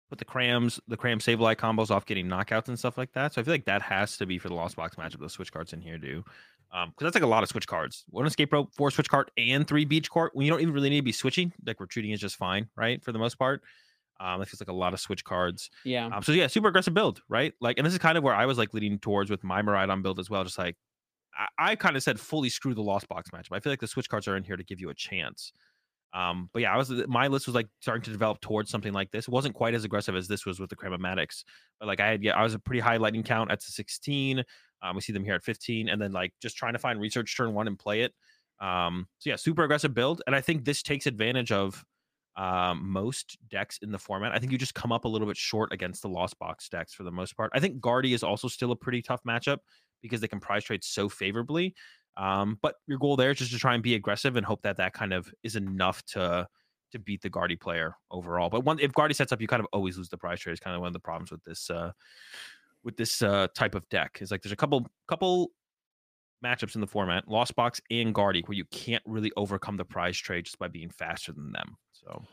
put 0.09 0.17
the 0.17 0.25
crams, 0.25 0.79
the 0.87 0.97
cram 0.97 1.19
Sableye 1.19 1.55
combos 1.55 1.91
off 1.91 2.07
getting 2.07 2.25
knockouts 2.25 2.67
and 2.67 2.79
stuff 2.79 2.97
like 2.97 3.13
that. 3.13 3.33
So 3.33 3.41
I 3.41 3.43
feel 3.43 3.53
like 3.53 3.65
that 3.65 3.83
has 3.83 4.17
to 4.17 4.25
be 4.25 4.39
for 4.39 4.49
the 4.49 4.55
Lost 4.55 4.75
Box 4.75 4.95
matchup. 4.95 5.19
The 5.19 5.29
switch 5.29 5.53
cards 5.53 5.73
in 5.73 5.81
here 5.81 5.99
do, 5.99 6.23
Um, 6.71 6.89
because 6.89 7.05
that's 7.05 7.15
like 7.15 7.23
a 7.23 7.27
lot 7.27 7.43
of 7.43 7.49
switch 7.49 7.67
cards. 7.67 8.05
One 8.09 8.25
escape 8.25 8.51
rope, 8.51 8.73
four 8.73 8.89
switch 8.89 9.09
card, 9.09 9.29
and 9.37 9.67
three 9.67 9.85
beach 9.85 10.09
court. 10.09 10.35
When 10.35 10.47
you 10.47 10.51
don't 10.51 10.61
even 10.61 10.73
really 10.73 10.89
need 10.89 11.01
to 11.01 11.03
be 11.03 11.11
switching, 11.11 11.53
like 11.63 11.79
retreating 11.79 12.09
is 12.09 12.19
just 12.19 12.37
fine, 12.37 12.67
right? 12.75 13.03
For 13.03 13.11
the 13.11 13.19
most 13.19 13.35
part. 13.35 13.61
Um, 14.19 14.41
it 14.41 14.47
feels 14.49 14.59
like 14.59 14.69
a 14.69 14.73
lot 14.73 14.93
of 14.93 14.99
switch 14.99 15.23
cards. 15.23 15.69
Yeah. 15.85 16.07
Um, 16.07 16.21
so 16.23 16.31
yeah, 16.31 16.47
super 16.47 16.67
aggressive 16.67 16.93
build, 16.93 17.21
right? 17.29 17.53
Like, 17.61 17.77
and 17.77 17.85
this 17.85 17.93
is 17.93 17.99
kind 17.99 18.17
of 18.17 18.23
where 18.23 18.35
I 18.35 18.45
was 18.45 18.57
like 18.57 18.73
leading 18.73 18.99
towards 18.99 19.29
with 19.29 19.43
my 19.43 19.61
Miraidon 19.61 20.03
build 20.03 20.19
as 20.19 20.29
well. 20.29 20.43
Just 20.43 20.57
like 20.57 20.75
I, 21.37 21.71
I 21.71 21.75
kind 21.75 21.95
of 21.95 22.03
said, 22.03 22.19
fully 22.19 22.49
screw 22.49 22.73
the 22.73 22.81
Lost 22.81 23.07
Box 23.07 23.29
matchup. 23.31 23.53
I 23.53 23.59
feel 23.59 23.71
like 23.71 23.79
the 23.79 23.87
switch 23.87 24.09
cards 24.09 24.27
are 24.27 24.35
in 24.35 24.43
here 24.43 24.57
to 24.57 24.63
give 24.63 24.81
you 24.81 24.89
a 24.89 24.93
chance. 24.93 25.53
Um, 26.13 26.49
but 26.53 26.61
yeah, 26.61 26.73
I 26.73 26.77
was 26.77 26.91
my 27.07 27.27
list 27.27 27.45
was 27.45 27.55
like 27.55 27.67
starting 27.81 28.01
to 28.03 28.11
develop 28.11 28.41
towards 28.41 28.71
something 28.71 28.93
like 28.93 29.11
this. 29.11 29.27
It 29.27 29.31
wasn't 29.31 29.53
quite 29.55 29.73
as 29.73 29.83
aggressive 29.83 30.15
as 30.15 30.27
this 30.27 30.45
was 30.45 30.59
with 30.59 30.69
the 30.69 30.75
Cram-O-Matics, 30.75 31.43
but 31.79 31.87
like 31.87 31.99
I 31.99 32.07
had, 32.07 32.23
yeah, 32.23 32.33
I 32.33 32.43
was 32.43 32.55
a 32.55 32.59
pretty 32.59 32.79
high 32.79 32.97
lightning 32.97 33.23
count 33.23 33.51
at 33.51 33.61
16. 33.61 34.43
Um, 34.81 34.95
we 34.95 35.01
see 35.01 35.13
them 35.13 35.23
here 35.23 35.35
at 35.35 35.43
15, 35.43 35.89
and 35.89 36.01
then 36.01 36.11
like 36.11 36.33
just 36.41 36.57
trying 36.57 36.73
to 36.73 36.79
find 36.79 36.99
research 36.99 37.35
turn 37.35 37.53
one 37.53 37.67
and 37.67 37.77
play 37.77 38.01
it. 38.01 38.13
Um, 38.59 39.07
so 39.19 39.29
yeah, 39.29 39.35
super 39.35 39.63
aggressive 39.63 39.93
build, 39.93 40.21
and 40.25 40.35
I 40.35 40.41
think 40.41 40.65
this 40.65 40.81
takes 40.81 41.05
advantage 41.05 41.51
of 41.51 41.85
um, 42.39 42.89
most 42.89 43.37
decks 43.49 43.79
in 43.81 43.91
the 43.91 43.99
format. 43.99 44.31
I 44.33 44.39
think 44.39 44.53
you 44.53 44.57
just 44.57 44.73
come 44.73 44.93
up 44.93 45.03
a 45.03 45.07
little 45.09 45.27
bit 45.27 45.35
short 45.35 45.73
against 45.73 46.01
the 46.01 46.07
Lost 46.07 46.39
Box 46.39 46.69
decks 46.69 46.93
for 46.93 47.03
the 47.03 47.11
most 47.11 47.35
part. 47.35 47.51
I 47.53 47.59
think 47.59 47.81
Guardy 47.81 48.13
is 48.13 48.23
also 48.23 48.47
still 48.47 48.71
a 48.71 48.77
pretty 48.77 49.01
tough 49.01 49.21
matchup 49.27 49.57
because 50.01 50.21
they 50.21 50.27
can 50.29 50.39
prize 50.39 50.63
trade 50.63 50.81
so 50.81 51.09
favorably. 51.09 51.75
Um, 52.15 52.57
but 52.61 52.75
your 52.87 52.97
goal 52.97 53.17
there 53.17 53.31
is 53.31 53.39
just 53.39 53.51
to 53.51 53.59
try 53.59 53.73
and 53.73 53.83
be 53.83 53.95
aggressive 53.95 54.37
and 54.37 54.45
hope 54.45 54.61
that 54.61 54.77
that 54.77 54.93
kind 54.93 55.11
of 55.13 55.29
is 55.43 55.57
enough 55.57 56.01
to 56.13 56.47
to 56.91 56.99
beat 56.99 57.21
the 57.21 57.29
Guardy 57.29 57.57
player 57.57 57.93
overall. 58.09 58.49
But 58.49 58.63
one 58.63 58.79
if 58.79 58.93
Guardy 58.93 59.13
sets 59.13 59.33
up, 59.33 59.41
you 59.41 59.47
kind 59.47 59.59
of 59.59 59.67
always 59.73 59.97
lose 59.97 60.07
the 60.07 60.17
prize 60.17 60.39
trade. 60.39 60.53
Is 60.53 60.61
kind 60.61 60.75
of 60.75 60.79
one 60.79 60.87
of 60.87 60.93
the 60.93 60.99
problems 60.99 61.31
with 61.31 61.43
this 61.43 61.69
uh, 61.69 61.91
with 62.85 62.95
this 62.95 63.21
uh, 63.21 63.47
type 63.53 63.75
of 63.75 63.87
deck. 63.89 64.19
Is 64.21 64.31
like 64.31 64.43
there's 64.43 64.53
a 64.53 64.57
couple 64.57 64.87
couple 65.09 65.51
matchups 66.43 66.75
in 66.75 66.81
the 66.81 66.87
format, 66.87 67.27
Lost 67.27 67.55
Box 67.55 67.81
and 67.89 68.13
Guardy, 68.13 68.41
where 68.45 68.57
you 68.57 68.65
can't 68.65 69.03
really 69.05 69.31
overcome 69.37 69.77
the 69.77 69.85
prize 69.85 70.17
trade 70.17 70.45
just 70.45 70.59
by 70.59 70.67
being 70.67 70.89
faster 70.89 71.31
than 71.31 71.51
them. 71.51 71.77
So 71.91 72.23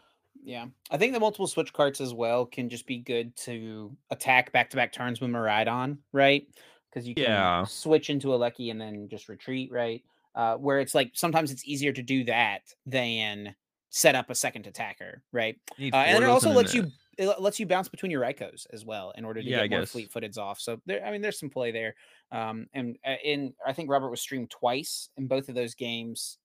yeah, 0.44 0.66
I 0.90 0.96
think 0.96 1.12
the 1.12 1.20
multiple 1.20 1.46
switch 1.46 1.72
carts 1.72 2.00
as 2.00 2.14
well 2.14 2.46
can 2.46 2.68
just 2.68 2.86
be 2.86 2.98
good 2.98 3.36
to 3.38 3.96
attack 4.10 4.52
back 4.52 4.70
to 4.70 4.76
back 4.76 4.92
turns 4.92 5.20
with 5.20 5.30
Miraidon, 5.30 5.98
right? 6.12 6.46
because 6.96 7.06
you 7.06 7.14
can 7.14 7.24
yeah. 7.24 7.64
switch 7.64 8.08
into 8.08 8.34
a 8.34 8.36
lucky 8.36 8.70
and 8.70 8.80
then 8.80 9.06
just 9.10 9.28
retreat, 9.28 9.70
right? 9.70 10.02
Uh, 10.34 10.54
where 10.54 10.80
it's 10.80 10.94
like 10.94 11.10
sometimes 11.12 11.50
it's 11.50 11.66
easier 11.66 11.92
to 11.92 12.02
do 12.02 12.24
that 12.24 12.60
than 12.86 13.54
set 13.90 14.14
up 14.14 14.30
a 14.30 14.34
second 14.34 14.66
attacker, 14.66 15.22
right? 15.30 15.56
Uh, 15.78 15.96
and 15.96 16.24
it 16.24 16.30
also 16.30 16.50
lets 16.50 16.72
you 16.72 16.90
it 17.18 17.38
lets 17.38 17.60
you 17.60 17.66
bounce 17.66 17.88
between 17.88 18.10
your 18.10 18.22
Raikous 18.22 18.66
as 18.72 18.84
well 18.84 19.12
in 19.16 19.26
order 19.26 19.42
to 19.42 19.48
yeah, 19.48 19.66
get 19.66 19.76
more 19.76 19.86
fleet 19.86 20.10
footeds 20.10 20.38
off. 20.38 20.58
So 20.58 20.80
there, 20.86 21.04
I 21.04 21.10
mean, 21.10 21.20
there's 21.20 21.38
some 21.38 21.50
play 21.50 21.70
there. 21.70 21.94
Um, 22.36 22.66
and 22.74 22.96
uh, 23.06 23.14
in 23.24 23.54
I 23.66 23.72
think 23.72 23.88
Robert 23.88 24.10
was 24.10 24.20
streamed 24.20 24.50
twice 24.50 25.08
in 25.16 25.26
both 25.26 25.48
of 25.48 25.54
those 25.54 25.74
games. 25.74 26.38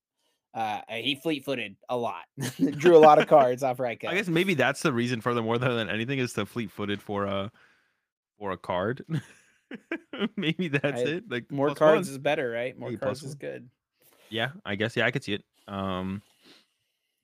Uh, 0.54 0.80
he 0.88 1.14
fleet 1.14 1.44
footed 1.44 1.76
a 1.88 1.96
lot, 1.96 2.24
drew 2.76 2.96
a 2.96 2.98
lot 2.98 3.18
of 3.18 3.26
cards 3.28 3.62
off 3.62 3.78
Raikou. 3.78 4.08
I 4.08 4.14
guess 4.14 4.28
maybe 4.28 4.54
that's 4.54 4.82
the 4.82 4.92
reason 4.92 5.20
for 5.20 5.34
the 5.34 5.42
more 5.42 5.58
than 5.58 5.88
anything 5.88 6.18
is 6.18 6.34
to 6.34 6.46
fleet 6.46 6.70
footed 6.70 7.00
for 7.00 7.24
a 7.24 7.50
for 8.38 8.52
a 8.52 8.56
card. 8.56 9.04
Maybe 10.36 10.68
that's 10.68 11.00
I, 11.00 11.04
it. 11.04 11.24
Like 11.30 11.50
more 11.50 11.74
cards 11.74 12.08
one. 12.08 12.12
is 12.12 12.18
better, 12.18 12.50
right? 12.50 12.78
More 12.78 12.90
Maybe 12.90 12.98
cards 12.98 13.22
is 13.22 13.34
good. 13.34 13.70
Yeah, 14.28 14.50
I 14.64 14.74
guess. 14.74 14.96
Yeah, 14.96 15.06
I 15.06 15.10
could 15.10 15.24
see 15.24 15.34
it. 15.34 15.44
Um, 15.68 16.22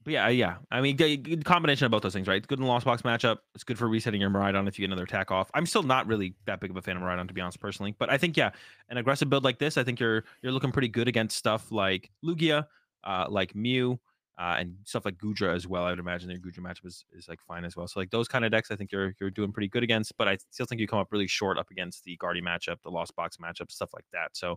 yeah, 0.08 0.28
yeah. 0.28 0.56
I 0.70 0.80
mean, 0.80 0.96
good 0.96 1.44
combination 1.44 1.84
of 1.84 1.90
both 1.90 2.02
those 2.02 2.12
things, 2.12 2.26
right? 2.26 2.44
Good 2.46 2.58
in 2.58 2.64
the 2.64 2.70
Lost 2.70 2.84
Box 2.84 3.02
matchup. 3.02 3.38
It's 3.54 3.64
good 3.64 3.78
for 3.78 3.88
resetting 3.88 4.20
your 4.20 4.30
Miraidon 4.30 4.66
if 4.68 4.78
you 4.78 4.82
get 4.82 4.92
another 4.92 5.04
attack 5.04 5.30
off. 5.30 5.50
I'm 5.54 5.66
still 5.66 5.82
not 5.82 6.06
really 6.06 6.34
that 6.46 6.60
big 6.60 6.70
of 6.70 6.76
a 6.76 6.82
fan 6.82 6.96
of 6.96 7.02
Miraidon, 7.02 7.28
to 7.28 7.34
be 7.34 7.40
honest, 7.40 7.60
personally. 7.60 7.94
But 7.98 8.10
I 8.10 8.18
think, 8.18 8.36
yeah, 8.36 8.50
an 8.88 8.96
aggressive 8.96 9.30
build 9.30 9.44
like 9.44 9.58
this, 9.58 9.76
I 9.76 9.84
think 9.84 10.00
you're 10.00 10.24
you're 10.42 10.52
looking 10.52 10.72
pretty 10.72 10.88
good 10.88 11.08
against 11.08 11.36
stuff 11.36 11.70
like 11.70 12.10
Lugia, 12.24 12.66
uh, 13.04 13.26
like 13.28 13.54
Mew, 13.54 13.98
uh, 14.38 14.56
and 14.58 14.76
stuff 14.84 15.04
like 15.04 15.16
Goodra 15.18 15.54
as 15.54 15.66
well. 15.66 15.84
I 15.84 15.90
would 15.90 15.98
imagine 15.98 16.28
their 16.28 16.38
Goodra 16.38 16.60
matchup 16.60 16.86
is, 16.86 17.04
is 17.12 17.28
like 17.28 17.40
fine 17.40 17.64
as 17.64 17.76
well. 17.76 17.88
So 17.88 17.98
like 17.98 18.10
those 18.10 18.28
kind 18.28 18.44
of 18.44 18.52
decks, 18.52 18.70
I 18.70 18.76
think 18.76 18.92
you're 18.92 19.14
you're 19.20 19.30
doing 19.30 19.52
pretty 19.52 19.68
good 19.68 19.82
against. 19.82 20.16
But 20.16 20.28
I 20.28 20.38
still 20.50 20.66
think 20.66 20.80
you 20.80 20.86
come 20.86 21.00
up 21.00 21.08
really 21.10 21.26
short 21.26 21.58
up 21.58 21.70
against 21.70 22.04
the 22.04 22.16
Guardy 22.16 22.40
matchup, 22.40 22.76
the 22.82 22.90
Lost 22.90 23.16
Box 23.16 23.36
matchup, 23.38 23.70
stuff 23.70 23.90
like 23.92 24.04
that. 24.12 24.36
So 24.36 24.56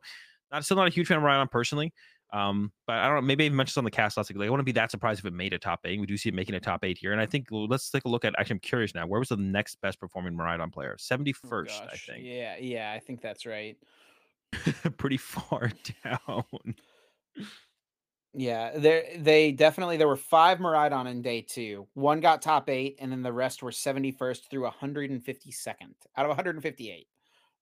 not 0.51 0.65
still 0.65 0.77
not 0.77 0.87
a 0.87 0.91
huge 0.91 1.07
fan 1.07 1.17
of 1.17 1.23
Ryan 1.23 1.47
personally. 1.47 1.93
Um, 2.33 2.71
but 2.87 2.97
I 2.97 3.07
don't 3.07 3.15
know. 3.15 3.21
Maybe 3.21 3.45
I 3.45 3.49
mentioned 3.49 3.81
on 3.81 3.83
the 3.83 3.91
cast 3.91 4.15
last 4.15 4.29
week. 4.29 4.37
Like, 4.37 4.47
I 4.47 4.49
wouldn't 4.49 4.65
be 4.65 4.71
that 4.73 4.89
surprised 4.89 5.19
if 5.19 5.25
it 5.25 5.33
made 5.33 5.53
a 5.53 5.59
top 5.59 5.81
eight. 5.85 5.99
We 5.99 6.05
do 6.05 6.15
see 6.17 6.29
it 6.29 6.35
making 6.35 6.55
a 6.55 6.59
top 6.59 6.85
eight 6.85 6.97
here, 6.97 7.11
and 7.11 7.19
I 7.19 7.25
think 7.25 7.47
let's 7.51 7.89
take 7.89 8.05
a 8.05 8.09
look 8.09 8.23
at. 8.23 8.33
Actually, 8.39 8.55
I'm 8.55 8.59
curious 8.59 8.95
now. 8.95 9.05
Where 9.05 9.19
was 9.19 9.29
the 9.29 9.37
next 9.37 9.81
best 9.81 9.99
performing 9.99 10.33
Miraidon 10.33 10.71
player? 10.71 10.95
Seventy 10.97 11.33
first, 11.33 11.81
oh 11.83 11.87
I 11.91 11.97
think. 11.97 12.23
Yeah, 12.23 12.55
yeah, 12.57 12.91
I 12.95 12.99
think 12.99 13.21
that's 13.21 13.45
right. 13.45 13.77
Pretty 14.97 15.17
far 15.17 15.71
down. 16.03 16.75
Yeah, 18.33 18.77
there 18.77 19.03
they 19.17 19.51
definitely 19.51 19.97
there 19.97 20.07
were 20.07 20.15
five 20.15 20.59
Miraidon 20.59 21.09
in 21.09 21.21
day 21.21 21.41
two. 21.41 21.87
One 21.95 22.21
got 22.21 22.41
top 22.41 22.69
eight, 22.69 22.95
and 22.99 23.11
then 23.11 23.23
the 23.23 23.33
rest 23.33 23.61
were 23.61 23.71
71st 23.71 24.49
through 24.49 24.69
152nd 24.69 25.73
out 26.15 26.25
of 26.25 26.29
158. 26.29 27.07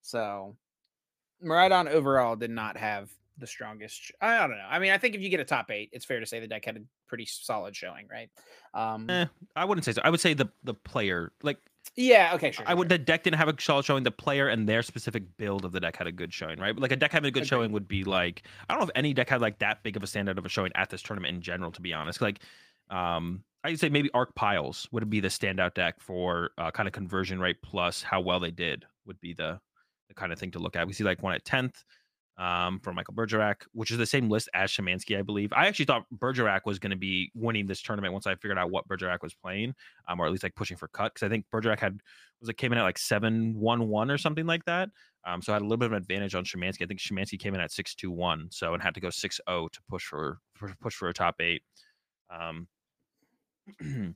So 0.02 0.56
Miraidon 1.44 1.90
overall 1.90 2.36
did 2.36 2.52
not 2.52 2.78
have 2.78 3.10
the 3.40 3.48
strongest. 3.48 4.12
I 4.22 4.40
don't 4.40 4.52
know. 4.52 4.68
I 4.70 4.80
mean, 4.80 4.92
I 4.92 4.98
think 4.98 5.16
if 5.16 5.22
you 5.22 5.30
get 5.30 5.40
a 5.40 5.46
top 5.46 5.72
eight, 5.72 5.90
it's 5.92 6.06
fair 6.06 6.20
to 6.20 6.26
say 6.26 6.40
the 6.40 6.48
deck 6.48 6.66
had 6.66 6.78
a 6.78 6.82
pretty 7.08 7.26
solid 7.26 7.76
showing, 7.76 8.08
right? 8.10 8.30
Um, 8.74 9.10
eh, 9.10 9.26
I 9.56 9.66
wouldn't 9.66 9.86
say 9.86 9.94
so. 9.94 10.02
I 10.04 10.10
would 10.10 10.20
say 10.20 10.34
the 10.34 10.50
the 10.64 10.74
player, 10.74 11.32
like 11.42 11.58
yeah, 11.96 12.32
okay, 12.36 12.52
sure. 12.52 12.66
I 12.68 12.74
would. 12.74 12.90
The 12.90 12.98
deck 12.98 13.24
didn't 13.24 13.38
have 13.38 13.48
a 13.48 13.56
solid 13.60 13.86
showing. 13.86 14.04
The 14.04 14.12
player 14.12 14.48
and 14.48 14.68
their 14.68 14.84
specific 14.84 15.24
build 15.38 15.66
of 15.66 15.72
the 15.72 15.80
deck 15.80 15.96
had 15.96 16.08
a 16.08 16.12
good 16.12 16.34
showing, 16.34 16.60
right? 16.60 16.78
Like 16.78 16.92
a 16.92 16.96
deck 16.96 17.12
having 17.12 17.28
a 17.28 17.32
good 17.32 17.48
showing 17.48 17.72
would 17.72 17.88
be 17.88 18.04
like 18.04 18.44
I 18.70 18.74
don't 18.74 18.82
know 18.82 18.86
if 18.86 18.92
any 18.96 19.14
deck 19.14 19.30
had 19.30 19.42
like 19.42 19.60
that 19.60 19.84
big 19.84 19.98
of 19.98 20.04
a 20.04 20.06
standout 20.06 20.38
of 20.38 20.46
a 20.46 20.50
showing 20.50 20.72
at 20.76 20.90
this 20.90 21.02
tournament 21.02 21.34
in 21.34 21.42
general. 21.42 21.72
To 21.72 21.82
be 21.82 21.94
honest, 21.94 22.22
like 22.22 22.40
um, 22.90 23.44
I'd 23.64 23.80
say 23.80 23.90
maybe 23.90 24.10
Arc 24.14 24.36
Piles 24.36 24.88
would 24.92 25.10
be 25.10 25.20
the 25.20 25.28
standout 25.28 25.74
deck 25.74 26.00
for 26.00 26.52
uh, 26.58 26.72
kind 26.72 26.88
of 26.88 26.94
conversion 26.94 27.40
rate 27.40 27.62
plus 27.62 28.02
how 28.02 28.22
well 28.22 28.40
they 28.40 28.52
did 28.52 28.86
would 29.06 29.20
be 29.20 29.34
the 29.34 29.60
the 30.08 30.14
kind 30.14 30.32
of 30.32 30.40
thing 30.40 30.52
to 30.52 30.60
look 30.60 30.76
at. 30.76 30.88
We 30.88 30.94
see 30.94 31.04
like 31.04 31.22
one 31.22 31.34
at 31.34 31.46
tenth, 31.46 31.84
um, 32.40 32.80
from 32.80 32.96
Michael 32.96 33.14
Bergerac, 33.14 33.66
which 33.74 33.92
is 33.92 33.98
the 33.98 34.06
same 34.06 34.30
list 34.30 34.50
as 34.54 34.72
Schemanske, 34.72 35.20
I 35.20 35.22
believe. 35.22 35.52
I 35.52 35.68
actually 35.68 35.86
thought 35.86 36.06
Bergerac 36.10 36.66
was 36.66 36.80
going 36.80 36.92
to 36.92 36.98
be 36.98 37.32
winning 37.36 37.68
this 37.68 37.82
tournament 37.82 38.14
once 38.14 38.26
I 38.26 38.36
figured 38.36 38.58
out 38.58 38.72
what 38.72 38.88
Bergerac 38.88 39.22
was 39.22 39.34
playing, 39.34 39.76
um, 40.08 40.22
or 40.22 40.26
at 40.26 40.32
least 40.32 40.44
like 40.44 40.56
pushing 40.56 40.78
for 40.78 40.88
cut. 40.88 41.14
Because 41.14 41.26
I 41.26 41.30
think 41.30 41.46
Bergerac 41.52 41.80
had 41.80 42.00
was 42.40 42.48
it 42.48 42.58
came 42.58 42.72
in 42.72 42.78
at 42.78 42.84
like 42.84 42.98
seven 42.98 43.54
one 43.60 43.90
one 43.90 44.10
or 44.10 44.18
something 44.18 44.46
like 44.46 44.64
that. 44.66 44.90
Um, 45.28 45.42
so 45.42 45.52
I 45.52 45.56
had 45.56 45.64
a 45.64 45.66
little 45.66 45.78
bit 45.78 45.88
of 45.88 45.92
an 45.92 45.98
advantage 45.98 46.34
on 46.34 46.46
Schemanske. 46.46 46.82
I 46.82 46.86
think 46.86 47.02
Schemanske 47.02 47.38
came 47.40 47.54
in 47.54 47.60
at 47.60 47.74
six 47.74 47.94
two 47.94 48.10
one, 48.10 48.48
so 48.52 48.74
and 48.74 48.82
had 48.82 48.96
to 48.96 49.02
go 49.02 49.10
six 49.10 49.42
zero 49.48 49.68
to 49.68 49.80
push 49.90 50.06
for, 50.06 50.40
for 50.56 50.74
push 50.80 50.96
for 50.96 51.10
a 51.10 51.14
top 51.14 51.36
eight. 51.42 51.62
Um, 52.30 52.68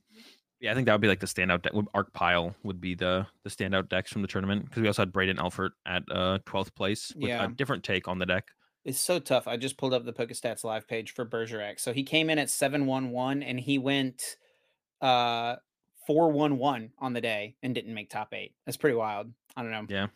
Yeah, 0.64 0.72
I 0.72 0.74
think 0.74 0.86
that 0.86 0.92
would 0.92 1.02
be 1.02 1.08
like 1.08 1.20
the 1.20 1.26
standout 1.26 1.60
deck. 1.60 1.72
Arc 1.92 2.10
Pile 2.14 2.56
would 2.62 2.80
be 2.80 2.94
the 2.94 3.26
the 3.42 3.50
standout 3.50 3.90
decks 3.90 4.10
from 4.10 4.22
the 4.22 4.28
tournament 4.28 4.64
because 4.64 4.80
we 4.80 4.88
also 4.88 5.02
had 5.02 5.12
Braden 5.12 5.36
Elfert 5.36 5.72
at 5.84 6.04
uh 6.10 6.38
12th 6.46 6.74
place 6.74 7.12
with 7.14 7.28
yeah. 7.28 7.44
a 7.44 7.48
different 7.48 7.84
take 7.84 8.08
on 8.08 8.18
the 8.18 8.24
deck. 8.24 8.48
It's 8.82 8.98
so 8.98 9.18
tough. 9.18 9.46
I 9.46 9.58
just 9.58 9.76
pulled 9.76 9.92
up 9.92 10.06
the 10.06 10.12
PokeStats 10.14 10.64
live 10.64 10.88
page 10.88 11.12
for 11.12 11.26
Bergerac. 11.26 11.78
So 11.80 11.92
he 11.92 12.02
came 12.02 12.30
in 12.30 12.38
at 12.38 12.48
711 12.48 13.42
and 13.42 13.60
he 13.60 13.76
went 13.76 14.36
uh 15.02 15.56
411 16.06 16.92
on 16.98 17.12
the 17.12 17.20
day 17.20 17.56
and 17.62 17.74
didn't 17.74 17.92
make 17.92 18.08
top 18.08 18.32
eight. 18.32 18.54
That's 18.64 18.78
pretty 18.78 18.96
wild. 18.96 19.34
I 19.54 19.62
don't 19.62 19.70
know. 19.70 19.84
Yeah. 19.90 20.06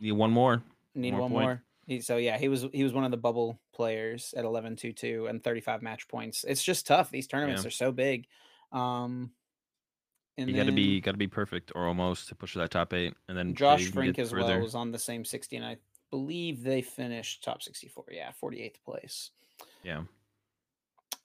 Need 0.00 0.12
one 0.12 0.30
more. 0.30 0.62
Need 0.94 1.12
one 1.12 1.20
more. 1.20 1.28
One 1.28 1.42
more. 1.42 1.62
He, 1.86 2.00
so 2.00 2.16
yeah, 2.16 2.38
he 2.38 2.48
was 2.48 2.64
he 2.72 2.82
was 2.82 2.94
one 2.94 3.04
of 3.04 3.10
the 3.10 3.18
bubble 3.18 3.60
players 3.74 4.32
at 4.38 4.46
11-2-2 4.46 5.28
and 5.28 5.44
35 5.44 5.82
match 5.82 6.08
points. 6.08 6.46
It's 6.48 6.62
just 6.62 6.86
tough. 6.86 7.10
These 7.10 7.26
tournaments 7.26 7.64
yeah. 7.64 7.68
are 7.68 7.72
so 7.72 7.92
big. 7.92 8.26
Um 8.72 9.32
and 10.38 10.48
you 10.48 10.56
got 10.56 10.66
to 10.66 10.72
be 10.72 11.00
got 11.00 11.12
to 11.12 11.16
be 11.18 11.28
perfect 11.28 11.72
or 11.74 11.86
almost 11.86 12.28
to 12.28 12.34
push 12.34 12.54
that 12.54 12.70
top 12.70 12.92
eight, 12.92 13.14
and 13.28 13.36
then 13.36 13.54
Josh 13.54 13.90
Frink 13.90 14.18
as 14.18 14.30
further. 14.30 14.54
well 14.54 14.60
was 14.60 14.74
on 14.74 14.90
the 14.90 14.98
same 14.98 15.24
sixty, 15.24 15.56
and 15.56 15.64
I 15.64 15.76
believe 16.10 16.62
they 16.62 16.82
finished 16.82 17.44
top 17.44 17.62
sixty 17.62 17.88
four. 17.88 18.04
Yeah, 18.10 18.32
forty 18.32 18.62
eighth 18.62 18.82
place. 18.84 19.30
Yeah. 19.82 20.02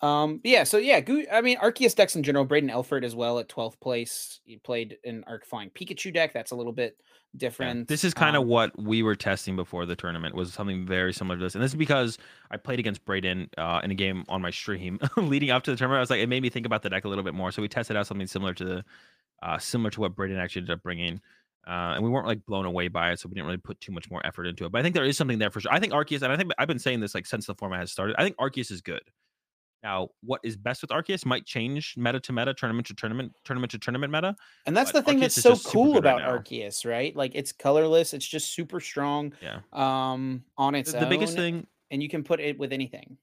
Um. 0.02 0.42
Yeah. 0.44 0.64
So 0.64 0.78
yeah. 0.78 1.02
I 1.32 1.42
mean, 1.42 1.58
Arceus 1.58 1.96
decks 1.96 2.16
in 2.16 2.24
general. 2.24 2.46
Braden 2.46 2.70
Elford 2.70 3.04
as 3.04 3.16
well 3.16 3.40
at 3.40 3.50
twelfth 3.50 3.80
place. 3.80 4.40
He 4.44 4.58
played 4.58 4.98
an 5.04 5.24
Arc 5.28 5.46
Flying 5.46 5.72
Pikachu 5.72 6.14
deck. 6.14 6.34
That's 6.34 6.52
a 6.52 6.56
little 6.56 6.74
bit 6.74 6.98
different. 7.36 7.80
Yeah. 7.80 7.86
This 7.88 8.04
is 8.04 8.14
kind 8.14 8.36
of 8.36 8.44
um, 8.44 8.48
what 8.48 8.80
we 8.80 9.02
were 9.02 9.16
testing 9.16 9.56
before 9.56 9.86
the 9.86 9.96
tournament. 9.96 10.36
Was 10.36 10.54
something 10.54 10.86
very 10.86 11.14
similar 11.14 11.38
to 11.38 11.44
this, 11.44 11.56
and 11.56 11.64
this 11.64 11.72
is 11.72 11.78
because 11.78 12.18
I 12.52 12.58
played 12.58 12.80
against 12.80 13.06
Braden 13.06 13.50
uh, 13.58 13.82
in 13.84 13.92
a 13.92 13.96
game 13.96 14.24
on 14.30 14.42
my 14.42 14.52
stream 14.52 15.00
leading 15.18 15.50
up 15.50 15.64
to 15.64 15.72
the 15.72 15.78
tournament. 15.78 15.98
I 15.98 16.02
was 16.02 16.10
like, 16.10 16.20
it 16.20 16.30
made 16.30 16.44
me 16.44 16.50
think 16.50 16.66
about 16.66 16.84
the 16.84 16.90
deck 16.90 17.06
a 17.06 17.10
little 17.10 17.24
bit 17.24 17.34
more. 17.34 17.52
So 17.52 17.62
we 17.62 17.68
tested 17.68 17.98
out 17.98 18.06
something 18.08 18.28
similar 18.28 18.54
to 18.54 18.66
the 18.66 18.86
uh, 19.42 19.58
similar 19.58 19.90
to 19.92 20.02
what 20.02 20.16
Braden 20.16 20.38
actually 20.38 20.62
ended 20.62 20.76
up 20.76 20.84
bringing. 20.84 21.22
Uh, 21.68 21.96
and 21.96 22.04
we 22.04 22.10
weren't 22.10 22.28
like 22.28 22.46
blown 22.46 22.66
away 22.66 22.88
by 22.88 23.12
it, 23.12 23.20
so 23.20 23.28
we 23.28 23.34
didn't 23.34 23.48
really 23.48 23.58
put 23.58 23.80
too 23.82 23.92
much 23.92 24.10
more 24.10 24.26
effort 24.26 24.48
into 24.48 24.66
it. 24.66 24.72
But 24.72 24.80
I 24.80 24.84
think 24.84 24.96
there 24.96 25.04
is 25.04 25.18
something 25.18 25.38
there 25.38 25.52
for 25.52 25.60
sure. 25.60 25.74
I 25.74 25.80
think 25.80 25.92
Arceus, 25.92 26.22
and 26.22 26.32
I 26.32 26.38
think 26.38 26.52
I've 26.58 26.68
been 26.68 26.80
saying 26.80 27.02
this 27.02 27.14
like 27.14 27.26
since 27.26 27.46
the 27.46 27.56
format 27.56 27.82
has 27.82 27.92
started. 27.92 28.16
I 28.18 28.24
think 28.24 28.38
Arceus 28.38 28.72
is 28.72 28.82
good. 28.82 29.02
Now, 29.84 30.10
what 30.22 30.42
is 30.44 30.58
best 30.58 30.82
with 30.82 30.90
Arceus 30.90 31.26
might 31.26 31.46
change 31.46 31.96
meta 31.98 32.20
to 32.20 32.34
meta, 32.34 32.54
tournament 32.54 32.88
to 32.88 32.96
tournament, 32.96 33.34
tournament 33.46 33.72
to 33.72 33.80
tournament 33.80 34.12
meta. 34.12 34.36
And 34.66 34.76
that's 34.76 34.92
the 34.92 35.02
thing 35.02 35.20
Arceus 35.20 35.42
that's 35.44 35.62
so 35.64 35.70
cool 35.70 35.98
about 35.98 36.22
right 36.22 36.44
Arceus, 36.44 36.86
right? 36.86 37.16
Like 37.16 37.34
it's 37.36 37.52
colorless, 37.52 38.14
it's 38.14 38.28
just 38.28 38.54
super 38.54 38.80
strong. 38.80 39.34
Yeah. 39.42 39.60
Um, 39.74 40.44
on 40.58 40.76
its 40.76 40.92
the, 40.92 41.02
the 41.02 41.06
biggest 41.06 41.36
thing, 41.36 41.68
and 41.92 42.02
you 42.02 42.10
can 42.10 42.24
put 42.24 42.40
it 42.40 42.58
with 42.58 42.74
anything. 42.74 43.18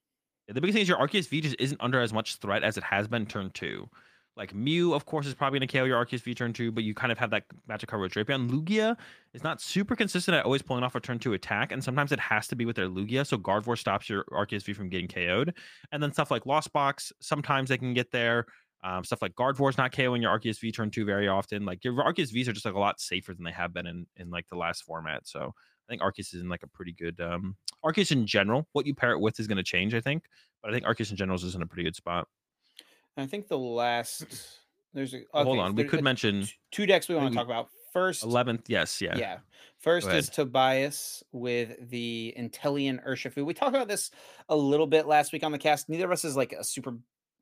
The 0.47 0.61
biggest 0.61 0.75
thing 0.75 0.83
is 0.83 0.89
your 0.89 0.99
Arceus 0.99 1.29
V 1.29 1.41
just 1.41 1.57
isn't 1.59 1.81
under 1.81 2.01
as 2.01 2.13
much 2.13 2.37
threat 2.37 2.63
as 2.63 2.77
it 2.77 2.85
has 2.85 3.09
been 3.09 3.27
turn 3.27 3.51
two. 3.53 3.89
Like 4.37 4.53
Mew, 4.53 4.95
of 4.95 5.07
course, 5.07 5.27
is 5.27 5.35
probably 5.35 5.61
going 5.61 5.69
to 5.69 5.79
KO 5.79 5.85
your 5.85 6.05
Arceus 6.05 6.23
V 6.23 6.35
turn 6.35 6.53
two, 6.53 6.73
but 6.73 6.83
you 6.83 6.93
kind 6.93 7.13
of 7.13 7.19
have 7.19 7.31
that 7.31 7.45
magic 7.69 7.89
cover 7.89 8.03
with 8.03 8.13
Drapion. 8.13 8.51
Lugia 8.51 8.97
is 9.33 9.45
not 9.45 9.61
super 9.61 9.95
consistent 9.95 10.37
at 10.37 10.45
always 10.45 10.61
pulling 10.61 10.83
off 10.83 10.97
a 10.97 11.01
turn 11.01 11.19
two 11.21 11.35
attack, 11.35 11.71
and 11.71 11.83
sometimes 11.83 12.11
it 12.11 12.19
has 12.19 12.49
to 12.49 12.57
be 12.57 12.65
with 12.65 12.75
their 12.75 12.89
Lugia. 12.89 13.25
So 13.25 13.39
Gardevoir 13.39 13.79
stops 13.79 14.09
your 14.09 14.25
Arceus 14.33 14.65
V 14.65 14.73
from 14.73 14.89
getting 14.89 15.07
KO'd. 15.07 15.55
And 15.93 16.03
then 16.03 16.13
stuff 16.13 16.33
like 16.33 16.47
Lost 16.47 16.73
Box, 16.73 17.13
sometimes 17.21 17.69
they 17.69 17.79
can 17.79 17.95
get 17.95 18.11
there. 18.11 18.47
Um, 18.83 19.03
stuff 19.05 19.23
like 19.23 19.35
Gardevoir's 19.35 19.79
not 19.79 19.93
KOing 19.93 20.21
your 20.21 20.37
Arceus 20.37 20.61
V 20.61 20.73
turn 20.73 20.91
two 20.91 21.05
very 21.05 21.29
often. 21.29 21.65
Like 21.65 21.85
your 21.85 21.95
Arceus 21.95 22.33
Vs 22.33 22.49
are 22.49 22.53
just 22.53 22.67
like 22.67 22.75
a 22.75 22.79
lot 22.79 23.01
safer 23.01 23.35
than 23.35 23.45
they 23.45 23.53
have 23.53 23.73
been 23.73 23.87
in, 23.87 24.07
in 24.17 24.31
like 24.31 24.49
the 24.49 24.57
last 24.57 24.83
format. 24.83 25.27
So 25.27 25.55
I 25.89 25.93
think 25.93 26.03
Arceus 26.03 26.35
is 26.35 26.41
in 26.41 26.49
like 26.49 26.63
a 26.65 26.69
pretty 26.69 26.93
good 26.93 27.21
um 27.21 27.57
Arceus 27.85 28.11
in 28.11 28.27
general. 28.27 28.67
What 28.73 28.87
you 28.87 28.95
pair 28.95 29.13
it 29.13 29.21
with 29.21 29.39
is 29.39 29.47
going 29.47 29.57
to 29.57 29.63
change, 29.63 29.95
I 29.95 30.01
think. 30.01 30.25
But 30.63 30.71
I 30.71 30.75
think 30.75 30.87
Arceus 30.87 31.11
in 31.11 31.17
general 31.17 31.37
is 31.37 31.55
in 31.55 31.63
a 31.63 31.67
pretty 31.67 31.85
good 31.85 31.97
spot. 31.97 32.27
I 33.17 33.27
think 33.27 33.49
the 33.49 33.59
last 33.59 34.27
there's 34.95 35.13
a, 35.13 35.19
okay, 35.19 35.27
hold 35.33 35.59
on. 35.59 35.75
We 35.75 35.85
could 35.85 36.01
uh, 36.01 36.03
mention 36.03 36.47
two 36.71 36.87
decks 36.87 37.09
we 37.09 37.15
want 37.15 37.31
to 37.31 37.35
talk 37.35 37.47
about. 37.47 37.69
First, 37.93 38.25
eleventh, 38.25 38.63
yes, 38.69 39.01
yeah, 39.01 39.17
yeah. 39.17 39.39
First 39.79 40.09
is 40.09 40.29
Tobias 40.29 41.23
with 41.31 41.91
the 41.91 42.35
Inteleon 42.39 43.07
Urshifu. 43.07 43.45
We 43.45 43.55
talked 43.55 43.75
about 43.77 43.87
this 43.87 44.11
a 44.49 44.57
little 44.57 44.87
bit 44.87 45.07
last 45.07 45.33
week 45.33 45.45
on 45.45 45.53
the 45.53 45.59
cast. 45.59 45.89
Neither 45.89 46.07
of 46.07 46.11
us 46.11 46.25
is 46.25 46.37
like 46.37 46.53
a 46.53 46.65
super. 46.65 46.95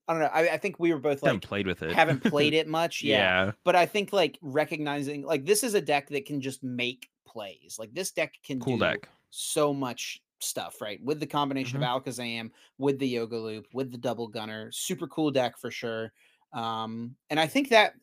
I 0.08 0.12
don't 0.12 0.22
know. 0.22 0.28
I, 0.28 0.54
I 0.54 0.58
think 0.58 0.80
we 0.80 0.92
were 0.92 0.98
both 0.98 1.22
like 1.22 1.28
haven't 1.28 1.46
played 1.46 1.66
with 1.66 1.82
it. 1.82 1.92
haven't 1.92 2.24
played 2.24 2.52
it 2.54 2.66
much. 2.66 3.02
Yeah. 3.02 3.46
yeah. 3.46 3.52
But 3.64 3.76
I 3.76 3.86
think 3.86 4.12
like 4.12 4.38
recognizing 4.42 5.22
like 5.22 5.46
this 5.46 5.62
is 5.62 5.74
a 5.74 5.80
deck 5.80 6.08
that 6.08 6.26
can 6.26 6.40
just 6.40 6.62
make 6.62 7.08
plays. 7.26 7.76
Like 7.78 7.94
this 7.94 8.10
deck 8.10 8.34
can 8.44 8.60
cool 8.60 8.76
do 8.76 8.84
deck. 8.84 9.08
so 9.30 9.72
much 9.72 10.20
stuff, 10.42 10.80
right? 10.80 11.00
With 11.02 11.20
the 11.20 11.26
combination 11.26 11.80
mm-hmm. 11.80 11.90
of 11.90 12.04
Alakazam, 12.04 12.50
with 12.78 12.98
the 12.98 13.08
Yoga 13.08 13.36
Loop, 13.36 13.66
with 13.72 13.90
the 13.90 13.98
double 13.98 14.28
gunner. 14.28 14.70
Super 14.72 15.06
cool 15.06 15.30
deck 15.30 15.58
for 15.58 15.70
sure. 15.70 16.12
Um, 16.52 17.16
and 17.30 17.40
I 17.40 17.46
think 17.46 17.70
that 17.70 17.94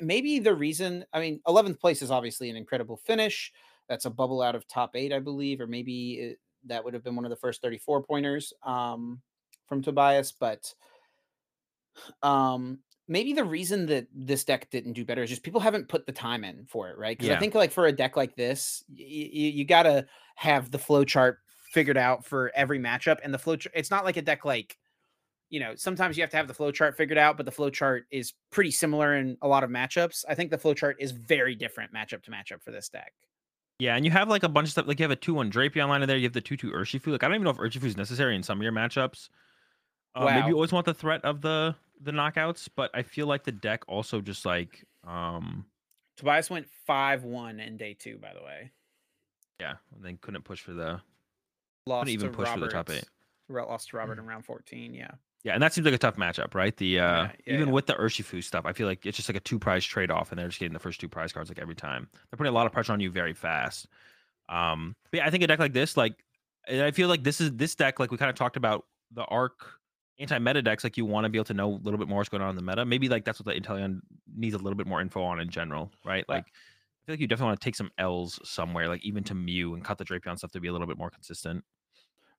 maybe 0.00 0.38
the 0.38 0.54
reason, 0.54 1.04
I 1.12 1.20
mean, 1.20 1.40
11th 1.46 1.80
place 1.80 2.02
is 2.02 2.10
obviously 2.10 2.50
an 2.50 2.56
incredible 2.56 2.96
finish. 2.96 3.52
That's 3.88 4.04
a 4.04 4.10
bubble 4.10 4.42
out 4.42 4.54
of 4.54 4.66
top 4.66 4.92
eight, 4.94 5.12
I 5.12 5.18
believe, 5.18 5.60
or 5.60 5.66
maybe 5.66 6.12
it, 6.14 6.38
that 6.66 6.84
would 6.84 6.94
have 6.94 7.04
been 7.04 7.16
one 7.16 7.24
of 7.24 7.30
the 7.30 7.36
first 7.36 7.62
34 7.62 8.02
pointers 8.02 8.52
um, 8.64 9.20
from 9.66 9.82
Tobias. 9.82 10.32
But 10.32 10.74
um, 12.22 12.80
maybe 13.08 13.32
the 13.32 13.44
reason 13.44 13.86
that 13.86 14.06
this 14.14 14.44
deck 14.44 14.68
didn't 14.70 14.92
do 14.92 15.04
better 15.04 15.22
is 15.22 15.30
just 15.30 15.42
people 15.42 15.60
haven't 15.60 15.88
put 15.88 16.06
the 16.06 16.12
time 16.12 16.44
in 16.44 16.66
for 16.66 16.90
it, 16.90 16.98
right? 16.98 17.16
Because 17.16 17.30
yeah. 17.30 17.36
I 17.36 17.40
think 17.40 17.54
like 17.54 17.72
for 17.72 17.86
a 17.86 17.92
deck 17.92 18.16
like 18.16 18.36
this, 18.36 18.84
y- 18.90 18.96
y- 19.00 19.30
you 19.32 19.64
got 19.64 19.84
to 19.84 20.06
have 20.36 20.70
the 20.70 20.78
flow 20.78 21.04
chart 21.04 21.38
figured 21.70 21.96
out 21.96 22.24
for 22.24 22.52
every 22.54 22.78
matchup, 22.78 23.18
and 23.22 23.32
the 23.32 23.38
flow. 23.38 23.56
Ch- 23.56 23.68
it's 23.74 23.90
not 23.90 24.04
like 24.04 24.16
a 24.16 24.22
deck 24.22 24.44
like 24.44 24.78
you 25.50 25.60
know, 25.60 25.74
sometimes 25.76 26.16
you 26.16 26.22
have 26.22 26.30
to 26.30 26.36
have 26.36 26.46
the 26.46 26.54
flow 26.54 26.70
chart 26.70 26.96
figured 26.96 27.18
out, 27.18 27.36
but 27.36 27.46
the 27.46 27.52
flow 27.52 27.70
chart 27.70 28.04
is 28.10 28.34
pretty 28.50 28.70
similar 28.70 29.16
in 29.16 29.36
a 29.40 29.48
lot 29.48 29.64
of 29.64 29.70
matchups. 29.70 30.24
I 30.28 30.34
think 30.34 30.50
the 30.50 30.58
flow 30.58 30.74
chart 30.74 30.96
is 31.00 31.12
very 31.12 31.54
different 31.54 31.92
matchup 31.92 32.22
to 32.24 32.30
matchup 32.30 32.62
for 32.62 32.70
this 32.70 32.88
deck. 32.88 33.12
Yeah, 33.78 33.96
and 33.96 34.04
you 34.04 34.10
have 34.10 34.28
like 34.28 34.42
a 34.42 34.48
bunch 34.48 34.66
of 34.66 34.72
stuff. 34.72 34.86
Like 34.86 34.98
you 34.98 35.04
have 35.04 35.10
a 35.10 35.16
two 35.16 35.34
one 35.34 35.50
Drapion 35.50 35.88
line 35.88 36.02
in 36.02 36.08
there. 36.08 36.16
You 36.16 36.24
have 36.24 36.32
the 36.32 36.40
two 36.40 36.56
two 36.56 36.70
Urshifu. 36.70 37.12
Like 37.12 37.22
I 37.22 37.28
don't 37.28 37.36
even 37.36 37.44
know 37.44 37.50
if 37.50 37.58
Urshifu 37.58 37.84
is 37.84 37.96
necessary 37.96 38.34
in 38.34 38.42
some 38.42 38.58
of 38.58 38.62
your 38.62 38.72
matchups. 38.72 39.28
Uh, 40.14 40.24
wow. 40.24 40.34
Maybe 40.34 40.48
you 40.48 40.54
always 40.54 40.72
want 40.72 40.84
the 40.84 40.94
threat 40.94 41.24
of 41.24 41.40
the 41.40 41.76
the 42.00 42.10
knockouts, 42.10 42.68
but 42.74 42.90
I 42.92 43.02
feel 43.02 43.26
like 43.26 43.44
the 43.44 43.52
deck 43.52 43.82
also 43.86 44.20
just 44.20 44.44
like 44.44 44.84
um 45.06 45.64
Tobias 46.16 46.50
went 46.50 46.66
five 46.86 47.22
one 47.22 47.60
in 47.60 47.76
day 47.76 47.94
two. 47.94 48.18
By 48.18 48.34
the 48.34 48.42
way. 48.42 48.72
Yeah, 49.60 49.74
and 49.94 50.04
then 50.04 50.18
couldn't 50.20 50.42
push 50.44 50.60
for 50.60 50.72
the. 50.72 51.00
Lost 51.88 52.10
even 52.10 52.30
push 52.30 52.46
Robert, 52.46 52.60
for 52.60 52.66
the 52.66 52.72
top 52.72 52.90
eight. 52.90 53.08
Lost 53.48 53.88
to 53.88 53.96
Robert 53.96 54.18
in 54.18 54.26
round 54.26 54.44
fourteen. 54.44 54.94
Yeah. 54.94 55.12
Yeah, 55.44 55.54
and 55.54 55.62
that 55.62 55.72
seems 55.72 55.84
like 55.84 55.94
a 55.94 55.98
tough 55.98 56.16
matchup, 56.16 56.54
right? 56.54 56.76
The 56.76 56.98
uh 56.98 57.02
yeah, 57.02 57.30
yeah, 57.46 57.54
even 57.54 57.68
yeah. 57.68 57.74
with 57.74 57.86
the 57.86 57.94
Urshifu 57.94 58.42
stuff, 58.42 58.66
I 58.66 58.72
feel 58.72 58.88
like 58.88 59.06
it's 59.06 59.16
just 59.16 59.28
like 59.28 59.36
a 59.36 59.40
two 59.40 59.58
prize 59.58 59.84
trade 59.84 60.10
off, 60.10 60.30
and 60.30 60.38
they're 60.38 60.48
just 60.48 60.58
getting 60.58 60.72
the 60.72 60.80
first 60.80 61.00
two 61.00 61.08
prize 61.08 61.32
cards 61.32 61.48
like 61.48 61.60
every 61.60 61.76
time. 61.76 62.08
They're 62.12 62.36
putting 62.36 62.50
a 62.50 62.54
lot 62.54 62.66
of 62.66 62.72
pressure 62.72 62.92
on 62.92 63.00
you 63.00 63.10
very 63.10 63.34
fast. 63.34 63.86
Um, 64.48 64.96
but 65.10 65.18
yeah, 65.18 65.26
I 65.26 65.30
think 65.30 65.44
a 65.44 65.46
deck 65.46 65.60
like 65.60 65.72
this, 65.72 65.96
like, 65.96 66.14
I 66.68 66.90
feel 66.90 67.08
like 67.08 67.22
this 67.22 67.40
is 67.40 67.52
this 67.52 67.74
deck, 67.76 68.00
like 68.00 68.10
we 68.10 68.16
kind 68.16 68.30
of 68.30 68.34
talked 68.34 68.56
about 68.56 68.86
the 69.12 69.24
arc 69.26 69.78
anti-meta 70.18 70.60
decks, 70.60 70.82
like 70.82 70.96
you 70.96 71.04
want 71.04 71.24
to 71.24 71.28
be 71.28 71.38
able 71.38 71.44
to 71.44 71.54
know 71.54 71.72
a 71.72 71.80
little 71.84 71.98
bit 71.98 72.08
more 72.08 72.18
what's 72.18 72.28
going 72.28 72.42
on 72.42 72.50
in 72.50 72.56
the 72.56 72.62
meta. 72.62 72.84
Maybe 72.84 73.08
like 73.08 73.24
that's 73.24 73.38
what 73.38 73.46
the 73.46 73.58
Inteleon 73.58 74.00
needs 74.36 74.54
a 74.54 74.58
little 74.58 74.76
bit 74.76 74.88
more 74.88 75.00
info 75.00 75.22
on 75.22 75.38
in 75.38 75.48
general, 75.48 75.92
right? 76.04 76.28
Like, 76.28 76.46
I 76.46 77.00
feel 77.06 77.12
like 77.12 77.20
you 77.20 77.28
definitely 77.28 77.50
want 77.50 77.60
to 77.60 77.64
take 77.64 77.76
some 77.76 77.90
L's 77.96 78.40
somewhere, 78.42 78.88
like 78.88 79.04
even 79.04 79.22
to 79.24 79.34
Mew 79.34 79.74
and 79.74 79.84
cut 79.84 79.98
the 79.98 80.04
Drapion 80.04 80.36
stuff 80.36 80.50
to 80.50 80.60
be 80.60 80.68
a 80.68 80.72
little 80.72 80.88
bit 80.88 80.98
more 80.98 81.10
consistent. 81.10 81.62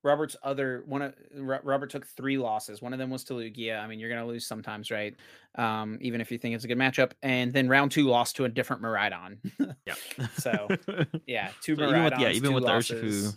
Robert's 0.02 0.36
other 0.42 0.82
one 0.86 1.02
of 1.02 1.14
Robert 1.34 1.90
took 1.90 2.06
three 2.06 2.38
losses. 2.38 2.80
One 2.80 2.92
of 2.92 2.98
them 2.98 3.10
was 3.10 3.24
to 3.24 3.34
Lugia. 3.34 3.80
I 3.80 3.86
mean, 3.86 3.98
you're 3.98 4.08
gonna 4.08 4.26
lose 4.26 4.46
sometimes, 4.46 4.90
right? 4.90 5.14
Um, 5.56 5.98
even 6.00 6.20
if 6.20 6.32
you 6.32 6.38
think 6.38 6.54
it's 6.54 6.64
a 6.64 6.68
good 6.68 6.78
matchup. 6.78 7.12
And 7.22 7.52
then 7.52 7.68
round 7.68 7.92
two 7.92 8.08
lost 8.08 8.36
to 8.36 8.44
a 8.44 8.48
different 8.48 8.82
Miraidon. 8.82 9.38
yeah. 9.86 9.94
so 10.38 10.68
yeah, 11.26 11.50
two 11.60 11.76
so 11.76 11.88
even 11.88 12.04
with, 12.04 12.14
yeah, 12.18 12.30
even 12.30 12.54
with 12.54 12.64
losses. 12.64 13.00
the 13.00 13.36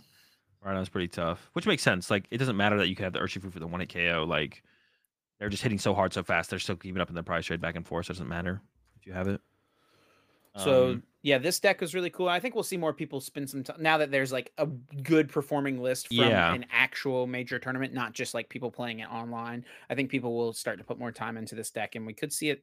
Miraidon's 0.64 0.88
pretty 0.88 1.08
tough. 1.08 1.50
Which 1.52 1.66
makes 1.66 1.82
sense. 1.82 2.10
Like 2.10 2.26
it 2.30 2.38
doesn't 2.38 2.56
matter 2.56 2.78
that 2.78 2.88
you 2.88 2.96
can 2.96 3.04
have 3.04 3.12
the 3.12 3.20
Urshifu 3.20 3.52
for 3.52 3.60
the 3.60 3.66
one 3.66 3.80
hit 3.80 3.92
KO. 3.92 4.24
Like 4.26 4.62
they're 5.38 5.50
just 5.50 5.62
hitting 5.62 5.78
so 5.78 5.92
hard 5.92 6.14
so 6.14 6.22
fast. 6.22 6.48
They're 6.48 6.58
still 6.58 6.76
keeping 6.76 7.02
up 7.02 7.10
in 7.10 7.14
the 7.14 7.22
price 7.22 7.44
trade 7.44 7.60
back 7.60 7.76
and 7.76 7.86
forth. 7.86 8.06
So 8.06 8.12
it 8.12 8.14
doesn't 8.14 8.28
matter 8.28 8.62
if 8.98 9.06
you 9.06 9.12
have 9.12 9.28
it. 9.28 9.40
So 10.56 10.90
um, 10.90 11.02
yeah, 11.22 11.38
this 11.38 11.58
deck 11.58 11.80
was 11.80 11.94
really 11.94 12.10
cool. 12.10 12.28
I 12.28 12.38
think 12.38 12.54
we'll 12.54 12.62
see 12.62 12.76
more 12.76 12.92
people 12.92 13.20
spend 13.20 13.50
some 13.50 13.64
time 13.64 13.76
now 13.80 13.98
that 13.98 14.10
there's 14.10 14.30
like 14.30 14.52
a 14.58 14.66
good 14.66 15.28
performing 15.28 15.80
list 15.82 16.08
from 16.08 16.16
yeah. 16.16 16.54
an 16.54 16.66
actual 16.70 17.26
major 17.26 17.58
tournament, 17.58 17.92
not 17.92 18.12
just 18.12 18.34
like 18.34 18.48
people 18.48 18.70
playing 18.70 19.00
it 19.00 19.10
online. 19.10 19.64
I 19.90 19.94
think 19.94 20.10
people 20.10 20.36
will 20.36 20.52
start 20.52 20.78
to 20.78 20.84
put 20.84 20.98
more 20.98 21.10
time 21.10 21.36
into 21.36 21.54
this 21.54 21.70
deck, 21.70 21.96
and 21.96 22.06
we 22.06 22.12
could 22.12 22.32
see 22.32 22.50
it. 22.50 22.62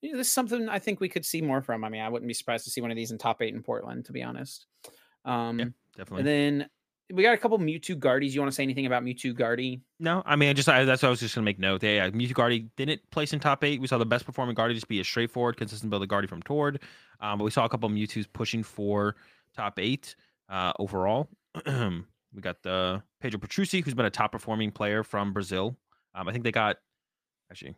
You 0.00 0.12
know, 0.12 0.18
this 0.18 0.28
is 0.28 0.32
something 0.32 0.68
I 0.68 0.78
think 0.78 1.00
we 1.00 1.08
could 1.08 1.24
see 1.24 1.40
more 1.40 1.62
from. 1.62 1.82
I 1.82 1.88
mean, 1.88 2.02
I 2.02 2.08
wouldn't 2.08 2.28
be 2.28 2.34
surprised 2.34 2.64
to 2.64 2.70
see 2.70 2.80
one 2.80 2.90
of 2.90 2.96
these 2.96 3.10
in 3.10 3.18
top 3.18 3.42
eight 3.42 3.54
in 3.54 3.62
Portland, 3.62 4.04
to 4.04 4.12
be 4.12 4.22
honest. 4.22 4.66
Um, 5.24 5.58
yeah, 5.58 5.64
definitely. 5.96 6.18
And 6.20 6.28
then 6.60 6.68
we 7.14 7.22
got 7.22 7.34
a 7.34 7.38
couple 7.38 7.58
Mewtwo 7.58 7.98
Guardies. 7.98 8.34
You 8.34 8.40
want 8.40 8.50
to 8.50 8.54
say 8.54 8.62
anything 8.62 8.86
about 8.86 9.02
Mewtwo 9.04 9.34
Guardy? 9.34 9.80
No, 10.00 10.22
I 10.26 10.36
mean, 10.36 10.50
I 10.50 10.52
just 10.52 10.68
I, 10.68 10.84
that's 10.84 11.02
what 11.02 11.08
I 11.08 11.10
was 11.10 11.20
just 11.20 11.34
gonna 11.34 11.44
make 11.44 11.58
note. 11.58 11.82
Yeah, 11.82 12.04
yeah, 12.04 12.10
Mewtwo 12.10 12.34
Guardy 12.34 12.68
didn't 12.76 13.00
place 13.10 13.32
in 13.32 13.40
top 13.40 13.62
eight. 13.64 13.80
We 13.80 13.86
saw 13.86 13.98
the 13.98 14.06
best 14.06 14.26
performing 14.26 14.54
Guardy 14.54 14.74
just 14.74 14.88
be 14.88 15.00
a 15.00 15.04
straightforward, 15.04 15.56
consistent 15.56 15.90
build 15.90 16.02
of 16.02 16.08
Guardy 16.08 16.26
from 16.26 16.42
Tord. 16.42 16.80
Um, 17.20 17.38
but 17.38 17.44
we 17.44 17.50
saw 17.50 17.64
a 17.64 17.68
couple 17.68 17.88
Mewtwo's 17.88 18.26
pushing 18.26 18.62
for 18.62 19.16
top 19.56 19.78
eight 19.78 20.16
uh, 20.48 20.72
overall. 20.78 21.28
we 21.66 22.40
got 22.40 22.62
the 22.62 23.02
Pedro 23.20 23.38
Petrucci, 23.38 23.80
who's 23.80 23.94
been 23.94 24.06
a 24.06 24.10
top 24.10 24.32
performing 24.32 24.70
player 24.70 25.04
from 25.04 25.32
Brazil. 25.32 25.76
Um, 26.14 26.28
I 26.28 26.32
think 26.32 26.44
they 26.44 26.52
got 26.52 26.78
actually. 27.50 27.74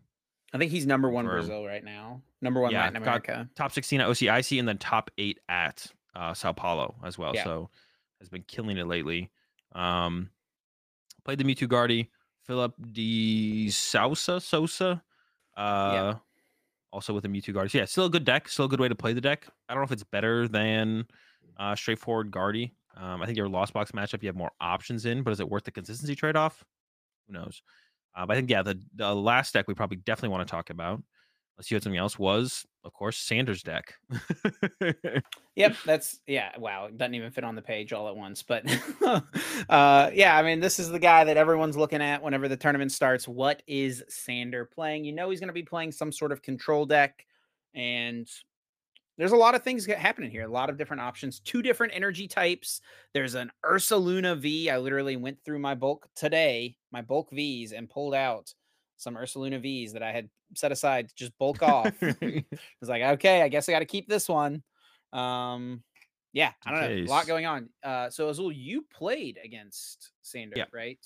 I 0.54 0.58
think 0.58 0.70
he's 0.70 0.86
number 0.86 1.10
one 1.10 1.26
Brazil 1.26 1.66
right 1.66 1.84
now. 1.84 2.22
Number 2.40 2.60
one 2.60 2.70
yeah, 2.72 2.82
Latin 2.82 2.96
America. 2.96 3.48
Top 3.54 3.72
sixteen 3.72 4.00
at 4.00 4.08
OCIC 4.08 4.58
and 4.58 4.66
then 4.66 4.78
top 4.78 5.10
eight 5.18 5.40
at 5.48 5.86
uh, 6.14 6.32
Sao 6.32 6.52
Paulo 6.52 6.94
as 7.04 7.18
well. 7.18 7.32
Yeah. 7.34 7.44
So 7.44 7.70
has 8.20 8.28
been 8.28 8.44
killing 8.46 8.78
it 8.78 8.86
lately. 8.86 9.30
Um, 9.72 10.30
played 11.24 11.38
the 11.38 11.44
Mewtwo 11.44 11.68
Guardy, 11.68 12.10
Philip 12.44 12.74
de 12.92 13.68
Sousa 13.70 14.40
Sosa. 14.40 15.02
Uh, 15.56 15.90
yeah. 15.92 16.14
Also 16.92 17.12
with 17.12 17.22
the 17.22 17.28
Mewtwo 17.28 17.52
Guardy. 17.54 17.68
So 17.68 17.78
yeah, 17.78 17.84
still 17.84 18.06
a 18.06 18.10
good 18.10 18.24
deck. 18.24 18.48
Still 18.48 18.66
a 18.66 18.68
good 18.68 18.80
way 18.80 18.88
to 18.88 18.94
play 18.94 19.12
the 19.12 19.20
deck. 19.20 19.46
I 19.68 19.74
don't 19.74 19.82
know 19.82 19.86
if 19.86 19.92
it's 19.92 20.04
better 20.04 20.48
than 20.48 21.06
uh, 21.58 21.74
straightforward 21.74 22.30
Guardy. 22.30 22.74
Um, 22.96 23.22
I 23.22 23.26
think 23.26 23.36
your 23.36 23.48
Lost 23.48 23.74
Box 23.74 23.92
matchup, 23.92 24.22
you 24.22 24.28
have 24.28 24.36
more 24.36 24.52
options 24.60 25.04
in, 25.04 25.22
but 25.22 25.32
is 25.32 25.40
it 25.40 25.48
worth 25.48 25.64
the 25.64 25.70
consistency 25.70 26.14
trade 26.14 26.36
off? 26.36 26.64
Who 27.26 27.34
knows? 27.34 27.60
Uh, 28.14 28.24
but 28.24 28.32
I 28.34 28.36
think, 28.36 28.48
yeah, 28.48 28.62
the, 28.62 28.80
the 28.94 29.14
last 29.14 29.52
deck 29.52 29.68
we 29.68 29.74
probably 29.74 29.98
definitely 29.98 30.30
want 30.30 30.48
to 30.48 30.50
talk 30.50 30.70
about 30.70 31.02
Let's 31.56 31.68
see 31.68 31.74
what 31.74 31.82
something 31.82 31.98
else 31.98 32.18
was. 32.18 32.66
Of 32.84 32.92
course, 32.92 33.16
Sanders' 33.16 33.62
deck. 33.62 33.94
yep, 35.56 35.74
that's 35.86 36.20
yeah. 36.26 36.50
Wow, 36.58 36.86
it 36.86 36.98
doesn't 36.98 37.14
even 37.14 37.30
fit 37.30 37.44
on 37.44 37.54
the 37.54 37.62
page 37.62 37.92
all 37.92 38.08
at 38.08 38.16
once. 38.16 38.42
But 38.42 38.64
uh, 39.68 40.10
yeah, 40.12 40.36
I 40.36 40.42
mean, 40.42 40.60
this 40.60 40.78
is 40.78 40.90
the 40.90 40.98
guy 40.98 41.24
that 41.24 41.38
everyone's 41.38 41.76
looking 41.76 42.02
at 42.02 42.22
whenever 42.22 42.46
the 42.46 42.58
tournament 42.58 42.92
starts. 42.92 43.26
What 43.26 43.62
is 43.66 44.04
Sander 44.08 44.66
playing? 44.66 45.04
You 45.04 45.12
know, 45.12 45.30
he's 45.30 45.40
going 45.40 45.48
to 45.48 45.54
be 45.54 45.62
playing 45.62 45.92
some 45.92 46.12
sort 46.12 46.30
of 46.30 46.42
control 46.42 46.84
deck, 46.84 47.24
and 47.74 48.28
there's 49.16 49.32
a 49.32 49.36
lot 49.36 49.54
of 49.54 49.62
things 49.62 49.86
happening 49.86 50.30
here. 50.30 50.44
A 50.44 50.48
lot 50.48 50.68
of 50.68 50.76
different 50.76 51.00
options. 51.00 51.40
Two 51.40 51.62
different 51.62 51.94
energy 51.96 52.28
types. 52.28 52.82
There's 53.14 53.34
an 53.34 53.50
Ursaluna 53.64 54.38
V. 54.38 54.68
I 54.68 54.76
literally 54.76 55.16
went 55.16 55.38
through 55.42 55.58
my 55.58 55.74
bulk 55.74 56.06
today, 56.14 56.76
my 56.92 57.00
bulk 57.00 57.30
Vs, 57.32 57.72
and 57.72 57.88
pulled 57.88 58.14
out 58.14 58.52
some 58.96 59.14
Ursaluna 59.14 59.60
Vs 59.60 59.92
that 59.92 60.02
I 60.02 60.12
had 60.12 60.28
set 60.54 60.72
aside 60.72 61.08
to 61.08 61.14
just 61.14 61.36
bulk 61.38 61.62
off. 61.62 61.92
I 62.02 62.44
was 62.80 62.88
like, 62.88 63.02
okay, 63.02 63.42
I 63.42 63.48
guess 63.48 63.68
I 63.68 63.72
got 63.72 63.80
to 63.80 63.84
keep 63.86 64.08
this 64.08 64.28
one. 64.28 64.62
Um, 65.12 65.82
yeah, 66.32 66.52
I 66.66 66.70
don't 66.70 66.80
know, 66.80 67.04
a 67.04 67.06
lot 67.06 67.26
going 67.26 67.46
on. 67.46 67.68
Uh, 67.82 68.10
so 68.10 68.28
Azul, 68.28 68.52
you 68.52 68.84
played 68.92 69.38
against 69.42 70.10
Sander, 70.22 70.54
yeah. 70.56 70.64
right? 70.72 70.98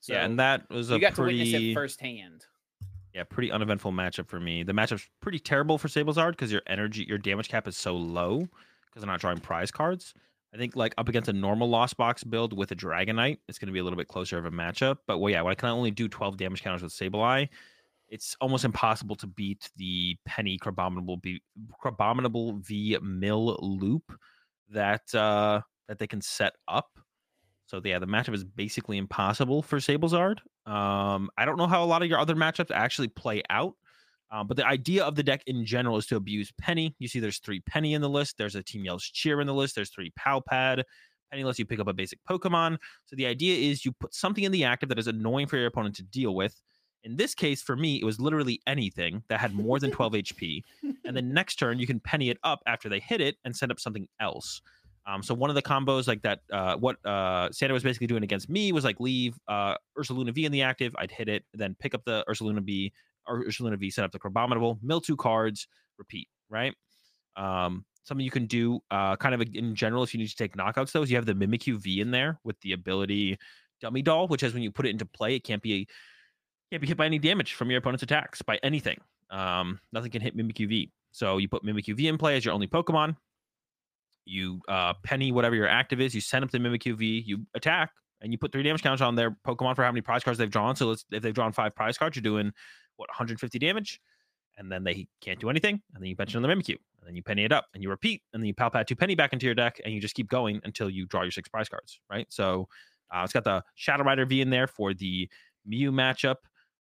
So 0.00 0.12
yeah, 0.12 0.24
and 0.24 0.38
that 0.38 0.68
was 0.70 0.90
a 0.90 0.94
you 0.94 1.00
got 1.00 1.14
pretty 1.14 1.38
to 1.38 1.44
witness 1.44 1.70
it 1.70 1.74
firsthand. 1.74 2.46
yeah 3.12 3.24
pretty 3.24 3.50
uneventful 3.50 3.90
matchup 3.90 4.28
for 4.28 4.38
me. 4.38 4.62
The 4.62 4.72
matchup's 4.72 5.08
pretty 5.20 5.40
terrible 5.40 5.78
for 5.78 5.88
Sablezard 5.88 6.32
because 6.32 6.52
your 6.52 6.62
energy 6.68 7.04
your 7.08 7.18
damage 7.18 7.48
cap 7.48 7.66
is 7.66 7.76
so 7.76 7.96
low 7.96 8.38
because 8.38 9.02
they're 9.02 9.06
not 9.06 9.20
drawing 9.20 9.38
prize 9.38 9.72
cards. 9.72 10.14
I 10.54 10.56
think 10.56 10.76
like 10.76 10.94
up 10.96 11.08
against 11.08 11.28
a 11.28 11.32
normal 11.32 11.68
Lost 11.68 11.96
Box 11.96 12.24
build 12.24 12.56
with 12.56 12.70
a 12.70 12.76
Dragonite, 12.76 13.38
it's 13.48 13.58
going 13.58 13.66
to 13.66 13.72
be 13.72 13.80
a 13.80 13.84
little 13.84 13.98
bit 13.98 14.08
closer 14.08 14.38
of 14.38 14.46
a 14.46 14.50
matchup. 14.50 14.98
But 15.06 15.18
well, 15.18 15.30
yeah, 15.30 15.42
when 15.42 15.52
I 15.52 15.54
can 15.54 15.68
only 15.68 15.90
do 15.90 16.08
12 16.08 16.36
damage 16.36 16.62
counters 16.62 16.82
with 16.82 16.92
Sableye, 16.92 17.48
it's 18.08 18.36
almost 18.40 18.64
impossible 18.64 19.16
to 19.16 19.26
beat 19.26 19.70
the 19.76 20.16
Penny 20.24 20.58
Crabominable 20.58 21.22
V, 21.22 21.42
Crabominable 21.82 22.60
V 22.60 22.96
Mill 23.02 23.58
loop 23.60 24.12
that 24.70 25.14
uh 25.14 25.60
that 25.88 25.98
they 25.98 26.06
can 26.06 26.20
set 26.20 26.54
up. 26.66 26.98
So 27.66 27.80
yeah, 27.84 27.98
the 27.98 28.06
matchup 28.06 28.34
is 28.34 28.44
basically 28.44 28.96
impossible 28.96 29.62
for 29.62 29.78
Sablezard. 29.78 30.38
Um, 30.66 31.30
I 31.36 31.44
don't 31.44 31.58
know 31.58 31.66
how 31.66 31.84
a 31.84 31.86
lot 31.86 32.02
of 32.02 32.08
your 32.08 32.18
other 32.18 32.34
matchups 32.34 32.70
actually 32.70 33.08
play 33.08 33.42
out. 33.50 33.74
Um, 34.30 34.46
but 34.46 34.56
the 34.56 34.66
idea 34.66 35.04
of 35.04 35.14
the 35.14 35.22
deck 35.22 35.42
in 35.46 35.64
general 35.64 35.96
is 35.96 36.06
to 36.06 36.16
abuse 36.16 36.52
Penny. 36.60 36.94
You 36.98 37.08
see, 37.08 37.20
there's 37.20 37.38
three 37.38 37.60
Penny 37.60 37.94
in 37.94 38.02
the 38.02 38.08
list. 38.08 38.36
There's 38.36 38.54
a 38.54 38.62
Team 38.62 38.84
Yell's 38.84 39.04
Cheer 39.04 39.40
in 39.40 39.46
the 39.46 39.54
list. 39.54 39.74
There's 39.74 39.90
three 39.90 40.12
Palpad. 40.18 40.82
Penny 41.30 41.44
lets 41.44 41.58
you 41.58 41.66
pick 41.66 41.80
up 41.80 41.88
a 41.88 41.92
basic 41.92 42.18
Pokemon. 42.28 42.78
So 43.06 43.16
the 43.16 43.26
idea 43.26 43.70
is 43.70 43.84
you 43.84 43.92
put 43.92 44.14
something 44.14 44.44
in 44.44 44.52
the 44.52 44.64
active 44.64 44.88
that 44.90 44.98
is 44.98 45.06
annoying 45.06 45.46
for 45.46 45.56
your 45.56 45.66
opponent 45.66 45.96
to 45.96 46.02
deal 46.02 46.34
with. 46.34 46.60
In 47.04 47.16
this 47.16 47.34
case, 47.34 47.62
for 47.62 47.76
me, 47.76 47.96
it 47.96 48.04
was 48.04 48.20
literally 48.20 48.60
anything 48.66 49.22
that 49.28 49.40
had 49.40 49.54
more 49.54 49.78
than 49.78 49.90
12 49.90 50.12
HP. 50.14 50.62
And 51.04 51.16
then 51.16 51.32
next 51.32 51.56
turn, 51.56 51.78
you 51.78 51.86
can 51.86 52.00
Penny 52.00 52.28
it 52.30 52.38
up 52.42 52.60
after 52.66 52.88
they 52.88 52.98
hit 52.98 53.20
it 53.20 53.36
and 53.44 53.54
send 53.54 53.70
up 53.70 53.78
something 53.78 54.08
else. 54.20 54.60
Um, 55.06 55.22
so 55.22 55.32
one 55.32 55.48
of 55.48 55.56
the 55.56 55.62
combos 55.62 56.06
like 56.06 56.20
that, 56.22 56.40
uh, 56.52 56.76
what 56.76 57.04
uh, 57.06 57.50
Sander 57.50 57.72
was 57.72 57.82
basically 57.82 58.08
doing 58.08 58.24
against 58.24 58.50
me 58.50 58.72
was 58.72 58.84
like 58.84 59.00
leave 59.00 59.38
uh, 59.48 59.74
Ursaluna 59.96 60.34
V 60.34 60.44
in 60.44 60.52
the 60.52 60.60
active. 60.60 60.94
I'd 60.98 61.10
hit 61.10 61.30
it, 61.30 61.44
then 61.54 61.74
pick 61.78 61.94
up 61.94 62.04
the 62.04 62.24
Ursaluna 62.28 62.62
V 62.62 62.92
or 63.28 63.44
Ursaluna 63.44 63.78
V, 63.78 63.90
set 63.90 64.04
up 64.04 64.12
the 64.12 64.18
Crabominable, 64.18 64.78
mill 64.82 65.00
two 65.00 65.16
cards, 65.16 65.68
repeat. 65.98 66.28
Right. 66.50 66.74
Um, 67.36 67.84
something 68.04 68.24
you 68.24 68.30
can 68.30 68.46
do, 68.46 68.80
uh, 68.90 69.16
kind 69.16 69.34
of 69.34 69.42
in 69.54 69.74
general, 69.74 70.02
if 70.02 70.14
you 70.14 70.18
need 70.18 70.28
to 70.28 70.36
take 70.36 70.56
knockouts, 70.56 70.92
though, 70.92 71.02
is 71.02 71.10
you 71.10 71.16
have 71.16 71.26
the 71.26 71.34
Mimikyu 71.34 71.78
V 71.78 72.00
in 72.00 72.10
there 72.10 72.40
with 72.42 72.58
the 72.60 72.72
ability 72.72 73.38
Dummy 73.80 74.02
Doll, 74.02 74.26
which 74.28 74.42
is 74.42 74.54
when 74.54 74.62
you 74.62 74.72
put 74.72 74.86
it 74.86 74.90
into 74.90 75.06
play, 75.06 75.36
it 75.36 75.44
can't 75.44 75.62
be 75.62 75.86
can't 76.70 76.82
be 76.82 76.88
hit 76.88 76.96
by 76.96 77.06
any 77.06 77.18
damage 77.18 77.54
from 77.54 77.70
your 77.70 77.78
opponent's 77.78 78.02
attacks 78.02 78.42
by 78.42 78.58
anything. 78.62 78.98
Um, 79.30 79.80
nothing 79.92 80.10
can 80.10 80.20
hit 80.20 80.36
Mimikyu 80.36 80.68
V. 80.68 80.92
So 81.12 81.38
you 81.38 81.48
put 81.48 81.64
Mimikyu 81.64 81.96
V 81.96 82.08
in 82.08 82.18
play 82.18 82.36
as 82.36 82.44
your 82.44 82.54
only 82.54 82.66
Pokemon 82.66 83.16
you 84.28 84.60
uh, 84.68 84.94
penny 85.02 85.32
whatever 85.32 85.54
your 85.54 85.68
active 85.68 86.00
is, 86.00 86.14
you 86.14 86.20
send 86.20 86.44
up 86.44 86.50
the 86.50 86.58
Mimikyu 86.58 86.96
V, 86.96 87.24
you 87.26 87.46
attack, 87.54 87.90
and 88.20 88.32
you 88.32 88.38
put 88.38 88.52
three 88.52 88.62
damage 88.62 88.82
counters 88.82 89.00
on 89.00 89.14
their 89.14 89.36
Pokemon 89.46 89.74
for 89.74 89.84
how 89.84 89.90
many 89.90 90.02
prize 90.02 90.22
cards 90.22 90.38
they've 90.38 90.50
drawn. 90.50 90.76
So 90.76 90.88
let's, 90.88 91.04
if 91.10 91.22
they've 91.22 91.34
drawn 91.34 91.52
five 91.52 91.74
prize 91.74 91.98
cards, 91.98 92.16
you're 92.16 92.22
doing 92.22 92.52
what 92.98 93.08
150 93.08 93.58
damage, 93.58 94.00
and 94.56 94.70
then 94.70 94.84
they 94.84 95.06
can't 95.20 95.40
do 95.40 95.50
anything, 95.50 95.80
and 95.94 96.02
then 96.02 96.08
you 96.08 96.16
pension 96.16 96.42
on 96.42 96.48
the 96.48 96.54
Mimikyu, 96.54 96.76
and 96.98 97.06
then 97.06 97.16
you 97.16 97.22
penny 97.22 97.44
it 97.44 97.52
up, 97.52 97.66
and 97.74 97.82
you 97.82 97.90
repeat, 97.90 98.22
and 98.32 98.42
then 98.42 98.46
you 98.46 98.54
Palpad 98.54 98.86
two 98.86 98.96
penny 98.96 99.14
back 99.14 99.32
into 99.32 99.46
your 99.46 99.54
deck, 99.54 99.80
and 99.84 99.94
you 99.94 100.00
just 100.00 100.14
keep 100.14 100.28
going 100.28 100.60
until 100.64 100.90
you 100.90 101.06
draw 101.06 101.22
your 101.22 101.30
six 101.30 101.48
prize 101.48 101.68
cards, 101.68 102.00
right? 102.10 102.26
So 102.30 102.68
uh, 103.14 103.22
it's 103.24 103.32
got 103.32 103.44
the 103.44 103.62
Shadow 103.74 104.04
Rider 104.04 104.26
V 104.26 104.40
in 104.40 104.50
there 104.50 104.66
for 104.66 104.94
the 104.94 105.28
Mew 105.64 105.92
matchup. 105.92 106.36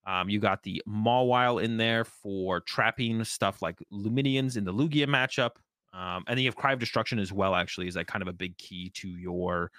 Um, 0.05 0.29
you 0.29 0.39
got 0.39 0.63
the 0.63 0.81
Mawile 0.87 1.61
in 1.61 1.77
there 1.77 2.05
for 2.05 2.61
trapping 2.61 3.23
stuff 3.25 3.61
like 3.61 3.77
Lumineons 3.91 4.55
in 4.55 4.63
the 4.63 4.73
Lugia 4.73 5.05
matchup. 5.05 5.51
Um, 5.93 6.23
and 6.27 6.37
then 6.37 6.39
you 6.39 6.47
have 6.47 6.55
Cry 6.55 6.73
of 6.73 6.79
Destruction 6.79 7.19
as 7.19 7.33
well, 7.33 7.55
actually, 7.55 7.87
is 7.87 7.95
like 7.95 8.07
kind 8.07 8.21
of 8.21 8.27
a 8.27 8.33
big 8.33 8.57
key 8.57 8.89
to 8.95 9.09
your 9.09 9.71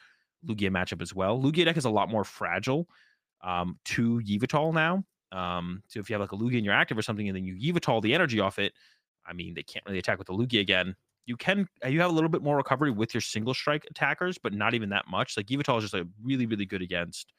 Lugia 0.47 0.71
matchup 0.71 1.01
as 1.01 1.15
well. 1.15 1.41
Lugia 1.41 1.65
deck 1.65 1.77
is 1.77 1.87
a 1.87 1.91
lot 1.91 2.11
more 2.11 2.25
fragile 2.25 2.87
um, 3.43 3.79
to 3.87 4.21
Yveltal 4.21 4.75
now. 4.75 5.05
Um, 5.33 5.83
so 5.89 6.01
if 6.01 6.09
you 6.09 6.15
have 6.15 6.21
like 6.21 6.33
a 6.33 6.37
Lugia 6.37 6.59
in 6.59 6.65
your 6.65 6.75
active 6.75 6.97
or 6.97 7.03
something, 7.03 7.29
and 7.29 7.37
then 7.37 7.45
you 7.45 7.73
Yveltal 7.73 8.03
the 8.03 8.15
energy 8.15 8.41
off 8.41 8.59
it, 8.59 8.73
I 9.27 9.33
mean, 9.33 9.55
they 9.55 9.63
can't 9.63 9.85
really 9.87 9.99
attack 9.99 10.19
with 10.19 10.27
the 10.27 10.33
Lugia 10.33 10.61
again. 10.61 10.95
You 11.27 11.37
can 11.37 11.69
uh, 11.85 11.89
you 11.89 12.01
have 12.01 12.11
a 12.11 12.15
little 12.15 12.31
bit 12.31 12.43
more 12.43 12.57
recovery 12.57 12.91
with 12.91 13.13
your 13.13 13.21
single 13.21 13.55
strike 13.55 13.87
attackers, 13.91 14.39
but 14.39 14.55
not 14.55 14.75
even 14.75 14.89
that 14.91 15.05
much. 15.09 15.37
Like 15.37 15.47
Yveltal 15.47 15.79
is 15.79 15.85
just 15.85 15.95
like 15.95 16.07
really, 16.23 16.47
really 16.47 16.65
good 16.65 16.83
against 16.83 17.33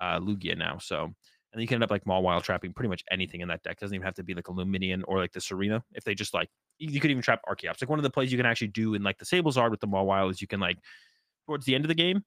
uh, 0.00 0.18
Lugia 0.18 0.56
now. 0.56 0.78
So 0.78 1.12
and 1.54 1.62
you 1.62 1.68
can 1.68 1.76
end 1.76 1.84
up 1.84 1.90
like 1.90 2.04
Mawile 2.04 2.42
trapping 2.42 2.72
pretty 2.72 2.88
much 2.88 3.04
anything 3.10 3.40
in 3.40 3.48
that 3.48 3.62
deck. 3.62 3.78
Doesn't 3.78 3.94
even 3.94 4.04
have 4.04 4.14
to 4.14 4.24
be 4.24 4.34
like 4.34 4.48
a 4.48 4.52
Lumineon 4.52 5.02
or 5.06 5.18
like 5.18 5.32
the 5.32 5.40
Serena. 5.40 5.84
If 5.92 6.04
they 6.04 6.14
just 6.14 6.34
like 6.34 6.50
you 6.78 7.00
could 7.00 7.10
even 7.10 7.22
trap 7.22 7.40
Archeops. 7.48 7.80
Like 7.80 7.88
one 7.88 7.98
of 7.98 8.02
the 8.02 8.10
plays 8.10 8.32
you 8.32 8.38
can 8.38 8.46
actually 8.46 8.68
do 8.68 8.94
in 8.94 9.02
like 9.02 9.18
the 9.18 9.24
Sablezard 9.24 9.70
with 9.70 9.80
the 9.80 9.86
Mawile 9.86 10.30
is 10.30 10.40
you 10.40 10.48
can 10.48 10.58
like 10.58 10.78
towards 11.46 11.64
the 11.64 11.74
end 11.74 11.84
of 11.84 11.88
the 11.88 11.94
game, 11.94 12.24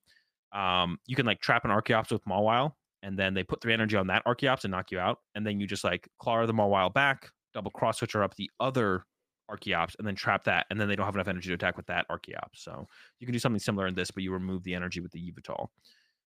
um, 0.53 0.98
you 1.06 1.15
can 1.15 1.26
like 1.26 1.41
trap 1.41 1.65
an 1.65 1.72
Archeops 1.72 2.11
with 2.11 2.23
Mawile, 2.26 2.73
and 3.03 3.18
then 3.18 3.34
they 3.34 3.44
put 3.44 3.61
three 3.61 3.74
energy 3.74 3.95
on 3.95 4.07
that 4.07 4.26
Archeops 4.26 4.64
and 4.64 4.72
knock 4.72 4.91
you 4.91 4.99
out, 4.99 5.19
and 5.36 5.45
then 5.45 5.60
you 5.60 5.68
just 5.68 5.84
like 5.84 6.07
claw 6.19 6.45
the 6.45 6.53
while 6.53 6.90
back, 6.90 7.30
double 7.53 7.72
cross 7.72 7.99
switcher 7.99 8.24
up 8.24 8.36
the 8.36 8.49
other 8.60 9.06
Archeops, 9.49 9.95
and 9.98 10.07
then 10.07 10.15
trap 10.15 10.44
that, 10.45 10.65
and 10.69 10.80
then 10.80 10.88
they 10.88 10.95
don't 10.95 11.06
have 11.06 11.15
enough 11.15 11.28
energy 11.28 11.49
to 11.49 11.53
attack 11.53 11.78
with 11.78 11.88
that 11.88 12.06
Archeops. 12.10 12.56
So 12.56 12.86
you 13.19 13.28
can 13.28 13.34
do 13.34 13.40
something 13.40 13.60
similar 13.60 13.88
in 13.88 13.95
this, 13.95 14.11
but 14.11 14.24
you 14.24 14.32
remove 14.32 14.64
the 14.64 14.76
energy 14.76 14.99
with 14.99 15.11
the 15.11 15.32
Yveltal. 15.32 15.68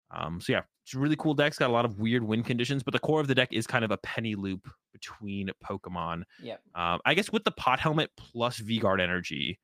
Um, 0.09 0.39
so 0.39 0.53
yeah, 0.53 0.61
it's 0.85 0.93
a 0.93 0.99
really 0.99 1.17
cool 1.17 1.33
deck. 1.33 1.47
It's 1.47 1.57
got 1.57 1.69
a 1.69 1.73
lot 1.73 1.85
of 1.85 1.99
weird 1.99 2.23
win 2.23 2.43
conditions, 2.43 2.83
but 2.83 2.93
the 2.93 2.99
core 2.99 3.19
of 3.19 3.27
the 3.27 3.35
deck 3.35 3.49
is 3.51 3.67
kind 3.67 3.83
of 3.83 3.91
a 3.91 3.97
penny 3.97 4.35
loop 4.35 4.69
between 4.93 5.49
Pokemon. 5.63 6.23
Yeah. 6.41 6.55
Um, 6.75 6.99
I 7.05 7.13
guess 7.13 7.31
with 7.31 7.43
the 7.43 7.51
pot 7.51 7.79
helmet 7.79 8.11
plus 8.17 8.57
V 8.59 8.79
Guard 8.79 9.01
energy, 9.01 9.59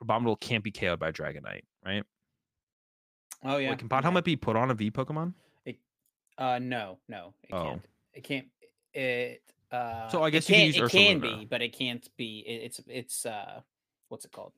Abominable 0.00 0.36
can't 0.36 0.64
be 0.64 0.72
KO'd 0.72 0.98
by 0.98 1.12
Dragonite, 1.12 1.62
right? 1.84 2.02
Oh 3.44 3.56
yeah. 3.56 3.70
Wait, 3.70 3.78
can 3.78 3.88
pot 3.88 4.02
helmet 4.02 4.24
be 4.24 4.36
put 4.36 4.56
on 4.56 4.70
a 4.70 4.74
V 4.74 4.90
Pokemon? 4.90 5.34
Uh, 6.42 6.58
no, 6.58 6.98
no, 7.08 7.34
it 7.44 7.54
Oh. 7.54 7.64
can't. 7.64 7.82
It 8.14 8.24
can't. 8.24 8.46
It. 8.92 9.42
Uh, 9.70 10.08
So 10.08 10.22
I 10.22 10.30
guess 10.30 10.48
it 10.50 10.52
you 10.52 10.56
can 10.56 10.66
use 10.66 10.76
it 10.76 10.90
can 10.90 11.20
Ursaluna. 11.20 11.38
be, 11.40 11.44
but 11.46 11.62
it 11.62 11.72
can't 11.72 12.08
be. 12.16 12.40
It, 12.46 12.64
it's 12.64 12.80
it's 12.88 13.26
uh, 13.26 13.60
what's 14.08 14.24
it 14.24 14.32
called? 14.32 14.52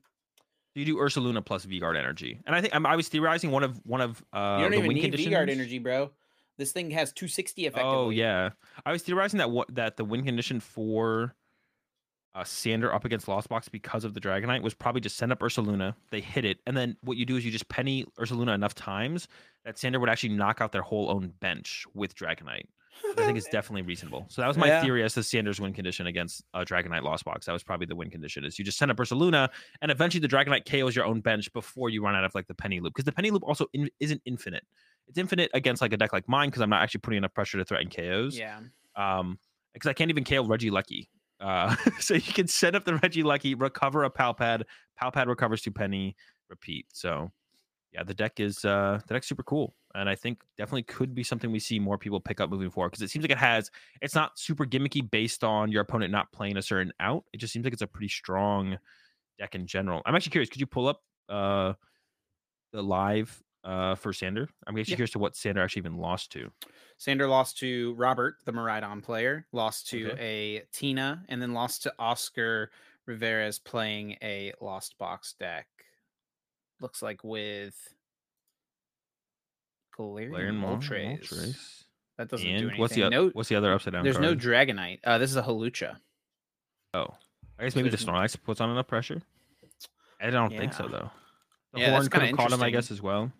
You 0.73 0.83
do 0.83 0.99
Ursa 0.99 1.21
Luna 1.21 1.41
plus 1.41 1.63
V 1.63 1.79
Guard 1.79 1.95
energy, 1.95 2.39
and 2.45 2.55
I 2.55 2.59
think 2.61 2.75
I'm, 2.75 2.85
I 2.85 2.95
was 2.95 3.07
theorizing 3.07 3.51
one 3.51 3.63
of 3.63 3.77
one 3.85 4.01
of 4.01 4.21
uh, 4.33 4.57
you 4.59 4.65
don't 4.65 4.73
even 4.73 4.93
need 4.93 5.01
conditions. 5.01 5.27
V 5.27 5.31
Guard 5.31 5.49
energy, 5.49 5.79
bro. 5.79 6.11
This 6.57 6.71
thing 6.71 6.89
has 6.91 7.13
260 7.13 7.67
effectively. 7.67 7.95
Oh 7.97 8.09
yeah, 8.09 8.49
I 8.85 8.91
was 8.91 9.03
theorizing 9.03 9.37
that 9.37 9.51
what 9.51 9.73
that 9.75 9.95
the 9.95 10.03
win 10.05 10.23
condition 10.25 10.59
for 10.59 11.35
uh, 12.35 12.43
Sander 12.43 12.93
up 12.93 13.05
against 13.05 13.27
Lost 13.27 13.47
Box 13.49 13.69
because 13.69 14.03
of 14.03 14.13
the 14.13 14.19
Dragonite 14.19 14.61
was 14.61 14.73
probably 14.73 15.01
just 15.01 15.15
send 15.17 15.31
up 15.31 15.39
Ursaluna, 15.39 15.95
they 16.11 16.19
hit 16.21 16.45
it, 16.45 16.59
and 16.67 16.75
then 16.75 16.97
what 17.01 17.17
you 17.17 17.25
do 17.25 17.37
is 17.37 17.45
you 17.45 17.51
just 17.51 17.69
penny 17.69 18.05
Ursaluna 18.19 18.53
enough 18.53 18.75
times 18.75 19.27
that 19.63 19.79
Sander 19.79 19.99
would 19.99 20.09
actually 20.09 20.29
knock 20.35 20.59
out 20.61 20.71
their 20.71 20.81
whole 20.83 21.09
own 21.09 21.29
bench 21.39 21.85
with 21.93 22.13
Dragonite. 22.15 22.65
I 23.17 23.25
think 23.25 23.37
it's 23.37 23.49
definitely 23.51 23.81
reasonable. 23.83 24.25
So 24.29 24.41
that 24.41 24.47
was 24.47 24.57
my 24.57 24.67
Yeah. 24.67 24.81
theory 24.81 25.03
as 25.03 25.13
to 25.15 25.23
Sanders' 25.23 25.59
win 25.59 25.73
condition 25.73 26.07
against 26.07 26.43
uh, 26.53 26.59
Dragonite 26.65 27.03
Lost 27.03 27.25
Box. 27.25 27.45
That 27.45 27.53
was 27.53 27.63
probably 27.63 27.85
the 27.87 27.95
win 27.95 28.09
condition 28.09 28.43
is 28.45 28.59
you 28.59 28.65
just 28.65 28.77
send 28.77 28.91
up 28.91 28.97
Ursaluna, 28.97 29.49
and 29.81 29.89
eventually 29.91 30.19
the 30.21 30.27
Dragonite 30.27 30.69
KOs 30.69 30.95
your 30.95 31.05
own 31.05 31.21
bench 31.21 31.51
before 31.53 31.89
you 31.89 32.03
run 32.03 32.15
out 32.15 32.23
of 32.25 32.35
like 32.35 32.47
the 32.47 32.55
Penny 32.55 32.79
Loop 32.81 32.93
because 32.93 33.05
the 33.05 33.11
Penny 33.13 33.31
Loop 33.31 33.43
also 33.43 33.65
in, 33.73 33.89
isn't 33.99 34.21
infinite. 34.25 34.63
It's 35.07 35.17
infinite 35.17 35.51
against 35.53 35.81
like 35.81 35.93
a 35.93 35.97
deck 35.97 36.11
like 36.13 36.27
mine 36.27 36.49
because 36.49 36.61
I'm 36.61 36.69
not 36.69 36.81
actually 36.83 37.01
putting 37.01 37.17
enough 37.17 37.33
pressure 37.33 37.57
to 37.57 37.65
threaten 37.65 37.89
KOs. 37.89 38.37
Yeah. 38.37 38.59
Um, 38.95 39.39
because 39.73 39.89
I 39.89 39.93
can't 39.93 40.09
even 40.09 40.23
KO 40.23 40.43
Regieleki. 40.45 41.07
Uh, 41.45 41.75
so 41.99 42.15
you 42.15 42.33
can 42.33 42.47
set 42.47 42.75
up 42.75 42.85
the 42.85 42.93
Regieleki, 42.93 43.59
recover 43.59 44.03
a 44.03 44.09
Palpad, 44.09 44.63
Palpad 45.01 45.27
recovers 45.27 45.61
two 45.61 45.71
Penny, 45.71 46.15
repeat. 46.49 46.87
So 46.91 47.31
yeah, 47.93 48.03
the 48.03 48.13
deck 48.13 48.39
is 48.39 48.65
uh 48.65 48.99
the 49.07 49.13
deck's 49.13 49.27
super 49.27 49.43
cool. 49.43 49.75
And 49.93 50.09
I 50.09 50.15
think 50.15 50.41
definitely 50.57 50.83
could 50.83 51.15
be 51.15 51.23
something 51.23 51.51
we 51.51 51.59
see 51.59 51.79
more 51.79 51.97
people 51.97 52.19
pick 52.19 52.41
up 52.41 52.49
moving 52.49 52.69
forward 52.69 52.89
because 52.89 53.03
it 53.03 53.09
seems 53.09 53.23
like 53.23 53.31
it 53.31 53.37
has 53.37 53.71
it's 54.01 54.15
not 54.15 54.37
super 54.37 54.65
gimmicky 54.65 55.09
based 55.09 55.43
on 55.43 55.71
your 55.71 55.81
opponent 55.81 56.11
not 56.11 56.31
playing 56.33 56.57
a 56.57 56.61
certain 56.61 56.91
out. 56.99 57.23
It 57.31 57.37
just 57.37 57.53
seems 57.53 57.63
like 57.63 57.73
it's 57.73 57.81
a 57.83 57.87
pretty 57.87 58.09
strong 58.09 58.77
deck 59.37 59.55
in 59.55 59.67
general. 59.67 60.01
I'm 60.05 60.15
actually 60.15 60.31
curious, 60.31 60.49
could 60.49 60.59
you 60.59 60.67
pull 60.67 60.87
up 60.87 61.01
uh 61.29 61.73
the 62.73 62.81
live 62.81 63.41
uh 63.65 63.95
for 63.95 64.13
Sander? 64.13 64.47
I'm 64.67 64.77
actually 64.77 64.91
Yeah. 64.91 64.95
curious 64.97 65.11
to 65.11 65.19
what 65.19 65.35
Sander 65.35 65.61
actually 65.61 65.81
even 65.81 65.97
lost 65.97 66.31
to. 66.33 66.51
Sander 66.97 67.27
lost 67.27 67.57
to 67.59 67.93
Robert, 67.95 68.35
the 68.45 68.53
Miraidon 68.53 69.03
player, 69.03 69.45
lost 69.51 69.87
to 69.89 70.11
Okay. 70.11 70.57
a 70.57 70.65
Tina, 70.71 71.25
and 71.27 71.41
then 71.41 71.53
lost 71.53 71.83
to 71.83 71.93
Oscar 71.99 72.71
Rivera's 73.05 73.59
playing 73.59 74.17
a 74.21 74.53
Lost 74.61 74.97
Box 74.97 75.33
deck. 75.33 75.67
Looks 76.79 77.01
like 77.01 77.23
with 77.23 77.75
Galarian 79.97 80.29
Galarian 80.31 80.55
Mol- 80.55 80.77
Moltres. 80.77 81.19
Moltres. 81.21 81.83
That 82.17 82.29
doesn't 82.29 82.47
do 82.47 82.53
anything. 82.53 82.79
what's 82.79 82.95
the 82.95 83.09
no, 83.09 83.27
what's 83.29 83.49
the 83.49 83.55
other 83.55 83.73
upside 83.73 83.93
down? 83.93 84.03
there's 84.03 84.19
no? 84.19 84.35
Dragonite. 84.35 84.99
Uh, 85.03 85.17
this 85.17 85.29
is 85.29 85.35
a 85.37 85.43
Hawlucha. 85.43 85.97
Oh, 86.93 87.07
I 87.59 87.63
guess 87.65 87.75
maybe 87.75 87.89
the 87.89 87.97
Snorlax 87.97 88.41
puts 88.41 88.61
on 88.61 88.69
enough 88.69 88.87
pressure. 88.87 89.21
I 90.21 90.29
don't 90.29 90.49
think 90.55 90.73
so 90.73 90.87
though. 90.87 91.11
The 91.73 91.81
Yeah, 91.81 91.91
horn 91.91 92.07
could 92.07 92.21
have 92.21 92.37
caught 92.37 92.51
him, 92.53 92.63
I 92.63 92.69
guess, 92.69 92.89
as 92.89 93.01
well. 93.01 93.31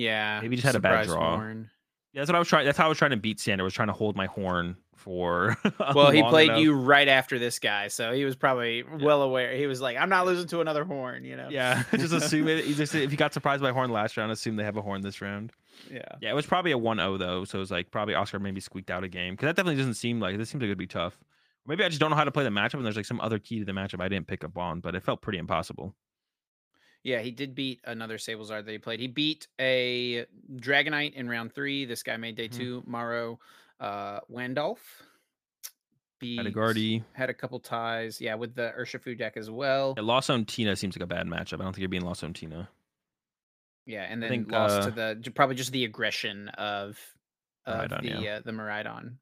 Yeah, 0.00 0.40
Maybe 0.40 0.56
just 0.56 0.64
had 0.64 0.76
a 0.76 0.80
bad 0.80 1.06
draw. 1.06 1.36
horn. 1.36 1.70
Yeah, 2.12 2.22
that's 2.22 2.30
what 2.30 2.36
I 2.36 2.38
was 2.38 2.48
trying. 2.48 2.64
That's 2.64 2.78
how 2.78 2.86
I 2.86 2.88
was 2.88 2.96
trying 2.96 3.10
to 3.10 3.18
beat 3.18 3.38
Sander. 3.38 3.62
I 3.62 3.64
Was 3.64 3.74
trying 3.74 3.88
to 3.88 3.94
hold 3.94 4.16
my 4.16 4.26
horn 4.26 4.76
for. 4.96 5.58
well, 5.94 6.10
he 6.10 6.22
played 6.22 6.48
enough. 6.48 6.60
you 6.60 6.72
right 6.72 7.06
after 7.06 7.38
this 7.38 7.58
guy, 7.58 7.88
so 7.88 8.12
he 8.12 8.24
was 8.24 8.34
probably 8.34 8.78
yeah. 8.78 9.04
well 9.04 9.22
aware. 9.22 9.54
He 9.54 9.66
was 9.66 9.82
like, 9.82 9.98
"I'm 9.98 10.08
not 10.08 10.24
losing 10.24 10.48
to 10.48 10.60
another 10.62 10.84
horn," 10.84 11.24
you 11.24 11.36
know. 11.36 11.48
Yeah, 11.50 11.82
just 11.94 12.14
assume 12.14 12.48
it. 12.48 12.64
Just, 12.76 12.94
if 12.94 13.12
you 13.12 13.18
got 13.18 13.34
surprised 13.34 13.62
by 13.62 13.72
horn 13.72 13.90
last 13.90 14.16
round, 14.16 14.32
assume 14.32 14.56
they 14.56 14.64
have 14.64 14.78
a 14.78 14.82
horn 14.82 15.02
this 15.02 15.20
round. 15.20 15.52
Yeah. 15.90 16.00
Yeah, 16.20 16.30
it 16.30 16.34
was 16.34 16.46
probably 16.46 16.72
a 16.72 16.78
1-0 16.78 17.18
though, 17.18 17.44
so 17.44 17.58
it 17.58 17.60
was 17.60 17.70
like 17.70 17.90
probably 17.90 18.14
Oscar 18.14 18.38
maybe 18.38 18.60
squeaked 18.60 18.90
out 18.90 19.04
a 19.04 19.08
game 19.08 19.34
because 19.34 19.46
that 19.46 19.56
definitely 19.56 19.76
doesn't 19.76 19.94
seem 19.94 20.18
like 20.18 20.36
this 20.38 20.48
seems 20.48 20.62
like 20.62 20.68
it'd 20.68 20.78
be 20.78 20.86
tough. 20.86 21.18
Maybe 21.66 21.84
I 21.84 21.88
just 21.88 22.00
don't 22.00 22.10
know 22.10 22.16
how 22.16 22.24
to 22.24 22.32
play 22.32 22.44
the 22.44 22.50
matchup, 22.50 22.74
and 22.74 22.86
there's 22.86 22.96
like 22.96 23.06
some 23.06 23.20
other 23.20 23.38
key 23.38 23.58
to 23.60 23.64
the 23.66 23.72
matchup 23.72 24.00
I 24.00 24.08
didn't 24.08 24.26
pick 24.26 24.44
up 24.44 24.56
on, 24.56 24.80
but 24.80 24.94
it 24.94 25.02
felt 25.02 25.20
pretty 25.20 25.38
impossible. 25.38 25.94
Yeah, 27.02 27.20
he 27.20 27.30
did 27.30 27.54
beat 27.54 27.80
another 27.84 28.18
Sablezard 28.18 28.66
that 28.66 28.70
he 28.70 28.78
played. 28.78 29.00
He 29.00 29.06
beat 29.06 29.48
a 29.58 30.26
Dragonite 30.54 31.14
in 31.14 31.28
round 31.28 31.54
three. 31.54 31.86
This 31.86 32.02
guy 32.02 32.16
made 32.16 32.36
day 32.36 32.48
mm-hmm. 32.48 32.58
two. 32.58 32.82
Maro 32.86 33.38
uh, 33.80 34.20
Wandolph. 34.28 35.02
Beat, 36.18 36.36
had 36.36 36.46
a 36.46 36.50
Guardy. 36.50 37.02
Had 37.14 37.30
a 37.30 37.34
couple 37.34 37.58
ties. 37.60 38.20
Yeah, 38.20 38.34
with 38.34 38.54
the 38.54 38.74
Urshifu 38.78 39.16
deck 39.16 39.38
as 39.38 39.50
well. 39.50 39.94
Yeah, 39.96 40.02
Lost 40.02 40.26
Zone 40.26 40.44
Tina 40.44 40.76
seems 40.76 40.94
like 40.94 41.02
a 41.02 41.06
bad 41.06 41.26
matchup. 41.26 41.54
I 41.54 41.64
don't 41.64 41.72
think 41.72 41.78
you're 41.78 41.88
being 41.88 42.04
Lost 42.04 42.22
on 42.22 42.34
Tina. 42.34 42.68
Yeah, 43.86 44.02
and 44.02 44.22
then 44.22 44.28
think, 44.28 44.52
lost 44.52 44.82
uh, 44.82 44.90
to 44.90 44.90
the 45.24 45.30
probably 45.30 45.56
just 45.56 45.72
the 45.72 45.84
aggression 45.84 46.48
of 46.50 46.98
of 47.66 47.90
Miraidon, 47.90 48.02
the 48.02 48.22
yeah. 48.22 48.36
uh, 48.36 48.40
the 48.44 48.52
Miraidon. 48.52 49.14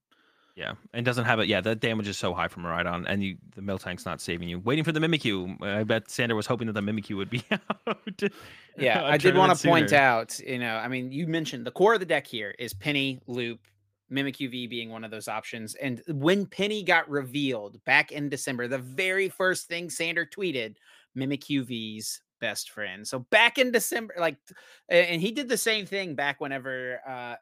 Yeah, 0.59 0.73
and 0.93 1.07
doesn't 1.07 1.25
have 1.25 1.39
it. 1.39 1.47
Yeah, 1.47 1.61
the 1.61 1.77
damage 1.77 2.09
is 2.09 2.19
so 2.19 2.35
high 2.35 2.49
from 2.49 2.65
Miraidon, 2.65 3.05
and 3.07 3.23
you, 3.23 3.37
the 3.55 3.61
Miltank's 3.61 4.05
not 4.05 4.21
saving 4.21 4.49
you. 4.49 4.59
Waiting 4.59 4.83
for 4.83 4.91
the 4.91 4.99
Mimikyu. 4.99 5.63
I 5.63 5.85
bet 5.85 6.11
Sander 6.11 6.35
was 6.35 6.47
hoping 6.47 6.67
that 6.67 6.73
the 6.73 6.81
Mimikyu 6.81 7.17
would 7.17 7.31
be 7.31 7.45
out. 7.87 8.23
yeah, 8.77 9.05
I 9.05 9.19
did 9.19 9.37
want 9.37 9.57
to 9.57 9.69
point 9.69 9.93
out. 9.93 10.37
You 10.41 10.59
know, 10.59 10.75
I 10.75 10.89
mean, 10.89 11.13
you 11.13 11.29
mentioned 11.29 11.65
the 11.65 11.71
core 11.71 11.95
of 11.95 12.01
the 12.01 12.07
deck 12.07 12.27
here 12.27 12.57
is 12.59 12.75
Penny, 12.75 13.21
Loop, 13.29 13.61
Mimikyu 14.11 14.51
V 14.51 14.67
being 14.67 14.91
one 14.91 15.05
of 15.05 15.13
those 15.13 15.29
options. 15.29 15.77
And 15.77 16.03
when 16.09 16.45
Penny 16.45 16.83
got 16.83 17.09
revealed 17.09 17.79
back 17.85 18.11
in 18.11 18.29
December, 18.29 18.67
the 18.67 18.79
very 18.79 19.29
first 19.29 19.69
thing 19.69 19.89
Sander 19.89 20.27
tweeted, 20.27 20.75
Mimikyu 21.17 21.65
V's 21.67 22.21
best 22.41 22.71
friend. 22.71 23.07
So 23.07 23.21
back 23.21 23.59
in 23.59 23.71
December, 23.71 24.15
like, 24.19 24.39
and 24.89 25.21
he 25.21 25.31
did 25.31 25.49
the 25.49 25.57
same 25.57 25.87
thing 25.87 26.17
back 26.17 26.41
whenever 26.41 27.01
uh 27.09 27.37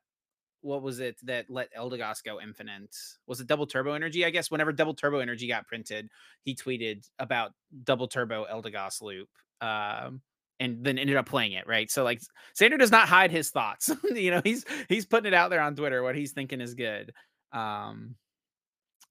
what 0.66 0.82
was 0.82 0.98
it 0.98 1.16
that 1.22 1.48
let 1.48 1.72
Eldegoss 1.74 2.24
go 2.24 2.40
infinite? 2.40 2.94
Was 3.26 3.40
it 3.40 3.46
double 3.46 3.66
turbo 3.66 3.94
energy? 3.94 4.24
I 4.24 4.30
guess 4.30 4.50
whenever 4.50 4.72
double 4.72 4.94
turbo 4.94 5.20
energy 5.20 5.46
got 5.46 5.66
printed, 5.66 6.10
he 6.42 6.54
tweeted 6.54 7.08
about 7.18 7.52
double 7.84 8.08
turbo 8.08 8.44
Eldegoss 8.52 9.00
loop. 9.00 9.28
Um, 9.60 10.20
and 10.58 10.82
then 10.82 10.98
ended 10.98 11.16
up 11.16 11.26
playing 11.26 11.52
it, 11.52 11.66
right? 11.66 11.90
So 11.90 12.02
like 12.02 12.20
Sander 12.54 12.78
does 12.78 12.90
not 12.90 13.08
hide 13.08 13.30
his 13.30 13.50
thoughts. 13.50 13.90
you 14.14 14.30
know, 14.30 14.40
he's 14.42 14.64
he's 14.88 15.06
putting 15.06 15.28
it 15.32 15.34
out 15.34 15.50
there 15.50 15.60
on 15.60 15.76
Twitter 15.76 16.02
what 16.02 16.16
he's 16.16 16.32
thinking 16.32 16.60
is 16.60 16.74
good. 16.74 17.12
Um 17.52 18.16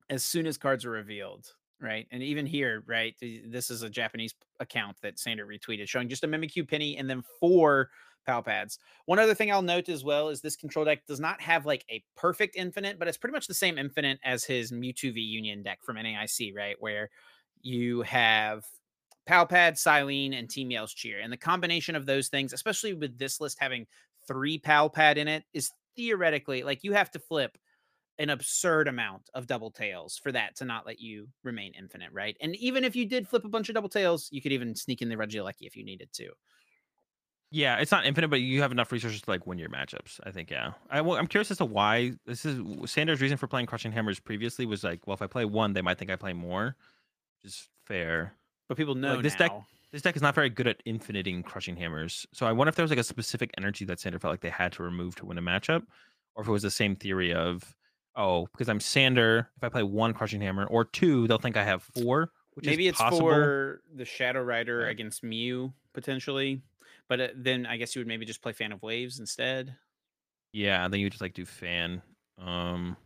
as 0.10 0.24
soon 0.24 0.48
as 0.48 0.58
cards 0.58 0.86
are 0.86 0.92
revealed, 0.92 1.48
right? 1.80 2.08
And 2.12 2.22
even 2.22 2.46
here, 2.46 2.84
right? 2.86 3.16
This 3.22 3.70
is 3.70 3.82
a 3.84 3.90
Japanese 3.90 4.34
account 4.60 4.98
that 5.02 5.20
Sander 5.20 5.46
retweeted 5.46 5.88
showing 5.88 6.10
just 6.10 6.24
a 6.24 6.28
Mimikyu 6.28 6.68
penny 6.68 6.98
and 6.98 7.10
then 7.10 7.24
four 7.40 7.90
pal 8.26 8.44
pads. 8.44 8.80
One 9.06 9.20
other 9.20 9.34
thing 9.36 9.52
I'll 9.52 9.62
note 9.62 9.90
as 9.90 10.04
well 10.04 10.30
is 10.30 10.42
this 10.42 10.56
control 10.56 10.86
deck 10.86 11.06
does 11.08 11.20
not 11.20 11.42
have 11.42 11.66
like 11.66 11.86
a 11.90 12.04
perfect 12.16 12.56
infinite, 12.56 13.00
but 13.00 13.08
it's 13.08 13.18
pretty 13.18 13.34
much 13.34 13.48
the 13.48 13.54
same 13.54 13.78
infinite 13.78 14.20
as 14.24 14.44
his 14.44 14.72
Mewtwo 14.72 15.14
V 15.14 15.20
Union 15.22 15.64
deck 15.64 15.80
from 15.84 15.98
NAIC, 15.98 16.56
right? 16.56 16.76
Where 16.80 17.10
you 17.62 18.02
have 18.04 18.66
pal 19.26 19.46
pad, 19.46 19.76
Silene, 19.76 20.38
and 20.38 20.50
Team 20.50 20.72
Yell's 20.72 20.94
Cheer. 20.94 21.20
And 21.20 21.32
the 21.32 21.38
combination 21.38 21.96
of 21.96 22.06
those 22.06 22.28
things, 22.28 22.54
especially 22.54 22.94
with 22.94 23.18
this 23.18 23.42
list 23.42 23.58
having 23.60 23.88
three 24.28 24.58
pal 24.58 24.90
pad 24.90 25.18
in 25.18 25.28
it, 25.28 25.44
is 25.54 25.72
theoretically 25.96 26.64
like 26.64 26.84
you 26.84 26.94
have 26.94 27.12
to 27.12 27.20
flip 27.20 27.58
an 28.18 28.30
absurd 28.30 28.88
amount 28.88 29.30
of 29.34 29.48
double 29.48 29.72
tails 29.72 30.18
for 30.18 30.32
that 30.32 30.56
to 30.56 30.66
not 30.66 30.86
let 30.86 31.00
you 31.00 31.28
remain 31.44 31.74
infinite, 31.78 32.12
right? 32.14 32.38
And 32.42 32.56
even 32.58 32.84
if 32.84 32.96
you 32.96 33.06
did 33.06 33.28
flip 33.28 33.44
a 33.44 33.50
bunch 33.50 33.70
of 33.70 33.76
double 33.76 33.90
tails, 33.90 34.30
you 34.32 34.42
could 34.42 34.54
even 34.54 34.76
sneak 34.76 35.02
in 35.02 35.10
the 35.10 35.16
Regieleki 35.16 35.62
if 35.62 35.76
you 35.76 35.84
needed 35.84 36.10
to. 36.14 36.30
Yeah, 37.52 37.78
it's 37.78 37.92
not 37.92 38.06
infinite, 38.06 38.30
but 38.30 38.42
you 38.42 38.62
have 38.62 38.72
enough 38.72 38.92
resources 38.92 39.22
to 39.22 39.30
like 39.30 39.48
win 39.48 39.58
your 39.58 39.70
matchups. 39.70 40.20
I 40.24 40.32
think. 40.32 40.52
Yeah, 40.52 40.74
I, 40.90 41.00
am 41.00 41.28
curious 41.28 41.52
as 41.52 41.58
to 41.58 41.66
why 41.66 42.14
this 42.26 42.46
is 42.46 42.60
Sanders' 42.90 43.22
reason 43.22 43.38
for 43.38 43.48
playing 43.48 43.68
Crushing 43.68 43.92
Hammers 43.92 44.20
previously 44.20 44.66
was 44.66 44.84
like, 44.84 45.06
well, 45.06 45.14
if 45.14 45.22
I 45.22 45.28
play 45.28 45.46
one, 45.46 45.74
they 45.74 45.82
might 45.82 45.98
think 45.98 46.12
I 46.12 46.16
play 46.16 46.34
more, 46.34 46.76
which 47.44 47.52
is 47.52 47.70
fair. 47.86 48.34
But 48.68 48.78
people 48.78 48.96
know 48.96 49.16
like, 49.16 49.24
this 49.24 49.40
now. 49.40 49.48
deck. 49.48 49.52
This 49.92 50.02
deck 50.02 50.16
is 50.18 50.22
not 50.22 50.36
very 50.36 50.50
good 50.50 50.68
at 50.68 50.82
infiniting 50.84 51.42
Crushing 51.42 51.78
Hammers. 51.78 52.28
So 52.34 52.46
I 52.46 52.52
wonder 52.52 52.68
if 52.68 52.76
there 52.76 52.84
was 52.84 52.90
like 52.90 53.00
a 53.00 53.04
specific 53.04 53.52
energy 53.58 53.86
that 53.86 54.02
Sander 54.02 54.20
felt 54.20 54.34
like 54.34 54.42
they 54.42 54.50
had 54.50 54.74
to 54.74 54.84
remove 54.84 55.16
to 55.16 55.26
win 55.26 55.38
a 55.38 55.42
matchup, 55.42 55.84
or 56.36 56.42
if 56.42 56.50
it 56.50 56.52
was 56.52 56.64
the 56.64 56.72
same 56.72 56.98
theory 56.98 57.34
of, 57.34 57.74
oh, 58.18 58.48
because 58.52 58.68
I'm 58.68 58.82
Sander, 58.82 59.50
if 59.56 59.64
I 59.64 59.70
play 59.70 59.84
one 59.84 60.14
Crushing 60.14 60.42
Hammer 60.42 60.66
or 60.66 60.84
two, 60.84 61.28
they'll 61.28 61.38
think 61.38 61.56
I 61.56 61.64
have 61.64 61.84
four. 61.84 62.32
Maybe 62.62 62.88
it's 62.90 62.98
possible. 62.98 63.30
for 63.30 63.82
the 63.94 64.04
Shadow 64.04 64.42
Rider 64.42 64.82
yeah. 64.82 64.90
against 64.90 65.24
Mew 65.24 65.74
potentially. 65.94 66.62
But 67.08 67.22
uh, 67.22 67.28
then 67.36 67.66
I 67.66 67.78
guess 67.78 67.96
you 67.96 68.00
would 68.00 68.08
maybe 68.08 68.26
just 68.26 68.42
play 68.42 68.54
Fan 68.54 68.72
of 68.72 68.82
Waves 68.82 69.20
instead. 69.20 69.76
Yeah, 70.54 70.88
then 70.88 71.00
you 71.00 71.06
would 71.06 71.14
just 71.14 71.22
like 71.22 71.34
do 71.34 71.46
Fan. 71.46 72.02
Um, 72.38 72.98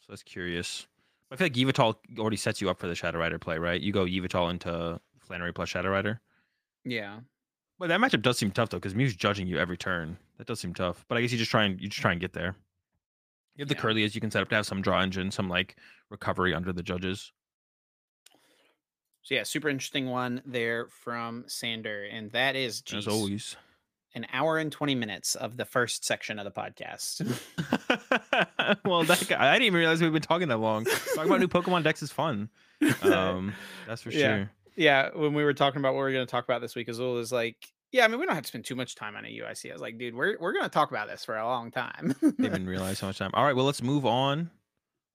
so 0.00 0.06
that's 0.10 0.22
curious. 0.22 0.86
I 1.30 1.36
feel 1.36 1.46
like 1.46 1.54
Yveltal 1.54 1.96
already 2.18 2.36
sets 2.36 2.60
you 2.60 2.70
up 2.70 2.78
for 2.78 2.86
the 2.86 2.94
Shadow 2.94 3.18
Rider 3.18 3.38
play, 3.38 3.58
right? 3.58 3.80
You 3.80 3.92
go 3.92 4.04
Yveltal 4.04 4.50
into 4.50 5.00
Flannery 5.20 5.52
plus 5.52 5.68
Shadow 5.68 5.90
Rider. 5.90 6.20
Yeah. 6.84 7.20
But 7.78 7.88
that 7.88 8.00
matchup 8.00 8.22
does 8.22 8.38
seem 8.38 8.50
tough 8.50 8.70
though, 8.70 8.78
because 8.78 8.94
Mew's 8.94 9.14
judging 9.14 9.46
you 9.46 9.58
every 9.58 9.76
turn. 9.76 10.16
That 10.38 10.46
does 10.46 10.60
seem 10.60 10.74
tough. 10.74 11.04
But 11.08 11.18
I 11.18 11.20
guess 11.20 11.32
you 11.32 11.38
just 11.38 11.50
try 11.50 11.64
and 11.64 11.80
you 11.80 11.88
just 11.88 12.00
try 12.00 12.12
and 12.12 12.20
get 12.20 12.32
there. 12.32 12.56
You 13.56 13.62
have 13.62 13.68
the 13.68 13.74
yeah. 13.74 13.80
Kirlias 13.80 14.14
you 14.14 14.20
can 14.20 14.30
set 14.30 14.42
up 14.42 14.48
to 14.50 14.54
have 14.54 14.66
some 14.66 14.80
draw 14.80 15.00
engine, 15.00 15.30
some 15.30 15.48
like 15.48 15.76
recovery 16.10 16.54
under 16.54 16.72
the 16.72 16.82
judges. 16.82 17.32
So 19.28 19.34
yeah, 19.34 19.42
super 19.42 19.68
interesting 19.68 20.08
one 20.08 20.40
there 20.46 20.86
from 20.86 21.44
Sander, 21.48 22.04
and 22.04 22.30
that 22.30 22.56
is 22.56 22.80
geez, 22.80 23.06
as 23.06 23.08
always 23.08 23.56
an 24.14 24.26
hour 24.32 24.56
and 24.56 24.72
20 24.72 24.94
minutes 24.94 25.34
of 25.34 25.58
the 25.58 25.66
first 25.66 26.02
section 26.02 26.38
of 26.38 26.46
the 26.46 26.50
podcast. 26.50 27.20
well, 28.86 29.04
that 29.04 29.28
guy, 29.28 29.50
I 29.50 29.52
didn't 29.52 29.66
even 29.66 29.80
realize 29.80 30.00
we've 30.00 30.14
been 30.14 30.22
talking 30.22 30.48
that 30.48 30.56
long. 30.56 30.86
Talking 31.14 31.26
about 31.26 31.40
new 31.40 31.46
Pokemon 31.46 31.84
decks 31.84 32.02
is 32.02 32.10
fun. 32.10 32.48
Um, 33.02 33.52
that's 33.86 34.00
for 34.00 34.08
yeah. 34.08 34.18
sure. 34.18 34.50
Yeah, 34.76 35.10
when 35.14 35.34
we 35.34 35.44
were 35.44 35.52
talking 35.52 35.80
about 35.80 35.92
what 35.92 36.00
we 36.00 36.06
are 36.06 36.12
going 36.14 36.26
to 36.26 36.30
talk 36.30 36.44
about 36.44 36.62
this 36.62 36.74
week, 36.74 36.88
Azul 36.88 37.18
is 37.18 37.30
like, 37.30 37.56
yeah, 37.92 38.06
I 38.06 38.08
mean, 38.08 38.18
we 38.20 38.24
don't 38.24 38.34
have 38.34 38.44
to 38.44 38.48
spend 38.48 38.64
too 38.64 38.76
much 38.76 38.94
time 38.94 39.14
on 39.14 39.26
a 39.26 39.28
UIC. 39.28 39.68
I 39.68 39.74
was 39.74 39.82
like, 39.82 39.98
dude, 39.98 40.14
we're 40.14 40.38
we're 40.40 40.54
going 40.54 40.64
to 40.64 40.70
talk 40.70 40.90
about 40.90 41.06
this 41.06 41.26
for 41.26 41.36
a 41.36 41.44
long 41.44 41.70
time. 41.70 42.14
didn't 42.22 42.46
even 42.46 42.66
realize 42.66 42.98
how 42.98 43.08
much 43.08 43.18
time. 43.18 43.32
All 43.34 43.44
right, 43.44 43.54
well, 43.54 43.66
let's 43.66 43.82
move 43.82 44.06
on. 44.06 44.50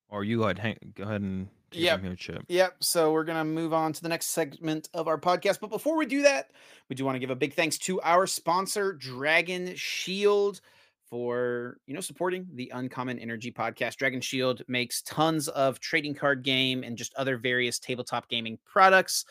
Or 0.07 0.23
you 0.23 0.37
go 0.37 0.43
ahead, 0.43 0.59
hang, 0.59 0.77
go 0.93 1.05
ahead 1.05 1.21
and 1.21 1.47
Yep. 1.75 1.99
Yep. 2.47 2.75
So 2.81 3.11
we're 3.11 3.23
going 3.23 3.37
to 3.37 3.43
move 3.43 3.73
on 3.73 3.93
to 3.93 4.01
the 4.01 4.09
next 4.09 4.27
segment 4.27 4.89
of 4.93 5.07
our 5.07 5.19
podcast. 5.19 5.59
But 5.59 5.69
before 5.69 5.97
we 5.97 6.05
do 6.05 6.21
that, 6.23 6.51
we 6.89 6.95
do 6.95 7.05
want 7.05 7.15
to 7.15 7.19
give 7.19 7.29
a 7.29 7.35
big 7.35 7.53
thanks 7.53 7.77
to 7.79 8.01
our 8.01 8.27
sponsor, 8.27 8.93
Dragon 8.93 9.73
Shield, 9.75 10.61
for 11.09 11.77
you 11.85 11.93
know 11.93 12.01
supporting 12.01 12.47
the 12.55 12.71
Uncommon 12.73 13.19
Energy 13.19 13.51
podcast. 13.51 13.97
Dragon 13.97 14.21
Shield 14.21 14.61
makes 14.67 15.01
tons 15.03 15.47
of 15.49 15.79
trading 15.79 16.15
card 16.15 16.43
game 16.43 16.83
and 16.83 16.97
just 16.97 17.13
other 17.15 17.37
various 17.37 17.79
tabletop 17.79 18.29
gaming 18.29 18.57
products. 18.65 19.25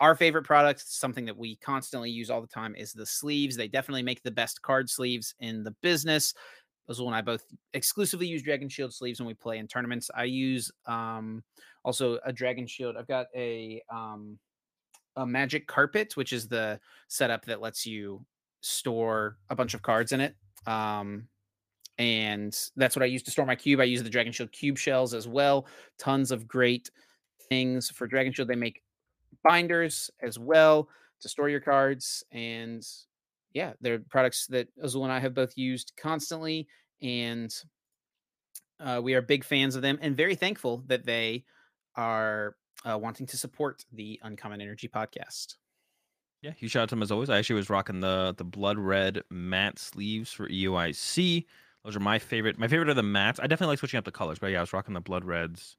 Our 0.00 0.14
favorite 0.14 0.44
product, 0.44 0.84
something 0.86 1.24
that 1.24 1.36
we 1.36 1.56
constantly 1.56 2.10
use 2.10 2.30
all 2.30 2.40
the 2.40 2.46
time, 2.46 2.76
is 2.76 2.92
the 2.92 3.04
sleeves. 3.04 3.56
They 3.56 3.66
definitely 3.66 4.04
make 4.04 4.22
the 4.22 4.30
best 4.30 4.62
card 4.62 4.88
sleeves 4.88 5.34
in 5.40 5.64
the 5.64 5.74
business. 5.82 6.34
Azul 6.88 7.06
and 7.06 7.16
I 7.16 7.20
both 7.20 7.44
exclusively 7.74 8.26
use 8.26 8.42
Dragon 8.42 8.68
Shield 8.68 8.94
sleeves 8.94 9.20
when 9.20 9.26
we 9.26 9.34
play 9.34 9.58
in 9.58 9.66
tournaments. 9.66 10.10
I 10.14 10.24
use 10.24 10.70
um, 10.86 11.42
also 11.84 12.18
a 12.24 12.32
Dragon 12.32 12.66
Shield. 12.66 12.96
I've 12.96 13.08
got 13.08 13.26
a 13.34 13.82
um, 13.90 14.38
a 15.16 15.26
Magic 15.26 15.66
Carpet, 15.66 16.16
which 16.16 16.32
is 16.32 16.48
the 16.48 16.80
setup 17.08 17.44
that 17.46 17.60
lets 17.60 17.84
you 17.84 18.24
store 18.60 19.36
a 19.50 19.54
bunch 19.54 19.74
of 19.74 19.82
cards 19.82 20.12
in 20.12 20.20
it. 20.20 20.34
Um, 20.66 21.28
and 21.98 22.56
that's 22.76 22.94
what 22.94 23.02
I 23.02 23.06
use 23.06 23.24
to 23.24 23.30
store 23.30 23.44
my 23.44 23.56
cube. 23.56 23.80
I 23.80 23.84
use 23.84 24.02
the 24.02 24.10
Dragon 24.10 24.32
Shield 24.32 24.52
cube 24.52 24.78
shells 24.78 25.14
as 25.14 25.26
well. 25.26 25.66
Tons 25.98 26.30
of 26.30 26.46
great 26.46 26.90
things 27.48 27.90
for 27.90 28.06
Dragon 28.06 28.32
Shield. 28.32 28.48
They 28.48 28.54
make 28.54 28.82
binders 29.42 30.10
as 30.22 30.38
well 30.38 30.88
to 31.20 31.28
store 31.28 31.48
your 31.48 31.60
cards 31.60 32.22
and 32.30 32.86
yeah, 33.52 33.72
they're 33.80 33.98
products 33.98 34.46
that 34.48 34.68
Azul 34.80 35.04
and 35.04 35.12
I 35.12 35.20
have 35.20 35.34
both 35.34 35.56
used 35.56 35.92
constantly, 35.96 36.68
and 37.02 37.52
uh, 38.80 39.00
we 39.02 39.14
are 39.14 39.22
big 39.22 39.44
fans 39.44 39.76
of 39.76 39.82
them 39.82 39.98
and 40.00 40.16
very 40.16 40.34
thankful 40.34 40.84
that 40.86 41.04
they 41.04 41.44
are 41.96 42.56
uh, 42.88 42.96
wanting 42.96 43.26
to 43.26 43.36
support 43.36 43.84
the 43.92 44.20
Uncommon 44.22 44.60
Energy 44.60 44.88
podcast. 44.88 45.56
Yeah, 46.42 46.52
huge 46.52 46.70
shout 46.70 46.84
out 46.84 46.88
to 46.90 46.94
them 46.94 47.02
as 47.02 47.10
always. 47.10 47.30
I 47.30 47.38
actually 47.38 47.56
was 47.56 47.70
rocking 47.70 48.00
the 48.00 48.34
the 48.36 48.44
blood 48.44 48.78
red 48.78 49.22
matte 49.30 49.78
sleeves 49.78 50.32
for 50.32 50.48
EUIC. 50.48 51.46
Those 51.84 51.96
are 51.96 52.00
my 52.00 52.18
favorite. 52.18 52.58
My 52.58 52.68
favorite 52.68 52.88
are 52.88 52.94
the 52.94 53.02
mattes. 53.02 53.40
I 53.40 53.46
definitely 53.46 53.72
like 53.72 53.78
switching 53.80 53.98
up 53.98 54.04
the 54.04 54.12
colors, 54.12 54.38
but 54.38 54.48
yeah, 54.48 54.58
I 54.58 54.60
was 54.60 54.72
rocking 54.72 54.94
the 54.94 55.00
blood 55.00 55.24
reds 55.24 55.76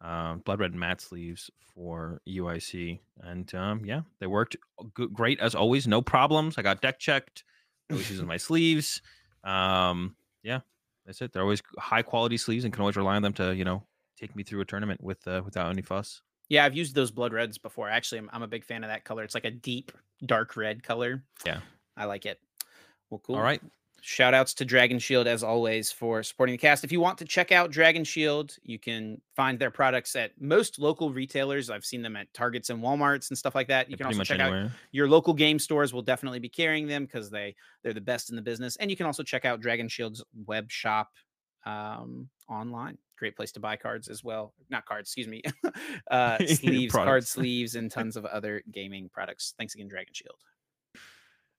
uh, 0.00 0.34
blood 0.36 0.60
red 0.60 0.74
matte 0.74 1.00
sleeves 1.00 1.50
for 1.74 2.20
UIC, 2.28 3.00
and 3.20 3.52
um, 3.54 3.84
yeah, 3.84 4.02
they 4.20 4.26
worked 4.26 4.56
good, 4.94 5.12
great 5.12 5.40
as 5.40 5.54
always. 5.54 5.86
No 5.86 6.02
problems. 6.02 6.58
I 6.58 6.62
got 6.62 6.80
deck 6.80 6.98
checked. 6.98 7.44
No 7.90 7.96
issues 7.96 8.18
with 8.18 8.28
my 8.34 8.36
sleeves. 8.36 9.02
Um, 9.44 10.16
yeah, 10.42 10.60
That's 11.06 11.20
it. 11.22 11.32
They're 11.32 11.42
always 11.42 11.62
high 11.78 12.02
quality 12.02 12.36
sleeves 12.36 12.64
and 12.64 12.72
can 12.72 12.80
always 12.80 12.96
rely 12.96 13.16
on 13.16 13.22
them 13.22 13.32
to, 13.34 13.54
you 13.54 13.64
know, 13.64 13.82
take 14.18 14.34
me 14.34 14.42
through 14.42 14.60
a 14.60 14.64
tournament 14.64 15.02
with 15.02 15.26
uh, 15.26 15.42
without 15.44 15.70
any 15.70 15.82
fuss. 15.82 16.22
Yeah, 16.48 16.64
I've 16.64 16.74
used 16.74 16.94
those 16.94 17.10
blood 17.10 17.32
reds 17.32 17.58
before. 17.58 17.88
Actually, 17.90 18.18
I'm, 18.18 18.30
I'm 18.32 18.42
a 18.42 18.48
big 18.48 18.64
fan 18.64 18.82
of 18.82 18.90
that 18.90 19.04
color. 19.04 19.22
It's 19.22 19.34
like 19.34 19.44
a 19.44 19.50
deep 19.50 19.92
dark 20.24 20.56
red 20.56 20.82
color. 20.82 21.22
Yeah. 21.46 21.60
I 21.96 22.06
like 22.06 22.26
it. 22.26 22.40
Well, 23.10 23.20
cool. 23.24 23.36
All 23.36 23.42
right. 23.42 23.60
Shout 24.00 24.34
outs 24.34 24.54
to 24.54 24.64
Dragon 24.64 24.98
Shield 24.98 25.26
as 25.26 25.42
always 25.42 25.90
for 25.90 26.22
supporting 26.22 26.54
the 26.54 26.58
cast. 26.58 26.84
If 26.84 26.92
you 26.92 27.00
want 27.00 27.18
to 27.18 27.24
check 27.24 27.52
out 27.52 27.70
Dragon 27.70 28.04
Shield, 28.04 28.56
you 28.62 28.78
can 28.78 29.20
find 29.34 29.58
their 29.58 29.70
products 29.70 30.14
at 30.16 30.32
most 30.40 30.78
local 30.78 31.12
retailers. 31.12 31.68
I've 31.70 31.84
seen 31.84 32.02
them 32.02 32.16
at 32.16 32.32
Targets 32.32 32.70
and 32.70 32.82
Walmarts 32.82 33.30
and 33.30 33.36
stuff 33.36 33.54
like 33.54 33.68
that. 33.68 33.90
You 33.90 33.96
can 33.96 34.06
pretty 34.06 34.20
also 34.20 34.34
check 34.34 34.40
anywhere. 34.40 34.64
out 34.66 34.70
your 34.92 35.08
local 35.08 35.34
game 35.34 35.58
stores 35.58 35.92
will 35.92 36.02
definitely 36.02 36.38
be 36.38 36.48
carrying 36.48 36.86
them 36.86 37.04
because 37.04 37.30
they 37.30 37.54
they're 37.82 37.92
the 37.92 38.00
best 38.00 38.30
in 38.30 38.36
the 38.36 38.42
business. 38.42 38.76
And 38.76 38.90
you 38.90 38.96
can 38.96 39.06
also 39.06 39.22
check 39.22 39.44
out 39.44 39.60
Dragon 39.60 39.88
Shield's 39.88 40.24
web 40.46 40.70
shop 40.70 41.10
um, 41.66 42.28
online. 42.48 42.98
Great 43.18 43.36
place 43.36 43.52
to 43.52 43.60
buy 43.60 43.76
cards 43.76 44.08
as 44.08 44.22
well. 44.22 44.54
Not 44.70 44.86
cards, 44.86 45.08
excuse 45.08 45.28
me. 45.28 45.42
uh, 46.10 46.38
sleeves, 46.46 46.94
card 46.94 47.26
sleeves, 47.26 47.74
and 47.74 47.90
tons 47.92 48.16
of 48.16 48.24
other 48.24 48.62
gaming 48.70 49.08
products. 49.12 49.54
Thanks 49.58 49.74
again, 49.74 49.88
Dragon 49.88 50.14
Shield. 50.14 50.38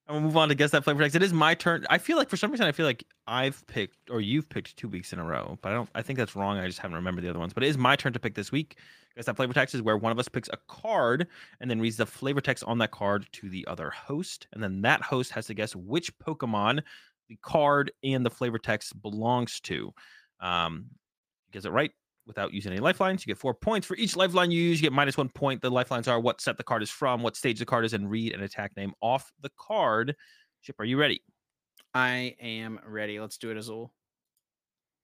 I'm 0.09 0.15
gonna 0.15 0.25
move 0.25 0.37
on 0.37 0.49
to 0.49 0.55
guess 0.55 0.71
that 0.71 0.83
flavor 0.83 1.03
text. 1.03 1.15
It 1.15 1.21
is 1.21 1.33
my 1.33 1.53
turn. 1.53 1.85
I 1.87 1.99
feel 1.99 2.17
like 2.17 2.29
for 2.29 2.37
some 2.37 2.49
reason 2.49 2.65
I 2.65 2.71
feel 2.71 2.87
like 2.87 3.03
I've 3.27 3.65
picked 3.67 4.09
or 4.09 4.21
you've 4.21 4.49
picked 4.49 4.75
two 4.75 4.87
weeks 4.87 5.13
in 5.13 5.19
a 5.19 5.23
row, 5.23 5.59
but 5.61 5.71
I 5.71 5.75
don't. 5.75 5.89
I 5.93 6.01
think 6.01 6.17
that's 6.17 6.35
wrong. 6.35 6.57
I 6.57 6.65
just 6.65 6.79
haven't 6.79 6.95
remembered 6.95 7.23
the 7.23 7.29
other 7.29 7.37
ones. 7.37 7.53
But 7.53 7.63
it 7.63 7.67
is 7.67 7.77
my 7.77 7.95
turn 7.95 8.11
to 8.13 8.19
pick 8.19 8.33
this 8.33 8.51
week. 8.51 8.79
Guess 9.15 9.25
that 9.25 9.35
flavor 9.35 9.53
text 9.53 9.75
is 9.75 9.83
where 9.83 9.97
one 9.97 10.11
of 10.11 10.17
us 10.17 10.27
picks 10.27 10.49
a 10.51 10.57
card 10.67 11.27
and 11.61 11.69
then 11.69 11.79
reads 11.79 11.97
the 11.97 12.07
flavor 12.07 12.41
text 12.41 12.63
on 12.63 12.79
that 12.79 12.89
card 12.89 13.27
to 13.33 13.49
the 13.49 13.67
other 13.67 13.91
host, 13.91 14.47
and 14.53 14.63
then 14.63 14.81
that 14.81 15.03
host 15.03 15.31
has 15.31 15.45
to 15.45 15.53
guess 15.53 15.75
which 15.75 16.17
Pokemon 16.17 16.81
the 17.27 17.37
card 17.43 17.91
and 18.03 18.25
the 18.25 18.31
flavor 18.31 18.57
text 18.57 18.99
belongs 19.03 19.59
to. 19.59 19.93
Um, 20.39 20.85
guess 21.51 21.65
it 21.65 21.71
right 21.71 21.91
without 22.29 22.53
using 22.53 22.71
any 22.71 22.79
lifelines, 22.79 23.25
you 23.25 23.31
get 23.33 23.37
four 23.37 23.53
points 23.53 23.85
for 23.85 23.97
each 23.97 24.15
lifeline 24.15 24.51
you 24.51 24.61
use. 24.61 24.79
You 24.79 24.85
get 24.85 24.93
minus 24.93 25.17
one 25.17 25.27
point. 25.27 25.61
The 25.61 25.69
lifelines 25.69 26.07
are 26.07 26.19
what 26.19 26.39
set 26.39 26.55
the 26.55 26.63
card 26.63 26.81
is 26.81 26.89
from, 26.89 27.21
what 27.21 27.35
stage 27.35 27.59
the 27.59 27.65
card 27.65 27.83
is, 27.83 27.93
and 27.93 28.09
read 28.09 28.33
an 28.33 28.43
attack 28.43 28.77
name 28.77 28.93
off 29.01 29.33
the 29.41 29.51
card. 29.57 30.15
Chip, 30.61 30.79
are 30.79 30.85
you 30.85 30.97
ready? 30.97 31.21
I 31.93 32.35
am 32.39 32.79
ready. 32.85 33.19
Let's 33.19 33.37
do 33.37 33.49
it, 33.49 33.57
Azul. 33.57 33.91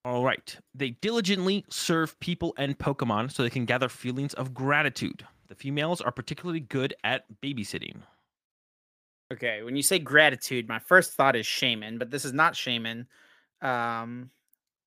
All 0.06 0.24
right. 0.24 0.56
They 0.76 0.92
diligently 0.92 1.66
serve 1.68 2.18
people 2.20 2.54
and 2.58 2.78
Pokemon 2.78 3.32
so 3.32 3.42
they 3.42 3.50
can 3.50 3.66
gather 3.66 3.90
feelings 3.90 4.36
of 4.36 4.54
gratitude. 4.54 5.26
The 5.48 5.56
females 5.56 6.00
are 6.00 6.12
particularly 6.12 6.60
good 6.60 6.94
at 7.04 7.26
babysitting. 7.42 7.98
Okay, 9.34 9.64
when 9.64 9.76
you 9.76 9.82
say 9.82 9.98
gratitude, 9.98 10.68
my 10.68 10.78
first 10.78 11.14
thought 11.14 11.36
is 11.36 11.48
Shaymin, 11.48 11.98
but 11.98 12.12
this 12.12 12.26
is 12.26 12.34
not 12.34 12.54
Shaymin. 12.54 13.08
Um, 13.62 14.30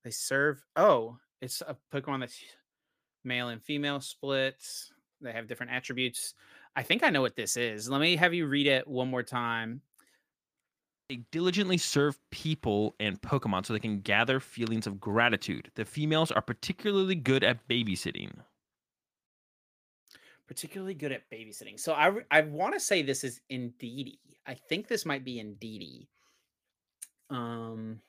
they 0.05 0.11
serve. 0.11 0.63
Oh, 0.77 1.17
it's 1.41 1.61
a 1.61 1.75
Pokemon 1.93 2.21
that's 2.21 2.41
male 3.23 3.49
and 3.49 3.61
female 3.61 4.01
splits. 4.01 4.91
They 5.21 5.31
have 5.31 5.47
different 5.47 5.71
attributes. 5.71 6.33
I 6.75 6.83
think 6.83 7.03
I 7.03 7.09
know 7.09 7.21
what 7.21 7.35
this 7.35 7.57
is. 7.57 7.89
Let 7.89 8.01
me 8.01 8.15
have 8.15 8.33
you 8.33 8.47
read 8.47 8.67
it 8.67 8.87
one 8.87 9.09
more 9.09 9.23
time. 9.23 9.81
They 11.09 11.21
diligently 11.31 11.77
serve 11.77 12.19
people 12.29 12.95
and 12.99 13.19
Pokemon 13.21 13.65
so 13.65 13.73
they 13.73 13.79
can 13.79 14.01
gather 14.01 14.39
feelings 14.39 14.85
of 14.85 14.99
gratitude. 14.99 15.71
The 15.75 15.83
females 15.83 16.31
are 16.31 16.41
particularly 16.41 17.15
good 17.15 17.43
at 17.43 17.67
babysitting. 17.67 18.31
Particularly 20.47 20.93
good 20.93 21.11
at 21.11 21.29
babysitting. 21.31 21.79
So 21.79 21.93
I 21.93 22.11
I 22.31 22.41
want 22.41 22.75
to 22.75 22.79
say 22.79 23.01
this 23.01 23.23
is 23.23 23.41
Indeedee. 23.51 24.19
I 24.45 24.53
think 24.53 24.87
this 24.87 25.05
might 25.05 25.25
be 25.25 25.43
Indeedee. 25.43 26.07
Um, 27.29 28.01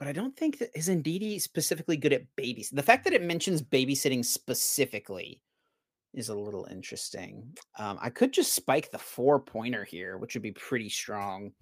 but 0.00 0.08
I 0.08 0.12
don't 0.12 0.34
think 0.34 0.58
that 0.58 0.70
is 0.74 0.88
Indeedee 0.88 1.42
specifically 1.42 1.98
good 1.98 2.14
at 2.14 2.24
babysitting. 2.34 2.74
The 2.74 2.82
fact 2.82 3.04
that 3.04 3.12
it 3.12 3.22
mentions 3.22 3.60
babysitting 3.60 4.24
specifically 4.24 5.42
is 6.14 6.30
a 6.30 6.34
little 6.34 6.66
interesting. 6.70 7.52
Um, 7.78 7.98
I 8.00 8.08
could 8.08 8.32
just 8.32 8.54
spike 8.54 8.90
the 8.90 8.98
four 8.98 9.38
pointer 9.38 9.84
here, 9.84 10.16
which 10.16 10.34
would 10.34 10.42
be 10.42 10.52
pretty 10.52 10.88
strong. 10.88 11.52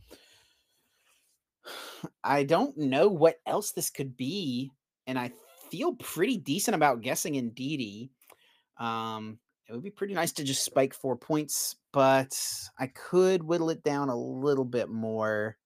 I 2.24 2.44
don't 2.44 2.78
know 2.78 3.08
what 3.08 3.40
else 3.44 3.72
this 3.72 3.90
could 3.90 4.16
be, 4.16 4.70
and 5.08 5.18
I 5.18 5.32
feel 5.68 5.96
pretty 5.96 6.36
decent 6.36 6.76
about 6.76 7.02
guessing 7.02 7.34
Indeedee. 7.34 8.10
Um, 8.78 9.40
it 9.68 9.72
would 9.72 9.82
be 9.82 9.90
pretty 9.90 10.14
nice 10.14 10.30
to 10.34 10.44
just 10.44 10.64
spike 10.64 10.94
four 10.94 11.16
points, 11.16 11.74
but 11.92 12.40
I 12.78 12.86
could 12.86 13.42
whittle 13.42 13.70
it 13.70 13.82
down 13.82 14.10
a 14.10 14.16
little 14.16 14.64
bit 14.64 14.88
more. 14.88 15.58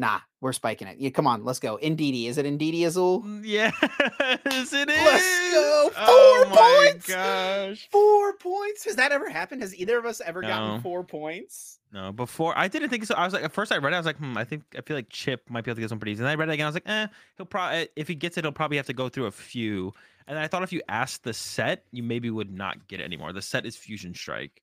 Nah, 0.00 0.20
we're 0.40 0.52
spiking 0.52 0.86
it. 0.86 0.98
Yeah, 0.98 1.10
come 1.10 1.26
on, 1.26 1.44
let's 1.44 1.58
go. 1.58 1.76
Indeedee. 1.82 2.26
Is 2.28 2.38
it 2.38 2.46
Indeedee 2.46 2.86
Azul? 2.86 3.22
Mm, 3.22 3.42
Yes, 3.44 3.74
it 3.82 4.88
is. 4.88 4.96
Let's 4.96 5.50
go. 5.52 5.90
Oh 5.96 6.44
Four 6.46 6.54
my 6.54 6.90
points. 6.92 7.06
gosh. 7.08 7.88
Four 7.90 8.36
points. 8.36 8.84
Has 8.84 8.94
that 8.96 9.10
ever 9.10 9.28
happened? 9.28 9.62
Has 9.62 9.74
either 9.74 9.98
of 9.98 10.06
us 10.06 10.20
ever 10.24 10.40
gotten 10.40 10.80
four 10.80 11.02
points? 11.02 11.80
No, 11.92 12.12
before 12.12 12.56
I 12.56 12.68
didn't 12.68 12.90
think 12.90 13.06
so. 13.06 13.14
I 13.16 13.24
was 13.24 13.32
like, 13.34 13.42
at 13.42 13.50
first 13.52 13.72
I 13.72 13.78
read 13.78 13.92
it, 13.92 13.96
I 13.96 13.98
was 13.98 14.06
like, 14.06 14.18
hmm, 14.18 14.36
I 14.38 14.44
think 14.44 14.62
I 14.76 14.82
feel 14.82 14.96
like 14.96 15.08
Chip 15.10 15.42
might 15.50 15.64
be 15.64 15.70
able 15.70 15.76
to 15.76 15.80
get 15.80 15.88
some 15.90 15.98
pretty 15.98 16.12
easy. 16.12 16.20
And 16.20 16.26
then 16.26 16.32
I 16.32 16.36
read 16.38 16.48
it 16.48 16.52
again, 16.52 16.66
I 16.66 16.68
was 16.68 16.76
like, 16.76 16.88
eh, 16.88 17.06
he'll 17.36 17.46
probably 17.46 17.88
if 17.96 18.06
he 18.06 18.14
gets 18.14 18.38
it, 18.38 18.44
he'll 18.44 18.52
probably 18.52 18.76
have 18.76 18.86
to 18.86 18.92
go 18.92 19.08
through 19.08 19.26
a 19.26 19.30
few. 19.32 19.92
And 20.28 20.38
I 20.38 20.46
thought 20.46 20.62
if 20.62 20.72
you 20.72 20.82
asked 20.88 21.24
the 21.24 21.32
set, 21.34 21.84
you 21.90 22.02
maybe 22.04 22.30
would 22.30 22.52
not 22.52 22.86
get 22.86 23.00
it 23.00 23.04
anymore. 23.04 23.32
The 23.32 23.42
set 23.42 23.64
is 23.66 23.74
Fusion 23.74 24.14
Strike. 24.14 24.62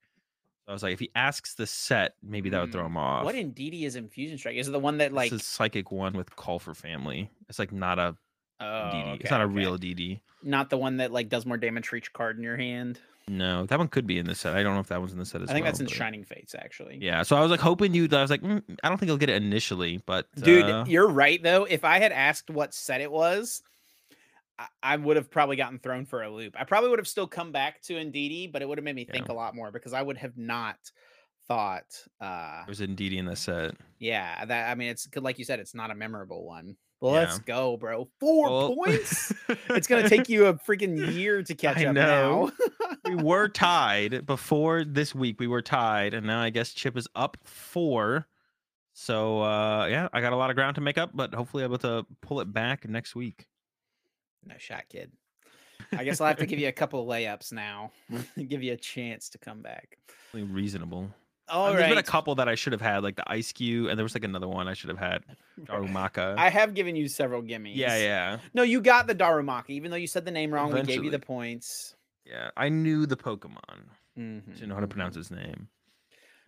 I 0.68 0.74
was 0.74 0.82
like, 0.84 0.94
if 0.94 1.00
he 1.00 1.12
asks 1.16 1.54
the 1.56 1.68
set, 1.68 2.16
maybe 2.24 2.50
that 2.50 2.60
would 2.62 2.72
throw 2.72 2.82
Hmm, 2.82 2.88
him 2.88 2.98
off. 2.98 3.26
What 3.26 3.36
Indeedee 3.36 3.84
is 3.84 3.96
in 3.96 4.08
Fusion 4.10 4.38
Strike? 4.38 4.56
Is 4.56 4.68
it 4.68 4.72
the 4.72 4.80
one 4.80 4.98
that 4.98 5.14
like? 5.14 5.30
This 5.32 5.42
is 5.42 5.48
psychic 5.48 5.92
one 5.92 6.14
with 6.14 6.36
call 6.36 6.60
for 6.60 6.74
family. 6.74 7.30
It's 7.50 7.60
like 7.60 7.72
not 7.72 8.00
a 8.00 8.16
oh, 8.60 8.64
DD. 8.64 9.14
okay, 9.14 9.18
it's 9.22 9.32
not 9.32 9.42
a 9.42 9.46
okay. 9.46 9.54
real 9.54 9.78
DD. 9.78 10.20
Not 10.44 10.70
the 10.70 10.78
one 10.78 10.98
that 10.98 11.12
like 11.12 11.30
does 11.30 11.46
more 11.46 11.58
damage 11.58 11.88
for 11.88 11.96
each 11.98 12.12
card 12.14 12.38
in 12.38 12.44
your 12.44 12.58
hand. 12.58 13.00
No, 13.28 13.66
that 13.66 13.80
one 13.80 13.88
could 13.88 14.06
be 14.06 14.20
in 14.20 14.28
the 14.28 14.36
set. 14.36 14.56
I 14.56 14.62
don't 14.62 14.76
know 14.76 14.80
if 14.82 14.88
that 14.90 15.00
one's 15.00 15.12
in 15.12 15.18
the 15.18 15.26
set 15.26 15.42
as 15.42 15.50
I 15.50 15.54
think 15.54 15.64
well, 15.64 15.72
that's 15.72 15.80
in 15.80 15.88
but- 15.88 15.96
Shining 15.96 16.24
Fates 16.24 16.54
actually. 16.56 17.00
Yeah, 17.02 17.24
so 17.24 17.36
I 17.36 17.42
was 17.42 17.50
like 17.50 17.60
hoping 17.60 17.94
you. 17.96 18.08
I 18.12 18.22
was 18.22 18.30
like, 18.30 18.42
mm, 18.44 18.62
I 18.84 18.90
don't 18.90 18.98
think 19.00 19.10
he'll 19.10 19.18
get 19.18 19.30
it 19.30 19.42
initially, 19.42 20.02
but 20.06 20.28
Dude, 20.36 20.66
uh, 20.66 20.86
you're 20.88 21.08
right 21.08 21.42
though. 21.42 21.64
If 21.66 21.84
I 21.84 21.98
had 22.00 22.12
asked 22.12 22.50
what 22.52 22.74
set 22.74 23.02
it 23.02 23.12
was, 23.12 23.64
I, 24.58 24.68
I 24.84 24.96
would 24.98 25.18
have 25.18 25.30
probably 25.30 25.56
gotten 25.56 25.80
thrown 25.80 26.06
for 26.06 26.24
a 26.24 26.30
loop. 26.30 26.56
I 26.58 26.64
probably 26.64 26.90
would 26.90 27.00
have 27.00 27.08
still 27.08 27.28
come 27.28 27.52
back 27.52 27.82
to 27.84 27.94
Indeedee, 27.94 28.52
but 28.52 28.62
it 28.62 28.68
would 28.70 28.78
have 28.78 28.86
made 28.86 28.96
me 28.96 29.06
think 29.06 29.28
Yeah. 29.28 29.34
a 29.34 29.36
lot 29.36 29.56
more 29.56 29.72
because 29.72 29.94
I 29.94 30.02
would 30.02 30.18
have 30.18 30.38
not 30.38 30.78
thought 31.48 31.86
uh 32.20 32.64
there's 32.66 32.82
indeed 32.82 33.14
in 33.14 33.26
the 33.26 33.36
set. 33.36 33.76
yeah, 34.00 34.44
that 34.46 34.70
I 34.72 34.74
mean 34.76 34.90
it's 34.90 35.06
good 35.06 35.22
like 35.24 35.38
you 35.38 35.46
said, 35.46 35.60
it's 35.60 35.76
not 35.76 35.92
a 35.92 35.96
memorable 35.96 36.44
one. 36.46 36.76
But 37.02 37.08
Yeah. 37.08 37.20
let's 37.20 37.40
go, 37.40 37.78
bro. 37.78 38.10
Four 38.20 38.50
Well- 38.50 38.76
points. 38.76 39.34
It's 39.70 39.86
gonna 39.88 40.10
take 40.10 40.30
you 40.30 40.46
a 40.48 40.54
freaking 40.56 41.14
year 41.14 41.44
to 41.44 41.54
catch 41.54 41.78
I 41.78 41.86
up 41.88 41.94
know. 41.96 42.52
now. 43.06 43.10
we 43.10 43.16
were 43.22 43.48
tied 43.50 44.26
before 44.26 44.84
this 44.84 45.14
week. 45.14 45.40
We 45.40 45.48
were 45.48 45.62
tied, 45.62 46.14
and 46.16 46.26
now 46.26 46.40
I 46.42 46.50
guess 46.50 46.74
Chip 46.74 46.96
is 46.98 47.08
up 47.16 47.38
four. 47.44 48.26
So 48.94 49.42
uh, 49.42 49.86
yeah, 49.88 50.08
I 50.14 50.22
got 50.22 50.32
a 50.34 50.38
lot 50.38 50.50
of 50.50 50.56
ground 50.56 50.76
to 50.76 50.82
make 50.82 50.98
up, 50.98 51.12
but 51.14 51.34
hopefully 51.36 51.64
I'm 51.64 51.70
able 51.72 51.78
to 51.80 52.06
pull 52.22 52.40
it 52.40 52.52
back 52.54 52.88
next 52.88 53.14
week. 53.16 53.46
No 54.46 54.56
shot, 54.58 54.84
kid. 54.90 55.12
I 55.92 56.04
guess 56.04 56.22
I'll 56.22 56.28
have 56.28 56.38
to 56.38 56.46
give 56.46 56.60
you 56.60 56.68
a 56.68 56.72
couple 56.72 57.02
of 57.02 57.08
layups 57.08 57.52
now. 57.52 57.92
give 58.48 58.64
you 58.64 58.74
a 58.74 58.78
chance 58.78 59.30
to 59.30 59.38
come 59.38 59.62
back. 59.62 59.98
Reasonable. 60.34 61.10
All 61.48 61.66
Uh, 61.66 61.70
right. 61.70 61.78
There's 61.78 61.90
been 61.90 61.98
a 62.00 62.04
couple 62.04 62.34
that 62.36 62.48
I 62.50 62.56
should 62.56 62.74
have 62.74 62.82
had, 62.82 63.04
like 63.04 63.16
the 63.18 63.30
Ice 63.30 63.52
Cube, 63.52 63.88
and 63.90 63.98
there 64.00 64.04
was 64.04 64.16
like 64.16 64.24
another 64.24 64.48
one 64.48 64.68
I 64.68 64.74
should 64.74 64.90
have 64.90 64.98
had, 64.98 65.24
Darumaka. 65.62 66.36
I 66.38 66.50
have 66.50 66.74
given 66.74 66.96
you 66.96 67.08
several 67.08 67.42
gimmies. 67.44 67.76
yeah, 67.76 67.98
yeah, 67.98 68.38
No, 68.54 68.64
you 68.64 68.82
got 68.82 69.06
the 69.08 69.14
Darumaki, 69.16 69.72
even 69.72 69.92
though 69.92 69.98
you 69.98 70.08
said 70.08 70.26
the 70.26 70.32
name 70.32 70.52
wrong. 70.52 70.72
We 70.74 70.82
gave 70.84 71.04
you 71.04 71.12
the 71.12 71.20
points. 71.20 71.96
yeah. 72.26 72.50
I 72.58 72.70
knew 72.70 73.06
the 73.06 73.18
Pokemon. 73.18 73.84
Mhm, 74.18 74.46
Didn't 74.54 74.70
know 74.70 74.76
how 74.76 74.82
to 74.82 74.88
pronounce 74.88 75.16
his 75.16 75.30
name. 75.30 75.68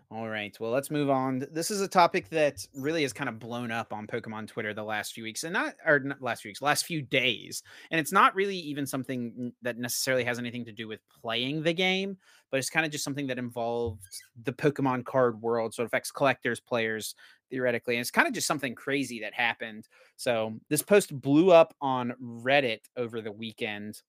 All 0.10 0.30
right. 0.30 0.56
Well, 0.58 0.72
let's 0.72 0.90
move 0.90 1.10
on. 1.10 1.46
This 1.52 1.70
is 1.70 1.82
a 1.82 1.88
topic 1.88 2.30
that 2.30 2.66
really 2.74 3.02
has 3.02 3.12
kind 3.12 3.28
of 3.28 3.40
blown 3.40 3.72
up 3.72 3.92
on 3.92 4.08
Pokemon 4.08 4.48
Twitter 4.48 4.74
the 4.74 4.84
last 4.84 5.12
few 5.12 5.26
weeks, 5.26 5.44
and 5.44 5.52
not 5.52 5.74
or 5.86 6.00
not 6.00 6.22
last 6.22 6.44
few 6.44 6.50
weeks, 6.50 6.62
last 6.62 6.86
few 6.86 7.02
days. 7.02 7.62
And 7.92 8.00
it's 8.00 8.14
not 8.14 8.34
really 8.34 8.56
even 8.56 8.88
something 8.88 9.52
that 9.64 9.78
necessarily 9.78 10.24
has 10.24 10.40
anything 10.40 10.64
to 10.64 10.72
do 10.72 10.88
with 10.88 11.02
playing 11.22 11.62
the 11.62 11.74
game, 11.74 12.18
but 12.50 12.58
it's 12.58 12.70
kind 12.70 12.86
of 12.86 12.92
just 12.94 13.04
something 13.04 13.28
that 13.28 13.38
involved 13.38 14.02
the 14.46 14.54
Pokemon 14.54 15.04
card 15.04 15.42
world. 15.42 15.74
So 15.74 15.84
it 15.84 15.88
affects 15.88 16.10
collectors, 16.10 16.62
players, 16.62 17.14
theoretically. 17.50 17.96
And 17.96 18.02
it's 18.02 18.12
kind 18.12 18.30
of 18.30 18.34
just 18.34 18.48
something 18.48 18.76
crazy 18.76 19.20
that 19.20 19.34
happened. 19.34 19.90
So 20.16 20.54
this 20.70 20.82
post 20.82 21.20
blew 21.20 21.52
up 21.52 21.76
on 21.82 22.14
Reddit 22.24 22.80
over 22.96 23.20
the 23.20 23.34
weekend. 23.34 24.02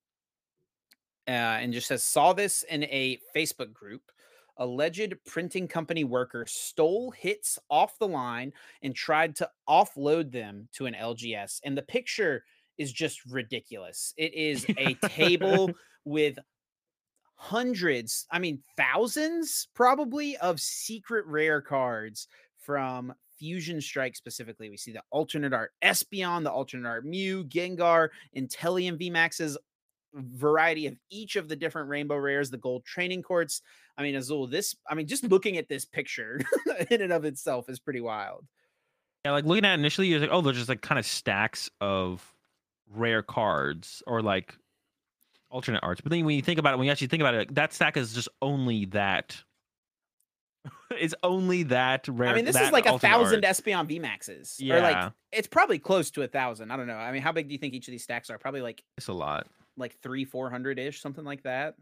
Uh, 1.27 1.61
and 1.61 1.75
just 1.75 1.89
says 1.89 2.03
saw 2.03 2.33
this 2.33 2.63
in 2.63 2.85
a 2.85 3.19
Facebook 3.37 3.71
group 3.71 4.01
alleged 4.59 5.15
printing 5.25 5.69
company 5.69 6.05
worker 6.05 6.45
stole 6.47 7.11
hits 7.11 7.59
off 7.71 7.99
the 7.99 8.09
line 8.09 8.53
and 8.83 8.95
tried 8.95 9.37
to 9.37 9.49
offload 9.69 10.33
them 10.33 10.69
to 10.75 10.87
an 10.87 10.95
LGS. 10.95 11.61
And 11.65 11.77
the 11.77 11.83
picture 11.83 12.45
is 12.77 12.93
just 12.93 13.25
ridiculous. 13.27 14.15
It 14.17 14.35
is 14.35 14.67
a 14.79 14.95
table 15.09 15.71
with 16.05 16.39
hundreds, 17.35 18.27
I 18.31 18.39
mean, 18.41 18.63
thousands 18.77 19.69
probably 19.75 20.37
of 20.39 20.61
secret 20.61 21.25
rare 21.27 21.61
cards 21.61 22.27
from 22.59 23.15
Fusion 23.39 23.81
Strike 23.81 24.17
specifically, 24.17 24.69
we 24.69 24.77
see 24.77 24.93
the 24.93 25.03
alternate 25.11 25.53
art 25.53 25.73
Espeon, 25.83 26.43
the 26.43 26.51
alternate 26.51 26.89
art 26.89 27.05
Mew, 27.05 27.45
Gengar, 27.45 28.09
Inteleon 28.37 28.99
VMAXs, 29.01 29.57
variety 30.15 30.87
of 30.87 30.97
each 31.11 31.37
of 31.37 31.49
the 31.49 31.57
different 31.57 31.89
rainbow 31.89 32.17
rares, 32.17 32.51
the 32.51 32.59
gold 32.59 32.85
training 32.85 33.23
courts. 33.23 33.63
I 33.99 34.03
mean, 34.03 34.15
Azul, 34.15 34.47
this, 34.47 34.77
I 34.89 34.95
mean, 34.95 35.09
just 35.09 35.25
hmm. 35.25 35.31
looking 35.31 35.59
at 35.59 35.69
this 35.69 35.85
picture 35.85 36.41
in 36.91 37.03
and 37.03 37.13
of 37.13 37.25
itself 37.25 37.69
is 37.69 37.81
pretty 37.81 38.01
wild. 38.01 38.47
Yeah, 39.25 39.33
like 39.33 39.45
looking 39.45 39.65
at 39.65 39.73
it 39.73 39.81
initially, 39.81 40.07
you're 40.07 40.21
like, 40.21 40.31
oh, 40.33 40.41
they're 40.41 40.53
just 40.53 40.69
like 40.69 40.81
kind 40.81 40.99
of 40.99 41.05
stacks 41.05 41.69
of 41.81 42.25
rare 42.89 43.23
cards 43.23 44.03
or 44.07 44.23
like 44.23 44.55
alternate 45.51 45.81
arts. 45.83 46.01
But 46.01 46.11
then 46.11 46.25
when 46.25 46.37
you 46.37 46.43
think 46.43 46.61
about 46.61 46.75
it, 46.75 46.77
when 46.79 46.87
you 46.87 46.93
actually 46.93 47.09
think 47.09 47.21
about 47.21 47.35
it, 47.35 47.55
that 47.57 47.73
stack 47.73 47.97
is 47.97 48.13
just 48.13 48.29
only 48.41 48.87
that. 48.87 49.37
it's 50.91 51.15
only 51.25 51.65
that 51.65 52.07
rare. 52.09 52.31
I 52.31 52.35
mean, 52.35 52.45
this 52.45 52.57
is 52.57 52.71
like 52.71 52.87
a 52.87 52.99
thousand 52.99 53.43
Espeon 53.43 53.89
VMAXs. 53.89 54.57
Yeah. 54.59 54.77
Or 54.77 54.81
like 54.83 55.13
it's 55.33 55.49
probably 55.49 55.81
close 55.81 56.11
to 56.13 56.23
a 56.23 56.29
thousand. 56.29 56.71
I 56.71 56.77
don't 56.77 56.87
know. 56.87 56.97
I 56.97 57.11
mean, 57.11 57.23
how 57.23 57.33
big 57.33 57.49
do 57.49 57.53
you 57.53 57.59
think 57.59 57.75
each 57.75 57.89
of 57.89 57.93
these 57.93 58.05
stacks 58.05 58.31
are? 58.31 58.39
Probably 58.39 58.63
like 58.63 58.85
it's 58.97 59.09
a 59.09 59.13
lot. 59.13 59.49
Like 59.77 59.97
three, 60.01 60.25
four 60.25 60.51
hundred 60.51 60.79
ish, 60.79 61.01
something 61.01 61.25
like 61.25 61.43
that. 61.43 61.75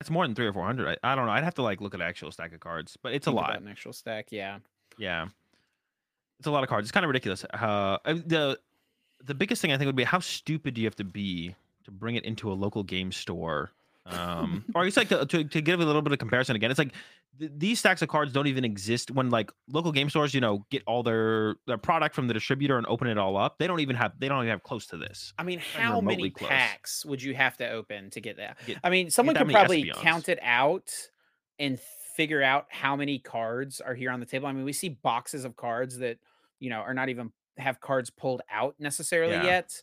It's 0.00 0.10
more 0.10 0.24
than 0.24 0.34
three 0.34 0.46
or 0.46 0.52
four 0.52 0.64
hundred. 0.64 0.98
I, 1.02 1.12
I, 1.12 1.14
don't 1.14 1.26
know. 1.26 1.32
I'd 1.32 1.44
have 1.44 1.54
to 1.54 1.62
like 1.62 1.80
look 1.80 1.94
at 1.94 2.00
actual 2.00 2.30
stack 2.30 2.52
of 2.52 2.60
cards, 2.60 2.96
but 3.02 3.12
it's 3.12 3.26
a 3.26 3.30
lot. 3.30 3.56
An 3.56 3.68
actual 3.68 3.92
stack, 3.92 4.26
yeah. 4.30 4.58
Yeah. 4.96 5.26
It's 6.38 6.46
a 6.46 6.50
lot 6.50 6.62
of 6.62 6.68
cards. 6.68 6.84
It's 6.84 6.92
kind 6.92 7.04
of 7.04 7.08
ridiculous. 7.08 7.44
Uh, 7.44 7.98
the 8.04 8.58
the 9.24 9.34
biggest 9.34 9.60
thing 9.60 9.72
I 9.72 9.76
think 9.76 9.86
would 9.86 9.96
be 9.96 10.04
how 10.04 10.20
stupid 10.20 10.74
do 10.74 10.80
you 10.80 10.86
have 10.86 10.96
to 10.96 11.04
be 11.04 11.54
to 11.84 11.90
bring 11.90 12.14
it 12.14 12.24
into 12.24 12.52
a 12.52 12.54
local 12.54 12.84
game 12.84 13.10
store 13.10 13.72
um 14.08 14.64
or 14.74 14.86
it's 14.86 14.96
like 14.96 15.08
to, 15.08 15.24
to, 15.26 15.44
to, 15.44 15.60
give 15.60 15.80
a 15.80 15.84
little 15.84 16.02
bit 16.02 16.12
of 16.12 16.18
comparison 16.18 16.56
again 16.56 16.70
it's 16.70 16.78
like 16.78 16.92
th- 17.38 17.50
these 17.56 17.78
stacks 17.78 18.02
of 18.02 18.08
cards 18.08 18.32
don't 18.32 18.46
even 18.46 18.64
exist 18.64 19.10
when 19.10 19.30
like 19.30 19.50
local 19.68 19.92
game 19.92 20.08
stores 20.08 20.34
you 20.34 20.40
know 20.40 20.64
get 20.70 20.82
all 20.86 21.02
their 21.02 21.56
their 21.66 21.78
product 21.78 22.14
from 22.14 22.26
the 22.26 22.34
distributor 22.34 22.78
and 22.78 22.86
open 22.86 23.06
it 23.06 23.18
all 23.18 23.36
up 23.36 23.58
they 23.58 23.66
don't 23.66 23.80
even 23.80 23.96
have 23.96 24.12
they 24.18 24.28
don't 24.28 24.38
even 24.38 24.50
have 24.50 24.62
close 24.62 24.86
to 24.86 24.96
this 24.96 25.32
i 25.38 25.42
mean 25.42 25.58
how 25.58 26.00
many 26.00 26.30
close. 26.30 26.48
packs 26.48 27.04
would 27.04 27.22
you 27.22 27.34
have 27.34 27.56
to 27.56 27.68
open 27.68 28.10
to 28.10 28.20
get 28.20 28.36
that 28.36 28.56
get, 28.66 28.78
i 28.82 28.90
mean 28.90 29.10
someone 29.10 29.34
could 29.34 29.48
probably 29.48 29.84
Espeons. 29.84 29.94
count 29.94 30.28
it 30.28 30.38
out 30.42 30.90
and 31.58 31.78
figure 32.16 32.42
out 32.42 32.66
how 32.70 32.96
many 32.96 33.18
cards 33.18 33.80
are 33.80 33.94
here 33.94 34.10
on 34.10 34.20
the 34.20 34.26
table 34.26 34.46
i 34.46 34.52
mean 34.52 34.64
we 34.64 34.72
see 34.72 34.88
boxes 34.88 35.44
of 35.44 35.56
cards 35.56 35.98
that 35.98 36.18
you 36.60 36.70
know 36.70 36.78
are 36.78 36.94
not 36.94 37.08
even 37.08 37.30
have 37.58 37.80
cards 37.80 38.10
pulled 38.10 38.42
out 38.50 38.74
necessarily 38.78 39.34
yeah. 39.34 39.44
yet. 39.44 39.82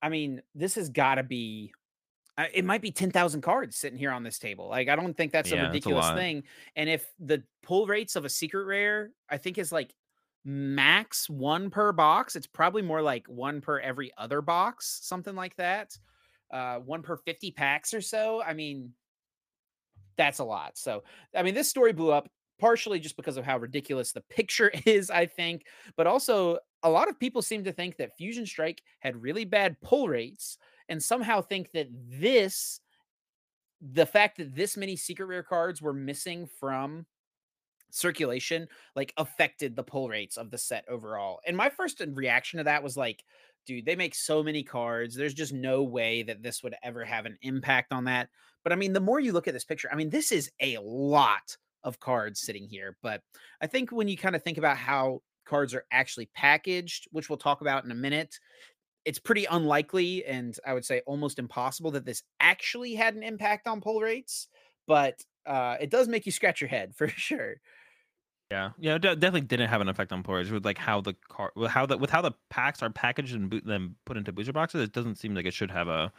I 0.00 0.08
mean, 0.08 0.42
this 0.54 0.76
has 0.76 0.88
got 0.88 1.16
to 1.16 1.22
be. 1.22 1.72
It 2.54 2.64
might 2.64 2.82
be 2.82 2.90
ten 2.90 3.10
thousand 3.10 3.40
cards 3.40 3.76
sitting 3.76 3.98
here 3.98 4.12
on 4.12 4.22
this 4.22 4.38
table. 4.38 4.68
Like, 4.68 4.88
I 4.88 4.96
don't 4.96 5.16
think 5.16 5.32
that's 5.32 5.50
yeah, 5.50 5.64
a 5.64 5.66
ridiculous 5.66 6.06
a 6.06 6.14
thing. 6.14 6.44
And 6.76 6.88
if 6.88 7.06
the 7.18 7.42
pull 7.62 7.86
rates 7.86 8.16
of 8.16 8.24
a 8.24 8.28
secret 8.28 8.64
rare, 8.64 9.10
I 9.28 9.38
think 9.38 9.58
is 9.58 9.72
like 9.72 9.92
max 10.44 11.28
one 11.28 11.70
per 11.70 11.92
box. 11.92 12.36
It's 12.36 12.46
probably 12.46 12.82
more 12.82 13.02
like 13.02 13.26
one 13.28 13.60
per 13.60 13.78
every 13.80 14.12
other 14.16 14.40
box, 14.40 15.00
something 15.02 15.34
like 15.34 15.56
that. 15.56 15.96
Uh, 16.50 16.78
one 16.78 17.02
per 17.02 17.16
50 17.16 17.50
packs 17.50 17.92
or 17.92 18.00
so. 18.00 18.42
I 18.42 18.54
mean, 18.54 18.92
that's 20.16 20.38
a 20.38 20.44
lot. 20.44 20.78
So, 20.78 21.04
I 21.34 21.42
mean, 21.42 21.54
this 21.54 21.68
story 21.68 21.92
blew 21.92 22.10
up 22.10 22.28
partially 22.58 22.98
just 22.98 23.16
because 23.16 23.36
of 23.36 23.44
how 23.44 23.58
ridiculous 23.58 24.12
the 24.12 24.22
picture 24.22 24.70
is, 24.86 25.10
I 25.10 25.26
think, 25.26 25.64
but 25.96 26.06
also 26.06 26.58
a 26.82 26.90
lot 26.90 27.08
of 27.08 27.18
people 27.18 27.42
seem 27.42 27.64
to 27.64 27.72
think 27.72 27.96
that 27.96 28.16
Fusion 28.16 28.46
Strike 28.46 28.82
had 29.00 29.20
really 29.20 29.44
bad 29.44 29.80
pull 29.80 30.08
rates 30.08 30.58
and 30.88 31.02
somehow 31.02 31.40
think 31.40 31.72
that 31.72 31.88
this, 31.92 32.80
the 33.80 34.06
fact 34.06 34.38
that 34.38 34.54
this 34.54 34.76
many 34.76 34.96
secret 34.96 35.26
rare 35.26 35.42
cards 35.42 35.82
were 35.82 35.92
missing 35.92 36.46
from 36.46 37.06
circulation, 37.90 38.68
like 38.96 39.12
affected 39.16 39.74
the 39.74 39.82
pull 39.82 40.08
rates 40.08 40.36
of 40.36 40.50
the 40.50 40.58
set 40.58 40.84
overall. 40.88 41.40
And 41.46 41.56
my 41.56 41.68
first 41.68 42.02
reaction 42.14 42.58
to 42.58 42.64
that 42.64 42.82
was 42.82 42.96
like, 42.96 43.24
dude, 43.66 43.84
they 43.84 43.96
make 43.96 44.14
so 44.14 44.42
many 44.42 44.62
cards. 44.62 45.14
There's 45.14 45.34
just 45.34 45.52
no 45.52 45.82
way 45.82 46.22
that 46.22 46.42
this 46.42 46.62
would 46.62 46.74
ever 46.82 47.04
have 47.04 47.26
an 47.26 47.38
impact 47.42 47.92
on 47.92 48.04
that. 48.04 48.28
But 48.64 48.72
I 48.72 48.76
mean, 48.76 48.92
the 48.92 49.00
more 49.00 49.20
you 49.20 49.32
look 49.32 49.48
at 49.48 49.54
this 49.54 49.64
picture, 49.64 49.88
I 49.92 49.96
mean, 49.96 50.10
this 50.10 50.32
is 50.32 50.50
a 50.60 50.78
lot 50.82 51.56
of 51.84 52.00
cards 52.00 52.40
sitting 52.40 52.66
here. 52.66 52.96
But 53.02 53.22
I 53.60 53.66
think 53.66 53.90
when 53.90 54.08
you 54.08 54.16
kind 54.16 54.34
of 54.34 54.42
think 54.42 54.58
about 54.58 54.76
how 54.76 55.22
cards 55.44 55.74
are 55.74 55.84
actually 55.90 56.30
packaged, 56.34 57.08
which 57.10 57.28
we'll 57.28 57.38
talk 57.38 57.60
about 57.60 57.84
in 57.84 57.90
a 57.90 57.94
minute, 57.94 58.38
it's 59.08 59.18
pretty 59.18 59.46
unlikely 59.46 60.22
and 60.26 60.54
I 60.66 60.74
would 60.74 60.84
say 60.84 61.00
almost 61.06 61.38
impossible 61.38 61.92
that 61.92 62.04
this 62.04 62.22
actually 62.40 62.94
had 62.94 63.14
an 63.14 63.22
impact 63.22 63.66
on 63.66 63.80
pull 63.80 64.02
rates. 64.02 64.48
But 64.86 65.24
uh, 65.46 65.78
it 65.80 65.88
does 65.88 66.08
make 66.08 66.26
you 66.26 66.32
scratch 66.32 66.60
your 66.60 66.68
head 66.68 66.94
for 66.94 67.08
sure. 67.08 67.54
Yeah, 68.50 68.70
yeah, 68.78 68.96
it 68.96 69.00
definitely 69.00 69.42
didn't 69.42 69.70
have 69.70 69.80
an 69.80 69.88
effect 69.88 70.12
on 70.12 70.22
pull 70.22 70.34
rates 70.34 70.50
with 70.50 70.66
like 70.66 70.76
how 70.76 71.00
the 71.00 71.14
car, 71.28 71.52
with 71.56 71.70
how 71.70 71.86
the 71.86 71.96
with 71.96 72.10
how 72.10 72.20
the 72.20 72.32
packs 72.50 72.82
are 72.82 72.90
packaged 72.90 73.34
and 73.34 73.48
boot, 73.48 73.64
then 73.66 73.94
put 74.04 74.18
into 74.18 74.30
booster 74.30 74.52
boxes. 74.52 74.82
It 74.82 74.92
doesn't 74.92 75.16
seem 75.16 75.34
like 75.34 75.46
it 75.46 75.54
should 75.54 75.70
have 75.70 75.88
a 75.88 76.12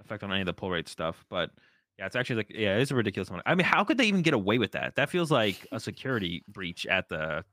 effect 0.00 0.22
on 0.22 0.30
any 0.30 0.40
of 0.40 0.46
the 0.46 0.52
pull 0.52 0.70
rate 0.70 0.88
stuff. 0.88 1.24
But 1.28 1.50
yeah, 1.98 2.06
it's 2.06 2.16
actually 2.16 2.36
like 2.36 2.50
yeah, 2.50 2.76
it's 2.76 2.92
a 2.92 2.96
ridiculous 2.96 3.28
one. 3.28 3.42
I 3.44 3.56
mean, 3.56 3.66
how 3.66 3.82
could 3.82 3.98
they 3.98 4.06
even 4.06 4.22
get 4.22 4.34
away 4.34 4.58
with 4.58 4.72
that? 4.72 4.94
That 4.94 5.10
feels 5.10 5.32
like 5.32 5.66
a 5.72 5.80
security 5.80 6.44
breach 6.48 6.86
at 6.86 7.08
the 7.08 7.44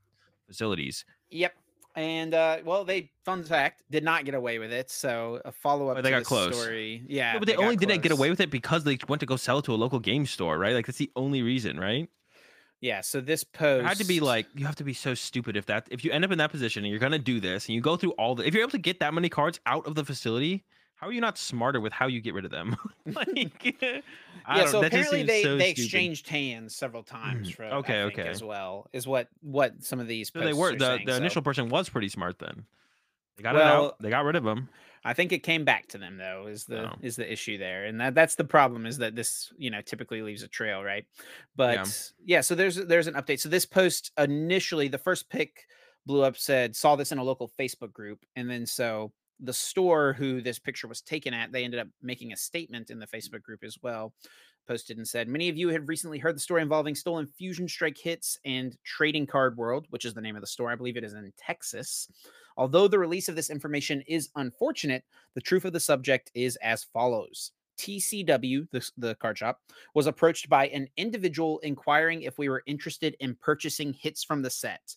facilities. 0.46 1.04
Yep. 1.30 1.54
And 1.96 2.34
uh, 2.34 2.58
well, 2.64 2.84
they 2.84 3.10
fun 3.24 3.44
fact 3.44 3.82
did 3.88 4.02
not 4.02 4.24
get 4.24 4.34
away 4.34 4.58
with 4.58 4.72
it. 4.72 4.90
So 4.90 5.40
a 5.44 5.52
follow 5.52 5.88
up. 5.88 5.98
Oh, 5.98 6.02
they 6.02 6.10
got 6.10 6.24
close. 6.24 6.58
Story, 6.60 7.04
yeah, 7.06 7.34
no, 7.34 7.38
but 7.38 7.46
they, 7.46 7.52
they 7.54 7.62
only 7.62 7.76
didn't 7.76 8.02
get 8.02 8.10
away 8.10 8.30
with 8.30 8.40
it 8.40 8.50
because 8.50 8.82
they 8.82 8.98
went 9.08 9.20
to 9.20 9.26
go 9.26 9.36
sell 9.36 9.58
it 9.58 9.64
to 9.66 9.74
a 9.74 9.76
local 9.76 10.00
game 10.00 10.26
store, 10.26 10.58
right? 10.58 10.74
Like 10.74 10.86
that's 10.86 10.98
the 10.98 11.12
only 11.14 11.42
reason, 11.42 11.78
right? 11.78 12.08
Yeah. 12.80 13.00
So 13.00 13.20
this 13.20 13.44
post 13.44 13.84
it 13.84 13.88
had 13.88 13.98
to 13.98 14.04
be 14.04 14.18
like 14.18 14.46
you 14.54 14.66
have 14.66 14.76
to 14.76 14.84
be 14.84 14.92
so 14.92 15.14
stupid 15.14 15.56
if 15.56 15.66
that 15.66 15.86
if 15.90 16.04
you 16.04 16.10
end 16.10 16.24
up 16.24 16.32
in 16.32 16.38
that 16.38 16.50
position 16.50 16.84
and 16.84 16.90
you're 16.90 17.00
gonna 17.00 17.18
do 17.18 17.38
this 17.38 17.66
and 17.66 17.74
you 17.74 17.80
go 17.80 17.96
through 17.96 18.12
all 18.12 18.34
the 18.34 18.46
if 18.46 18.54
you're 18.54 18.62
able 18.62 18.72
to 18.72 18.78
get 18.78 19.00
that 19.00 19.14
many 19.14 19.28
cards 19.28 19.60
out 19.64 19.86
of 19.86 19.94
the 19.94 20.04
facility, 20.04 20.64
how 20.96 21.08
are 21.08 21.12
you 21.12 21.20
not 21.20 21.36
smarter 21.36 21.80
with 21.80 21.92
how 21.92 22.06
you 22.06 22.20
get 22.20 22.34
rid 22.34 22.44
of 22.44 22.50
them? 22.50 22.76
like, 23.06 23.76
yeah. 23.82 24.66
So 24.66 24.82
apparently 24.82 25.22
they 25.22 25.42
so 25.42 25.56
they 25.56 25.70
exchanged 25.70 26.28
hands 26.28 26.74
several 26.74 27.02
times. 27.02 27.50
Mm, 27.50 27.56
for, 27.56 27.64
okay, 27.64 28.02
okay. 28.04 28.28
As 28.28 28.42
well 28.42 28.88
is 28.92 29.06
what 29.06 29.28
what 29.42 29.82
some 29.82 30.00
of 30.00 30.06
these. 30.06 30.30
So 30.32 30.40
they 30.40 30.52
were 30.52 30.76
the 30.76 30.96
saying, 30.96 31.06
the 31.06 31.12
so. 31.12 31.18
initial 31.18 31.42
person 31.42 31.68
was 31.68 31.88
pretty 31.88 32.08
smart. 32.08 32.38
Then 32.38 32.64
they 33.36 33.42
got 33.42 33.54
well, 33.54 33.62
it 33.62 33.86
out. 33.86 34.02
They 34.02 34.10
got 34.10 34.24
rid 34.24 34.36
of 34.36 34.44
them. 34.44 34.68
I 35.06 35.12
think 35.12 35.32
it 35.32 35.42
came 35.42 35.66
back 35.66 35.88
to 35.88 35.98
them 35.98 36.16
though. 36.16 36.46
Is 36.46 36.64
the 36.64 36.90
oh. 36.90 36.96
is 37.02 37.16
the 37.16 37.30
issue 37.30 37.58
there, 37.58 37.84
and 37.84 38.00
that 38.00 38.14
that's 38.14 38.36
the 38.36 38.44
problem. 38.44 38.86
Is 38.86 38.96
that 38.98 39.14
this 39.14 39.52
you 39.58 39.70
know 39.70 39.82
typically 39.82 40.22
leaves 40.22 40.42
a 40.42 40.48
trail, 40.48 40.82
right? 40.82 41.04
But 41.56 41.74
yeah. 41.74 41.84
yeah, 42.24 42.40
so 42.40 42.54
there's 42.54 42.76
there's 42.76 43.06
an 43.06 43.14
update. 43.14 43.40
So 43.40 43.50
this 43.50 43.66
post 43.66 44.12
initially, 44.16 44.88
the 44.88 44.98
first 44.98 45.28
pick 45.28 45.66
blew 46.06 46.22
up 46.22 46.38
said 46.38 46.74
saw 46.74 46.96
this 46.96 47.12
in 47.12 47.18
a 47.18 47.24
local 47.24 47.52
Facebook 47.58 47.92
group, 47.92 48.24
and 48.36 48.48
then 48.48 48.64
so 48.64 49.12
the 49.44 49.52
store 49.52 50.12
who 50.12 50.40
this 50.40 50.58
picture 50.58 50.88
was 50.88 51.00
taken 51.00 51.34
at, 51.34 51.52
they 51.52 51.64
ended 51.64 51.80
up 51.80 51.88
making 52.02 52.32
a 52.32 52.36
statement 52.36 52.90
in 52.90 52.98
the 52.98 53.06
Facebook 53.06 53.42
group 53.42 53.64
as 53.64 53.78
well. 53.82 54.12
Posted 54.66 54.96
and 54.96 55.06
said, 55.06 55.28
Many 55.28 55.50
of 55.50 55.58
you 55.58 55.68
have 55.68 55.88
recently 55.88 56.18
heard 56.18 56.36
the 56.36 56.40
story 56.40 56.62
involving 56.62 56.94
stolen 56.94 57.26
Fusion 57.26 57.68
Strike 57.68 57.98
hits 57.98 58.38
and 58.46 58.76
Trading 58.82 59.26
Card 59.26 59.58
World, 59.58 59.86
which 59.90 60.06
is 60.06 60.14
the 60.14 60.22
name 60.22 60.36
of 60.36 60.40
the 60.40 60.46
store. 60.46 60.70
I 60.70 60.74
believe 60.74 60.96
it 60.96 61.04
is 61.04 61.12
in 61.12 61.32
Texas. 61.36 62.08
Although 62.56 62.88
the 62.88 62.98
release 62.98 63.28
of 63.28 63.36
this 63.36 63.50
information 63.50 64.02
is 64.06 64.30
unfortunate, 64.36 65.04
the 65.34 65.40
truth 65.40 65.66
of 65.66 65.74
the 65.74 65.80
subject 65.80 66.30
is 66.34 66.56
as 66.56 66.84
follows. 66.84 67.52
TCW, 67.78 68.68
the, 68.70 68.90
the 68.96 69.14
card 69.16 69.36
shop, 69.36 69.60
was 69.94 70.06
approached 70.06 70.48
by 70.48 70.68
an 70.68 70.88
individual 70.96 71.58
inquiring 71.58 72.22
if 72.22 72.38
we 72.38 72.48
were 72.48 72.62
interested 72.66 73.16
in 73.20 73.36
purchasing 73.40 73.92
hits 73.92 74.24
from 74.24 74.42
the 74.42 74.50
set. 74.50 74.96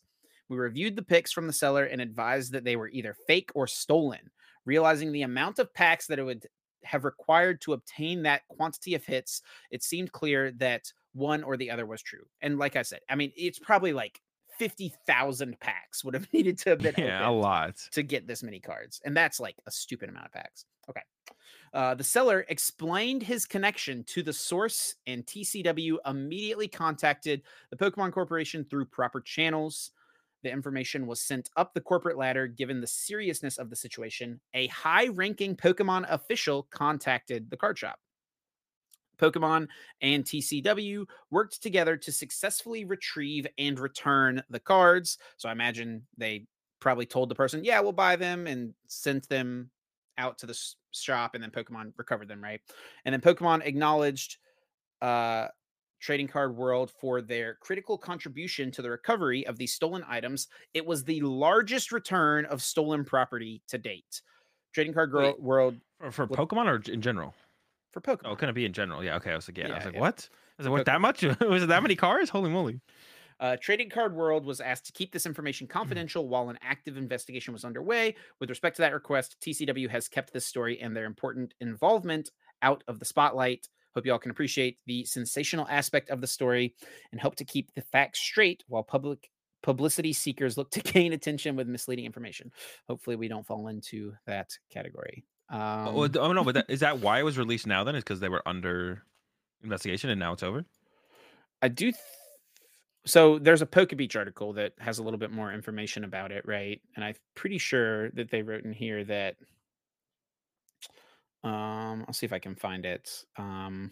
We 0.50 0.58
reviewed 0.58 0.96
the 0.96 1.04
picks 1.04 1.32
from 1.32 1.48
the 1.48 1.54
seller 1.54 1.86
and 1.86 2.00
advised 2.00 2.54
that 2.54 2.64
they 2.64 2.76
were 2.76 2.90
either 2.90 3.16
fake 3.28 3.50
or 3.54 3.68
stolen. 3.68 4.30
Realizing 4.68 5.12
the 5.12 5.22
amount 5.24 5.60
of 5.60 5.74
packs 5.74 6.08
that 6.08 6.20
it 6.20 6.24
would 6.24 6.46
have 6.84 7.06
required 7.06 7.62
to 7.62 7.74
obtain 7.74 8.24
that 8.24 8.48
quantity 8.50 8.94
of 8.96 9.06
hits, 9.06 9.42
it 9.72 9.82
seemed 9.82 10.12
clear 10.12 10.52
that 10.52 10.92
one 11.14 11.42
or 11.42 11.56
the 11.56 11.72
other 11.72 11.86
was 11.86 12.02
true. 12.02 12.26
And 12.42 12.60
like 12.60 12.76
I 12.76 12.82
said, 12.82 13.00
I 13.10 13.16
mean, 13.16 13.32
it's 13.36 13.60
probably 13.60 13.94
like 13.94 14.22
50,000 14.60 15.60
packs 15.60 16.04
would 16.04 16.14
have 16.14 16.28
needed 16.34 16.58
to 16.60 16.72
have 16.72 16.80
been 16.80 16.96
yeah, 16.98 17.28
a 17.28 17.32
lot 17.32 17.78
to 17.92 18.04
get 18.04 18.28
this 18.28 18.44
many 18.44 18.60
cards. 18.60 19.00
And 19.06 19.16
that's 19.16 19.40
like 19.40 19.56
a 19.66 19.72
stupid 19.72 20.10
amount 20.10 20.26
of 20.26 20.34
packs. 20.34 20.66
Okay. 20.90 21.02
Uh, 21.74 21.94
the 21.96 22.04
seller 22.04 22.46
explained 22.50 23.22
his 23.24 23.46
connection 23.46 24.04
to 24.06 24.24
the 24.24 24.34
source, 24.34 24.96
and 25.06 25.26
TCW 25.26 25.98
immediately 26.06 26.68
contacted 26.68 27.44
the 27.70 27.78
Pokemon 27.78 28.14
Corporation 28.14 28.64
through 28.64 28.86
proper 28.86 29.22
channels. 29.22 29.92
The 30.48 30.54
information 30.54 31.08
was 31.08 31.20
sent 31.20 31.50
up 31.58 31.74
the 31.74 31.82
corporate 31.82 32.18
ladder 32.18 32.48
given 32.48 32.80
the 32.80 32.88
seriousness 32.88 33.58
of 33.58 33.70
the 33.70 33.76
situation. 33.76 34.40
A 34.54 34.68
high 34.68 35.08
ranking 35.08 35.58
Pokemon 35.58 36.06
official 36.08 36.70
contacted 36.72 37.50
the 37.50 37.58
card 37.58 37.78
shop. 37.78 38.00
Pokemon 39.18 39.68
and 40.00 40.24
TCW 40.24 41.06
worked 41.32 41.62
together 41.62 41.98
to 41.98 42.14
successfully 42.14 42.86
retrieve 42.86 43.46
and 43.58 43.78
return 43.78 44.42
the 44.50 44.62
cards. 44.62 45.18
So 45.36 45.50
I 45.50 45.52
imagine 45.52 46.08
they 46.18 46.46
probably 46.80 47.06
told 47.06 47.28
the 47.28 47.36
person, 47.36 47.66
yeah, 47.66 47.82
we'll 47.82 47.92
buy 47.92 48.16
them 48.16 48.48
and 48.48 48.74
sent 48.88 49.28
them 49.28 49.70
out 50.18 50.38
to 50.38 50.46
the 50.46 50.58
shop 50.92 51.36
and 51.36 51.44
then 51.44 51.52
Pokemon 51.52 51.92
recovered 51.98 52.30
them, 52.30 52.42
right? 52.42 52.62
And 53.04 53.12
then 53.12 53.20
Pokemon 53.20 53.66
acknowledged 53.66 54.38
uh 55.02 55.50
Trading 56.00 56.28
Card 56.28 56.56
World 56.56 56.92
for 57.00 57.22
their 57.22 57.56
critical 57.56 57.98
contribution 57.98 58.72
to 58.72 58.82
the 58.82 58.90
recovery 58.90 59.46
of 59.48 59.58
these 59.58 59.74
stolen 59.74 60.04
items. 60.08 60.48
It 60.74 60.86
was 60.86 61.04
the 61.04 61.22
largest 61.22 61.92
return 61.92 62.46
of 62.46 62.62
stolen 62.62 63.04
property 63.04 63.62
to 63.70 63.78
date. 63.78 64.22
Trading 64.74 64.94
Card 64.94 65.12
Wait, 65.14 65.42
World 65.42 65.78
for, 66.00 66.12
for 66.12 66.28
Pokemon 66.28 66.66
or 66.66 66.92
in 66.92 67.02
general? 67.02 67.34
For 67.92 68.02
Pokemon. 68.02 68.26
Oh, 68.26 68.36
can 68.36 68.50
it 68.50 68.54
be 68.54 68.66
in 68.66 68.74
general? 68.74 69.04
Yeah. 69.04 69.16
Okay. 69.16 69.32
I 69.32 69.36
was 69.36 69.48
like, 69.48 69.58
yeah. 69.58 69.68
yeah 69.68 69.74
I 69.74 69.78
was 69.78 69.86
like, 69.86 69.94
yeah. 69.96 70.00
what? 70.00 70.30
I 70.32 70.62
was 70.62 70.68
like, 70.68 70.72
what? 70.72 70.86
That 70.86 71.02
much? 71.02 71.24
was 71.42 71.64
it 71.64 71.68
that 71.68 71.82
many 71.82 71.96
cars? 72.08 72.30
Holy 72.30 72.50
moly! 72.50 72.80
Uh, 73.40 73.56
Trading 73.62 73.90
Card 73.90 74.16
World 74.16 74.46
was 74.46 74.60
asked 74.60 74.86
to 74.88 74.92
keep 74.92 75.12
this 75.12 75.26
information 75.26 75.68
mm-hmm. 75.68 75.78
confidential 75.78 76.28
while 76.28 76.50
an 76.50 76.58
active 76.62 76.98
investigation 76.98 77.54
was 77.54 77.66
underway. 77.66 78.16
With 78.40 78.50
respect 78.50 78.76
to 78.78 78.82
that 78.82 78.94
request, 78.94 79.38
TCW 79.42 79.90
has 79.90 80.08
kept 80.08 80.34
this 80.34 80.46
story 80.46 80.80
and 80.80 80.96
their 80.96 81.06
important 81.06 81.54
involvement 81.60 82.32
out 82.62 82.84
of 82.88 83.00
the 83.00 83.06
spotlight. 83.06 83.68
Hope 83.98 84.06
you 84.06 84.12
all 84.12 84.20
can 84.20 84.30
appreciate 84.30 84.78
the 84.86 85.04
sensational 85.06 85.68
aspect 85.72 86.12
of 86.12 86.22
the 86.22 86.28
story 86.28 86.76
and 87.12 87.20
hope 87.20 87.36
to 87.38 87.44
keep 87.44 87.74
the 87.74 87.82
facts 87.82 88.20
straight 88.20 88.64
while 88.68 88.84
public 88.84 89.32
publicity 89.64 90.14
seekers 90.14 90.56
look 90.56 90.70
to 90.70 90.82
gain 90.94 91.14
attention 91.14 91.56
with 91.56 91.68
misleading 91.68 92.06
information. 92.06 92.52
Hopefully, 92.88 93.16
we 93.16 93.28
don't 93.28 93.48
fall 93.48 93.70
into 93.70 94.14
that 94.28 94.52
category. 94.72 95.26
Um, 95.50 95.88
oh, 95.88 96.10
oh 96.20 96.32
no, 96.32 96.44
but 96.44 96.54
that, 96.54 96.66
is 96.70 96.82
that 96.82 97.00
why 97.00 97.18
it 97.18 97.24
was 97.24 97.40
released 97.40 97.66
now? 97.66 97.84
Then 97.84 97.96
is 97.96 98.04
because 98.04 98.20
they 98.20 98.30
were 98.30 98.44
under 98.46 99.02
investigation 99.64 100.12
and 100.12 100.20
now 100.20 100.34
it's 100.34 100.44
over. 100.44 100.64
I 101.64 101.70
do. 101.70 101.86
Th- 101.86 101.96
so 103.08 103.40
there's 103.40 103.64
a 103.64 103.66
Pokebeach 103.66 104.16
article 104.16 104.54
that 104.54 104.74
has 104.78 105.00
a 105.00 105.04
little 105.04 105.18
bit 105.18 105.32
more 105.32 105.52
information 105.52 106.04
about 106.04 106.32
it, 106.32 106.46
right? 106.46 106.80
And 106.96 107.04
I'm 107.04 107.16
pretty 107.34 107.58
sure 107.58 108.12
that 108.12 108.30
they 108.30 108.44
wrote 108.44 108.64
in 108.64 108.74
here 108.74 109.04
that 109.06 109.38
um 111.44 112.06
I'll 112.08 112.14
see 112.14 112.26
if 112.26 112.34
I 112.34 112.40
can 112.40 112.56
find 112.56 112.86
it. 112.86 113.26
Um 113.38 113.92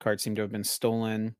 cards 0.00 0.22
seem 0.22 0.34
to 0.34 0.42
have 0.42 0.52
been 0.52 0.64
stolen. 0.64 1.34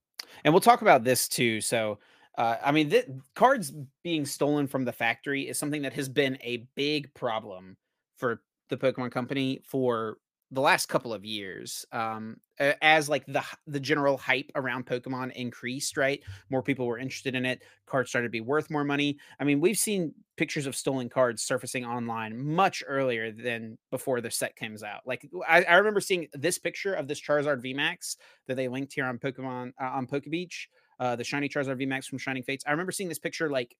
And 0.45 0.53
we'll 0.55 0.61
talk 0.61 0.83
about 0.83 1.05
this 1.05 1.29
too. 1.29 1.61
So 1.61 1.99
uh, 2.37 2.57
I 2.65 2.73
mean, 2.73 2.91
th- 2.91 3.07
cards 3.37 3.73
being 4.03 4.27
stolen 4.27 4.67
from 4.67 4.85
the 4.85 4.93
factory 4.93 5.49
is 5.49 5.59
something 5.59 5.83
that 5.83 5.93
has 5.93 6.09
been 6.09 6.37
a 6.43 6.67
big 6.75 7.13
problem 7.15 7.77
for 8.17 8.43
the 8.71 8.77
Pokemon 8.77 9.13
Company 9.13 9.61
for 9.65 10.19
the 10.55 10.61
last 10.61 10.87
couple 10.87 11.13
of 11.13 11.25
years 11.25 11.85
um 11.91 12.37
as 12.81 13.09
like 13.09 13.27
the 13.27 13.43
the 13.67 13.81
general 13.81 14.17
hype 14.17 14.51
around 14.55 14.87
pokemon 14.87 15.33
increased 15.33 15.97
right? 15.97 16.21
More 16.51 16.63
people 16.63 16.87
were 16.87 16.99
interested 16.99 17.35
in 17.35 17.45
it 17.45 17.63
cards 17.87 18.11
started 18.11 18.29
to 18.29 18.31
be 18.31 18.41
worth 18.41 18.71
more 18.71 18.85
money. 18.85 19.19
I 19.41 19.45
mean 19.45 19.61
we've 19.61 19.77
seen 19.77 20.15
pictures 20.37 20.67
of 20.67 20.77
stolen 20.77 21.09
cards 21.09 21.43
surfacing 21.43 21.85
online 21.85 22.39
much 22.39 22.85
earlier 22.87 23.33
than 23.33 23.77
before 23.91 24.21
the 24.21 24.31
set 24.31 24.55
comes 24.55 24.83
out. 24.83 25.01
Like 25.05 25.29
i, 25.49 25.65
I 25.65 25.75
remember 25.75 26.01
seeing 26.01 26.29
this 26.33 26.59
picture 26.59 26.95
of 26.95 27.09
this 27.09 27.21
charizard 27.21 27.63
vmax 27.63 28.17
that 28.47 28.57
they 28.57 28.69
linked 28.69 28.95
here 28.95 29.07
on 29.07 29.19
pokemon 29.19 29.73
uh, 29.81 29.87
on 29.87 30.07
pokebeach 30.07 30.67
uh 31.01 31.17
the 31.17 31.25
shiny 31.25 31.49
charizard 31.49 31.83
vmax 31.83 32.07
from 32.07 32.19
shining 32.19 32.45
fates. 32.45 32.65
I 32.67 32.71
remember 32.71 32.93
seeing 32.93 33.09
this 33.09 33.19
picture 33.19 33.51
like 33.51 33.77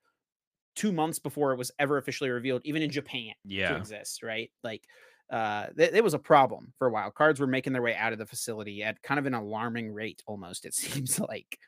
two 0.75 0.91
months 0.91 1.21
before 1.21 1.53
it 1.53 1.59
was 1.59 1.71
ever 1.79 1.99
officially 1.99 2.31
revealed 2.31 2.61
even 2.65 2.83
in 2.83 2.91
japan 2.91 3.33
yeah. 3.45 3.69
to 3.69 3.77
exist 3.77 4.25
right? 4.25 4.51
Like 4.65 4.83
uh, 5.31 5.67
th- 5.77 5.93
it 5.93 6.05
was 6.05 6.15
a 6.15 6.19
problem 6.19 6.73
for 6.79 6.87
a 6.87 6.91
while. 6.91 7.11
Cards 7.11 7.41
were 7.41 7.47
making 7.47 7.73
their 7.73 7.83
way 7.83 7.95
out 7.95 8.13
of 8.13 8.19
the 8.19 8.27
facility 8.27 8.83
at 8.83 9.03
kind 9.03 9.19
of 9.19 9.27
an 9.27 9.35
alarming 9.35 9.93
rate, 9.93 10.23
almost, 10.27 10.65
it 10.65 10.75
seems 10.75 11.19
like. 11.19 11.59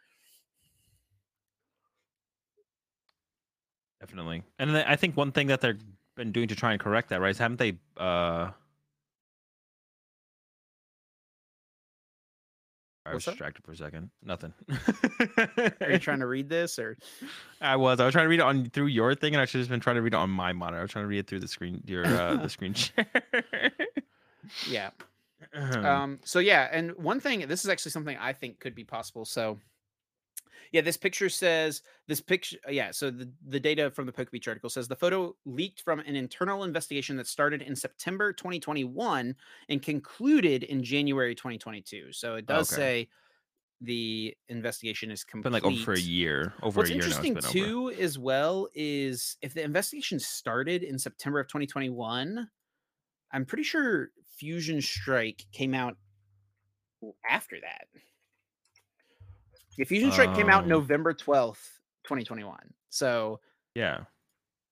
Definitely. 4.00 4.42
And 4.58 4.76
I 4.76 4.96
think 4.96 5.16
one 5.16 5.32
thing 5.32 5.46
that 5.46 5.60
they've 5.60 5.80
been 6.16 6.32
doing 6.32 6.48
to 6.48 6.54
try 6.54 6.72
and 6.72 6.80
correct 6.80 7.08
that, 7.08 7.20
right, 7.20 7.30
is 7.30 7.38
haven't 7.38 7.58
they 7.58 7.78
uh, 7.96 8.50
I 13.06 13.14
was 13.14 13.24
distracted 13.24 13.64
for 13.64 13.72
a 13.72 13.76
second. 13.76 14.10
Nothing. 14.22 14.52
Are 15.80 15.90
you 15.90 15.98
trying 15.98 16.20
to 16.20 16.26
read 16.26 16.48
this 16.48 16.78
or? 16.78 16.96
I 17.60 17.76
was. 17.76 18.00
I 18.00 18.04
was 18.04 18.12
trying 18.12 18.24
to 18.24 18.28
read 18.28 18.40
it 18.40 18.44
on 18.44 18.66
through 18.70 18.86
your 18.86 19.14
thing, 19.14 19.34
and 19.34 19.40
I 19.40 19.44
should 19.44 19.60
have 19.60 19.68
been 19.68 19.80
trying 19.80 19.96
to 19.96 20.02
read 20.02 20.14
it 20.14 20.16
on 20.16 20.30
my 20.30 20.52
monitor. 20.52 20.78
I 20.78 20.82
was 20.82 20.90
trying 20.90 21.04
to 21.04 21.08
read 21.08 21.18
it 21.20 21.26
through 21.26 21.40
the 21.40 21.48
screen, 21.48 21.82
your 21.86 22.06
uh, 22.06 22.36
the 22.42 22.48
screen 22.48 22.74
share. 22.74 23.06
yeah. 24.68 24.90
Um. 25.54 26.18
So 26.24 26.38
yeah, 26.38 26.68
and 26.70 26.92
one 26.96 27.20
thing. 27.20 27.46
This 27.46 27.64
is 27.64 27.70
actually 27.70 27.92
something 27.92 28.16
I 28.18 28.32
think 28.32 28.60
could 28.60 28.74
be 28.74 28.84
possible. 28.84 29.24
So 29.24 29.58
yeah, 30.76 30.82
this 30.82 30.98
picture 30.98 31.30
says 31.30 31.80
this 32.06 32.20
picture. 32.20 32.58
Uh, 32.68 32.70
yeah, 32.70 32.90
so 32.90 33.10
the, 33.10 33.30
the 33.48 33.58
data 33.58 33.90
from 33.90 34.04
the 34.04 34.12
Pokebeach 34.12 34.46
article 34.46 34.68
says 34.68 34.86
the 34.86 34.94
photo 34.94 35.34
leaked 35.46 35.80
from 35.80 36.00
an 36.00 36.14
internal 36.14 36.64
investigation 36.64 37.16
that 37.16 37.26
started 37.26 37.62
in 37.62 37.74
September 37.74 38.30
2021 38.30 39.34
and 39.70 39.82
concluded 39.82 40.64
in 40.64 40.82
January 40.82 41.34
2022. 41.34 42.12
So 42.12 42.34
it 42.34 42.44
does 42.44 42.70
okay. 42.70 42.78
say 42.78 43.08
the 43.80 44.36
investigation 44.50 45.10
is 45.10 45.24
complete. 45.24 45.44
Been 45.44 45.52
like 45.54 45.64
over 45.64 45.76
for 45.76 45.94
a 45.94 45.98
year. 45.98 46.52
Over 46.62 46.80
What's 46.80 46.90
a 46.90 46.92
year 46.92 47.02
interesting 47.02 47.32
now 47.32 47.40
too, 47.40 47.92
over. 47.94 48.02
as 48.02 48.18
well, 48.18 48.68
is 48.74 49.38
if 49.40 49.54
the 49.54 49.62
investigation 49.62 50.20
started 50.20 50.82
in 50.82 50.98
September 50.98 51.40
of 51.40 51.48
2021, 51.48 52.50
I'm 53.32 53.46
pretty 53.46 53.64
sure 53.64 54.10
Fusion 54.36 54.82
Strike 54.82 55.46
came 55.52 55.72
out 55.72 55.96
after 57.26 57.56
that. 57.62 57.86
The 59.76 59.84
Fusion 59.84 60.12
Strike 60.12 60.30
um, 60.30 60.36
came 60.36 60.48
out 60.48 60.64
oh. 60.64 60.68
November 60.68 61.14
12th, 61.14 61.64
2021. 62.04 62.58
So, 62.90 63.40
yeah. 63.74 64.00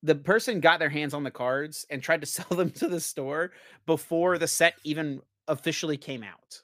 The 0.03 0.15
person 0.15 0.59
got 0.59 0.79
their 0.79 0.89
hands 0.89 1.13
on 1.13 1.23
the 1.23 1.31
cards 1.31 1.85
and 1.89 2.01
tried 2.01 2.21
to 2.21 2.27
sell 2.27 2.47
them 2.49 2.71
to 2.71 2.87
the 2.87 2.99
store 2.99 3.51
before 3.85 4.37
the 4.37 4.47
set 4.47 4.75
even 4.83 5.21
officially 5.47 5.97
came 5.97 6.23
out. 6.23 6.61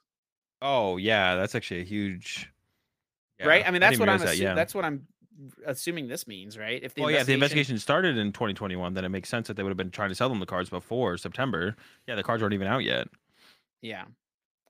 Oh, 0.61 0.97
yeah, 0.97 1.35
that's 1.35 1.55
actually 1.55 1.81
a 1.81 1.85
huge 1.85 2.51
yeah. 3.41 3.47
Right? 3.47 3.67
I 3.67 3.71
mean, 3.71 3.81
that's 3.81 3.97
I 3.97 3.99
what 3.99 4.09
I'm 4.09 4.19
assu- 4.19 4.25
that, 4.25 4.37
yeah. 4.37 4.53
that's 4.53 4.75
what 4.75 4.85
I'm 4.85 5.07
assuming 5.65 6.07
this 6.07 6.27
means, 6.27 6.57
right? 6.57 6.81
If 6.83 6.93
the 6.93 7.01
well, 7.01 7.09
investigation... 7.09 7.13
yeah, 7.15 7.21
if 7.21 7.27
the 7.27 7.33
investigation 7.33 7.79
started 7.79 8.17
in 8.17 8.31
2021, 8.31 8.93
then 8.93 9.03
it 9.03 9.09
makes 9.09 9.29
sense 9.29 9.47
that 9.47 9.55
they 9.55 9.63
would 9.63 9.69
have 9.69 9.77
been 9.77 9.91
trying 9.91 10.09
to 10.09 10.15
sell 10.15 10.29
them 10.29 10.39
the 10.39 10.45
cards 10.45 10.69
before 10.69 11.17
September. 11.17 11.75
Yeah, 12.07 12.15
the 12.15 12.23
cards 12.23 12.43
aren't 12.43 12.53
even 12.53 12.67
out 12.67 12.83
yet. 12.83 13.07
Yeah. 13.81 14.03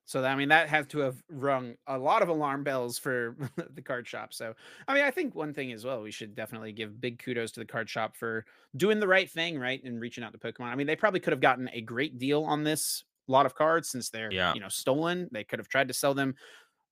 So 0.06 0.24
I 0.24 0.36
mean 0.36 0.50
that 0.50 0.68
had 0.68 0.90
to 0.90 1.00
have 1.00 1.22
rung 1.30 1.76
a 1.88 1.98
lot 1.98 2.22
of 2.22 2.30
alarm 2.30 2.64
bells 2.64 2.98
for 2.98 3.36
the 3.74 3.82
card 3.82 4.08
shop. 4.08 4.34
So 4.34 4.54
I 4.88 4.94
mean 4.94 5.04
I 5.04 5.12
think 5.12 5.36
one 5.36 5.54
thing 5.54 5.72
as 5.72 5.86
well 5.86 6.02
we 6.02 6.12
should 6.12 6.36
definitely 6.36 6.72
give 6.72 7.00
big 7.00 7.20
kudos 7.20 7.52
to 7.52 7.60
the 7.60 7.66
card 7.66 7.90
shop 7.90 8.16
for 8.18 8.46
doing 8.76 9.00
the 9.00 9.08
right 9.08 9.30
thing, 9.30 9.60
right, 9.60 9.82
and 9.84 10.02
reaching 10.02 10.24
out 10.24 10.34
to 10.34 10.40
Pokemon. 10.40 10.68
I 10.68 10.76
mean 10.76 10.88
they 10.88 10.96
probably 10.96 11.20
could 11.20 11.34
have 11.34 11.42
gotten 11.42 11.70
a 11.74 11.82
great 11.82 12.18
deal 12.18 12.44
on 12.44 12.64
this 12.64 13.04
lot 13.28 13.46
of 13.46 13.56
cards 13.56 13.90
since 13.90 14.10
they're 14.10 14.32
yeah. 14.32 14.54
you 14.54 14.60
know 14.60 14.70
stolen. 14.70 15.30
They 15.32 15.44
could 15.44 15.60
have 15.60 15.70
tried 15.70 15.88
to 15.88 15.94
sell 15.94 16.14
them 16.14 16.36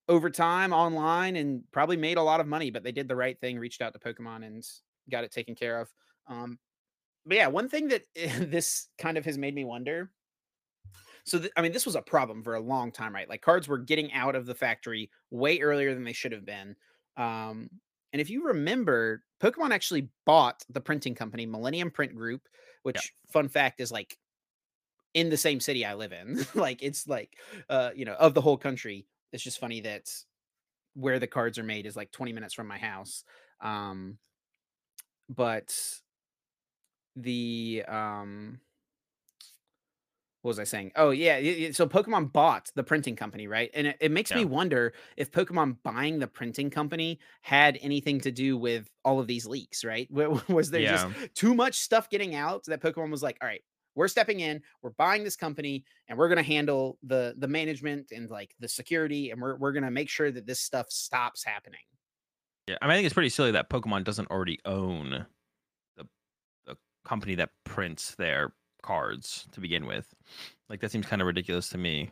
over 0.07 0.30
time 0.30 0.73
online 0.73 1.36
and 1.36 1.64
probably 1.72 1.98
made 1.98 2.18
a 2.18 2.23
lot 2.23 2.40
of 2.40 2.48
money, 2.48 2.72
but 2.72 2.84
they 2.84 2.91
did 2.91 3.07
the 3.07 3.15
right 3.15 3.40
thing, 3.40 3.60
reached 3.60 3.81
out 3.81 3.94
to 3.94 3.99
Pokemon 3.99 4.45
and 4.45 4.65
got 5.11 5.23
it 5.23 5.31
taken 5.31 5.53
care 5.53 5.80
of. 5.80 5.90
Um, 6.27 6.57
but 7.26 7.38
yeah, 7.38 7.48
one 7.48 7.69
thing 7.69 7.90
that 7.90 8.03
this 8.15 8.88
kind 8.98 9.18
of 9.18 9.26
has 9.26 9.38
made 9.38 9.53
me 9.53 9.65
wonder 9.65 10.11
so 11.26 11.40
th- 11.40 11.52
I 11.56 11.62
mean, 11.62 11.72
this 11.72 11.86
was 11.86 11.96
a 11.96 12.02
problem 12.02 12.44
for 12.44 12.56
a 12.56 12.60
long 12.60 12.91
time, 12.91 13.14
right? 13.14 13.30
Like 13.30 13.41
cards 13.41 13.68
were 13.68 13.78
getting 13.78 14.12
out 14.14 14.36
of 14.36 14.46
the 14.46 14.56
factory 14.56 15.10
way 15.32 15.60
earlier 15.60 15.94
than 15.94 16.04
they 16.04 16.14
should 16.14 16.32
have 16.32 16.46
been. 16.46 16.76
Um, 17.18 17.70
and 18.12 18.22
if 18.22 18.30
you 18.30 18.46
remember, 18.46 19.24
Pokemon 19.41 19.72
actually 19.72 20.10
bought 20.26 20.64
the 20.70 20.82
printing 20.82 21.16
company 21.16 21.46
Millennium 21.46 21.91
Print 21.91 22.16
Group, 22.16 22.41
which 22.84 22.96
yeah. 22.96 23.32
fun 23.32 23.48
fact 23.48 23.82
is 23.82 23.91
like 23.91 24.18
in 25.14 25.30
the 25.30 25.38
same 25.38 25.60
city 25.60 25.86
I 25.86 25.94
live 25.94 26.12
in. 26.12 26.46
like 26.56 26.82
it's 26.82 27.08
like 27.08 27.38
uh, 27.70 27.91
you 27.96 28.06
know, 28.06 28.14
of 28.14 28.34
the 28.34 28.41
whole 28.41 28.58
country. 28.58 29.06
It's 29.32 29.44
just 29.44 29.60
funny 29.60 29.82
that 29.82 30.10
where 30.96 31.20
the 31.20 31.28
cards 31.28 31.60
are 31.60 31.64
made 31.64 31.86
is 31.86 31.96
like 31.96 32.12
20 32.12 32.34
minutes 32.34 32.54
from 32.54 32.68
my 32.68 32.78
house. 32.78 33.24
Um 33.62 34.18
but 35.30 35.74
the 37.16 37.84
um 37.88 38.60
what 40.41 40.49
was 40.49 40.60
I 40.60 40.64
saying? 40.64 40.94
Oh 40.95 41.10
yeah, 41.10 41.72
so 41.72 41.86
Pokemon 41.86 42.32
bought 42.32 42.72
the 42.74 42.84
printing 42.84 43.16
company, 43.16 43.48
right? 43.48 43.70
And 43.74 43.88
it, 43.88 43.98
it 43.99 44.11
makes 44.11 44.32
yeah. 44.32 44.38
me 44.38 44.45
wonder 44.45 44.94
if 45.18 45.32
Pokemon 45.32 45.78
buying 45.84 46.20
the 46.20 46.28
printing 46.28 46.70
company 46.70 47.20
had 47.41 47.78
anything 47.82 48.22
to 48.22 48.32
do 48.32 48.57
with 48.57 48.90
all 49.03 49.20
of 49.20 49.28
these 49.28 49.45
leaks, 49.45 49.84
right? 49.84 50.10
Was 50.49 50.72
there 50.72 50.82
yeah. 50.82 51.11
just 51.11 51.36
too 51.36 51.53
much 51.53 51.76
stuff 51.76 52.10
getting 52.10 52.36
out 52.36 52.64
that 52.66 52.82
Pokemon 52.82 53.11
was 53.11 53.22
like, 53.22 53.38
all 53.41 53.48
right, 53.48 53.61
we're 53.95 54.07
stepping 54.07 54.40
in, 54.40 54.61
we're 54.82 54.91
buying 54.91 55.26
this 55.26 55.36
company, 55.36 55.84
and 56.07 56.18
we're 56.18 56.30
gonna 56.30 56.41
handle 56.41 56.98
the 57.03 57.36
the 57.38 57.48
management 57.48 58.11
and 58.11 58.30
like 58.30 58.56
the 58.60 58.68
security, 58.70 59.32
and 59.32 59.41
we're 59.41 59.57
we're 59.57 59.74
gonna 59.74 59.91
make 59.91 60.10
sure 60.10 60.32
that 60.32 60.48
this 60.48 60.61
stuff 60.61 60.90
stops 60.90 61.44
happening. 61.44 61.82
Yeah, 62.68 62.78
I 62.82 62.86
mean, 62.86 62.91
I 62.91 62.95
think 62.95 63.07
it's 63.07 63.14
pretty 63.14 63.30
silly 63.30 63.52
that 63.52 63.70
Pokemon 63.70 64.06
doesn't 64.06 64.32
already 64.32 64.60
own 64.64 65.26
the 65.98 66.07
the 66.66 66.78
company 67.03 67.36
that 67.36 67.49
prints 67.66 68.16
their 68.16 68.53
cards 68.82 69.48
to 69.52 69.60
begin 69.60 69.86
with. 69.86 70.14
Like 70.70 70.82
that 70.82 70.92
seems 70.92 71.06
kind 71.06 71.22
of 71.22 71.26
ridiculous 71.26 71.70
to 71.70 71.78
me. 71.78 72.12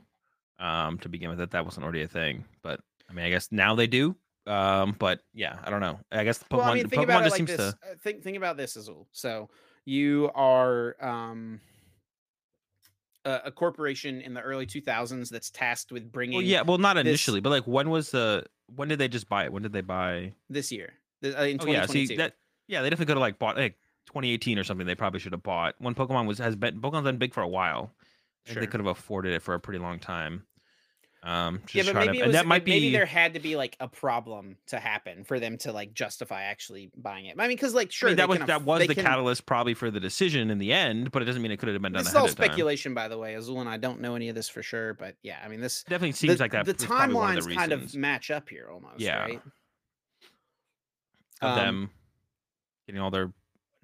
Um, 0.60 0.98
to 1.00 1.10
begin 1.10 1.30
with, 1.30 1.38
that 1.38 1.52
that 1.52 1.66
wasn't 1.66 1.84
already 1.84 2.02
a 2.02 2.08
thing. 2.08 2.44
But 2.64 2.80
I 3.10 3.14
mean, 3.14 3.26
I 3.26 3.30
guess 3.30 3.50
now 3.52 3.76
they 3.76 3.86
do. 3.86 4.16
Um, 4.48 4.96
but 4.98 5.20
yeah, 5.34 5.58
I 5.64 5.70
don't 5.70 5.82
know. 5.82 6.00
I 6.12 6.24
guess 6.24 6.40
Pokemon, 6.40 6.58
well, 6.58 6.62
I 6.62 6.74
mean, 6.74 6.88
think 6.88 7.02
Pokemon 7.02 7.04
about 7.04 7.28
it 7.28 7.32
like 7.32 7.46
this. 7.46 7.58
To... 7.58 7.68
Uh, 7.68 7.96
think 8.02 8.24
think 8.24 8.38
about 8.38 8.58
this 8.58 8.76
as 8.76 8.90
well. 8.90 9.08
So 9.12 9.50
you 9.86 10.32
are 10.34 10.96
um 11.00 11.60
a, 13.28 13.42
a 13.46 13.52
corporation 13.52 14.22
in 14.22 14.34
the 14.34 14.42
early 14.42 14.66
2000s 14.66 15.30
that's 15.30 15.52
tasked 15.52 15.92
with 15.92 16.12
bringing. 16.12 16.38
Well, 16.38 16.46
yeah, 16.46 16.62
well, 16.62 16.78
not 16.78 16.98
initially, 16.98 17.42
but 17.42 17.50
like 17.50 17.68
when 17.68 17.90
was 17.90 18.12
the 18.12 18.46
when 18.74 18.88
did 18.88 19.00
they 19.00 19.08
just 19.08 19.30
buy 19.30 19.46
it? 19.46 19.52
When 19.52 19.64
did 19.64 19.74
they 19.74 19.82
buy 19.82 20.34
this 20.50 20.72
year? 20.72 20.94
Uh, 21.24 21.44
in 21.44 21.58
oh, 21.62 21.68
yeah, 21.68 21.86
see 21.86 22.16
that 22.16 22.36
yeah, 22.68 22.82
they 22.82 22.90
definitely 22.90 23.08
could 23.08 23.18
have 23.18 23.22
like 23.22 23.38
bought 23.38 23.58
like 23.58 23.78
2018 24.08 24.58
or 24.58 24.64
something. 24.64 24.88
They 24.88 24.96
probably 24.96 25.20
should 25.20 25.34
have 25.34 25.44
bought 25.44 25.76
when 25.80 25.96
Pokemon 25.96 26.28
was 26.28 26.40
has 26.40 26.56
been 26.56 26.82
Pokemon's 26.82 27.04
been 27.04 27.18
big 27.18 27.34
for 27.34 27.42
a 27.42 27.48
while. 27.48 27.92
Sure. 28.46 28.62
They 28.62 28.68
could 28.68 28.80
have 28.80 28.88
afforded 28.88 29.34
it 29.34 29.42
for 29.42 29.54
a 29.54 29.60
pretty 29.60 29.80
long 29.80 30.00
time. 30.00 30.44
Um, 31.24 31.62
yeah, 31.74 31.84
but 31.84 31.96
maybe 31.96 32.20
to, 32.20 32.28
was, 32.28 32.34
that 32.34 32.46
might 32.46 32.64
be 32.64 32.72
maybe 32.72 32.92
there 32.92 33.06
had 33.06 33.34
to 33.34 33.42
be 33.42 33.58
like 33.58 33.76
a 33.82 33.88
problem 33.88 34.56
to 34.68 34.80
happen 34.80 35.26
for 35.26 35.40
them 35.40 35.58
to 35.60 35.74
like 35.74 35.94
justify 35.94 36.44
actually 36.44 36.90
buying 36.96 37.26
it. 37.26 37.36
I 37.38 37.48
mean, 37.48 37.58
because 37.58 37.74
like 37.74 37.92
sure, 37.92 38.10
I 38.10 38.12
mean, 38.12 38.18
that 38.18 38.30
was 38.30 38.40
that 38.40 38.62
was 38.64 38.88
the 38.88 38.96
can, 38.96 39.04
catalyst 39.04 39.46
probably 39.46 39.74
for 39.74 39.92
the 39.92 40.00
decision 40.00 40.50
in 40.50 40.58
the 40.58 40.72
end, 40.72 41.12
but 41.12 41.22
it 41.22 41.26
doesn't 41.26 41.42
mean 41.42 41.52
it 41.52 41.58
could 41.58 41.68
have 41.68 41.82
been 41.82 41.92
done. 41.92 42.04
This 42.04 42.12
is 42.12 42.16
all 42.16 42.30
speculation, 42.30 42.94
by 42.94 43.10
the 43.10 43.18
way. 43.18 43.34
Azul 43.34 43.60
and 43.60 43.68
I 43.70 43.76
don't 43.76 44.00
know 44.00 44.16
any 44.16 44.30
of 44.30 44.36
this 44.36 44.48
for 44.48 44.64
sure, 44.64 44.94
but 44.94 45.16
yeah, 45.22 45.40
I 45.44 45.50
mean, 45.50 45.60
this 45.60 45.84
definitely 45.84 46.14
seems 46.14 46.38
the, 46.38 46.44
like 46.44 46.52
that. 46.52 46.66
The 46.66 46.76
timelines 46.76 47.54
kind 47.54 47.74
of 47.74 47.94
match 47.96 48.32
up 48.32 48.48
here 48.48 48.70
almost. 48.72 49.00
Yeah, 49.00 49.20
right? 49.20 49.42
of 51.42 51.50
um, 51.50 51.58
them 51.58 51.90
getting 52.86 53.02
all 53.02 53.12
their 53.12 53.34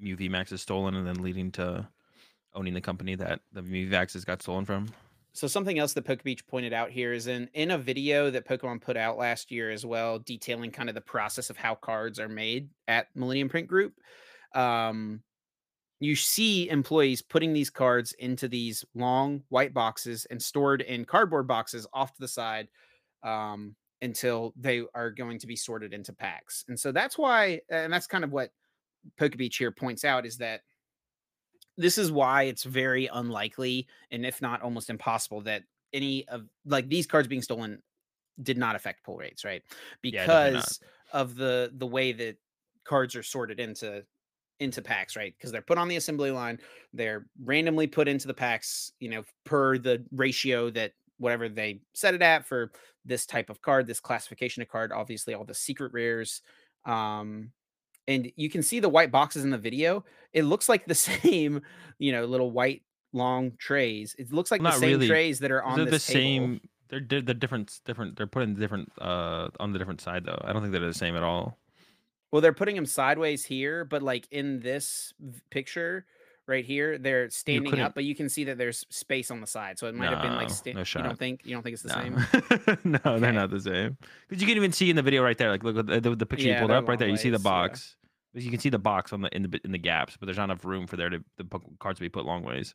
Mew 0.04 0.18
is 0.52 0.62
stolen 0.62 0.96
and 0.96 1.08
then 1.08 1.22
leading 1.22 1.52
to 1.54 1.88
owning 2.54 2.74
the 2.74 2.82
company 2.82 3.16
that 3.16 3.40
the 3.52 3.62
Mew 3.62 3.90
VMAXs 3.90 4.26
got 4.26 4.42
stolen 4.42 4.66
from. 4.66 4.88
So 5.36 5.48
something 5.48 5.80
else 5.80 5.94
that 5.94 6.06
PokeBeach 6.06 6.46
pointed 6.46 6.74
out 6.74 6.92
here 6.92 7.12
is 7.12 7.26
in 7.26 7.50
in 7.54 7.72
a 7.72 7.78
video 7.78 8.30
that 8.30 8.48
Pokemon 8.48 8.82
put 8.82 8.96
out 8.96 9.18
last 9.18 9.52
year 9.52 9.72
as 9.72 9.84
well, 9.86 10.20
detailing 10.20 10.72
kind 10.72 10.90
of 10.90 10.96
the 10.96 11.02
process 11.02 11.50
of 11.50 11.58
how 11.58 11.74
cards 11.74 12.20
are 12.20 12.30
made 12.30 12.70
at 12.88 13.08
Millennium 13.16 13.50
Print 13.50 13.68
Group. 13.68 13.94
Um, 14.54 15.24
you 16.00 16.16
see 16.16 16.70
employees 16.70 17.22
putting 17.22 17.54
these 17.54 17.70
cards 17.70 18.14
into 18.20 18.48
these 18.48 18.86
long 18.94 19.42
white 19.50 19.74
boxes 19.74 20.28
and 20.30 20.42
stored 20.42 20.82
in 20.82 21.06
cardboard 21.06 21.48
boxes 21.48 21.88
off 21.94 22.14
to 22.14 22.20
the 22.20 22.28
side 22.28 22.68
um, 23.24 23.76
until 24.02 24.54
they 24.56 24.84
are 24.94 25.10
going 25.10 25.40
to 25.40 25.48
be 25.48 25.56
sorted 25.56 25.94
into 25.94 26.14
packs. 26.14 26.66
And 26.68 26.80
so 26.80 26.92
that's 26.92 27.18
why, 27.18 27.62
and 27.70 27.92
that's 27.92 28.06
kind 28.08 28.24
of 28.24 28.32
what 28.32 28.52
PokeBeach 29.20 29.58
here 29.58 29.72
points 29.72 30.04
out 30.04 30.26
is 30.26 30.38
that 30.38 30.62
this 31.78 31.98
is 31.98 32.12
why 32.12 32.44
it's 32.44 32.64
very 32.64 33.08
unlikely 33.08 33.88
and 34.12 34.26
if 34.26 34.42
not 34.42 34.62
almost 34.62 34.90
impossible 34.90 35.42
that 35.42 35.64
any 35.92 36.28
of 36.28 36.44
like 36.66 36.88
these 36.90 37.08
cards 37.08 37.28
being 37.28 37.42
stolen 37.42 37.82
did 38.42 38.58
not 38.58 38.76
affect 38.76 39.04
pull 39.04 39.18
rates 39.18 39.44
right? 39.44 39.64
Because 40.02 40.80
yeah, 40.82 41.20
of 41.20 41.36
the 41.36 41.72
the 41.76 41.88
way 41.88 42.12
that 42.12 42.38
cards 42.84 43.16
are 43.16 43.24
sorted 43.24 43.60
into 43.60 44.04
into 44.60 44.82
packs 44.82 45.16
right? 45.16 45.34
Because 45.38 45.52
they're 45.52 45.62
put 45.62 45.78
on 45.78 45.88
the 45.88 45.98
assembly 45.98 46.32
line 46.32 46.60
they're 46.94 47.26
randomly 47.44 47.88
put 47.88 48.08
into 48.08 48.28
the 48.28 48.34
packs 48.34 48.92
you 49.00 49.10
know 49.10 49.24
per 49.44 49.78
the 49.78 50.04
ratio 50.12 50.70
that 50.72 50.94
whatever 51.18 51.48
they 51.48 51.80
set 51.94 52.14
it 52.14 52.22
at 52.22 52.46
for 52.46 52.72
this 53.06 53.26
type 53.26 53.50
of 53.50 53.62
card 53.62 53.86
this 53.88 54.00
classification 54.00 54.62
of 54.62 54.70
card 54.70 54.92
obviously 54.92 55.34
all 55.34 55.46
the 55.46 55.54
secret 55.54 55.92
rares 55.94 56.42
um 56.86 57.52
and 58.08 58.32
you 58.36 58.50
can 58.50 58.64
see 58.64 58.80
the 58.80 58.90
white 58.90 59.12
boxes 59.12 59.44
in 59.44 59.50
the 59.50 59.58
video. 59.58 60.04
It 60.34 60.44
looks 60.44 60.68
like 60.70 60.86
the 60.86 60.96
same, 60.96 61.62
you 62.00 62.12
know, 62.12 62.26
little 62.26 62.52
white 62.52 62.84
long 63.14 63.54
trays. 63.58 64.16
It 64.18 64.32
looks 64.32 64.52
like 64.52 64.62
Not 64.62 64.74
the 64.74 64.80
same 64.80 64.90
really. 64.92 65.08
trays 65.08 65.40
that 65.40 65.52
are 65.52 65.64
on 65.64 65.78
they're 65.78 65.86
the 65.92 66.00
same. 66.00 66.62
They're, 66.90 67.02
they're 67.02 67.22
the 67.22 67.34
different 67.34 67.80
different. 67.86 68.18
They're 68.18 68.28
put 68.28 68.44
in 68.44 68.56
different 68.56 68.92
uh 69.00 69.50
on 69.60 69.74
the 69.74 69.80
different 69.80 70.02
side 70.02 70.26
though. 70.26 70.42
I 70.44 70.54
don't 70.54 70.62
think 70.62 70.72
they're 70.72 70.82
the 70.82 70.94
same 70.94 71.16
at 71.16 71.24
all. 71.24 71.58
Well, 72.32 72.42
they're 72.42 72.54
putting 72.54 72.76
them 72.76 72.86
sideways 72.86 73.46
here, 73.46 73.86
but 73.86 74.02
like 74.02 74.28
in 74.32 74.60
this 74.60 75.14
picture 75.52 76.06
right 76.48 76.66
here, 76.66 76.98
they're 76.98 77.30
standing 77.30 77.80
up, 77.80 77.96
but 77.96 78.04
you 78.04 78.16
can 78.16 78.30
see 78.30 78.44
that 78.46 78.58
there's 78.58 78.86
space 78.90 79.32
on 79.32 79.42
the 79.42 79.48
side. 79.48 79.80
So 79.80 79.88
it 79.88 79.96
might 79.96 80.10
no, 80.10 80.18
have 80.18 80.24
been 80.24 80.36
like 80.36 80.50
sta- 80.50 80.74
no. 80.74 80.82
You 80.82 81.04
don't 81.04 81.18
think 81.18 81.42
you 81.46 81.54
don't 81.54 81.64
think 81.64 81.74
it's 81.74 81.84
the 81.84 81.90
no. 81.90 82.02
same? 82.02 82.78
no, 82.84 83.00
okay. 83.06 83.20
they're 83.20 83.32
not 83.32 83.50
the 83.50 83.62
same. 83.62 83.98
Because 84.28 84.42
you 84.42 84.48
can 84.48 84.58
even 84.58 84.72
see 84.72 84.90
in 84.90 84.96
the 84.96 85.02
video 85.02 85.24
right 85.24 85.38
there, 85.38 85.50
like 85.50 85.64
look 85.64 85.76
the, 85.76 86.00
the, 86.00 86.16
the 86.16 86.26
picture 86.26 86.48
yeah, 86.48 86.56
you 86.56 86.60
pulled 86.60 86.72
up 86.72 86.88
right 86.88 87.00
there. 87.00 87.08
Ways, 87.08 87.24
you 87.24 87.30
see 87.30 87.30
the 87.30 87.40
box. 87.40 87.96
Yeah. 88.34 88.42
You 88.42 88.50
can 88.50 88.60
see 88.60 88.70
the 88.70 88.80
box 88.80 89.14
on 89.14 89.22
the 89.22 89.36
in 89.36 89.44
the 89.44 89.60
in 89.64 89.72
the 89.72 89.78
gaps, 89.78 90.18
but 90.18 90.26
there's 90.26 90.38
not 90.38 90.46
enough 90.46 90.66
room 90.66 90.88
for 90.88 90.98
there 90.98 91.10
to 91.10 91.24
the 91.38 91.46
cards 91.80 92.00
to 92.00 92.02
be 92.02 92.10
put 92.10 92.26
long 92.26 92.44
ways. 92.44 92.74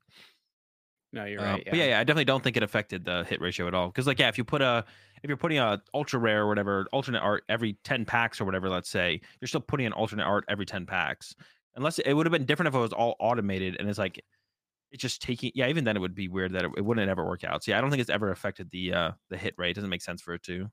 No, 1.13 1.25
you're 1.25 1.41
um, 1.41 1.47
right. 1.47 1.63
yeah. 1.65 1.71
But 1.71 1.79
yeah, 1.79 1.87
yeah, 1.87 2.01
I 2.01 2.05
definitely 2.05 2.27
don't 2.27 2.45
think 2.45 2.57
it 2.57 2.63
affected 2.63 3.05
the 3.05 3.25
hit 3.25 3.41
ratio 3.41 3.67
at 3.67 3.75
all. 3.75 3.89
Because 3.89 4.07
like, 4.07 4.19
yeah, 4.19 4.29
if 4.29 4.37
you 4.37 4.45
put 4.45 4.63
a 4.63 4.85
if 5.23 5.29
you're 5.29 5.37
putting 5.37 5.59
a 5.59 5.81
ultra 5.95 6.19
rare 6.19 6.43
or 6.43 6.49
whatever 6.49 6.87
alternate 6.93 7.21
art 7.21 7.45
every 7.49 7.77
ten 7.85 8.05
packs 8.05 8.41
or 8.41 8.45
whatever, 8.45 8.69
let's 8.69 8.91
say, 8.91 9.21
you're 9.41 9.49
still 9.49 9.61
putting 9.61 9.87
an 9.87 9.93
alternate 9.93 10.25
art 10.25 10.45
every 10.49 10.67
ten 10.67 10.87
packs. 10.87 11.35
Unless 11.77 11.99
it 12.01 12.13
would 12.13 12.27
have 12.27 12.33
been 12.33 12.47
different 12.47 12.69
if 12.69 12.75
it 12.75 12.79
was 12.79 12.93
all 12.93 13.15
automated 13.21 13.77
and 13.79 13.89
it's 13.89 13.99
like 13.99 14.21
it's 14.91 15.03
just 15.03 15.23
taking. 15.23 15.53
Yeah, 15.55 15.69
even 15.69 15.85
then 15.85 15.97
it 15.97 16.01
would 16.01 16.15
be 16.15 16.29
weird 16.29 16.53
that 16.53 16.65
it, 16.65 16.71
it 16.77 16.85
wouldn't 16.85 17.09
ever 17.09 17.25
work 17.25 17.45
out. 17.45 17.63
So 17.63 17.71
yeah, 17.71 17.79
I 17.79 17.81
don't 17.81 17.91
think 17.91 18.01
it's 18.01 18.11
ever 18.11 18.31
affected 18.31 18.71
the 18.71 18.93
uh 18.93 19.11
the 19.31 19.37
hit 19.37 19.55
rate. 19.59 19.71
It 19.71 19.75
doesn't 19.75 19.91
make 19.91 20.03
sense 20.03 20.23
for 20.23 20.35
it 20.35 20.43
to 20.45 20.69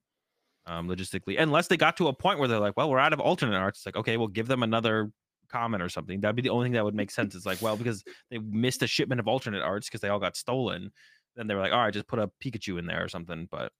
um 0.66 0.88
logistically 0.88 1.40
unless 1.40 1.68
they 1.68 1.78
got 1.78 1.98
to 1.98 2.08
a 2.08 2.14
point 2.14 2.40
where 2.40 2.48
they're 2.48 2.60
like, 2.60 2.78
well, 2.78 2.90
we're 2.90 3.00
out 3.00 3.14
of 3.14 3.20
alternate 3.20 3.58
arts. 3.58 3.80
It's 3.80 3.86
like 3.86 3.98
okay, 3.98 4.18
we'll 4.18 4.28
give 4.28 4.48
them 4.48 4.64
another 4.64 5.12
common 5.50 5.82
or 5.82 5.90
something. 5.90 6.22
That'd 6.22 6.36
be 6.36 6.42
the 6.42 6.50
only 6.50 6.66
thing 6.66 6.74
that 6.74 6.84
would 6.84 6.96
make 6.96 7.12
sense. 7.12 7.36
It's 7.36 7.46
like, 7.46 7.62
well, 7.62 7.78
because 7.78 8.04
they 8.32 8.40
missed 8.40 8.82
a 8.84 8.88
shipment 8.88 9.20
of 9.20 9.28
alternate 9.28 9.62
arts 9.62 9.88
because 9.88 10.02
they 10.02 10.10
all 10.10 10.20
got 10.20 10.36
stolen. 10.36 10.92
Then 11.36 11.48
they 11.48 11.56
were 11.56 11.62
like, 11.62 11.74
all 11.74 11.80
right, 11.80 11.94
just 11.94 12.08
put 12.08 12.20
a 12.20 12.32
Pikachu 12.44 12.80
in 12.80 12.86
there 12.86 13.04
or 13.04 13.10
something. 13.10 13.48
But 13.52 13.72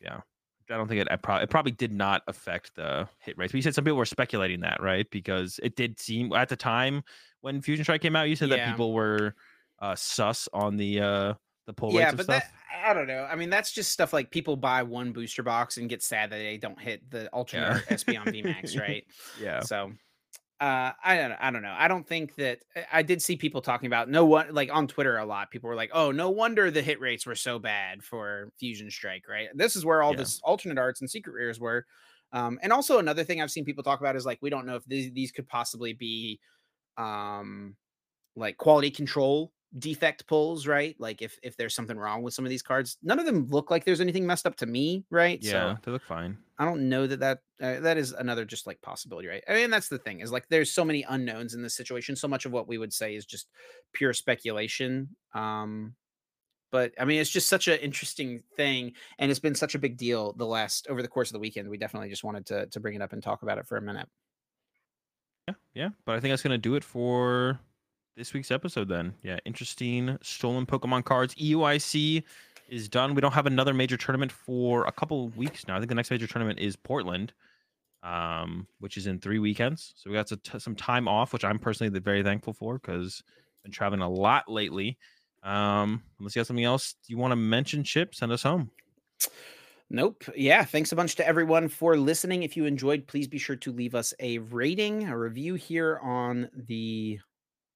yeah, 0.00 0.20
I 0.70 0.76
don't 0.76 0.88
think 0.88 1.00
it. 1.00 1.08
It 1.10 1.22
probably, 1.22 1.44
it 1.44 1.50
probably 1.50 1.72
did 1.72 1.92
not 1.92 2.22
affect 2.26 2.74
the 2.74 3.08
hit 3.18 3.36
rates. 3.38 3.52
But 3.52 3.58
you 3.58 3.62
said 3.62 3.74
some 3.74 3.84
people 3.84 3.98
were 3.98 4.04
speculating 4.04 4.60
that, 4.60 4.82
right? 4.82 5.08
Because 5.10 5.60
it 5.62 5.76
did 5.76 6.00
seem 6.00 6.32
at 6.32 6.48
the 6.48 6.56
time 6.56 7.02
when 7.40 7.60
Fusion 7.60 7.84
Strike 7.84 8.00
came 8.00 8.16
out, 8.16 8.28
you 8.28 8.36
said 8.36 8.48
yeah. 8.48 8.56
that 8.56 8.70
people 8.70 8.92
were 8.92 9.34
uh, 9.80 9.94
sus 9.94 10.48
on 10.52 10.76
the 10.76 11.00
uh, 11.00 11.34
the 11.66 11.72
pull 11.72 11.92
yeah, 11.92 12.06
rates. 12.06 12.12
Yeah, 12.12 12.16
but 12.16 12.26
that, 12.28 12.52
I 12.84 12.94
don't 12.94 13.06
know. 13.06 13.26
I 13.30 13.36
mean, 13.36 13.50
that's 13.50 13.72
just 13.72 13.92
stuff 13.92 14.12
like 14.12 14.30
people 14.30 14.56
buy 14.56 14.82
one 14.82 15.12
booster 15.12 15.42
box 15.42 15.76
and 15.76 15.88
get 15.88 16.02
sad 16.02 16.30
that 16.30 16.38
they 16.38 16.56
don't 16.56 16.80
hit 16.80 17.08
the 17.10 17.28
Ultra 17.32 17.60
yeah. 17.88 17.94
Espeon 17.94 18.24
VMAX, 18.44 18.78
right? 18.80 19.04
yeah. 19.40 19.60
So 19.60 19.92
uh, 20.62 20.92
I 21.02 21.16
don't, 21.16 21.32
I 21.32 21.50
don't 21.50 21.62
know. 21.62 21.74
I 21.76 21.88
don't 21.88 22.06
think 22.06 22.36
that 22.36 22.60
I 22.92 23.02
did 23.02 23.20
see 23.20 23.34
people 23.34 23.60
talking 23.60 23.88
about 23.88 24.08
no 24.08 24.24
one 24.24 24.54
like 24.54 24.72
on 24.72 24.86
Twitter 24.86 25.18
a 25.18 25.26
lot. 25.26 25.50
People 25.50 25.68
were 25.68 25.74
like, 25.74 25.90
"Oh, 25.92 26.12
no 26.12 26.30
wonder 26.30 26.70
the 26.70 26.82
hit 26.82 27.00
rates 27.00 27.26
were 27.26 27.34
so 27.34 27.58
bad 27.58 28.04
for 28.04 28.52
Fusion 28.60 28.88
Strike." 28.88 29.24
Right? 29.28 29.48
This 29.54 29.74
is 29.74 29.84
where 29.84 30.04
all 30.04 30.12
yeah. 30.12 30.18
this 30.18 30.40
alternate 30.44 30.78
arts 30.78 31.00
and 31.00 31.10
secret 31.10 31.34
rares 31.34 31.58
were. 31.58 31.84
Um, 32.32 32.60
and 32.62 32.72
also 32.72 33.00
another 33.00 33.24
thing 33.24 33.42
I've 33.42 33.50
seen 33.50 33.64
people 33.64 33.82
talk 33.82 33.98
about 33.98 34.14
is 34.14 34.24
like 34.24 34.38
we 34.40 34.50
don't 34.50 34.64
know 34.64 34.76
if 34.76 34.84
these, 34.84 35.12
these 35.12 35.32
could 35.32 35.48
possibly 35.48 35.94
be 35.94 36.38
um, 36.96 37.74
like 38.36 38.56
quality 38.56 38.92
control 38.92 39.52
defect 39.80 40.28
pulls, 40.28 40.68
right? 40.68 40.94
Like 41.00 41.22
if 41.22 41.40
if 41.42 41.56
there's 41.56 41.74
something 41.74 41.98
wrong 41.98 42.22
with 42.22 42.34
some 42.34 42.44
of 42.44 42.50
these 42.50 42.62
cards, 42.62 42.98
none 43.02 43.18
of 43.18 43.26
them 43.26 43.48
look 43.50 43.72
like 43.72 43.84
there's 43.84 44.00
anything 44.00 44.24
messed 44.28 44.46
up 44.46 44.54
to 44.58 44.66
me, 44.66 45.04
right? 45.10 45.42
Yeah, 45.42 45.50
so 45.50 45.78
they 45.82 45.90
look 45.90 46.04
fine. 46.04 46.38
I 46.62 46.64
don't 46.64 46.88
know 46.88 47.08
that 47.08 47.18
that 47.18 47.38
uh, 47.60 47.80
that 47.80 47.96
is 47.96 48.12
another 48.12 48.44
just 48.44 48.68
like 48.68 48.80
possibility, 48.82 49.26
right? 49.26 49.42
I 49.48 49.54
mean, 49.54 49.70
that's 49.70 49.88
the 49.88 49.98
thing 49.98 50.20
is 50.20 50.30
like 50.30 50.46
there's 50.48 50.70
so 50.70 50.84
many 50.84 51.02
unknowns 51.02 51.54
in 51.54 51.62
this 51.62 51.74
situation. 51.74 52.14
So 52.14 52.28
much 52.28 52.46
of 52.46 52.52
what 52.52 52.68
we 52.68 52.78
would 52.78 52.92
say 52.92 53.16
is 53.16 53.26
just 53.26 53.48
pure 53.92 54.12
speculation. 54.12 55.16
Um, 55.34 55.96
but 56.70 56.92
I 57.00 57.04
mean, 57.04 57.20
it's 57.20 57.30
just 57.30 57.48
such 57.48 57.66
an 57.66 57.80
interesting 57.80 58.44
thing, 58.56 58.92
and 59.18 59.28
it's 59.28 59.40
been 59.40 59.56
such 59.56 59.74
a 59.74 59.78
big 59.80 59.96
deal 59.96 60.34
the 60.34 60.46
last 60.46 60.86
over 60.88 61.02
the 61.02 61.08
course 61.08 61.30
of 61.30 61.32
the 61.32 61.40
weekend. 61.40 61.68
We 61.68 61.78
definitely 61.78 62.10
just 62.10 62.22
wanted 62.22 62.46
to 62.46 62.66
to 62.66 62.78
bring 62.78 62.94
it 62.94 63.02
up 63.02 63.12
and 63.12 63.20
talk 63.20 63.42
about 63.42 63.58
it 63.58 63.66
for 63.66 63.76
a 63.76 63.82
minute. 63.82 64.08
Yeah, 65.48 65.54
yeah, 65.74 65.88
but 66.04 66.14
I 66.14 66.20
think 66.20 66.30
that's 66.30 66.42
gonna 66.42 66.58
do 66.58 66.76
it 66.76 66.84
for 66.84 67.58
this 68.16 68.34
week's 68.34 68.52
episode 68.52 68.88
then. 68.88 69.14
Yeah, 69.24 69.38
interesting 69.44 70.16
stolen 70.22 70.64
Pokemon 70.64 71.06
cards. 71.06 71.34
EUIC 71.34 72.22
is 72.72 72.88
done. 72.88 73.14
We 73.14 73.20
don't 73.20 73.34
have 73.34 73.46
another 73.46 73.74
major 73.74 73.98
tournament 73.98 74.32
for 74.32 74.86
a 74.86 74.92
couple 74.92 75.28
weeks 75.30 75.68
now. 75.68 75.76
I 75.76 75.78
think 75.78 75.90
the 75.90 75.94
next 75.94 76.10
major 76.10 76.26
tournament 76.26 76.58
is 76.58 76.74
Portland, 76.74 77.34
um, 78.02 78.66
which 78.80 78.96
is 78.96 79.06
in 79.06 79.20
three 79.20 79.38
weekends. 79.38 79.92
So 79.96 80.10
we 80.10 80.16
got 80.16 80.32
some 80.60 80.74
time 80.74 81.06
off, 81.06 81.32
which 81.32 81.44
I'm 81.44 81.58
personally 81.58 81.96
very 82.00 82.22
thankful 82.22 82.54
for 82.54 82.78
because 82.78 83.22
I've 83.26 83.64
been 83.64 83.72
traveling 83.72 84.00
a 84.00 84.08
lot 84.08 84.50
lately. 84.50 84.98
Um, 85.42 86.02
unless 86.18 86.34
you 86.34 86.40
have 86.40 86.46
something 86.46 86.64
else 86.64 86.94
you 87.06 87.18
want 87.18 87.32
to 87.32 87.36
mention, 87.36 87.84
Chip, 87.84 88.14
send 88.14 88.32
us 88.32 88.42
home. 88.42 88.70
Nope. 89.90 90.24
Yeah. 90.34 90.64
Thanks 90.64 90.92
a 90.92 90.96
bunch 90.96 91.16
to 91.16 91.28
everyone 91.28 91.68
for 91.68 91.98
listening. 91.98 92.42
If 92.42 92.56
you 92.56 92.64
enjoyed, 92.64 93.06
please 93.06 93.28
be 93.28 93.36
sure 93.36 93.56
to 93.56 93.72
leave 93.72 93.94
us 93.94 94.14
a 94.18 94.38
rating, 94.38 95.06
a 95.06 95.18
review 95.18 95.54
here 95.54 96.00
on 96.02 96.48
the 96.54 97.18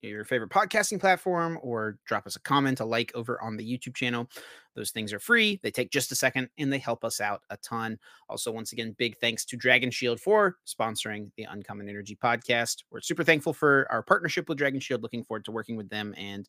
your 0.09 0.24
favorite 0.24 0.51
podcasting 0.51 1.01
platform 1.01 1.59
or 1.62 1.99
drop 2.07 2.27
us 2.27 2.37
a 2.37 2.41
comment, 2.41 2.81
a 2.81 2.85
like 2.85 3.12
over 3.15 3.41
on 3.43 3.57
the 3.57 3.65
YouTube 3.65 3.95
channel. 3.95 4.28
Those 4.74 4.91
things 4.91 5.12
are 5.12 5.19
free. 5.19 5.59
They 5.62 5.70
take 5.70 5.91
just 5.91 6.12
a 6.12 6.15
second 6.15 6.49
and 6.59 6.73
they 6.73 6.78
help 6.78 7.05
us 7.05 7.20
out 7.20 7.43
a 7.51 7.57
ton. 7.59 7.99
Also, 8.28 8.53
once 8.53 8.73
again, 8.73 8.95
big 8.99 9.16
thanks 9.19 9.45
to 9.47 9.57
Dragon 9.57 9.91
Shield 9.91 10.20
for 10.20 10.57
sponsoring 10.66 11.31
the 11.37 11.45
Uncommon 11.45 11.89
Energy 11.89 12.16
podcast. 12.23 12.85
We're 12.91 13.01
super 13.01 13.24
thankful 13.24 13.53
for 13.53 13.87
our 13.91 14.03
partnership 14.03 14.49
with 14.49 14.59
Dragon 14.59 14.81
Shield. 14.81 15.03
Looking 15.03 15.24
forward 15.24 15.45
to 15.47 15.53
working 15.53 15.77
with 15.77 15.89
them. 15.89 16.15
And 16.16 16.49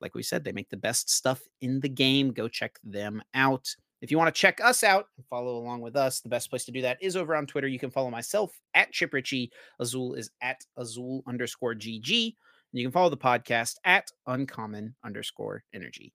like 0.00 0.14
we 0.14 0.22
said, 0.22 0.44
they 0.44 0.52
make 0.52 0.70
the 0.70 0.76
best 0.76 1.10
stuff 1.10 1.42
in 1.60 1.80
the 1.80 1.88
game. 1.88 2.32
Go 2.32 2.48
check 2.48 2.78
them 2.82 3.22
out. 3.34 3.74
If 4.00 4.10
you 4.10 4.18
want 4.18 4.32
to 4.32 4.40
check 4.40 4.60
us 4.62 4.84
out 4.84 5.08
and 5.16 5.26
follow 5.26 5.56
along 5.56 5.80
with 5.80 5.96
us, 5.96 6.20
the 6.20 6.28
best 6.28 6.50
place 6.50 6.64
to 6.66 6.72
do 6.72 6.82
that 6.82 7.02
is 7.02 7.16
over 7.16 7.34
on 7.34 7.46
Twitter. 7.46 7.66
You 7.66 7.80
can 7.80 7.90
follow 7.90 8.10
myself 8.10 8.60
at 8.74 8.92
Chip 8.92 9.12
Ritchie. 9.12 9.50
Azul 9.80 10.14
is 10.14 10.30
at 10.40 10.64
Azul 10.76 11.24
underscore 11.26 11.74
GG. 11.74 12.34
And 12.72 12.80
you 12.80 12.86
can 12.86 12.92
follow 12.92 13.10
the 13.10 13.16
podcast 13.16 13.76
at 13.84 14.10
uncommon 14.26 14.94
underscore 15.04 15.64
energy. 15.74 16.12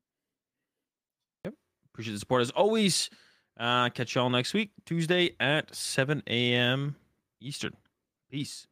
Yep. 1.46 1.54
Appreciate 1.92 2.14
the 2.14 2.20
support 2.20 2.42
as 2.42 2.52
always. 2.52 3.10
Uh, 3.60 3.90
catch 3.90 4.16
y'all 4.16 4.30
next 4.30 4.54
week, 4.54 4.72
Tuesday 4.86 5.36
at 5.40 5.74
7 5.76 6.24
a.m. 6.28 6.96
Eastern. 7.40 7.74
Peace. 8.32 8.68